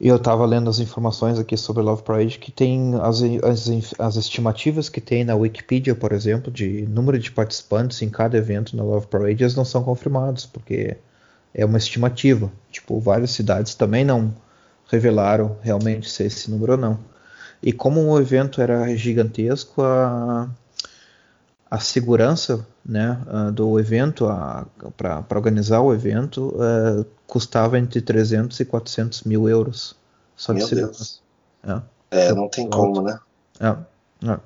e 0.00 0.08
eu 0.08 0.16
estava 0.16 0.46
lendo 0.46 0.70
as 0.70 0.78
informações 0.78 1.38
aqui 1.38 1.58
sobre 1.58 1.82
Love 1.82 2.02
Parade 2.02 2.38
que 2.38 2.50
tem 2.50 2.94
as, 2.94 3.22
as, 3.42 3.94
as 3.98 4.16
estimativas 4.16 4.88
que 4.88 5.02
tem 5.02 5.22
na 5.22 5.34
Wikipedia, 5.34 5.94
por 5.94 6.12
exemplo, 6.12 6.50
de 6.50 6.86
número 6.86 7.18
de 7.18 7.30
participantes 7.30 8.00
em 8.00 8.08
cada 8.08 8.38
evento 8.38 8.74
na 8.74 8.82
Love 8.82 9.06
Parade, 9.06 9.42
elas 9.42 9.54
não 9.54 9.64
são 9.66 9.84
confirmados, 9.84 10.46
porque 10.46 10.96
é 11.54 11.64
uma 11.64 11.78
estimativa. 11.78 12.50
Tipo, 12.70 12.98
várias 13.00 13.30
cidades 13.30 13.74
também 13.74 14.04
não 14.04 14.34
revelaram 14.88 15.56
realmente 15.62 16.10
se 16.10 16.24
esse 16.24 16.50
número 16.50 16.72
ou 16.72 16.78
não. 16.78 16.98
E 17.62 17.72
como 17.72 18.02
o 18.02 18.20
evento 18.20 18.60
era 18.60 18.94
gigantesco, 18.96 19.80
a, 19.82 20.48
a 21.70 21.78
segurança 21.78 22.66
né, 22.84 23.18
do 23.54 23.78
evento, 23.78 24.26
para 24.96 25.24
organizar 25.30 25.80
o 25.80 25.94
evento, 25.94 26.54
uh, 26.56 27.06
custava 27.26 27.78
entre 27.78 28.02
300 28.02 28.60
e 28.60 28.64
400 28.64 29.22
mil 29.22 29.48
euros 29.48 29.96
só 30.36 30.52
Meu 30.52 30.62
de 30.62 30.68
segurança. 30.68 31.20
Deus. 31.62 31.82
É, 32.10 32.28
é 32.28 32.34
não 32.34 32.48
tem 32.48 32.68
como, 32.68 33.00
né? 33.00 33.18
É, 33.60 33.68
é. 34.30 34.38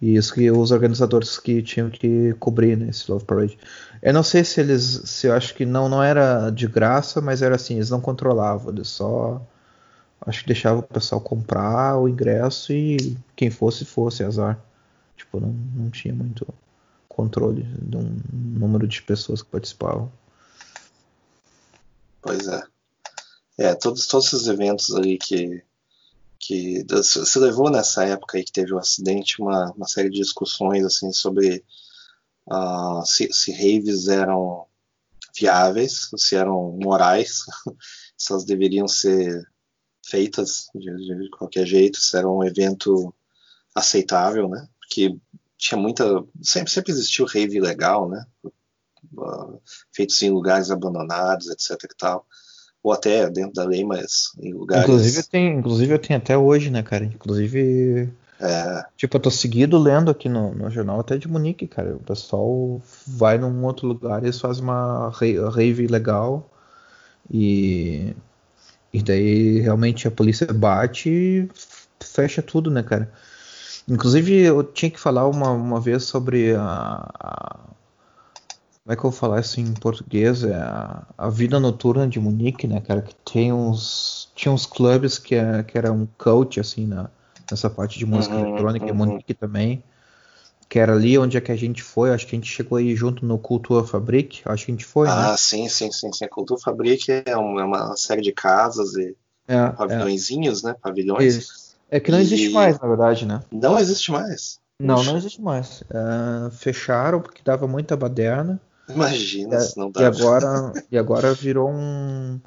E 0.00 0.16
isso 0.16 0.32
que 0.32 0.50
os 0.50 0.70
organizadores 0.70 1.38
que 1.38 1.62
tinham 1.62 1.90
que 1.90 2.34
cobrir 2.40 2.76
né, 2.76 2.88
esse 2.88 3.10
Love 3.10 3.24
Parade. 3.24 3.58
Eu 4.00 4.14
não 4.14 4.22
sei 4.22 4.42
se 4.44 4.60
eles. 4.60 5.02
Se 5.04 5.26
eu 5.26 5.34
acho 5.34 5.54
que 5.54 5.66
não, 5.66 5.88
não 5.88 6.02
era 6.02 6.48
de 6.50 6.66
graça, 6.66 7.20
mas 7.20 7.42
era 7.42 7.56
assim, 7.56 7.74
eles 7.74 7.90
não 7.90 8.00
controlavam, 8.00 8.72
eles 8.72 8.88
só. 8.88 9.42
Acho 10.22 10.40
que 10.40 10.46
deixavam 10.48 10.80
o 10.80 10.82
pessoal 10.82 11.20
comprar 11.20 11.98
o 11.98 12.08
ingresso 12.08 12.72
e 12.72 13.16
quem 13.36 13.50
fosse, 13.50 13.84
fosse, 13.84 14.24
azar. 14.24 14.58
Tipo, 15.16 15.40
não, 15.40 15.54
não 15.74 15.90
tinha 15.90 16.14
muito 16.14 16.46
controle 17.08 17.62
de 17.82 17.96
um 17.96 18.16
número 18.32 18.86
de 18.86 19.02
pessoas 19.02 19.42
que 19.42 19.50
participavam. 19.50 20.10
Pois 22.22 22.48
é. 22.48 22.62
É, 23.58 23.74
todos, 23.74 24.06
todos 24.06 24.32
esses 24.32 24.46
eventos 24.46 24.94
ali 24.94 25.18
que 25.18 25.62
que 26.40 26.84
se 27.04 27.38
levou 27.38 27.70
nessa 27.70 28.04
época 28.06 28.38
aí 28.38 28.44
que 28.44 28.50
teve 28.50 28.72
o 28.72 28.76
um 28.76 28.78
acidente 28.78 29.40
uma, 29.42 29.70
uma 29.72 29.86
série 29.86 30.08
de 30.08 30.18
discussões 30.18 30.84
assim 30.84 31.12
sobre 31.12 31.62
uh, 32.50 33.04
se, 33.04 33.30
se 33.30 33.52
raves 33.52 34.08
eram 34.08 34.66
viáveis, 35.38 36.08
se 36.16 36.34
eram 36.34 36.78
morais, 36.82 37.42
se 38.16 38.32
elas 38.32 38.44
deveriam 38.44 38.88
ser 38.88 39.46
feitas 40.04 40.68
de, 40.74 40.90
de, 40.96 41.30
qualquer 41.30 41.66
jeito, 41.66 42.00
se 42.00 42.16
era 42.16 42.28
um 42.28 42.42
evento 42.42 43.14
aceitável, 43.74 44.48
né? 44.48 44.66
Porque 44.80 45.16
tinha 45.58 45.78
muita, 45.78 46.04
sempre 46.42 46.72
sempre 46.72 46.90
existiu 46.90 47.26
rave 47.26 47.60
legal, 47.60 48.08
né? 48.08 48.26
Uh, 49.12 49.60
feitos 49.92 50.20
em 50.22 50.30
lugares 50.30 50.70
abandonados, 50.70 51.48
etc. 51.48 51.84
E 51.84 51.96
tal 51.96 52.26
ou 52.82 52.92
até 52.92 53.28
dentro 53.28 53.52
da 53.52 53.64
lei, 53.64 53.84
mas 53.84 54.32
em 54.38 54.52
lugares. 54.52 54.84
Inclusive 54.84 55.22
tem, 55.24 55.58
inclusive 55.58 55.94
eu 55.94 55.98
tenho 55.98 56.18
até 56.18 56.36
hoje, 56.36 56.70
né, 56.70 56.82
cara? 56.82 57.04
Inclusive. 57.04 58.08
É. 58.40 58.84
Tipo, 58.96 59.16
eu 59.16 59.20
tô 59.20 59.30
seguido 59.30 59.78
lendo 59.78 60.10
aqui 60.10 60.28
no, 60.28 60.54
no 60.54 60.70
jornal 60.70 61.00
até 61.00 61.18
de 61.18 61.28
Munique, 61.28 61.66
cara. 61.66 61.96
O 61.96 62.00
pessoal 62.00 62.80
vai 63.06 63.36
num 63.36 63.64
outro 63.64 63.86
lugar 63.86 64.22
e 64.22 64.26
eles 64.26 64.40
fazem 64.40 64.62
uma 64.62 65.10
rave 65.54 65.86
legal. 65.86 66.48
E. 67.30 68.14
E 68.92 69.00
daí 69.02 69.60
realmente 69.60 70.08
a 70.08 70.10
polícia 70.10 70.52
bate 70.52 71.08
e 71.08 71.48
fecha 72.00 72.42
tudo, 72.42 72.70
né, 72.70 72.82
cara? 72.82 73.12
Inclusive 73.88 74.40
eu 74.40 74.64
tinha 74.64 74.90
que 74.90 74.98
falar 74.98 75.28
uma, 75.28 75.50
uma 75.52 75.80
vez 75.80 76.04
sobre 76.04 76.54
a, 76.56 77.08
a 77.20 77.58
como 78.90 78.94
é 78.94 78.96
que 78.96 79.06
eu 79.06 79.10
vou 79.10 79.18
falar 79.18 79.40
isso 79.40 79.60
em 79.60 79.72
português? 79.72 80.42
É 80.42 80.54
a, 80.54 81.06
a, 81.16 81.30
vida 81.30 81.60
noturna 81.60 82.08
de 82.08 82.18
Munique, 82.18 82.66
né, 82.66 82.80
cara? 82.80 83.02
Que 83.02 83.14
tem 83.14 83.52
uns. 83.52 84.32
Tinha 84.34 84.50
uns 84.50 84.66
clubes 84.66 85.16
que, 85.16 85.36
é, 85.36 85.62
que 85.62 85.78
era 85.78 85.92
um 85.92 86.08
coach, 86.18 86.58
assim, 86.58 86.88
na, 86.88 87.08
nessa 87.48 87.70
parte 87.70 88.00
de 88.00 88.04
música 88.04 88.34
uhum, 88.34 88.48
eletrônica, 88.48 88.86
uhum. 88.86 88.94
Munique 88.94 89.32
também. 89.32 89.84
Que 90.68 90.80
era 90.80 90.92
ali 90.92 91.16
onde 91.16 91.36
é 91.36 91.40
que 91.40 91.52
a 91.52 91.56
gente 91.56 91.84
foi. 91.84 92.10
Acho 92.10 92.26
que 92.26 92.34
a 92.34 92.38
gente 92.38 92.50
chegou 92.50 92.78
aí 92.78 92.96
junto 92.96 93.24
no 93.24 93.38
Cultura 93.38 93.84
Fabric. 93.86 94.42
Acho 94.44 94.66
que 94.66 94.72
a 94.72 94.74
gente 94.74 94.84
foi. 94.84 95.06
Né? 95.06 95.14
Ah, 95.14 95.30
né? 95.30 95.36
sim, 95.38 95.68
sim, 95.68 95.92
sim, 95.92 96.12
sim. 96.12 96.24
A 96.24 96.28
Cultura 96.28 96.60
Fabric 96.60 97.22
é 97.24 97.36
uma, 97.36 97.60
é 97.60 97.64
uma 97.64 97.96
série 97.96 98.22
de 98.22 98.32
casas 98.32 98.94
e 98.94 99.14
é, 99.46 99.56
é. 99.56 99.70
pavilhõezinhos, 99.70 100.64
é. 100.64 100.68
né? 100.68 100.76
Pavilhões. 100.82 101.36
Isso. 101.36 101.76
É 101.88 102.00
que 102.00 102.10
não 102.10 102.18
existe 102.18 102.48
e... 102.48 102.52
mais, 102.52 102.78
na 102.80 102.88
verdade, 102.88 103.24
né? 103.24 103.40
Não 103.52 103.78
existe 103.78 104.10
mais. 104.10 104.58
Não, 104.80 105.04
não 105.04 105.16
existe 105.16 105.40
mais. 105.40 105.82
Uh, 105.82 106.50
fecharam 106.50 107.20
porque 107.20 107.42
dava 107.44 107.68
muita 107.68 107.96
baderna. 107.96 108.60
Imagina, 108.94 109.56
é, 109.56 109.60
se 109.60 109.78
não 109.78 109.90
dá. 109.90 110.02
E 110.02 110.04
agora, 110.04 110.72
e 110.90 110.98
agora 110.98 111.34
virou 111.34 111.70
um. 111.70 112.40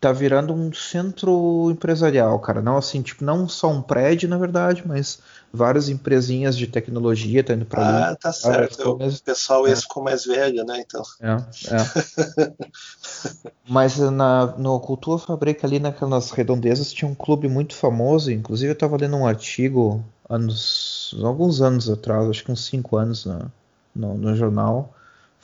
Tá 0.00 0.12
virando 0.12 0.54
um 0.54 0.72
centro 0.72 1.70
empresarial, 1.70 2.38
cara. 2.40 2.62
Não 2.62 2.78
assim, 2.78 3.02
tipo, 3.02 3.22
não 3.22 3.46
só 3.46 3.70
um 3.70 3.82
prédio, 3.82 4.26
na 4.26 4.38
verdade, 4.38 4.82
mas 4.86 5.18
várias 5.52 5.90
empresinhas 5.90 6.56
de 6.56 6.66
tecnologia 6.66 7.44
tá 7.44 7.52
indo 7.52 7.66
pra 7.66 7.82
ah, 7.82 8.08
Ah, 8.08 8.16
tá 8.16 8.32
certo. 8.32 8.92
O 8.92 8.98
mais... 8.98 9.20
pessoal 9.20 9.68
esse 9.68 9.82
é. 9.82 9.82
ficou 9.82 10.02
mais 10.02 10.24
velho, 10.24 10.64
né? 10.64 10.82
Então. 10.86 11.02
É, 11.20 11.32
é. 11.32 12.54
mas 13.68 13.98
na, 13.98 14.46
no 14.56 14.80
Cultura 14.80 15.18
Fabrica, 15.18 15.66
ali 15.66 15.78
naquelas 15.78 16.30
redondezas, 16.30 16.90
tinha 16.90 17.10
um 17.10 17.14
clube 17.14 17.46
muito 17.46 17.74
famoso. 17.74 18.32
Inclusive, 18.32 18.72
eu 18.72 18.78
tava 18.78 18.96
lendo 18.96 19.18
um 19.18 19.26
artigo 19.26 20.02
anos, 20.28 21.14
alguns 21.22 21.60
anos 21.60 21.90
atrás, 21.90 22.28
acho 22.28 22.44
que 22.44 22.52
uns 22.52 22.64
5 22.64 22.96
anos 22.96 23.26
no, 23.26 23.52
no, 23.94 24.14
no 24.16 24.34
jornal 24.34 24.94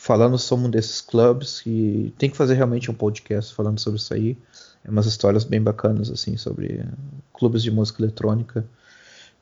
falando 0.00 0.38
sobre 0.38 0.66
um 0.66 0.70
desses 0.70 1.02
clubes 1.02 1.62
e 1.66 2.10
tem 2.16 2.30
que 2.30 2.36
fazer 2.36 2.54
realmente 2.54 2.90
um 2.90 2.94
podcast 2.94 3.54
falando 3.54 3.78
sobre 3.78 4.00
isso 4.00 4.14
aí. 4.14 4.34
É 4.82 4.88
umas 4.88 5.04
histórias 5.04 5.44
bem 5.44 5.60
bacanas 5.60 6.10
assim 6.10 6.38
sobre 6.38 6.82
clubes 7.34 7.62
de 7.62 7.70
música 7.70 8.02
eletrônica 8.02 8.64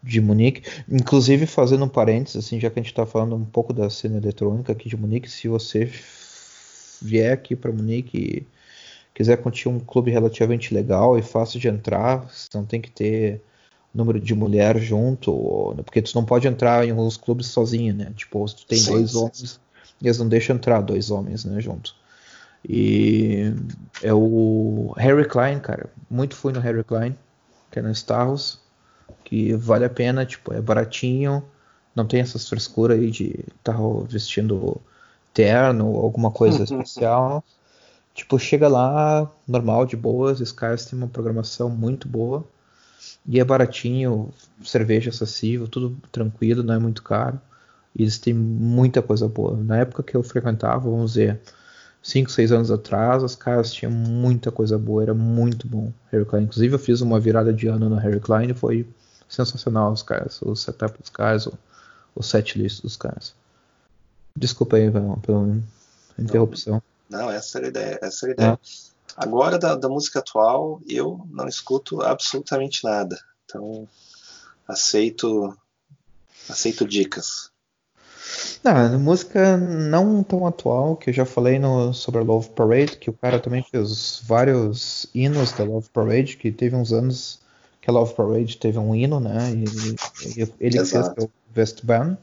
de 0.03 0.21
Munique. 0.21 0.69
Inclusive 0.91 1.47
fazendo 1.47 1.85
um 1.85 1.89
parênteses 1.89 2.45
assim, 2.45 2.59
já 2.59 2.69
que 2.71 2.81
a 2.81 2.83
gente 2.83 2.91
está 2.91 3.07
falando 3.07 3.37
um 3.37 3.45
pouco 3.45 3.73
da 3.73 3.89
cena 3.89 4.17
eletrônica 4.17 4.73
aqui 4.73 4.89
de 4.89 4.97
Munique, 4.97 5.31
se 5.31 5.47
você 5.47 5.93
vier 7.01 7.33
aqui 7.33 7.55
para 7.55 7.71
Munique 7.71 8.19
e 8.19 8.47
quiser 9.15 9.37
curtir 9.37 9.69
um 9.69 9.79
clube 9.79 10.11
relativamente 10.11 10.75
legal 10.75 11.17
e 11.17 11.23
fácil 11.23 11.61
de 11.61 11.69
entrar, 11.69 12.29
você 12.29 12.49
não 12.53 12.65
tem 12.65 12.81
que 12.81 12.91
ter 12.91 13.41
número 13.95 14.19
de 14.19 14.35
mulher 14.35 14.77
junto, 14.81 15.73
porque 15.85 16.03
tu 16.03 16.17
não 16.17 16.25
pode 16.25 16.49
entrar 16.49 16.85
em 16.85 16.91
alguns 16.91 17.17
clubes 17.17 17.47
sozinho, 17.47 17.95
né? 17.95 18.13
Tipo, 18.17 18.47
se 18.49 18.57
tu 18.57 18.67
tem 18.67 18.79
sim, 18.79 18.91
dois 18.91 19.13
sim. 19.13 19.19
homens 19.19 19.61
eles 20.03 20.19
não 20.19 20.29
deixam 20.29 20.57
entrar 20.57 20.81
dois 20.81 21.11
homens, 21.11 21.45
né, 21.45 21.61
junto. 21.61 21.95
E 22.69 23.53
é 24.03 24.13
o 24.13 24.93
Harry 24.97 25.25
Klein, 25.27 25.61
cara. 25.61 25.91
Muito 26.11 26.35
fui 26.35 26.53
no 26.53 26.61
Harry 26.61 26.85
Klein, 26.85 27.17
que 27.71 27.79
é 27.79 27.83
no 27.83 27.91
Starros, 27.91 28.61
que 29.25 29.55
vale 29.55 29.85
a 29.85 29.91
pena, 29.91 30.25
tipo, 30.27 30.53
é 30.53 30.61
baratinho, 30.61 31.45
não 31.95 32.07
tem 32.07 32.21
essas 32.21 32.49
frescuras 32.49 32.99
aí 32.99 33.11
de 33.11 33.45
estar 33.59 33.75
tá 33.75 33.79
vestindo 34.09 34.81
terno 35.33 35.89
ou 35.89 36.05
alguma 36.05 36.31
coisa 36.31 36.63
especial. 36.65 37.45
Tipo, 38.15 38.39
chega 38.39 38.67
lá, 38.69 39.31
normal, 39.47 39.87
de 39.87 39.97
boas, 39.97 40.41
os 40.41 40.51
caras 40.51 40.85
têm 40.85 40.99
uma 40.99 41.09
programação 41.09 41.69
muito 41.69 42.09
boa. 42.09 42.45
E 43.27 43.39
é 43.39 43.45
baratinho, 43.45 44.31
cerveja 44.65 45.11
acessível, 45.11 45.69
tudo 45.69 45.97
tranquilo, 46.11 46.63
não 46.63 46.75
é 46.75 46.79
muito 46.79 47.03
caro. 47.03 47.41
E 47.95 48.03
eles 48.03 48.19
têm 48.19 48.35
muita 48.35 49.03
coisa 49.03 49.29
boa. 49.29 49.57
Na 49.57 49.79
época 49.79 50.03
que 50.03 50.17
eu 50.17 50.23
frequentava, 50.23 50.89
vamos 50.91 51.13
dizer, 51.13 51.41
5, 52.03 52.31
6 52.31 52.53
anos 52.53 52.71
atrás, 52.71 53.23
os 53.23 53.35
caras 53.35 53.73
tinham 53.73 53.91
muita 53.91 54.51
coisa 54.51 54.79
boa, 54.79 55.03
era 55.03 55.15
muito 55.15 55.67
bom. 55.67 55.93
Harry 56.13 56.25
Klein. 56.25 56.45
Inclusive, 56.45 56.75
eu 56.75 56.79
fiz 56.79 57.01
uma 57.01 57.19
virada 57.19 57.53
de 57.53 57.67
ano 57.67 57.89
no 57.89 57.97
Harry 57.97 58.21
Klein 58.21 58.51
e 58.51 58.55
foi 58.55 58.87
sensacional 59.29 59.93
os 59.93 60.03
caras, 60.03 60.41
o 60.43 60.55
setup 60.55 60.99
dos 60.99 61.11
caras, 61.11 61.47
o, 61.47 61.59
o 62.15 62.23
setlist 62.23 62.83
dos 62.83 62.97
caras. 62.97 63.35
Desculpa 64.35 64.77
aí 64.77 64.91
pela 64.91 65.57
interrupção. 66.19 66.83
Não, 67.11 67.19
não, 67.21 67.31
essa 67.31 67.59
era 67.59 67.67
a 67.67 67.71
ideia. 67.71 67.99
Essa 68.01 68.27
era 68.27 68.33
a 68.33 68.35
ideia. 68.35 68.53
É. 68.53 68.89
Agora, 69.17 69.59
da, 69.59 69.75
da 69.75 69.89
música 69.89 70.21
atual, 70.21 70.81
eu 70.89 71.27
não 71.31 71.49
escuto 71.49 72.01
absolutamente 72.03 72.85
nada. 72.85 73.19
Então, 73.45 73.89
aceito 74.67 75.57
aceito 76.49 76.87
dicas. 76.87 77.51
Não, 78.63 78.99
música 78.99 79.57
não 79.57 80.23
tão 80.23 80.47
atual, 80.47 80.97
que 80.97 81.11
eu 81.11 81.15
já 81.15 81.25
falei 81.25 81.59
no, 81.59 81.93
sobre 81.95 82.21
a 82.21 82.25
Love 82.25 82.51
Parade, 82.51 82.97
que 82.97 83.09
o 83.09 83.13
cara 83.13 83.39
também 83.39 83.63
fez 83.63 84.21
vários 84.25 85.07
hinos 85.15 85.53
da 85.53 85.65
Love 85.65 85.89
Parade, 85.91 86.37
que 86.37 86.51
teve 86.51 86.75
uns 86.75 86.93
anos 86.93 87.41
que 87.81 87.89
a 87.89 87.93
Love 87.93 88.15
Parade 88.15 88.57
teve 88.57 88.79
um 88.79 88.95
hino, 88.95 89.21
né? 89.21 89.51
E, 89.53 90.41
e 90.41 90.53
ele 90.61 90.79
Exato. 90.79 91.15
fez 91.15 91.27
o 91.27 91.31
Westbahn, 91.57 92.17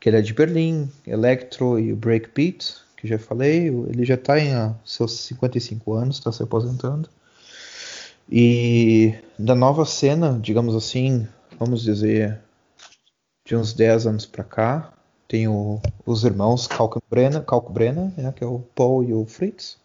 que 0.00 0.08
ele 0.08 0.16
é 0.16 0.22
de 0.22 0.34
Berlim, 0.34 0.90
Electro 1.06 1.78
e 1.78 1.94
Breakbeat, 1.94 2.74
que 2.96 3.06
já 3.06 3.18
falei, 3.18 3.68
ele 3.68 4.04
já 4.04 4.14
está 4.14 4.38
em 4.38 4.52
ah, 4.52 4.74
seus 4.84 5.12
55 5.20 5.92
anos, 5.94 6.16
está 6.16 6.30
se 6.30 6.42
aposentando. 6.42 7.08
E 8.30 9.14
da 9.38 9.54
nova 9.54 9.84
cena, 9.84 10.38
digamos 10.40 10.74
assim, 10.74 11.26
vamos 11.58 11.82
dizer, 11.82 12.38
de 13.50 13.56
uns 13.56 13.72
10 13.72 14.06
anos 14.06 14.26
para 14.26 14.44
cá, 14.44 14.92
tem 15.26 15.48
o, 15.48 15.80
os 16.06 16.22
irmãos 16.22 16.68
Kalkbrenner, 16.68 17.42
Kalkbrenner 17.42 18.12
né, 18.16 18.32
que 18.32 18.44
é 18.44 18.46
o 18.46 18.60
Paul 18.60 19.02
e 19.02 19.12
o 19.12 19.26
Fritz. 19.26 19.76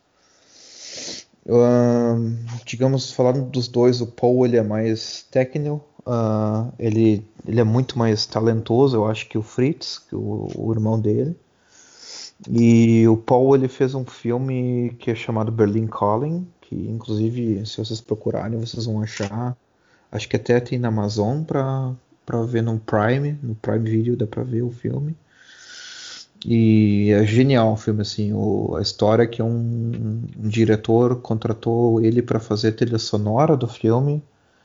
Digamos, 2.64 3.12
falando 3.12 3.50
dos 3.50 3.68
dois, 3.68 4.02
o 4.02 4.08
Paul 4.08 4.46
ele 4.46 4.58
é 4.58 4.62
mais 4.62 5.26
técnico, 5.32 5.84
uh, 6.06 6.72
ele, 6.78 7.28
ele 7.48 7.60
é 7.60 7.64
muito 7.64 7.98
mais 7.98 8.28
talentoso, 8.28 8.98
eu 8.98 9.08
acho, 9.08 9.28
que 9.28 9.38
o 9.38 9.42
Fritz, 9.42 9.98
que 9.98 10.16
o, 10.16 10.48
o, 10.56 10.72
irmão 10.72 11.00
dele. 11.00 11.36
E 12.48 13.08
o 13.08 13.18
Paul 13.18 13.56
ele 13.56 13.68
fez 13.68 13.96
um 13.96 14.06
filme 14.06 14.96
que 15.00 15.10
é 15.10 15.16
chamado 15.16 15.52
Berlin 15.52 15.88
Calling, 15.88 16.48
que 16.62 16.76
inclusive, 16.76 17.66
se 17.66 17.78
vocês 17.78 18.00
procurarem, 18.00 18.60
vocês 18.60 18.86
vão 18.86 19.02
achar. 19.02 19.58
Acho 20.12 20.30
que 20.30 20.36
até 20.36 20.60
tem 20.60 20.78
na 20.78 20.90
Amazon 20.90 21.42
para 21.44 21.96
para 22.26 22.42
ver 22.44 22.64
no 22.64 22.80
Prime, 22.80 23.38
no 23.42 23.56
Prime 23.56 23.90
Video 23.90 24.18
dá 24.18 24.26
para 24.26 24.44
ver 24.44 24.64
o 24.64 24.72
filme. 24.72 25.16
E 26.46 27.12
é 27.12 27.26
genial 27.26 27.74
o 27.74 27.78
filme, 27.78 28.02
assim, 28.02 28.34
o, 28.34 28.76
a 28.76 28.82
história 28.82 29.24
é 29.24 29.28
que 29.28 29.42
um, 29.42 30.28
um 30.38 30.48
diretor 30.48 31.20
contratou 31.22 32.02
ele 32.02 32.22
para 32.22 32.40
fazer 32.40 32.70
a 32.70 32.72
trilha 32.72 33.00
sonora 33.00 33.58
do 33.58 33.68
filme, 33.68 34.24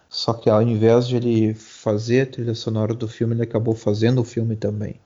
só 0.09 0.35
que 0.35 0.51
ao 0.51 0.61
invés 0.61 1.09
de 1.09 1.16
ele 1.16 1.55
fazer 1.55 2.23
a 2.23 2.27
trilha 2.27 2.55
sonora 2.55 2.93
do 2.93 3.09
filme, 3.09 3.35
ele 3.35 3.43
acabou 3.43 3.74
fazendo 3.74 4.20
o 4.20 4.24
filme 4.24 4.57
também. 4.57 5.01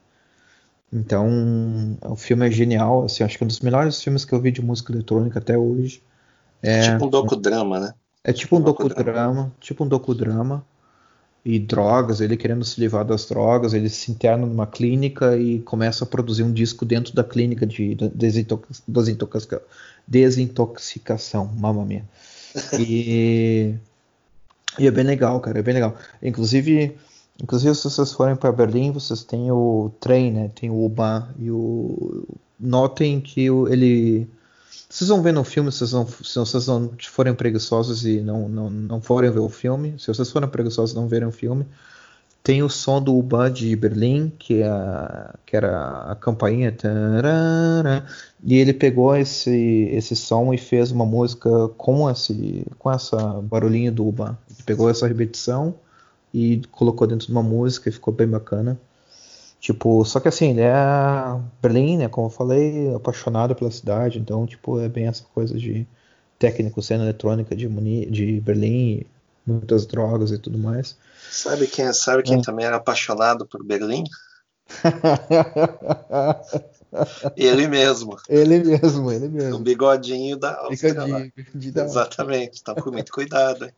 Então, 0.91 1.97
o 2.01 2.15
filme 2.15 2.47
é 2.47 2.51
genial, 2.51 3.05
assim, 3.05 3.23
acho 3.23 3.37
que 3.37 3.43
é 3.43 3.45
um 3.45 3.47
dos 3.47 3.61
melhores 3.61 4.01
filmes 4.01 4.25
que 4.25 4.33
eu 4.33 4.41
vi 4.41 4.51
de 4.51 4.61
música 4.61 4.91
eletrônica 4.91 5.39
até 5.39 5.57
hoje. 5.57 6.03
É 6.61 6.91
tipo 6.91 7.05
um 7.05 7.09
docudrama, 7.09 7.79
né? 7.79 7.93
É 8.23 8.33
tipo 8.33 8.57
um 8.57 8.61
docudrama, 8.61 9.53
tipo 9.59 9.83
um 9.83 9.87
docudrama 9.87 10.65
e 11.45 11.59
drogas, 11.59 12.21
ele 12.21 12.35
querendo 12.35 12.65
se 12.65 12.81
livrar 12.81 13.05
das 13.05 13.27
drogas, 13.27 13.75
ele 13.75 13.87
se 13.87 14.11
interna 14.11 14.47
numa 14.47 14.65
clínica 14.65 15.37
e 15.37 15.59
começa 15.59 16.03
a 16.03 16.07
produzir 16.07 16.41
um 16.41 16.51
disco 16.51 16.83
dentro 16.83 17.13
da 17.13 17.23
clínica 17.23 17.67
de 17.67 17.95
desintox 18.15 19.47
desintoxicação, 20.07 21.45
mamma 21.55 21.85
mia. 21.85 22.03
E 22.79 23.75
E 24.79 24.87
é 24.87 24.91
bem 24.91 25.03
legal, 25.03 25.39
cara, 25.39 25.59
é 25.59 25.61
bem 25.61 25.75
legal. 25.75 25.95
Inclusive, 26.21 26.97
inclusive 27.41 27.75
se 27.75 27.83
vocês 27.83 28.11
forem 28.11 28.35
para 28.35 28.51
Berlim, 28.51 28.91
vocês 28.91 29.23
têm 29.23 29.51
o 29.51 29.91
trem, 29.99 30.31
né? 30.31 30.49
Tem 30.55 30.71
o 30.71 30.83
U-Bahn 30.83 31.27
e 31.37 31.51
o 31.51 32.25
notem 32.59 33.21
que 33.21 33.45
ele 33.69 34.27
vocês 34.89 35.09
vão 35.09 35.21
ver 35.21 35.33
no 35.33 35.43
filme, 35.43 35.71
vocês 35.71 35.91
não, 35.91 36.07
se 36.07 36.35
vocês 36.37 36.67
não 36.67 36.91
forem 37.09 37.33
preguiçosos 37.33 38.05
e 38.05 38.21
não, 38.21 38.47
não, 38.47 38.69
não 38.69 39.01
forem 39.01 39.31
ver 39.31 39.39
o 39.39 39.49
filme, 39.49 39.95
se 39.97 40.07
vocês 40.07 40.29
forem 40.31 40.49
preguiçosos 40.49 40.93
e 40.93 40.95
não 40.95 41.07
verem 41.07 41.27
o 41.27 41.31
filme, 41.31 41.65
tem 42.45 42.61
o 42.61 42.69
som 42.69 43.01
do 43.01 43.17
Uba 43.17 43.49
de 43.49 43.75
Berlim, 43.75 44.31
que, 44.37 44.61
é 44.61 44.67
a, 44.67 45.33
que 45.43 45.57
era 45.57 46.11
a 46.11 46.15
campainha. 46.15 46.71
Tarara, 46.71 48.05
e 48.43 48.53
ele 48.55 48.71
pegou 48.71 49.15
esse, 49.15 49.89
esse 49.91 50.15
som 50.15 50.53
e 50.53 50.57
fez 50.59 50.91
uma 50.91 51.07
música 51.07 51.49
com 51.69 52.07
esse 52.07 52.63
com 52.77 52.91
essa 52.91 53.17
barulhinho 53.41 53.91
do 53.91 54.07
Uba. 54.07 54.37
Ele 54.47 54.61
pegou 54.63 54.87
essa 54.87 55.07
repetição 55.07 55.73
e 56.31 56.61
colocou 56.71 57.07
dentro 57.07 57.25
de 57.25 57.31
uma 57.31 57.41
música 57.41 57.89
e 57.89 57.91
ficou 57.91 58.13
bem 58.13 58.27
bacana. 58.27 58.79
Tipo, 59.59 60.05
só 60.05 60.19
que 60.19 60.27
assim, 60.27 60.51
ele 60.51 60.61
é 60.61 60.73
Berlim, 61.61 61.97
né? 61.97 62.07
Como 62.07 62.27
eu 62.27 62.31
falei, 62.31 62.93
apaixonado 62.93 63.55
pela 63.55 63.71
cidade, 63.71 64.19
então, 64.19 64.45
tipo, 64.45 64.79
é 64.79 64.87
bem 64.87 65.07
essa 65.07 65.23
coisa 65.33 65.57
de 65.57 65.87
técnico, 66.37 66.81
cena 66.81 67.03
eletrônica 67.03 67.55
de, 67.55 67.67
Muni, 67.67 68.05
de 68.05 68.39
Berlim, 68.41 69.05
muitas 69.45 69.85
drogas 69.85 70.31
e 70.31 70.37
tudo 70.37 70.57
mais. 70.57 70.97
Sabe 71.29 71.67
quem, 71.67 71.91
sabe 71.93 72.23
quem 72.23 72.39
é. 72.39 72.41
também 72.41 72.65
era 72.65 72.77
apaixonado 72.77 73.45
por 73.45 73.63
Berlim? 73.63 74.03
ele 77.35 77.67
mesmo. 77.67 78.17
Ele 78.27 78.63
mesmo, 78.63 79.11
ele 79.11 79.27
mesmo. 79.27 79.55
O 79.55 79.59
bigodinho 79.59 80.37
da 80.37 80.59
Áustria. 80.61 80.93
Bigodinho, 80.93 81.31
bigodinho 81.35 81.73
da 81.73 81.85
Exatamente, 81.85 82.63
tá 82.63 82.75
com 82.75 82.91
muito 82.91 83.11
cuidado. 83.11 83.69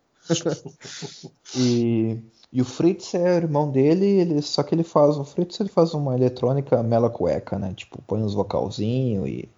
E, 1.56 2.20
e 2.52 2.62
o 2.62 2.66
Fritz 2.66 3.14
é 3.14 3.34
o 3.34 3.38
irmão 3.38 3.70
dele, 3.72 4.06
ele, 4.06 4.42
só 4.42 4.64
que 4.64 4.74
ele 4.74 4.84
faz, 4.84 5.18
o 5.18 5.24
Fritz 5.24 5.60
ele 5.60 5.70
faz 5.70 5.94
uma 5.94 6.16
eletrônica 6.16 6.82
mela 6.84 7.10
cueca, 7.10 7.58
né? 7.60 7.74
Tipo, 7.76 8.02
põe 8.04 8.22
uns 8.22 8.34
vocalzinhos 8.34 9.28
e, 9.28 9.50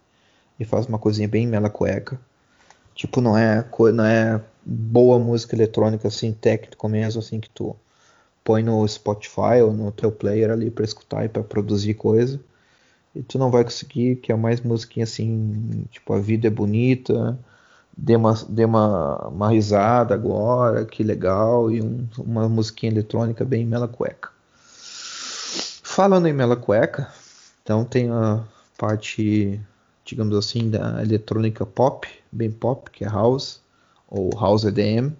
e 0.59 0.65
faz 0.65 0.85
uma 0.87 0.99
coisinha 0.99 1.27
bem 1.27 1.47
mela 1.47 1.69
cueca. 1.69 2.19
Tipo, 2.95 3.21
não 3.21 3.37
é, 3.37 3.65
não 3.93 4.03
é 4.03 4.43
boa 4.65 5.17
música 5.17 5.55
eletrônica 5.55 6.07
assim, 6.07 6.33
técnico 6.33 6.89
mesmo, 6.89 7.21
assim, 7.21 7.39
que 7.39 7.49
tu 7.49 7.75
põe 8.43 8.63
no 8.63 8.85
Spotify 8.87 9.61
ou 9.63 9.71
no 9.71 9.91
teu 9.91 10.11
player 10.11 10.51
ali 10.51 10.69
para 10.69 10.83
escutar 10.83 11.25
e 11.25 11.29
para 11.29 11.43
produzir 11.43 11.93
coisa. 11.93 12.39
E 13.15 13.21
tu 13.23 13.39
não 13.39 13.49
vai 13.49 13.63
conseguir, 13.63 14.17
que 14.17 14.31
é 14.31 14.35
mais 14.35 14.61
musiquinha 14.61 15.03
assim, 15.03 15.85
tipo, 15.89 16.13
a 16.13 16.19
vida 16.19 16.47
é 16.47 16.49
bonita, 16.49 17.37
dê 18.01 18.15
uma, 18.15 18.33
dê 18.47 18.63
uma, 18.63 19.27
uma 19.27 19.49
risada 19.49 20.13
agora, 20.13 20.85
que 20.85 21.03
legal, 21.03 21.69
e 21.69 21.81
um, 21.81 22.07
uma 22.17 22.47
musiquinha 22.47 22.91
eletrônica 22.91 23.43
bem 23.43 23.65
mela 23.65 23.87
cueca. 23.87 24.29
Falando 25.83 26.27
em 26.27 26.33
mela 26.33 26.55
cueca, 26.55 27.11
então 27.61 27.83
tem 27.83 28.09
a 28.09 28.43
parte, 28.77 29.59
digamos 30.05 30.37
assim, 30.37 30.69
da 30.69 31.01
eletrônica 31.01 31.65
pop, 31.65 32.07
bem 32.31 32.49
pop, 32.49 32.89
que 32.89 33.03
é 33.03 33.09
house, 33.09 33.59
ou 34.07 34.29
house 34.39 34.63
EDM, 34.63 35.11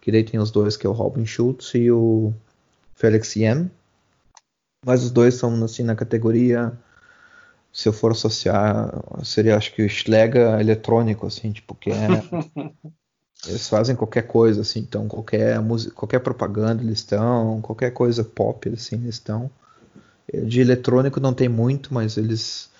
que 0.00 0.12
daí 0.12 0.22
tem 0.22 0.38
os 0.38 0.50
dois, 0.50 0.76
que 0.76 0.86
é 0.86 0.90
o 0.90 0.92
Robin 0.92 1.24
Schultz 1.24 1.72
e 1.74 1.90
o 1.90 2.32
Felix 2.94 3.34
Yen, 3.36 3.70
mas 4.84 5.02
os 5.02 5.10
dois 5.10 5.34
são 5.34 5.64
assim 5.64 5.82
na 5.82 5.96
categoria 5.96 6.72
se 7.72 7.88
eu 7.88 7.92
for 7.92 8.12
associar, 8.12 8.92
seria 9.24 9.56
acho 9.56 9.72
que 9.72 9.82
o 9.82 9.88
Schlega 9.88 10.60
eletrônico, 10.60 11.26
assim, 11.26 11.50
tipo, 11.52 11.74
que 11.74 11.90
é. 11.90 12.06
eles 13.48 13.68
fazem 13.68 13.96
qualquer 13.96 14.22
coisa, 14.22 14.60
assim, 14.60 14.80
então 14.80 15.08
qualquer 15.08 15.58
música, 15.60 15.94
qualquer 15.94 16.20
propaganda 16.20 16.82
eles 16.82 16.98
estão, 16.98 17.60
qualquer 17.62 17.90
coisa 17.90 18.22
pop, 18.22 18.68
assim, 18.68 18.96
eles 18.96 19.14
estão. 19.14 19.50
De 20.44 20.60
eletrônico 20.60 21.18
não 21.18 21.32
tem 21.32 21.48
muito, 21.48 21.92
mas 21.92 22.16
eles 22.16 22.70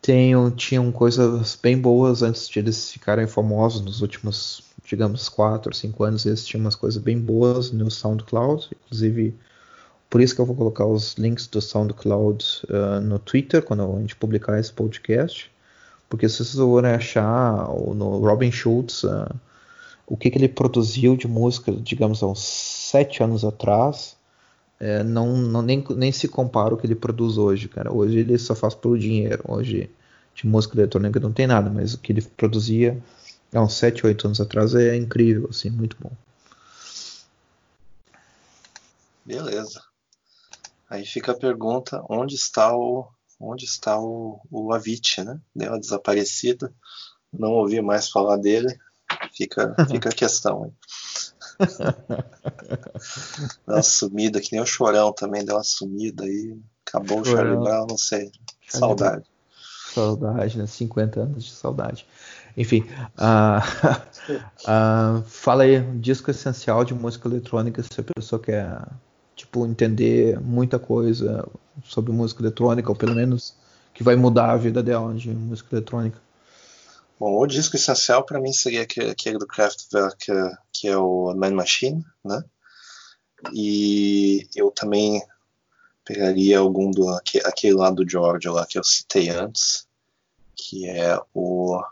tenham, 0.00 0.50
tinham 0.50 0.90
coisas 0.90 1.56
bem 1.62 1.78
boas 1.78 2.22
antes 2.22 2.48
de 2.48 2.58
eles 2.58 2.90
ficarem 2.90 3.26
famosos 3.26 3.82
nos 3.82 4.00
últimos, 4.00 4.64
digamos, 4.84 5.28
4 5.28 5.70
ou 5.70 5.74
5 5.74 6.02
anos, 6.02 6.26
eles 6.26 6.44
tinham 6.44 6.64
umas 6.64 6.74
coisas 6.74 7.00
bem 7.00 7.18
boas 7.18 7.70
no 7.70 7.90
SoundCloud, 7.90 8.70
inclusive 8.72 9.34
por 10.12 10.20
isso 10.20 10.34
que 10.34 10.42
eu 10.42 10.44
vou 10.44 10.54
colocar 10.54 10.84
os 10.84 11.14
links 11.14 11.46
do 11.46 11.58
SoundCloud 11.58 12.44
uh, 12.68 13.00
no 13.00 13.18
Twitter 13.18 13.62
quando 13.62 13.82
a 13.82 13.98
gente 13.98 14.14
publicar 14.14 14.60
esse 14.60 14.70
podcast. 14.70 15.50
Porque 16.06 16.28
se 16.28 16.44
vocês 16.44 16.56
forem 16.56 16.90
achar 16.90 17.66
no 17.94 18.18
Robin 18.18 18.52
Schultz 18.52 19.04
uh, 19.04 19.34
o 20.06 20.14
que, 20.14 20.30
que, 20.30 20.36
ele 20.36 20.50
produziu 20.50 21.16
de 21.16 21.26
música, 21.26 21.72
digamos, 21.72 22.22
há 22.22 22.26
uns 22.26 22.42
sete 22.42 23.22
anos 23.22 23.42
atrás, 23.42 24.14
é, 24.78 25.02
não, 25.02 25.34
não 25.34 25.62
nem, 25.62 25.82
nem 25.96 26.12
se 26.12 26.28
compara 26.28 26.74
o 26.74 26.76
que 26.76 26.86
ele 26.86 26.94
produz 26.94 27.38
hoje, 27.38 27.66
cara. 27.66 27.90
Hoje 27.90 28.18
ele 28.18 28.36
só 28.36 28.54
faz 28.54 28.74
pelo 28.74 28.98
dinheiro. 28.98 29.42
Hoje 29.48 29.88
de 30.34 30.46
música 30.46 30.76
eletrônica 30.76 31.18
não 31.20 31.32
tem 31.32 31.46
nada, 31.46 31.70
mas 31.70 31.94
o 31.94 31.98
que 31.98 32.12
ele 32.12 32.20
produzia 32.20 33.02
há 33.50 33.62
uns 33.62 33.72
7, 33.72 34.06
8 34.06 34.26
anos 34.26 34.42
atrás 34.42 34.74
é 34.74 34.94
incrível, 34.94 35.48
assim, 35.50 35.70
muito 35.70 35.96
bom. 35.98 36.12
Beleza. 39.24 39.91
Aí 40.92 41.06
fica 41.06 41.32
a 41.32 41.34
pergunta, 41.34 42.04
onde 42.06 42.34
está 42.34 42.76
o 42.76 43.08
onde 43.40 43.64
está 43.64 43.98
o, 43.98 44.38
o 44.50 44.74
Avicii, 44.74 45.24
né? 45.24 45.40
Deu 45.56 45.70
uma 45.70 45.80
desaparecida, 45.80 46.70
não 47.32 47.52
ouvi 47.52 47.80
mais 47.80 48.10
falar 48.10 48.36
dele, 48.36 48.78
fica, 49.34 49.74
fica 49.90 50.10
a 50.10 50.12
questão. 50.12 50.66
Hein? 50.66 50.74
deu 53.66 53.74
uma 53.74 53.82
sumida, 53.82 54.38
que 54.38 54.52
nem 54.52 54.60
o 54.60 54.66
Chorão 54.66 55.14
também 55.14 55.42
deu 55.42 55.56
uma 55.56 55.64
sumida 55.64 56.24
aí, 56.24 56.60
acabou 56.86 57.22
o 57.22 57.24
Charlie 57.24 57.56
Brown, 57.56 57.86
não 57.88 57.96
sei, 57.96 58.30
saudade. 58.68 59.24
Saudade, 59.94 60.58
né? 60.58 60.66
50 60.66 61.20
anos 61.20 61.46
de 61.46 61.52
saudade. 61.52 62.06
Enfim, 62.54 62.84
uh, 63.18 63.62
uh, 64.68 65.22
fala 65.24 65.62
aí, 65.62 65.80
um 65.80 65.98
disco 65.98 66.30
essencial 66.30 66.84
de 66.84 66.92
música 66.92 67.28
eletrônica, 67.28 67.82
se 67.82 67.98
a 67.98 68.04
pessoa 68.04 68.40
quer 68.40 68.78
tipo, 69.42 69.66
entender 69.66 70.40
muita 70.40 70.78
coisa 70.78 71.48
sobre 71.84 72.12
música 72.12 72.42
eletrônica, 72.42 72.88
ou 72.88 72.96
pelo 72.96 73.14
menos 73.14 73.54
que 73.92 74.02
vai 74.02 74.14
mudar 74.14 74.50
a 74.50 74.56
vida 74.56 74.82
dela 74.82 75.12
de 75.14 75.30
música 75.30 75.76
eletrônica. 75.76 76.18
Bom, 77.18 77.38
o 77.38 77.46
disco 77.46 77.76
essencial 77.76 78.24
para 78.24 78.40
mim 78.40 78.52
seria 78.52 78.82
aquele 78.82 79.38
do 79.38 79.46
Kraftwerk, 79.46 80.26
que 80.72 80.88
é 80.88 80.96
o 80.96 81.34
Man 81.34 81.52
Machine, 81.52 82.04
né? 82.24 82.42
E 83.52 84.46
eu 84.54 84.70
também 84.70 85.20
pegaria 86.04 86.58
algum 86.58 86.90
do 86.90 87.08
aquele 87.44 87.74
lá 87.74 87.90
do 87.90 88.08
George 88.08 88.48
lá 88.48 88.64
que 88.64 88.78
eu 88.78 88.84
citei 88.84 89.28
antes, 89.28 89.86
que 90.54 90.88
é 90.88 91.18
o 91.34 91.82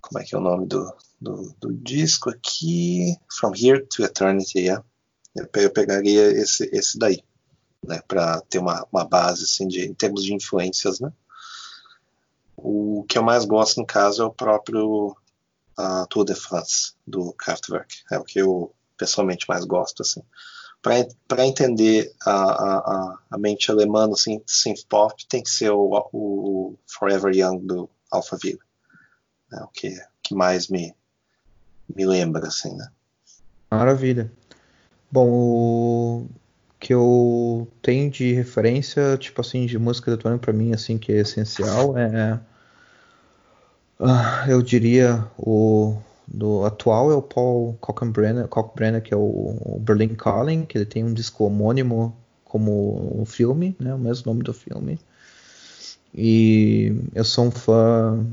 como 0.00 0.18
é 0.18 0.24
que 0.24 0.34
é 0.34 0.38
o 0.38 0.42
nome 0.42 0.66
do, 0.66 0.94
do, 1.18 1.54
do 1.58 1.72
disco 1.72 2.28
aqui? 2.28 3.16
From 3.30 3.52
Here 3.54 3.86
to 3.86 4.02
Eternity, 4.02 4.60
yeah 4.60 4.84
eu 5.34 5.70
pegaria 5.70 6.30
esse, 6.30 6.68
esse 6.72 6.98
daí, 6.98 7.22
né, 7.82 8.00
para 8.06 8.40
ter 8.42 8.58
uma, 8.58 8.86
uma 8.92 9.04
base 9.04 9.44
assim 9.44 9.66
de, 9.66 9.86
em 9.86 9.94
termos 9.94 10.22
de 10.22 10.34
influências, 10.34 11.00
né. 11.00 11.12
O 12.56 13.04
que 13.08 13.18
eu 13.18 13.22
mais 13.22 13.44
gosto 13.44 13.80
no 13.80 13.86
caso 13.86 14.22
é 14.22 14.26
o 14.26 14.32
próprio 14.32 15.16
uh, 15.78 16.06
Tour 16.08 16.24
de 16.24 16.34
France 16.34 16.94
do 17.06 17.32
Kraftwerk, 17.32 18.02
é 18.10 18.18
o 18.18 18.24
que 18.24 18.38
eu 18.38 18.72
pessoalmente 18.96 19.46
mais 19.48 19.64
gosto 19.64 20.02
assim. 20.02 20.22
Para 20.80 21.46
entender 21.46 22.12
a, 22.24 22.32
a, 22.32 23.18
a, 23.30 23.38
mente 23.38 23.70
alemã 23.70 24.06
no 24.06 24.14
assim, 24.14 24.42
synth 24.44 24.84
pop 24.88 25.14
tem 25.28 25.40
que 25.40 25.50
ser 25.50 25.70
o, 25.70 26.08
o 26.12 26.76
Forever 26.86 27.32
Young 27.32 27.60
do 27.60 27.88
Alphaville, 28.10 28.58
é 29.52 29.62
o 29.62 29.68
que, 29.68 29.96
que 30.22 30.34
mais 30.34 30.68
me, 30.68 30.94
me 31.94 32.04
lembra 32.04 32.48
assim, 32.48 32.74
né. 32.76 32.90
Maravilha. 33.70 34.30
Bom, 35.12 35.28
o 35.28 36.26
que 36.80 36.94
eu 36.94 37.68
tenho 37.82 38.10
de 38.10 38.32
referência, 38.32 39.16
tipo 39.18 39.42
assim, 39.42 39.66
de 39.66 39.78
música 39.78 40.10
eletrônica 40.10 40.40
para 40.40 40.54
mim, 40.54 40.72
assim, 40.72 40.96
que 40.96 41.12
é 41.12 41.18
essencial, 41.18 41.96
é, 41.98 42.40
uh, 44.00 44.48
eu 44.48 44.62
diria 44.62 45.24
o 45.38 45.98
do 46.26 46.64
atual 46.64 47.12
é 47.12 47.14
o 47.14 47.20
Paul 47.20 47.74
Kalkbrenner 47.74 49.02
que 49.02 49.12
é 49.12 49.16
o, 49.16 49.20
o 49.60 49.78
Berlin 49.78 50.14
Calling, 50.14 50.64
que 50.64 50.78
ele 50.78 50.86
tem 50.86 51.04
um 51.04 51.12
disco 51.12 51.44
homônimo 51.44 52.16
como 52.44 53.20
um 53.20 53.26
filme, 53.26 53.76
né, 53.78 53.94
o 53.94 53.98
mesmo 53.98 54.32
nome 54.32 54.42
do 54.42 54.54
filme. 54.54 54.98
E 56.14 56.94
eu 57.14 57.24
sou 57.24 57.46
um 57.46 57.50
fã, 57.50 58.26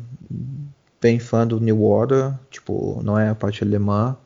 bem 1.01 1.19
fã 1.19 1.45
do 1.45 1.59
New 1.59 1.83
Order, 1.83 2.33
tipo, 2.49 3.01
não 3.03 3.19
é 3.19 3.29
a 3.29 3.35
parte 3.35 3.63
alemã, 3.63 4.17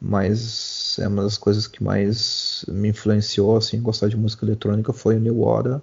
mas 0.00 0.96
é 0.98 1.08
uma 1.08 1.22
das 1.22 1.36
coisas 1.36 1.66
que 1.66 1.82
mais 1.82 2.64
me 2.68 2.88
influenciou 2.88 3.56
assim 3.56 3.80
gostar 3.80 4.08
de 4.08 4.16
música 4.16 4.44
eletrônica 4.44 4.92
foi 4.92 5.16
o 5.16 5.20
New 5.20 5.40
Order. 5.40 5.80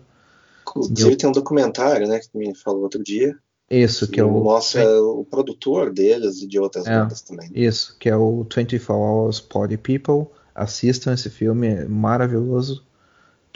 Inclusive 0.61 1.11
eu... 1.11 1.17
tem 1.17 1.29
um 1.29 1.33
documentário, 1.33 2.07
né, 2.07 2.19
que 2.19 2.37
me 2.37 2.55
falou 2.55 2.83
outro 2.83 3.03
dia, 3.03 3.37
Isso, 3.69 4.07
que 4.07 4.19
é 4.19 4.23
o. 4.23 4.29
Mostra 4.29 5.01
o 5.01 5.25
produtor 5.25 5.91
deles 5.91 6.41
e 6.41 6.47
de 6.47 6.59
outras 6.59 6.85
é, 6.85 6.99
bandas 6.99 7.21
também. 7.21 7.49
Isso, 7.53 7.95
que 7.99 8.09
é 8.09 8.15
o 8.15 8.43
24 8.43 8.93
Hours 8.93 9.39
Party 9.39 9.77
People. 9.77 10.27
Assistam 10.53 11.13
esse 11.13 11.29
filme, 11.29 11.67
é 11.67 11.85
maravilhoso. 11.85 12.85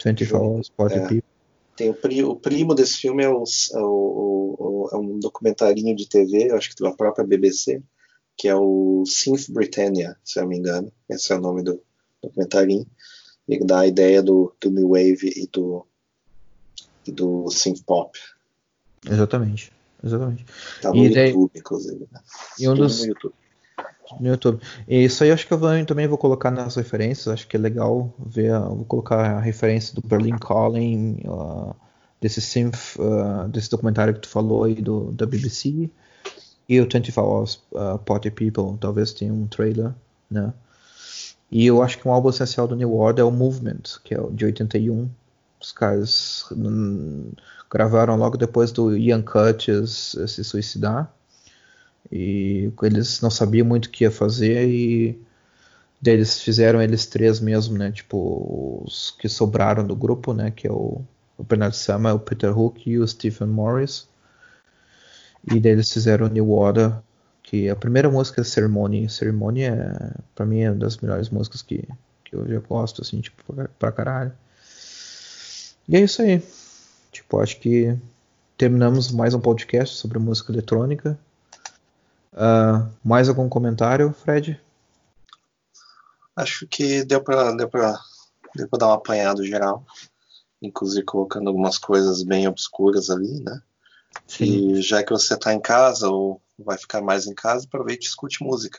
24 0.04 0.46
Hours 0.46 0.68
Party 0.68 0.96
é. 0.96 1.00
People. 1.00 1.30
Tem 1.76 1.88
o, 1.88 1.94
pri, 1.94 2.22
o, 2.22 2.36
primo 2.36 2.74
desse 2.74 2.98
filme 2.98 3.24
é, 3.24 3.28
o, 3.28 3.42
é, 3.42 3.78
o, 3.78 4.90
é, 4.92 4.96
um 4.96 5.18
documentarinho 5.18 5.96
de 5.96 6.06
TV, 6.06 6.50
acho 6.52 6.74
que 6.74 6.82
da 6.82 6.92
própria 6.92 7.26
BBC, 7.26 7.82
que 8.40 8.48
é 8.48 8.56
o 8.56 9.04
Synth 9.04 9.50
Britannia, 9.50 10.16
se 10.24 10.38
eu 10.38 10.44
não 10.44 10.48
me 10.48 10.56
engano. 10.56 10.90
Esse 11.10 11.30
é 11.30 11.36
o 11.36 11.40
nome 11.42 11.62
do 11.62 11.78
documentarinho. 12.22 12.86
Ele 13.46 13.66
dá 13.66 13.80
a 13.80 13.86
ideia 13.86 14.22
do, 14.22 14.54
do 14.58 14.70
New 14.70 14.88
Wave 14.88 15.30
e 15.36 15.46
do, 15.52 15.86
e 17.06 17.12
do 17.12 17.50
Synth 17.50 17.82
Pop. 17.84 18.18
Exatamente. 19.06 19.70
Exatamente. 20.02 20.46
Tá 20.80 20.88
no 20.88 20.96
e 20.96 21.08
YouTube, 21.08 21.50
daí, 21.52 21.60
inclusive. 21.60 22.08
Né? 22.10 22.20
E 22.58 22.66
um 22.66 22.74
dos, 22.74 23.00
no 23.00 23.08
YouTube. 23.08 23.34
No 24.18 24.28
YouTube. 24.28 24.62
E 24.88 25.04
isso 25.04 25.22
aí 25.22 25.30
acho 25.30 25.46
que 25.46 25.52
eu 25.52 25.60
também 25.84 26.08
vou 26.08 26.16
colocar 26.16 26.50
nas 26.50 26.76
referências. 26.76 27.28
Acho 27.28 27.46
que 27.46 27.58
é 27.58 27.60
legal 27.60 28.10
ver. 28.18 28.58
Vou 28.58 28.86
colocar 28.86 29.36
a 29.36 29.40
referência 29.40 29.94
do 29.94 30.00
Berlin 30.00 30.38
Calling, 30.38 31.20
uh, 31.26 31.74
desse 32.18 32.40
synth, 32.40 32.96
uh, 32.96 33.46
desse 33.50 33.68
documentário 33.68 34.14
que 34.14 34.20
tu 34.20 34.28
falou 34.28 34.64
aí 34.64 34.76
do, 34.76 35.12
da 35.12 35.26
BBC. 35.26 35.90
E 36.70 36.80
o 36.80 36.84
24 36.84 37.20
Hours 37.20 37.60
uh, 37.72 37.98
Party 37.98 38.30
People. 38.30 38.78
Talvez 38.80 39.12
tenha 39.12 39.34
um 39.34 39.48
trailer, 39.48 39.92
né? 40.30 40.54
E 41.50 41.66
eu 41.66 41.82
acho 41.82 41.98
que 41.98 42.06
um 42.06 42.12
álbum 42.12 42.30
essencial 42.30 42.68
do 42.68 42.76
New 42.76 42.94
Order 42.94 43.24
é 43.24 43.26
o 43.26 43.32
Movement, 43.32 43.82
que 44.04 44.14
é 44.14 44.20
o 44.20 44.30
de 44.30 44.44
81. 44.44 45.10
Os 45.60 45.72
caras 45.72 46.48
gravaram 47.68 48.14
logo 48.16 48.36
depois 48.36 48.70
do 48.70 48.96
Ian 48.96 49.20
Curtis 49.20 50.16
se 50.28 50.44
suicidar. 50.44 51.12
E 52.10 52.70
eles 52.84 53.20
não 53.20 53.30
sabiam 53.30 53.66
muito 53.66 53.86
o 53.86 53.90
que 53.90 54.04
ia 54.04 54.10
fazer 54.10 54.68
e 54.68 55.20
eles 56.06 56.40
fizeram 56.40 56.80
eles 56.80 57.04
três 57.06 57.40
mesmo, 57.40 57.76
né? 57.76 57.90
Tipo, 57.90 58.84
os 58.86 59.10
que 59.10 59.28
sobraram 59.28 59.84
do 59.84 59.96
grupo, 59.96 60.32
né? 60.32 60.52
Que 60.52 60.68
é 60.68 60.72
o, 60.72 61.02
o 61.36 61.42
Bernard 61.42 61.76
Sama, 61.76 62.14
o 62.14 62.20
Peter 62.20 62.56
Hook 62.56 62.88
e 62.88 62.96
o 62.96 63.06
Stephen 63.06 63.48
Morris. 63.48 64.08
E 65.44 65.58
daí 65.58 65.72
eles 65.72 65.92
fizeram 65.92 66.28
New 66.28 66.50
Order, 66.50 66.94
que 67.42 67.68
a 67.68 67.76
primeira 67.76 68.10
música 68.10 68.40
é 68.40 68.44
Ceremony. 68.44 69.08
Ceremony 69.08 69.62
é, 69.62 70.12
pra 70.34 70.44
mim, 70.44 70.60
é 70.60 70.70
uma 70.70 70.78
das 70.78 70.98
melhores 70.98 71.30
músicas 71.30 71.62
que, 71.62 71.88
que 72.24 72.34
eu 72.34 72.46
já 72.46 72.60
gosto, 72.60 73.02
assim, 73.02 73.20
tipo, 73.20 73.54
pra 73.78 73.92
caralho. 73.92 74.32
E 75.88 75.96
é 75.96 76.00
isso 76.00 76.22
aí. 76.22 76.42
Tipo, 77.10 77.40
acho 77.40 77.58
que 77.58 77.98
terminamos 78.56 79.10
mais 79.10 79.34
um 79.34 79.40
podcast 79.40 79.96
sobre 79.96 80.18
música 80.18 80.52
eletrônica. 80.52 81.18
Uh, 82.32 82.88
mais 83.02 83.28
algum 83.28 83.48
comentário, 83.48 84.12
Fred? 84.12 84.60
Acho 86.36 86.66
que 86.66 87.04
deu 87.04 87.22
para 87.22 87.52
deu 87.52 87.68
pra, 87.68 87.98
deu 88.54 88.68
pra 88.68 88.78
dar 88.78 88.88
um 88.88 88.92
apanhado 88.92 89.44
geral, 89.44 89.84
inclusive 90.62 91.04
colocando 91.04 91.48
algumas 91.48 91.76
coisas 91.76 92.22
bem 92.22 92.46
obscuras 92.46 93.10
ali, 93.10 93.40
né? 93.40 93.60
Sim. 94.26 94.76
E 94.76 94.82
já 94.82 95.02
que 95.02 95.12
você 95.12 95.34
está 95.34 95.52
em 95.52 95.60
casa 95.60 96.08
ou 96.08 96.40
vai 96.58 96.78
ficar 96.78 97.00
mais 97.00 97.26
em 97.26 97.34
casa, 97.34 97.66
aproveite 97.66 98.06
e 98.06 98.08
escute 98.08 98.42
música. 98.42 98.78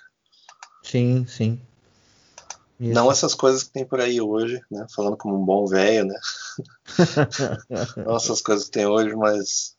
Sim, 0.84 1.26
sim. 1.28 1.62
Isso. 2.80 2.94
Não 2.94 3.12
essas 3.12 3.36
coisas 3.36 3.64
que 3.64 3.72
tem 3.72 3.86
por 3.86 4.00
aí 4.02 4.20
hoje, 4.20 4.60
né? 4.72 4.88
Falando 4.96 5.16
como 5.16 5.40
um 5.40 5.46
bom 5.46 5.68
velho, 5.68 6.06
né? 6.06 6.20
Não 7.98 8.16
essas 8.16 8.42
coisas 8.42 8.66
que 8.66 8.72
tem 8.72 8.88
hoje, 8.88 9.16
mas 9.16 9.78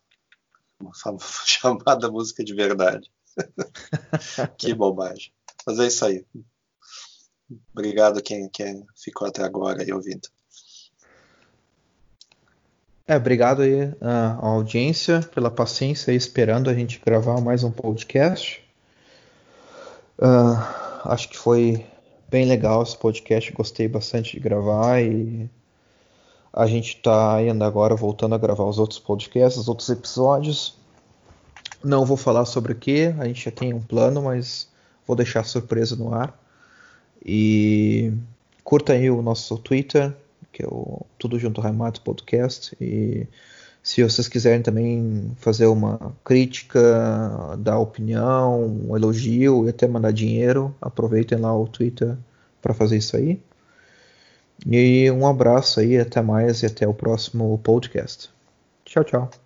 uma 0.80 0.92
chamada 1.44 2.10
música 2.10 2.44
de 2.44 2.54
verdade. 2.54 3.10
que 4.56 4.72
bobagem. 4.72 5.32
Mas 5.66 5.78
é 5.80 5.86
isso 5.88 6.04
aí. 6.04 6.24
Obrigado 7.72 8.22
quem, 8.22 8.48
quem 8.48 8.86
ficou 8.96 9.26
até 9.26 9.42
agora 9.42 9.82
aí 9.82 9.92
ouvindo. 9.92 10.28
É, 13.12 13.16
obrigado 13.16 13.60
aí 13.60 13.92
à 14.00 14.38
audiência 14.40 15.20
pela 15.34 15.50
paciência 15.50 16.12
esperando 16.12 16.70
a 16.70 16.74
gente 16.74 16.98
gravar 17.04 17.42
mais 17.42 17.62
um 17.62 17.70
podcast. 17.70 18.64
Uh, 20.18 20.56
acho 21.04 21.28
que 21.28 21.36
foi 21.36 21.84
bem 22.30 22.46
legal 22.46 22.82
esse 22.82 22.96
podcast, 22.96 23.52
gostei 23.52 23.86
bastante 23.86 24.32
de 24.32 24.40
gravar 24.40 25.02
e 25.02 25.46
a 26.50 26.66
gente 26.66 26.96
está 26.96 27.34
ainda 27.34 27.66
agora 27.66 27.94
voltando 27.94 28.34
a 28.34 28.38
gravar 28.38 28.64
os 28.64 28.78
outros 28.78 28.98
podcasts, 28.98 29.60
os 29.60 29.68
outros 29.68 29.90
episódios. 29.90 30.74
Não 31.84 32.06
vou 32.06 32.16
falar 32.16 32.46
sobre 32.46 32.72
o 32.72 32.76
que, 32.76 33.14
a 33.18 33.26
gente 33.26 33.44
já 33.44 33.50
tem 33.50 33.74
um 33.74 33.82
plano, 33.82 34.22
mas 34.22 34.70
vou 35.06 35.14
deixar 35.14 35.44
surpresa 35.44 35.94
no 35.96 36.14
ar. 36.14 36.34
E 37.22 38.10
curta 38.64 38.94
aí 38.94 39.10
o 39.10 39.20
nosso 39.20 39.58
Twitter, 39.58 40.16
que 40.52 40.62
é 40.62 40.66
o 40.66 41.04
Tudo 41.18 41.38
Junto 41.38 41.60
Raimato 41.60 42.00
Podcast. 42.02 42.76
E 42.80 43.26
se 43.82 44.02
vocês 44.02 44.28
quiserem 44.28 44.62
também 44.62 45.32
fazer 45.36 45.66
uma 45.66 46.14
crítica, 46.24 47.56
dar 47.58 47.78
opinião, 47.78 48.64
um 48.88 48.96
elogio 48.96 49.66
e 49.66 49.70
até 49.70 49.88
mandar 49.88 50.12
dinheiro, 50.12 50.74
aproveitem 50.80 51.38
lá 51.38 51.56
o 51.56 51.66
Twitter 51.66 52.16
para 52.60 52.72
fazer 52.72 52.98
isso 52.98 53.16
aí. 53.16 53.40
E 54.64 55.10
um 55.10 55.26
abraço 55.26 55.80
aí, 55.80 55.98
até 55.98 56.22
mais 56.22 56.62
e 56.62 56.66
até 56.66 56.86
o 56.86 56.94
próximo 56.94 57.58
podcast. 57.58 58.30
Tchau, 58.84 59.02
tchau. 59.02 59.32